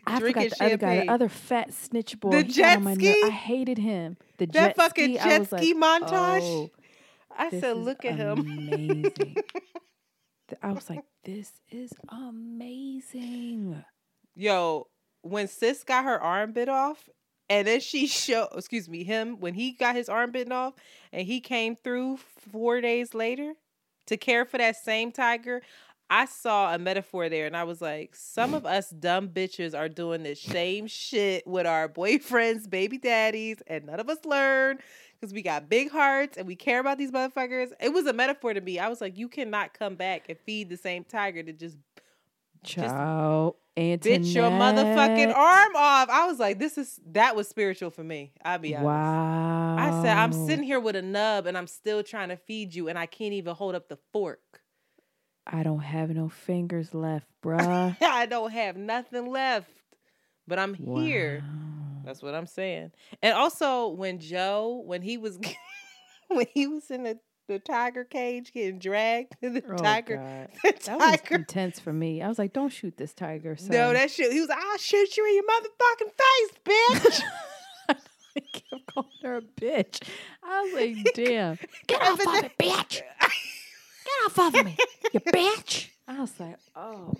I 0.07 0.17
Drinking 0.19 0.49
forgot 0.49 0.57
the 0.57 0.65
other 0.65 0.77
guy, 0.77 0.95
the 1.05 1.11
other 1.11 1.29
fat 1.29 1.73
snitch 1.73 2.19
boy. 2.19 2.31
The 2.31 2.43
jet 2.43 2.77
on 2.77 2.83
my 2.83 2.95
ner- 2.95 3.13
ski? 3.13 3.21
I 3.23 3.29
hated 3.29 3.77
him. 3.77 4.17
The 4.37 4.47
That 4.47 4.53
jet 4.53 4.75
fucking 4.77 5.19
ski, 5.19 5.29
jet 5.29 5.45
ski 5.45 5.73
like, 5.75 6.01
montage? 6.01 6.41
"Oh, 6.41 6.71
I 7.37 7.49
said, 7.51 7.77
look 7.77 8.03
at 8.03 8.15
him. 8.15 8.39
Amazing. 8.39 9.35
I 10.61 10.71
was 10.71 10.89
like, 10.89 11.03
this 11.23 11.51
is 11.69 11.93
amazing. 12.09 13.83
Yo, 14.35 14.87
when 15.21 15.47
sis 15.47 15.83
got 15.83 16.05
her 16.05 16.19
arm 16.21 16.51
bit 16.53 16.69
off, 16.69 17.09
and 17.49 17.67
then 17.67 17.81
she 17.81 18.07
showed, 18.07 18.47
excuse 18.55 18.87
me, 18.87 19.03
him 19.03 19.39
when 19.39 19.53
he 19.53 19.73
got 19.73 19.95
his 19.95 20.07
arm 20.07 20.31
bitten 20.31 20.53
off, 20.53 20.73
and 21.11 21.27
he 21.27 21.41
came 21.41 21.75
through 21.75 22.17
four 22.51 22.79
days 22.79 23.13
later 23.13 23.53
to 24.05 24.15
care 24.15 24.45
for 24.45 24.57
that 24.57 24.77
same 24.77 25.11
tiger. 25.11 25.61
I 26.09 26.25
saw 26.25 26.73
a 26.73 26.77
metaphor 26.79 27.27
there, 27.29 27.47
and 27.47 27.55
I 27.55 27.65
was 27.65 27.81
like, 27.81 28.15
some 28.15 28.53
of 28.53 28.65
us 28.65 28.89
dumb 28.89 29.29
bitches 29.29 29.77
are 29.77 29.89
doing 29.89 30.23
this 30.23 30.41
same 30.41 30.87
shit 30.87 31.45
with 31.45 31.65
our 31.65 31.87
boyfriends, 31.89 32.69
baby 32.69 32.97
daddies, 32.97 33.57
and 33.67 33.85
none 33.85 33.99
of 33.99 34.09
us 34.09 34.19
learn 34.25 34.79
because 35.21 35.33
we 35.33 35.43
got 35.43 35.69
big 35.69 35.91
hearts 35.91 36.35
and 36.35 36.47
we 36.47 36.55
care 36.55 36.79
about 36.79 36.97
these 36.97 37.11
motherfuckers. 37.11 37.71
It 37.79 37.93
was 37.93 38.07
a 38.07 38.13
metaphor 38.13 38.53
to 38.53 38.61
me. 38.61 38.79
I 38.79 38.87
was 38.87 39.01
like, 39.01 39.17
you 39.17 39.29
cannot 39.29 39.73
come 39.73 39.95
back 39.95 40.25
and 40.29 40.37
feed 40.39 40.69
the 40.69 40.77
same 40.77 41.03
tiger 41.03 41.43
to 41.43 41.53
just 41.53 41.77
Ciao. 42.63 43.55
bit 43.75 44.23
your 44.23 44.49
motherfucking 44.49 45.35
arm 45.35 45.75
off. 45.75 46.09
I 46.09 46.25
was 46.25 46.39
like, 46.39 46.57
this 46.57 46.77
is 46.77 46.99
that 47.11 47.35
was 47.35 47.47
spiritual 47.47 47.91
for 47.91 48.03
me. 48.03 48.33
I'll 48.43 48.57
be 48.57 48.75
honest. 48.75 48.87
Wow. 48.87 49.75
I 49.77 50.03
said, 50.03 50.17
I'm 50.17 50.33
sitting 50.33 50.63
here 50.63 50.79
with 50.79 50.95
a 50.95 51.01
nub 51.03 51.45
and 51.45 51.55
I'm 51.57 51.67
still 51.67 52.01
trying 52.01 52.29
to 52.29 52.37
feed 52.37 52.73
you 52.73 52.89
and 52.89 52.97
I 52.97 53.05
can't 53.05 53.33
even 53.33 53.53
hold 53.53 53.75
up 53.75 53.89
the 53.89 53.99
fork. 54.11 54.61
I 55.45 55.63
don't 55.63 55.79
have 55.79 56.09
no 56.09 56.29
fingers 56.29 56.93
left, 56.93 57.27
bruh. 57.43 57.95
I 58.01 58.25
don't 58.25 58.51
have 58.51 58.75
nothing 58.75 59.27
left. 59.27 59.69
But 60.47 60.57
I'm 60.57 60.73
here. 60.73 61.43
That's 62.03 62.21
what 62.21 62.33
I'm 62.33 62.47
saying. 62.47 62.91
And 63.21 63.33
also 63.33 63.89
when 63.89 64.19
Joe, 64.19 64.81
when 64.85 65.01
he 65.01 65.17
was 65.17 65.39
when 66.27 66.45
he 66.53 66.67
was 66.67 66.89
in 66.91 67.03
the, 67.03 67.19
the 67.47 67.59
tiger 67.59 68.03
cage 68.03 68.53
getting 68.53 68.79
dragged, 68.79 69.35
to 69.41 69.49
the 69.49 69.63
Oh, 69.69 69.75
tiger, 69.75 70.17
God. 70.17 70.49
the 70.63 70.85
That 70.85 70.99
was 70.99 71.21
intense 71.29 71.79
for 71.79 71.93
me. 71.93 72.21
I 72.21 72.27
was 72.27 72.39
like, 72.39 72.53
don't 72.53 72.69
shoot 72.69 72.97
this 72.97 73.13
tiger. 73.13 73.55
Son. 73.55 73.69
No, 73.71 73.93
that 73.93 74.09
shit. 74.11 74.31
He 74.31 74.39
was 74.39 74.49
like, 74.49 74.59
I'll 74.59 74.77
shoot 74.77 75.17
you 75.17 75.25
in 75.27 75.35
your 75.35 75.43
motherfucking 75.43 76.11
face, 76.17 77.19
bitch. 77.19 77.21
I 78.37 78.39
kept 78.53 78.85
calling 78.87 79.09
her 79.23 79.37
a 79.37 79.41
bitch. 79.41 80.01
I 80.43 80.61
was 80.61 80.73
like, 80.73 81.13
damn. 81.13 81.57
Get 81.87 82.01
off 82.01 82.19
of 82.19 82.25
me, 82.43 82.49
bitch. 82.59 83.01
Get 84.03 84.25
off 84.25 84.39
of 84.39 84.65
me, 84.65 84.77
you 85.13 85.19
bitch. 85.19 85.89
I 86.07 86.19
was 86.21 86.39
like, 86.39 86.57
oh. 86.75 87.13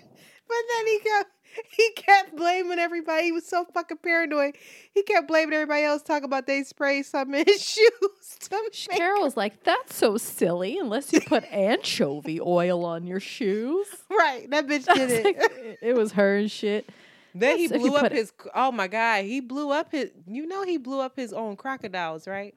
But 0.52 0.74
then 0.76 0.86
he 0.86 0.98
kept 1.00 1.30
he 1.70 1.90
kept 1.96 2.36
blaming 2.36 2.78
everybody. 2.78 3.24
He 3.24 3.32
was 3.32 3.46
so 3.46 3.64
fucking 3.74 3.98
paranoid. 3.98 4.54
He 4.94 5.02
kept 5.02 5.28
blaming 5.28 5.52
everybody 5.54 5.82
else, 5.82 6.02
talking 6.02 6.24
about 6.24 6.46
they 6.46 6.62
spray 6.64 7.02
some 7.02 7.34
in 7.34 7.44
his 7.46 7.62
shoes. 7.62 7.88
to 8.48 8.62
make- 8.88 8.98
Carole's 8.98 9.36
like, 9.36 9.62
that's 9.64 9.94
so 9.94 10.16
silly 10.16 10.78
unless 10.78 11.12
you 11.12 11.20
put 11.20 11.44
anchovy 11.52 12.40
oil 12.40 12.84
on 12.86 13.06
your 13.06 13.20
shoes. 13.20 13.86
right, 14.10 14.48
that 14.50 14.66
bitch 14.66 14.86
did 14.94 15.10
it. 15.10 15.24
like, 15.24 15.36
it- 15.58 15.78
it 15.82 15.94
was 15.94 16.12
her 16.12 16.36
and 16.36 16.50
shit. 16.50 16.88
then 17.34 17.56
he 17.58 17.64
Yes, 17.64 17.72
if 17.72 17.80
blew 17.82 17.94
up 17.96 18.02
put 18.02 18.12
it- 18.12 18.16
his. 18.18 18.32
Oh 18.54 18.72
my 18.72 18.88
god, 18.88 19.24
he 19.24 19.40
blew 19.40 19.70
up 19.72 19.92
his. 19.92 20.10
You 20.26 20.46
know 20.46 20.64
he 20.64 20.78
blew 20.78 21.00
up 21.00 21.16
his 21.16 21.32
own 21.34 21.56
crocodiles, 21.56 22.26
right? 22.26 22.54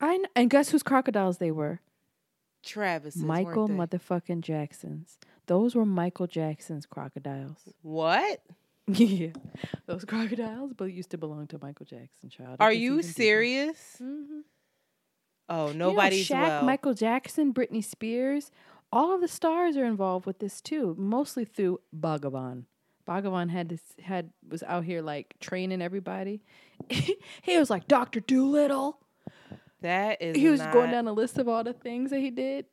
I 0.00 0.16
kn- 0.16 0.26
and 0.36 0.48
guess 0.50 0.70
whose 0.70 0.82
crocodiles 0.84 1.38
they 1.38 1.50
were? 1.50 1.80
Travis. 2.64 3.16
Michael 3.16 3.68
motherfucking 3.68 4.42
Jackson's. 4.42 5.18
Those 5.48 5.74
were 5.74 5.84
Michael 5.86 6.26
Jackson's 6.26 6.86
crocodiles. 6.86 7.56
What? 7.82 8.40
yeah, 8.86 9.30
those 9.86 10.04
crocodiles, 10.04 10.72
but 10.74 10.86
used 10.86 11.10
to 11.10 11.18
belong 11.18 11.46
to 11.48 11.58
Michael 11.60 11.84
Jackson. 11.84 12.30
Child, 12.30 12.56
Are 12.60 12.72
you 12.72 13.02
serious? 13.02 13.96
Mhm. 14.00 14.42
Oh, 15.50 15.68
You 15.68 15.74
know, 15.74 15.90
nobody's 15.90 16.28
Shaq, 16.28 16.40
well. 16.42 16.62
Michael 16.64 16.94
Jackson, 16.94 17.52
Britney 17.52 17.84
Spears, 17.84 18.50
all 18.92 19.14
of 19.14 19.20
the 19.20 19.28
stars 19.28 19.76
are 19.76 19.84
involved 19.84 20.26
with 20.26 20.38
this 20.38 20.60
too, 20.60 20.94
mostly 20.98 21.44
through 21.44 21.80
Bhagavan. 21.98 22.64
Bhagavan 23.06 23.48
had 23.50 23.70
this 23.70 23.82
had 24.02 24.30
was 24.46 24.62
out 24.62 24.84
here 24.84 25.00
like 25.02 25.34
training 25.40 25.80
everybody. 25.82 26.42
he 26.90 27.58
was 27.58 27.70
like 27.70 27.88
Doctor 27.88 28.20
Dolittle. 28.20 29.00
that 29.80 30.20
is. 30.20 30.36
He 30.36 30.48
was 30.48 30.60
going 30.60 30.90
down 30.90 31.08
a 31.08 31.12
list 31.12 31.38
of 31.38 31.48
all 31.48 31.64
the 31.64 31.72
things 31.72 32.10
that 32.10 32.20
he 32.20 32.30
did, 32.30 32.66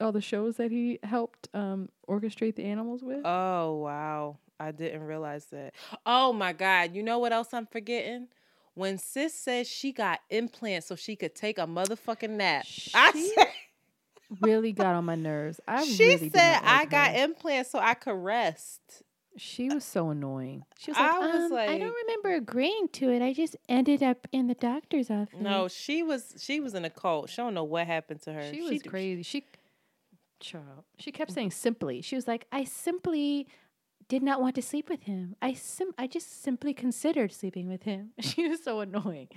all 0.00 0.12
the 0.12 0.20
shows 0.20 0.56
that 0.56 0.70
he 0.70 0.98
helped 1.02 1.48
um, 1.54 1.88
orchestrate 2.08 2.56
the 2.56 2.64
animals 2.64 3.02
with. 3.02 3.20
Oh 3.24 3.74
wow. 3.76 4.38
I 4.58 4.72
didn't 4.72 5.02
realize 5.02 5.46
that. 5.46 5.74
Oh 6.04 6.32
my 6.32 6.52
God. 6.52 6.94
You 6.94 7.02
know 7.02 7.18
what 7.18 7.32
else 7.32 7.52
I'm 7.52 7.66
forgetting? 7.66 8.28
When 8.74 8.98
sis 8.98 9.34
says 9.34 9.68
she 9.68 9.92
got 9.92 10.20
implants 10.30 10.86
so 10.86 10.96
she 10.96 11.16
could 11.16 11.34
take 11.34 11.58
a 11.58 11.66
motherfucking 11.66 12.30
nap. 12.30 12.66
I 12.94 13.12
said 13.12 13.46
really 14.40 14.72
got 14.72 14.94
on 14.94 15.04
my 15.04 15.14
nerves. 15.14 15.60
I 15.66 15.84
she 15.84 16.04
really 16.08 16.30
said 16.30 16.52
not 16.52 16.64
I 16.64 16.78
like 16.80 16.90
got 16.90 17.14
implants 17.16 17.70
so 17.70 17.78
I 17.78 17.94
could 17.94 18.16
rest. 18.16 19.02
She 19.38 19.68
was 19.68 19.84
so 19.84 20.10
annoying. 20.10 20.64
She 20.78 20.90
was 20.90 20.98
like, 20.98 21.10
I 21.10 21.18
was 21.18 21.50
um, 21.52 21.58
I 21.58 21.78
don't 21.78 21.94
remember 21.94 22.34
agreeing 22.34 22.88
to 22.94 23.10
it. 23.10 23.22
I 23.22 23.34
just 23.34 23.54
ended 23.68 24.02
up 24.02 24.26
in 24.32 24.46
the 24.46 24.54
doctor's 24.54 25.10
office. 25.10 25.38
No, 25.38 25.68
she 25.68 26.02
was 26.02 26.34
she 26.38 26.60
was 26.60 26.74
in 26.74 26.84
a 26.84 26.90
cult. 26.90 27.28
She 27.28 27.36
don't 27.36 27.52
know 27.54 27.64
what 27.64 27.86
happened 27.86 28.22
to 28.22 28.32
her. 28.32 28.50
She 28.50 28.62
was 28.62 28.80
d- 28.80 28.88
crazy. 28.88 29.22
She, 29.22 29.44
child, 30.40 30.84
she 30.98 31.12
kept 31.12 31.32
saying 31.32 31.50
simply. 31.50 32.00
She 32.02 32.14
was 32.16 32.26
like, 32.28 32.46
I 32.52 32.64
simply 32.64 33.46
did 34.08 34.22
not 34.22 34.40
want 34.40 34.54
to 34.56 34.62
sleep 34.62 34.88
with 34.88 35.02
him. 35.04 35.34
I 35.42 35.52
sim, 35.54 35.92
I 35.98 36.06
just 36.06 36.42
simply 36.42 36.72
considered 36.74 37.32
sleeping 37.32 37.68
with 37.68 37.82
him. 37.84 38.10
She 38.20 38.48
was 38.48 38.62
so 38.62 38.80
annoying. 38.80 39.28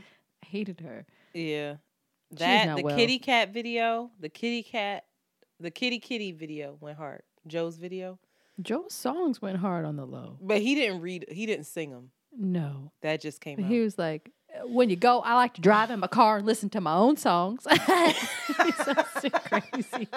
I 0.43 0.45
hated 0.45 0.81
her. 0.81 1.05
Yeah. 1.33 1.75
That 2.31 2.75
the 2.77 2.83
well. 2.83 2.95
kitty 2.95 3.17
cat 3.17 3.51
video, 3.53 4.11
the 4.19 4.29
kitty 4.29 4.61
cat, 4.61 5.05
the 5.59 5.71
kitty 5.71 5.99
kitty 5.99 6.31
video 6.31 6.77
went 6.79 6.97
hard. 6.97 7.23
Joe's 7.47 7.77
video, 7.77 8.19
Joe's 8.61 8.93
songs 8.93 9.41
went 9.41 9.57
hard 9.57 9.85
on 9.85 9.95
the 9.95 10.05
low. 10.05 10.37
but 10.41 10.61
he 10.61 10.75
didn't 10.75 11.01
read. 11.01 11.25
He 11.29 11.45
didn't 11.47 11.65
sing 11.65 11.89
them. 11.91 12.11
No, 12.37 12.91
That 13.01 13.21
just 13.21 13.41
came 13.41 13.57
he 13.57 13.79
was 13.79 13.97
like, 13.97 14.29
uh, 14.55 14.67
when 14.67 14.91
you 14.91 14.95
go, 14.95 15.19
I 15.21 15.33
like 15.33 15.55
to 15.55 15.61
drive 15.61 15.89
in 15.89 15.99
my 15.99 16.07
car 16.07 16.37
and 16.37 16.45
listen 16.45 16.69
to 16.69 16.79
my 16.81 16.93
own 16.93 17.17
songs. 17.17 17.65
He's 17.69 18.75
so 18.75 19.29
crazy. 19.31 20.07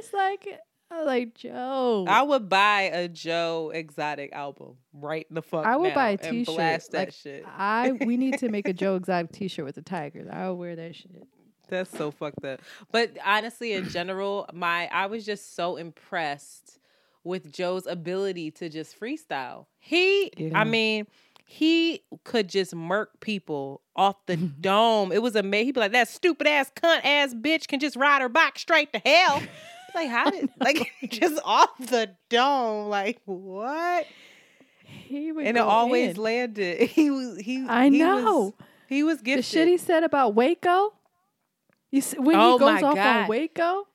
He's 0.00 0.12
like, 0.12 0.60
I 0.90 1.02
like 1.04 1.34
Joe. 1.34 2.04
I 2.08 2.22
would 2.22 2.48
buy 2.48 2.82
a 2.82 3.08
Joe 3.08 3.70
Exotic 3.72 4.32
album 4.32 4.76
right 4.92 5.26
the 5.30 5.42
fuck. 5.42 5.64
I 5.64 5.76
would 5.76 5.90
now 5.90 5.94
buy 5.94 6.08
a 6.10 6.18
and 6.22 6.30
T-shirt. 6.30 6.54
Blast 6.54 6.90
that 6.92 7.08
like, 7.08 7.12
shit. 7.12 7.44
I 7.46 7.92
we 7.92 8.16
need 8.16 8.38
to 8.38 8.48
make 8.48 8.66
a 8.68 8.72
Joe 8.72 8.96
Exotic 8.96 9.32
T-shirt 9.32 9.64
with 9.64 9.76
the 9.76 9.82
tigers. 9.82 10.28
I 10.30 10.48
would 10.48 10.56
wear 10.56 10.76
that 10.76 10.96
shit. 10.96 11.26
That's 11.68 11.90
so 11.96 12.10
fucked 12.10 12.44
up. 12.44 12.60
But 12.90 13.16
honestly, 13.24 13.74
in 13.74 13.88
general, 13.88 14.48
my 14.52 14.88
I 14.92 15.06
was 15.06 15.24
just 15.24 15.54
so 15.54 15.76
impressed 15.76 16.78
with 17.22 17.52
Joe's 17.52 17.86
ability 17.86 18.50
to 18.52 18.68
just 18.68 18.98
freestyle. 18.98 19.66
He, 19.78 20.32
Yeah. 20.36 20.58
I 20.58 20.64
mean, 20.64 21.06
he 21.44 22.02
could 22.24 22.48
just 22.48 22.74
murk 22.74 23.20
people 23.20 23.82
off 23.94 24.16
the 24.26 24.36
dome. 24.60 25.12
It 25.12 25.22
was 25.22 25.36
amazing. 25.36 25.66
He'd 25.66 25.74
be 25.74 25.80
like, 25.80 25.92
that 25.92 26.08
stupid 26.08 26.46
ass 26.46 26.70
cunt 26.74 27.04
ass 27.04 27.34
bitch 27.34 27.68
can 27.68 27.78
just 27.80 27.96
ride 27.96 28.22
her 28.22 28.28
bike 28.28 28.58
straight 28.58 28.92
to 28.92 29.00
hell. 29.04 29.42
like, 29.94 30.08
how 30.08 30.30
did, 30.30 30.48
like, 30.60 30.90
just 31.08 31.40
off 31.44 31.70
the 31.78 32.10
dome? 32.28 32.88
Like, 32.88 33.20
what? 33.24 34.06
He 34.84 35.32
would 35.32 35.46
And 35.46 35.56
it 35.56 35.60
always 35.60 36.16
in. 36.16 36.22
landed. 36.22 36.80
He 36.90 37.10
was, 37.10 37.38
he, 37.38 37.64
I 37.68 37.88
he 37.88 37.98
know. 37.98 38.40
Was, 38.40 38.52
he 38.88 39.02
was 39.02 39.18
getting 39.22 39.36
the 39.38 39.42
shit 39.42 39.68
he 39.68 39.76
said 39.78 40.02
about 40.04 40.34
Waco. 40.34 40.92
You 41.90 41.98
s- 41.98 42.14
when 42.18 42.36
Oh 42.36 42.52
he 42.54 42.58
goes 42.58 42.82
off 42.82 42.94
God. 42.94 43.22
on 43.22 43.28
Waco, 43.28 43.86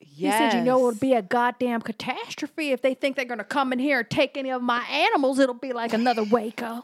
Yes. 0.00 0.34
he 0.34 0.50
said, 0.50 0.58
"You 0.58 0.64
know, 0.64 0.78
it'll 0.88 0.98
be 1.00 1.14
a 1.14 1.22
goddamn 1.22 1.80
catastrophe 1.82 2.72
if 2.72 2.82
they 2.82 2.94
think 2.94 3.16
they're 3.16 3.24
gonna 3.24 3.44
come 3.44 3.72
in 3.72 3.78
here 3.78 4.00
and 4.00 4.10
take 4.10 4.36
any 4.36 4.50
of 4.50 4.60
my 4.62 4.82
animals. 4.84 5.38
It'll 5.38 5.54
be 5.54 5.72
like 5.72 5.92
another 5.92 6.22
Waco. 6.24 6.82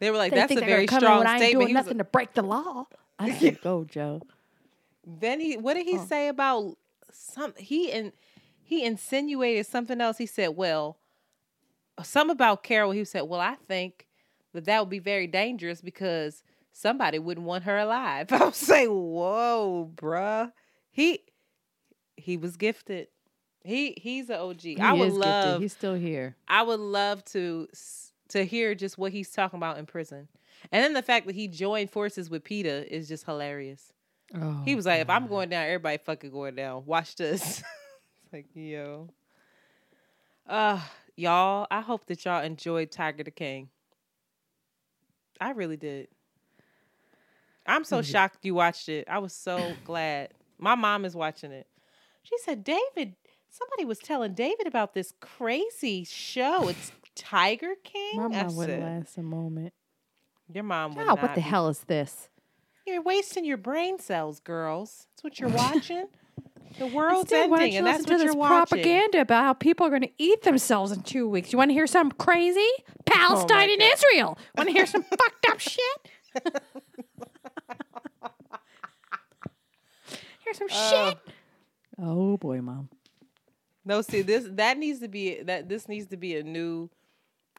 They 0.00 0.10
were 0.10 0.16
like, 0.16 0.32
they 0.32 0.38
that's 0.38 0.52
a 0.52 0.60
very 0.60 0.86
gonna 0.86 0.86
come 0.86 0.96
in 0.98 1.00
strong 1.00 1.18
when 1.18 1.26
I 1.26 1.32
ain't 1.34 1.40
statement. 1.42 1.52
doing 1.60 1.68
He 1.68 1.74
was 1.74 1.84
nothing 1.84 1.98
to 1.98 2.04
break 2.04 2.34
the 2.34 2.42
law." 2.42 2.86
I 3.18 3.32
said, 3.38 3.60
"Go, 3.62 3.84
Joe." 3.84 4.22
Then 5.06 5.40
he 5.40 5.56
what 5.56 5.74
did 5.74 5.86
he 5.86 5.98
oh. 5.98 6.04
say 6.06 6.28
about 6.28 6.76
some 7.12 7.54
he 7.56 7.92
and 7.92 8.12
he 8.62 8.84
insinuated 8.84 9.66
something 9.66 10.00
else. 10.00 10.18
He 10.18 10.26
said, 10.26 10.48
"Well, 10.56 10.98
some 12.02 12.30
about 12.30 12.62
Carole." 12.62 12.92
He 12.92 13.04
said, 13.04 13.22
"Well, 13.22 13.40
I 13.40 13.54
think 13.54 14.06
that 14.52 14.64
that 14.66 14.80
would 14.80 14.90
be 14.90 14.98
very 14.98 15.26
dangerous 15.26 15.80
because 15.80 16.42
somebody 16.72 17.18
wouldn't 17.18 17.46
want 17.46 17.64
her 17.64 17.78
alive." 17.78 18.26
I 18.32 18.44
was 18.44 18.68
like, 18.68 18.88
"Whoa, 18.88 19.90
bruh." 19.94 20.52
He 20.90 21.20
he 22.16 22.36
was 22.36 22.56
gifted. 22.56 23.08
He 23.64 23.94
he's 24.00 24.28
an 24.30 24.36
OG. 24.36 24.80
I 24.80 24.92
would 24.92 25.08
is 25.08 25.14
gifted. 25.14 25.26
love 25.26 25.62
He's 25.62 25.72
still 25.72 25.94
here. 25.94 26.36
I 26.46 26.62
would 26.62 26.80
love 26.80 27.24
to 27.26 27.68
to 28.30 28.44
hear 28.44 28.74
just 28.74 28.98
what 28.98 29.12
he's 29.12 29.30
talking 29.30 29.56
about 29.56 29.78
in 29.78 29.86
prison. 29.86 30.28
And 30.72 30.84
then 30.84 30.92
the 30.92 31.02
fact 31.02 31.26
that 31.26 31.34
he 31.34 31.48
joined 31.48 31.90
forces 31.90 32.28
with 32.30 32.44
PETA 32.44 32.94
is 32.94 33.08
just 33.08 33.24
hilarious. 33.24 33.92
Oh, 34.34 34.62
He 34.64 34.74
was 34.74 34.86
like, 34.86 35.00
if 35.00 35.08
I'm 35.10 35.26
going 35.26 35.48
down, 35.48 35.64
everybody 35.66 35.98
fucking 35.98 36.30
going 36.30 36.54
down. 36.54 36.84
Watch 36.86 37.16
this. 37.16 37.42
it's 38.24 38.32
like, 38.32 38.46
yo. 38.54 39.08
Uh, 40.46 40.80
y'all, 41.16 41.66
I 41.70 41.80
hope 41.80 42.06
that 42.06 42.24
y'all 42.24 42.42
enjoyed 42.42 42.90
Tiger 42.90 43.24
the 43.24 43.30
King. 43.30 43.68
I 45.40 45.50
really 45.50 45.76
did. 45.76 46.08
I'm 47.66 47.84
so 47.84 48.02
shocked 48.02 48.44
you 48.44 48.54
watched 48.54 48.88
it. 48.88 49.06
I 49.10 49.18
was 49.18 49.32
so 49.34 49.74
glad. 49.84 50.30
My 50.58 50.74
mom 50.74 51.04
is 51.04 51.14
watching 51.14 51.52
it. 51.52 51.66
She 52.22 52.36
said, 52.38 52.64
David, 52.64 53.14
somebody 53.50 53.84
was 53.84 53.98
telling 53.98 54.34
David 54.34 54.66
about 54.66 54.92
this 54.94 55.12
crazy 55.20 56.04
show. 56.04 56.68
It's 56.68 56.92
Tiger 57.14 57.74
King. 57.84 58.16
My 58.16 58.24
I 58.24 58.28
mom 58.44 58.56
wouldn't 58.56 58.80
said, 58.80 58.82
last 59.00 59.16
a 59.18 59.22
moment. 59.22 59.72
Your 60.52 60.64
mom 60.64 60.94
would 60.94 61.06
Oh, 61.06 61.14
what 61.14 61.30
the 61.34 61.36
be- 61.36 61.40
hell 61.42 61.68
is 61.68 61.80
this? 61.80 62.28
You're 62.88 63.02
wasting 63.02 63.44
your 63.44 63.56
brain 63.56 63.98
cells, 63.98 64.40
girls. 64.40 65.06
That's 65.12 65.24
what 65.24 65.38
you're 65.40 65.48
watching. 65.56 66.06
The 66.78 66.86
world's 66.86 67.32
Instead, 67.32 67.50
why 67.50 67.56
don't 67.58 67.62
ending, 67.64 67.72
you 67.72 67.78
and 67.78 67.86
that's 67.86 67.98
listen 68.06 68.12
what 68.12 68.18
to 68.18 68.24
you're 68.24 68.32
this 68.34 68.36
watching. 68.36 68.66
propaganda 68.78 69.20
about 69.20 69.44
how 69.44 69.52
people 69.52 69.86
are 69.86 69.90
going 69.90 70.02
to 70.02 70.10
eat 70.18 70.42
themselves 70.42 70.92
in 70.92 71.02
two 71.02 71.28
weeks. 71.28 71.50
You 71.52 71.58
want 71.58 71.70
to 71.70 71.74
hear 71.74 71.86
some 71.86 72.10
crazy? 72.12 72.68
Palestine 73.04 73.70
and 73.70 73.80
God. 73.80 73.92
Israel. 73.94 74.38
Want 74.56 74.68
to 74.68 74.72
hear 74.72 74.86
some 74.86 75.02
fucked 75.10 75.46
up 75.48 75.58
shit? 75.58 75.80
hear 80.44 80.54
some 80.54 80.68
Oh. 80.70 81.08
shit? 81.10 81.18
Oh 82.00 82.36
boy, 82.36 82.60
mom. 82.60 82.88
No, 83.84 84.02
see 84.02 84.22
this 84.22 84.46
that 84.52 84.78
needs 84.78 85.00
to 85.00 85.08
be 85.08 85.42
that 85.42 85.68
this 85.68 85.88
needs 85.88 86.06
to 86.08 86.16
be 86.16 86.36
a 86.36 86.42
new 86.42 86.90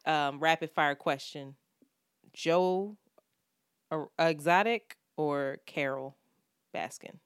um, 0.06 0.40
rapid 0.40 0.72
fire 0.72 0.96
question. 0.96 1.56
Joe 2.34 2.96
or 3.92 4.10
Exotic 4.20 4.96
or 5.20 5.58
Carole 5.66 6.16
Baskin. 6.74 7.18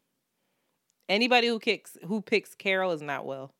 Anybody 1.07 1.47
who 1.47 1.59
kicks 1.59 1.95
who 2.07 2.21
picks 2.21 2.55
Carole 2.55 2.91
is 2.91 3.03
not 3.03 3.23
well. 3.25 3.53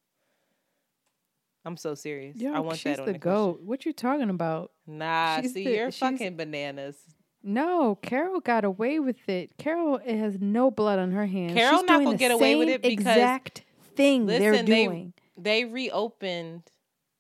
I'm 1.66 1.78
so 1.78 1.94
serious. 1.94 2.36
Yo, 2.38 2.52
I 2.52 2.60
want 2.60 2.80
she's 2.80 2.96
that 2.98 3.02
on 3.02 3.06
the 3.06 3.14
the 3.14 3.20
question. 3.20 3.36
goat. 3.36 3.62
What 3.62 3.86
you 3.86 3.94
talking 3.94 4.30
about? 4.32 4.72
Nah, 4.88 5.40
She's 5.42 5.54
see, 5.54 5.64
the- 5.66 5.72
you're 5.72 5.92
fucking 5.92 6.36
bananas. 6.36 6.98
No, 7.44 7.96
Carole 8.02 8.40
got 8.40 8.64
away 8.66 9.00
with 9.00 9.28
it. 9.30 9.58
Carole 9.58 10.00
has 10.00 10.40
no 10.42 10.72
blood 10.72 10.98
on 10.98 11.12
her 11.12 11.26
hands. 11.28 11.54
Carole 11.54 11.80
She's 11.82 11.88
not 11.88 11.96
doing 11.98 12.06
gonna 12.06 12.18
get 12.18 12.32
away 12.32 12.56
with 12.56 12.70
it 12.70 12.82
because- 12.82 13.00
exact 13.16 13.64
thing 13.96 14.26
they're 14.26 14.64
doing. 14.64 15.14
they 15.38 15.62
they 15.62 15.66
reopened 15.66 16.64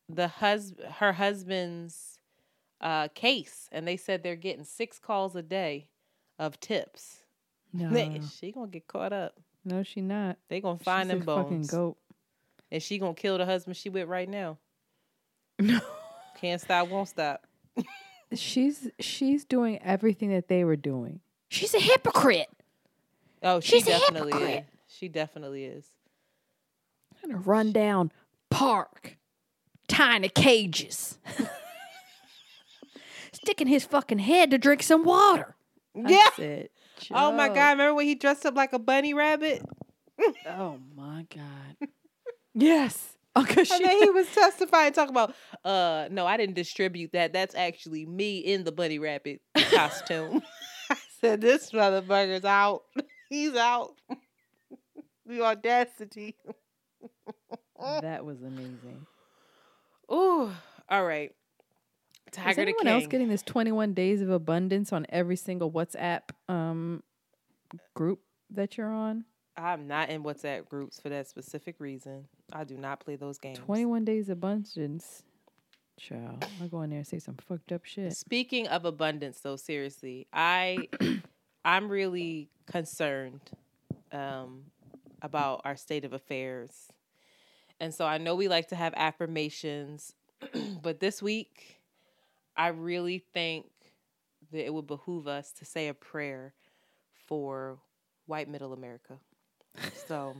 the 0.09 0.27
hus 0.29 0.73
her 0.95 1.13
husband's 1.13 2.17
uh, 2.81 3.07
case, 3.09 3.69
and 3.71 3.87
they 3.87 3.97
said 3.97 4.23
they're 4.23 4.35
getting 4.35 4.63
six 4.65 4.97
calls 4.97 5.35
a 5.35 5.41
day 5.43 5.87
of 6.39 6.59
tips. 6.59 7.19
No, 7.73 7.89
They- 7.93 8.21
she 8.37 8.51
gonna 8.51 8.67
get 8.67 8.87
caught 8.87 9.13
up. 9.13 9.35
no, 9.65 9.83
she 9.83 10.01
not. 10.01 10.37
They 10.49 10.61
gonna 10.61 10.79
find 10.79 11.09
She's 11.09 11.19
them 11.19 11.21
a 11.29 11.35
fucking 11.35 11.49
bones, 11.57 11.71
goat. 11.71 11.97
and 12.71 12.81
she 12.83 12.97
gonna 12.99 13.13
kill 13.13 13.37
the 13.37 13.45
husband 13.45 13.77
she 13.77 13.89
with 13.89 14.07
right 14.07 14.29
now. 14.29 14.57
No. 15.59 15.79
Can't 16.39 16.59
stop, 16.61 16.87
won't 16.89 17.07
stop. 17.09 17.45
She's 18.33 18.89
she's 18.99 19.45
doing 19.45 19.79
everything 19.83 20.29
that 20.31 20.47
they 20.47 20.63
were 20.63 20.75
doing. 20.75 21.19
She's 21.49 21.75
a 21.75 21.79
hypocrite. 21.79 22.49
Oh, 23.43 23.59
she 23.59 23.73
She's 23.79 23.83
a 23.87 23.91
definitely 23.91 24.31
is. 24.31 24.39
hypocrite. 24.39 24.65
She 24.87 25.07
definitely 25.07 25.65
is. 25.65 25.85
And 27.21 27.31
a 27.33 27.37
rundown 27.37 28.11
park, 28.49 29.17
tiny 29.87 30.29
cages, 30.29 31.19
sticking 33.31 33.67
his 33.67 33.85
fucking 33.85 34.19
head 34.19 34.51
to 34.51 34.57
drink 34.57 34.83
some 34.83 35.03
water. 35.03 35.55
Yeah. 35.95 36.29
It. 36.37 36.71
Oh 37.11 37.31
my 37.31 37.49
god! 37.49 37.71
Remember 37.71 37.95
when 37.95 38.07
he 38.07 38.15
dressed 38.15 38.45
up 38.45 38.55
like 38.55 38.73
a 38.73 38.79
bunny 38.79 39.13
rabbit? 39.13 39.63
Oh 40.47 40.79
my 40.95 41.25
god. 41.33 41.89
yes. 42.53 43.15
Uncle 43.35 43.63
And 43.71 43.83
then 43.83 43.97
he 43.97 44.09
was 44.11 44.27
testifying, 44.33 44.93
talking 44.93 45.09
about, 45.09 45.33
uh, 45.65 46.07
no, 46.11 46.27
I 46.27 46.37
didn't 46.37 46.55
distribute 46.55 47.13
that. 47.13 47.33
That's 47.33 47.55
actually 47.55 48.05
me 48.05 48.37
in 48.37 48.63
the 48.63 48.71
bunny 48.71 48.99
rabbit 48.99 49.41
costume. 49.71 50.43
I 50.89 50.97
said, 51.19 51.41
this 51.41 51.71
motherfucker's 51.71 52.45
out. 52.45 52.83
He's 53.29 53.55
out. 53.55 53.95
the 55.25 55.41
audacity. 55.41 56.35
that 58.01 58.23
was 58.23 58.43
amazing. 58.43 59.07
Ooh, 60.11 60.51
all 60.89 61.05
right. 61.05 61.31
Is 62.33 62.37
Tiger 62.37 62.55
the 62.55 62.61
anyone 62.61 62.87
else 62.87 63.07
getting 63.07 63.29
this 63.29 63.43
21 63.43 63.93
days 63.93 64.21
of 64.21 64.29
abundance 64.29 64.91
on 64.91 65.05
every 65.09 65.35
single 65.35 65.71
WhatsApp 65.71 66.21
um 66.49 67.03
group 67.93 68.19
that 68.49 68.77
you're 68.77 68.91
on? 68.91 69.25
I'm 69.55 69.87
not 69.87 70.09
in 70.09 70.23
WhatsApp 70.23 70.67
groups 70.67 70.99
for 70.99 71.09
that 71.09 71.27
specific 71.27 71.75
reason. 71.79 72.25
I 72.51 72.63
do 72.63 72.75
not 72.75 72.99
play 72.99 73.15
those 73.15 73.37
games. 73.37 73.59
21 73.59 74.03
days 74.03 74.29
of 74.29 74.37
abundance. 74.37 75.23
Child, 75.99 76.43
I'll 76.59 76.67
go 76.67 76.81
in 76.81 76.89
there 76.89 76.97
and 76.99 77.07
say 77.07 77.19
some 77.19 77.35
fucked 77.35 77.71
up 77.71 77.85
shit. 77.85 78.13
Speaking 78.13 78.67
of 78.67 78.83
abundance, 78.83 79.41
though, 79.41 79.55
seriously, 79.55 80.25
I 80.33 80.89
I'm 81.65 81.87
really 81.87 82.49
concerned 82.65 83.41
um, 84.11 84.63
about 85.21 85.61
our 85.65 85.75
state 85.75 86.03
of 86.03 86.11
affairs, 86.13 86.71
and 87.79 87.93
so 87.93 88.05
I 88.05 88.17
know 88.17 88.33
we 88.33 88.47
like 88.47 88.69
to 88.69 88.75
have 88.75 88.95
affirmations, 88.97 90.15
but 90.81 90.99
this 90.99 91.21
week, 91.21 91.72
I 92.55 92.67
really 92.67 93.23
think 93.33 93.65
that 94.51 94.65
it 94.65 94.73
would 94.73 94.87
behoove 94.87 95.27
us 95.27 95.51
to 95.53 95.65
say 95.65 95.87
a 95.87 95.93
prayer 95.93 96.53
for 97.27 97.79
white 98.27 98.49
middle 98.49 98.73
America. 98.73 99.17
So, 100.07 100.35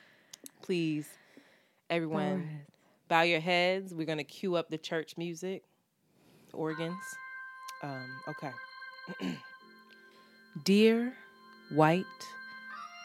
please, 0.62 1.08
everyone, 1.90 2.62
bow 3.08 3.22
your 3.22 3.40
heads. 3.40 3.94
We're 3.94 4.06
gonna 4.06 4.24
cue 4.24 4.54
up 4.54 4.68
the 4.70 4.78
church 4.78 5.16
music, 5.16 5.64
organs. 6.52 7.02
Um, 7.82 8.06
okay. 8.28 8.50
Dear 10.64 11.14
white 11.70 12.04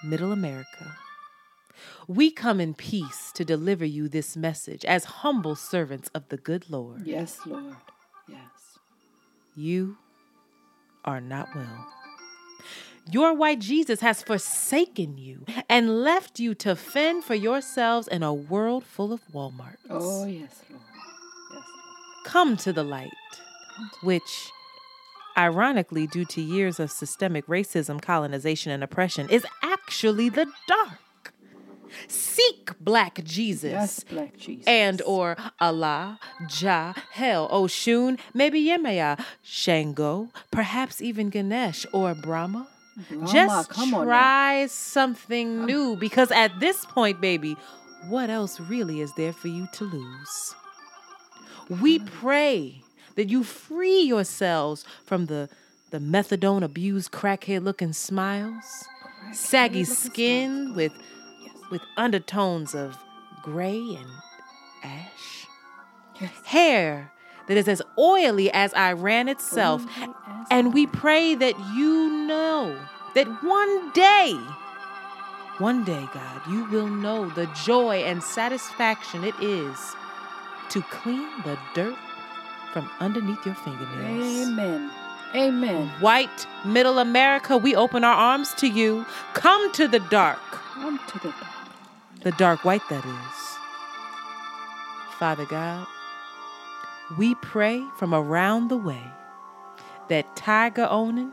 middle 0.04 0.32
America, 0.32 0.98
we 2.08 2.32
come 2.32 2.60
in 2.60 2.74
peace 2.74 3.32
to 3.34 3.46
deliver 3.46 3.86
you 3.86 4.08
this 4.08 4.36
message 4.38 4.86
as 4.86 5.06
humble 5.06 5.56
servants 5.56 6.10
of 6.10 6.30
the 6.30 6.38
good 6.38 6.70
Lord. 6.70 7.06
Yes, 7.06 7.40
Lord. 7.46 7.76
Yes. 8.28 8.80
You 9.56 9.98
are 11.06 11.22
not 11.22 11.56
well. 11.56 11.88
Your 13.12 13.34
white 13.34 13.60
Jesus 13.60 14.00
has 14.00 14.24
forsaken 14.24 15.18
you 15.18 15.46
and 15.70 16.04
left 16.04 16.40
you 16.40 16.56
to 16.56 16.76
fend 16.76 17.26
for 17.26 17.36
yourselves 17.36 18.08
in 18.08 18.24
a 18.24 18.34
world 18.34 18.86
full 18.86 19.12
of 19.12 19.22
Walmarts. 19.34 19.76
Oh, 19.90 20.26
yes, 20.26 20.62
Lord. 20.70 20.82
Yes. 21.54 21.64
Come 22.24 22.56
to 22.58 22.72
the 22.72 22.84
light, 22.84 23.12
which, 24.04 24.50
ironically, 25.38 26.08
due 26.08 26.24
to 26.26 26.40
years 26.42 26.80
of 26.80 26.92
systemic 26.92 27.46
racism, 27.48 28.02
colonization, 28.02 28.72
and 28.72 28.82
oppression, 28.82 29.28
is 29.30 29.46
actually 29.62 30.30
the 30.30 30.48
dark. 30.68 31.00
Seek 32.08 32.72
black 32.80 33.24
Jesus. 33.24 33.72
Yes, 33.72 34.04
black 34.04 34.38
Jesus. 34.38 34.66
And 34.68 35.02
or 35.04 35.36
Allah, 35.60 36.20
Jah, 36.48 36.94
Hell, 37.12 37.50
Oshun, 37.50 38.20
maybe 38.34 38.62
Yemaya, 38.64 39.24
Shango, 39.42 40.30
perhaps 40.52 41.02
even 41.02 41.30
Ganesh 41.30 41.86
or 41.94 42.14
Brahma. 42.14 42.68
Brahma, 43.10 43.32
Just 43.32 43.70
come 43.70 43.94
on 43.94 44.06
try 44.06 44.68
something 44.68 45.66
new 45.66 45.96
because 45.96 46.32
at 46.32 46.60
this 46.60 46.86
point, 46.86 47.20
baby, 47.20 47.58
what 48.08 48.30
else 48.30 48.60
really 48.60 49.02
is 49.02 49.14
there 49.16 49.34
for 49.34 49.48
you 49.48 49.68
to 49.74 49.84
lose? 49.86 50.56
We 51.70 52.00
mm-hmm. 52.00 52.08
pray 52.08 52.84
that 53.16 53.30
you 53.30 53.44
free 53.44 54.02
yourselves 54.02 54.86
from 55.06 55.28
the 55.28 55.50
the 55.92 56.00
methadone 56.00 56.64
abused 56.64 57.12
crackhead 57.12 57.64
looking 57.64 57.94
smiles, 57.94 58.86
saggy 59.32 59.84
skin 59.84 60.74
with 60.76 60.92
with 61.74 61.82
undertones 61.98 62.76
of 62.76 62.96
gray 63.42 63.98
and 64.00 64.08
ash, 64.84 65.48
hair 66.46 67.12
that 67.48 67.58
is 67.58 67.68
as 67.68 67.82
oily 67.98 68.52
as 68.52 68.76
Iran 68.76 69.28
itself, 69.28 69.84
and 70.52 70.72
we 70.72 70.86
pray 70.86 71.34
that 71.34 71.58
you 71.76 72.12
know 72.28 72.80
that 73.16 73.26
one 73.44 73.92
day. 73.94 74.40
One 75.58 75.84
day, 75.84 76.08
God, 76.14 76.42
you 76.48 76.66
will 76.66 76.88
know 76.88 77.30
the 77.30 77.48
joy 77.66 78.04
and 78.04 78.22
satisfaction 78.22 79.24
it 79.24 79.36
is 79.42 79.96
to 80.70 80.82
clean 80.84 81.28
the 81.44 81.58
dirt 81.74 81.98
from 82.72 82.88
underneath 83.00 83.44
your 83.48 83.56
fingernails. 83.56 84.48
Amen. 84.48 84.92
Amen. 85.36 85.88
White 86.00 86.48
middle 86.66 87.00
America, 87.00 87.58
we 87.58 87.76
open 87.76 88.04
our 88.04 88.16
arms 88.16 88.54
to 88.56 88.68
you. 88.68 89.08
Come 89.34 89.72
to 89.74 89.88
the 89.88 90.00
dark. 90.00 90.40
Come 90.52 91.00
to 91.08 91.20
the 91.20 91.30
dark. 91.30 91.53
The 92.24 92.32
dark 92.32 92.64
white, 92.64 92.88
that 92.90 93.06
is. 93.06 93.58
Father 95.20 95.46
God, 95.46 95.86
we 97.18 97.36
pray 97.36 97.84
from 97.98 98.14
around 98.14 98.70
the 98.70 98.78
way 98.78 99.04
that 100.10 100.36
tiger 100.36 100.88
owning, 100.90 101.32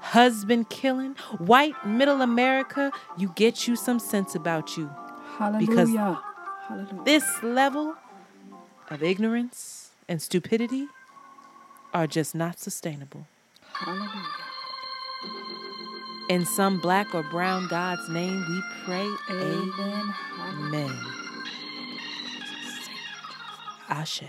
husband 0.00 0.70
killing, 0.70 1.14
white 1.38 1.74
middle 1.86 2.22
America, 2.22 2.92
you 3.16 3.32
get 3.36 3.66
you 3.66 3.76
some 3.76 3.98
sense 3.98 4.34
about 4.34 4.76
you. 4.76 4.90
Hallelujah. 5.38 5.66
Because 5.66 5.88
Hallelujah. 6.68 7.02
this 7.04 7.42
level 7.42 7.96
of 8.90 9.02
ignorance 9.02 9.90
and 10.08 10.20
stupidity 10.22 10.86
are 11.92 12.06
just 12.06 12.34
not 12.34 12.58
sustainable. 12.58 13.26
Hallelujah. 13.72 14.47
In 16.28 16.44
some 16.44 16.78
black 16.78 17.14
or 17.14 17.22
brown 17.24 17.68
God's 17.68 18.08
name, 18.10 18.44
we 18.48 18.62
pray. 18.84 19.08
Amen. 19.30 20.14
Amen. 20.40 20.98
Ashe. 23.88 24.24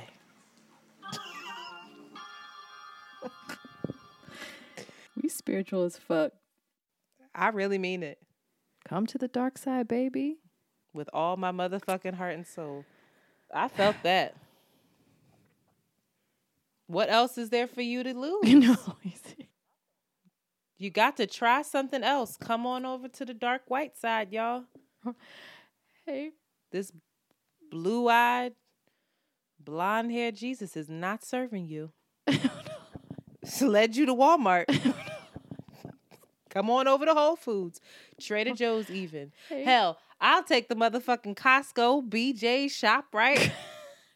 We 5.22 5.28
spiritual 5.28 5.84
as 5.84 5.98
fuck. 5.98 6.32
I 7.36 7.50
really 7.50 7.78
mean 7.78 8.04
it 8.04 8.18
Come 8.88 9.06
to 9.08 9.18
the 9.18 9.28
dark 9.28 9.58
side, 9.58 9.88
baby. 9.88 10.38
with 10.94 11.10
all 11.14 11.38
my 11.38 11.52
motherfucking 11.52 12.16
heart 12.16 12.36
and 12.36 12.48
soul. 12.48 12.86
I 13.54 13.68
felt 13.68 13.98
that. 14.04 14.36
What 16.88 17.10
else 17.10 17.38
is 17.38 17.50
there 17.50 17.68
for 17.68 17.82
you 17.82 18.04
to 18.04 18.14
lose? 18.18 18.44
You 18.48 18.60
know. 18.62 18.78
You 20.80 20.90
got 20.90 21.18
to 21.18 21.28
try 21.28 21.62
something 21.62 22.04
else. 22.04 22.38
Come 22.38 22.66
on 22.66 22.86
over 22.86 23.08
to 23.10 23.26
the 23.26 23.34
dark 23.34 23.64
white 23.68 23.98
side, 23.98 24.32
y'all. 24.34 24.64
Hey. 26.06 26.32
This 26.72 26.92
blue 27.70 28.10
eyed, 28.10 28.54
blonde 29.64 30.12
haired 30.12 30.36
Jesus 30.36 30.76
is 30.76 30.90
not 30.90 31.24
serving 31.24 31.68
you. 31.68 31.92
It's 33.42 33.62
led 33.62 33.96
you 33.96 34.06
to 34.08 34.14
Walmart. 34.16 34.66
Come 36.50 36.70
on 36.72 36.88
over 36.88 37.06
to 37.06 37.14
Whole 37.14 37.36
Foods, 37.36 37.80
Trader 38.20 38.54
Joe's, 38.54 38.90
even. 38.90 39.32
Hey. 39.50 39.64
Hell, 39.64 39.98
I'll 40.20 40.44
take 40.44 40.68
the 40.68 40.76
motherfucking 40.76 41.36
Costco, 41.36 42.10
BJ, 42.10 42.66
ShopRite. 42.66 43.52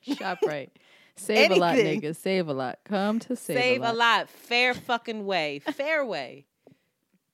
Shop 0.01 0.39
right. 0.45 0.71
Save 1.15 1.51
a 1.51 1.55
lot, 1.55 1.75
Anything. 1.77 2.01
niggas. 2.01 2.15
Save 2.17 2.47
a 2.47 2.53
lot. 2.53 2.79
Come 2.85 3.19
to 3.19 3.35
save, 3.35 3.57
Save 3.57 3.81
a 3.81 3.85
lot. 3.85 3.93
a 3.93 3.97
lot. 3.97 4.29
Fair 4.29 4.73
fucking 4.73 5.25
way. 5.25 5.59
Fair 5.59 6.03
way. 6.05 6.45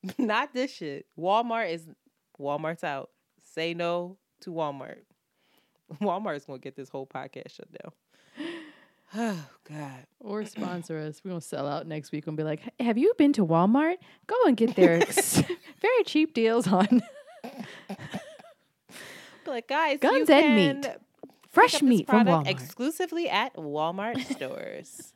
Not 0.18 0.54
this 0.54 0.74
shit. 0.74 1.06
Walmart 1.18 1.72
is 1.72 1.88
Walmart's 2.40 2.84
out. 2.84 3.10
Say 3.54 3.74
no 3.74 4.18
to 4.42 4.52
Walmart. 4.52 5.00
Walmart's 6.02 6.46
gonna 6.46 6.60
get 6.60 6.76
this 6.76 6.90
whole 6.90 7.08
podcast 7.08 7.52
shut 7.56 7.68
down. 7.72 7.92
Oh 9.16 9.44
God. 9.68 10.06
Or 10.20 10.46
sponsor 10.46 11.00
us. 11.00 11.20
We're 11.26 11.30
gonna 11.30 11.42
sell 11.42 11.68
out 11.68 11.88
next 11.88 12.12
week 12.12 12.28
and 12.28 12.38
be 12.38 12.44
like, 12.44 12.62
"Have 12.80 12.96
you 12.96 13.12
been 13.18 13.34
to 13.34 13.44
Walmart? 13.44 13.96
Go 14.28 14.36
and 14.46 14.56
get 14.56 14.76
their 14.76 15.00
very 15.82 16.04
cheap 16.06 16.36
deals 16.36 16.68
on 16.68 17.02
like, 19.48 19.68
guys, 19.68 19.94
you 19.94 19.98
guns 19.98 20.28
can 20.28 20.44
and 20.44 20.82
meat, 20.82 20.96
fresh 21.50 21.82
meat 21.82 22.08
from 22.08 22.28
Walmart." 22.28 22.48
exclusively 22.48 23.28
at 23.28 23.56
Walmart 23.56 24.24
stores. 24.32 25.12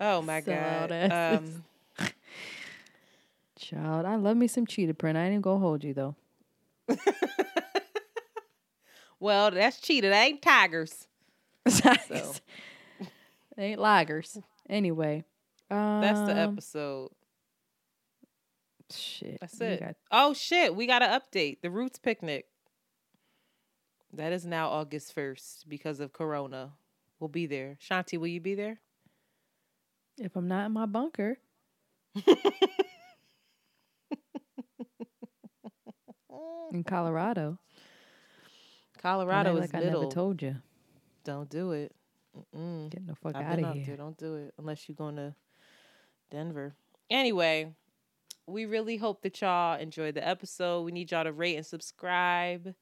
Oh 0.00 0.22
my 0.22 0.40
God. 0.40 0.90
Um, 0.90 1.64
Child, 3.62 4.06
I 4.06 4.16
love 4.16 4.36
me 4.36 4.48
some 4.48 4.66
cheetah 4.66 4.94
print. 4.94 5.16
I 5.16 5.26
ain't 5.26 5.42
gonna 5.42 5.60
hold 5.60 5.84
you 5.84 5.94
though. 5.94 6.16
well, 9.20 9.50
that's 9.50 9.80
cheetah. 9.80 10.08
That 10.08 10.22
ain't 10.24 10.42
tigers. 10.42 11.06
So 11.68 11.92
They 13.56 13.64
ain't 13.72 13.80
lagers. 13.80 14.42
Anyway, 14.68 15.24
that's 15.70 16.18
the 16.20 16.32
um, 16.32 16.54
episode. 16.54 17.10
Shit. 18.90 19.38
That's 19.40 19.60
it. 19.60 19.78
got- 19.80 19.96
Oh 20.10 20.34
shit, 20.34 20.74
we 20.74 20.86
got 20.86 20.98
to 21.00 21.06
update 21.06 21.58
the 21.62 21.70
Roots 21.70 21.98
picnic. 21.98 22.46
That 24.12 24.32
is 24.32 24.44
now 24.44 24.68
August 24.70 25.14
1st 25.14 25.68
because 25.68 26.00
of 26.00 26.12
Corona. 26.12 26.72
We'll 27.20 27.28
be 27.28 27.46
there. 27.46 27.78
Shanti, 27.80 28.18
will 28.18 28.26
you 28.26 28.40
be 28.40 28.54
there? 28.56 28.80
if 30.18 30.34
I'm 30.36 30.46
not 30.48 30.66
in 30.66 30.72
my 30.72 30.84
bunker, 30.86 31.38
in 36.72 36.84
Colorado, 36.84 37.58
Colorado 39.00 39.54
like 39.54 39.64
is 39.64 39.74
I 39.74 39.80
middle. 39.80 40.02
never 40.02 40.12
told 40.12 40.42
you. 40.42 40.56
Don't 41.24 41.48
do 41.48 41.72
it. 41.72 41.94
Mm-mm. 42.36 42.90
Get 42.90 43.06
the 43.06 43.14
fuck 43.14 43.36
out 43.36 43.58
of 43.58 43.74
here. 43.74 43.84
there. 43.86 43.96
Don't 43.96 44.16
do 44.16 44.36
it 44.36 44.54
unless 44.58 44.88
you're 44.88 44.96
going 44.96 45.16
to 45.16 45.34
Denver. 46.30 46.74
Anyway, 47.10 47.74
we 48.46 48.64
really 48.64 48.96
hope 48.96 49.22
that 49.22 49.40
y'all 49.40 49.78
enjoyed 49.78 50.14
the 50.14 50.26
episode. 50.26 50.82
We 50.82 50.92
need 50.92 51.10
y'all 51.10 51.24
to 51.24 51.32
rate 51.32 51.56
and 51.56 51.66
subscribe. 51.66 52.74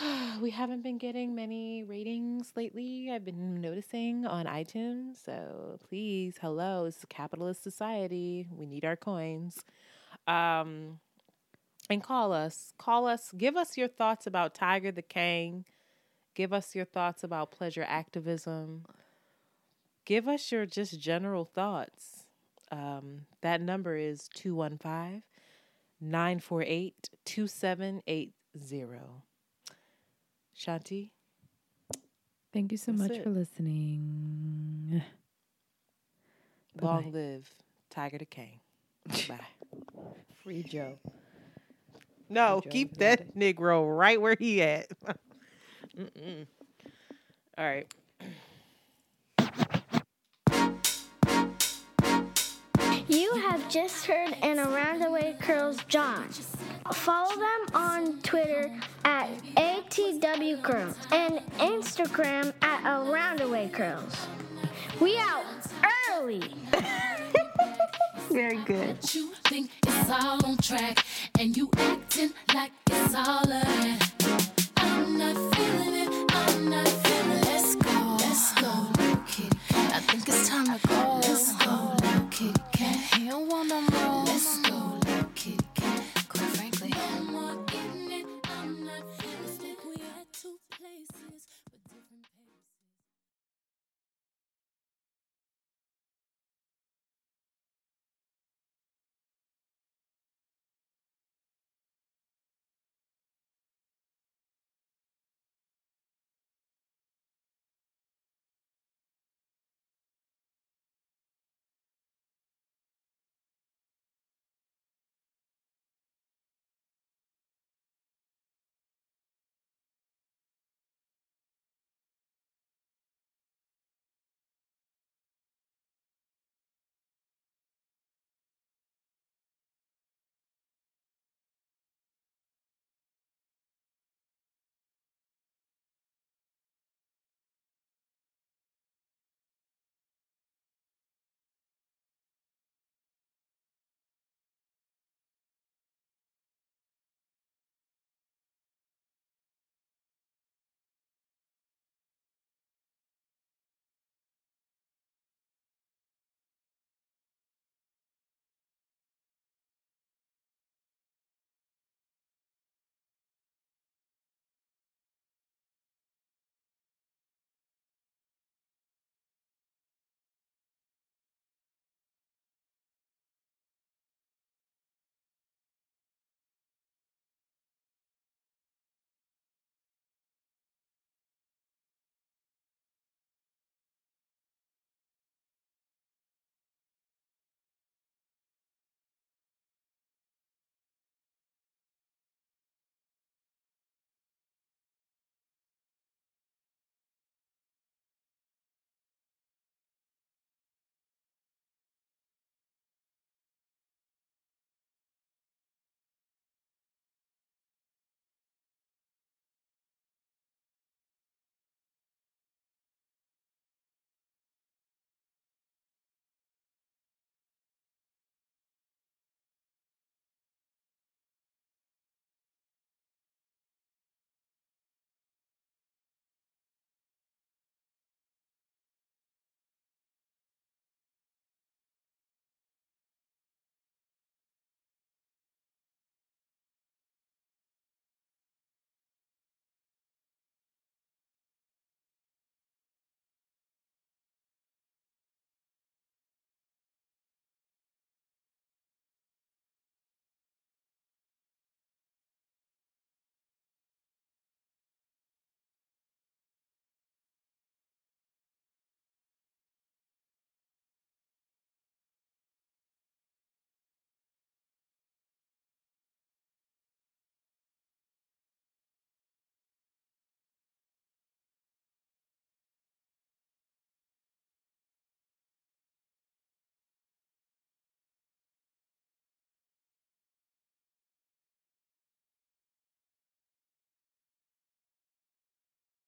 we 0.40 0.50
haven't 0.50 0.82
been 0.82 0.98
getting 0.98 1.34
many 1.34 1.82
ratings 1.84 2.52
lately. 2.56 3.10
I've 3.12 3.24
been 3.24 3.60
noticing 3.60 4.26
on 4.26 4.46
iTunes. 4.46 5.24
So 5.24 5.78
please, 5.88 6.36
hello, 6.40 6.84
it's 6.84 7.02
a 7.02 7.06
capitalist 7.08 7.62
society. 7.62 8.48
We 8.50 8.66
need 8.66 8.84
our 8.84 8.96
coins. 8.96 9.58
Um, 10.26 11.00
and 11.90 12.02
call 12.02 12.32
us. 12.32 12.72
Call 12.78 13.06
us. 13.06 13.32
Give 13.36 13.56
us 13.56 13.76
your 13.76 13.88
thoughts 13.88 14.26
about 14.26 14.54
Tiger 14.54 14.92
the 14.92 15.02
King. 15.02 15.64
Give 16.34 16.52
us 16.52 16.74
your 16.74 16.84
thoughts 16.84 17.24
about 17.24 17.50
pleasure 17.50 17.84
activism. 17.86 18.84
Give 20.04 20.28
us 20.28 20.50
your 20.50 20.64
just 20.66 20.98
general 21.00 21.44
thoughts. 21.44 22.24
Um, 22.72 23.22
that 23.42 23.60
number 23.60 23.96
is 23.96 24.28
215 24.34 25.22
948 26.00 27.10
2780. 27.24 28.32
Shanti, 30.56 31.10
Thank 32.52 32.72
you 32.72 32.78
so 32.78 32.92
That's 32.92 33.08
much 33.10 33.18
it. 33.18 33.24
for 33.24 33.30
listening. 33.30 35.02
long 36.80 37.04
Bye-bye. 37.04 37.18
live 37.18 37.48
Tiger 37.90 38.18
the 38.18 38.24
King. 38.26 38.60
Bye. 39.28 39.38
Free 40.42 40.62
Joe. 40.62 40.98
No, 42.30 42.62
keep 42.70 42.92
got 42.92 42.98
that 43.00 43.36
Negro 43.36 43.84
right 43.98 44.20
where 44.20 44.36
he 44.38 44.62
at. 44.62 44.86
Mm-mm. 45.98 46.46
All 47.58 47.64
right. 47.64 47.92
You 53.08 53.34
have 53.34 53.68
just 53.68 54.06
heard 54.06 54.36
an 54.42 54.60
Around 54.60 55.00
the 55.00 55.10
Way 55.10 55.36
Curls 55.40 55.82
John. 55.88 56.28
Follow 56.92 57.34
them 57.34 57.66
on 57.74 58.20
Twitter 58.22 58.70
at 59.04 59.28
ATW 59.56 60.62
Curls 60.62 60.96
and 61.10 61.40
Instagram 61.58 62.52
at 62.62 62.84
Around 62.84 63.40
the 63.40 63.48
Way 63.48 63.68
Curls. 63.68 64.28
We 65.00 65.16
out 65.18 65.44
early. 66.12 66.54
Very 68.30 68.58
good. 68.58 68.96
You 69.12 69.32
think 69.44 69.70
it's 69.86 70.08
all 70.10 70.44
on 70.46 70.56
track, 70.58 71.04
and 71.38 71.56
you 71.56 71.68
acting 71.76 72.30
like 72.54 72.70
it's 72.88 73.14
all 73.14 73.50
a. 73.50 73.98
I'm 74.76 75.18
not 75.18 75.54
feeling 75.54 75.94
it. 75.94 76.32
I'm 76.32 76.70
not 76.70 76.88
feeling 76.88 77.38
it. 77.38 77.44
Let's 77.46 77.74
go. 77.74 78.16
Let's 78.20 78.52
go, 78.54 78.68
little. 78.98 79.58
I 79.74 80.00
think 80.00 80.28
it's 80.28 80.48
time 80.48 80.66
to 80.66 80.88
go. 80.88 81.20
Let's 81.22 81.52
go, 81.56 81.94
little 82.02 82.28
kitty 82.30 82.60
cat. 82.72 82.96
He 83.16 83.28
don't 83.28 83.48
want 83.48 83.68
no 83.68 83.80
more. 83.80 84.79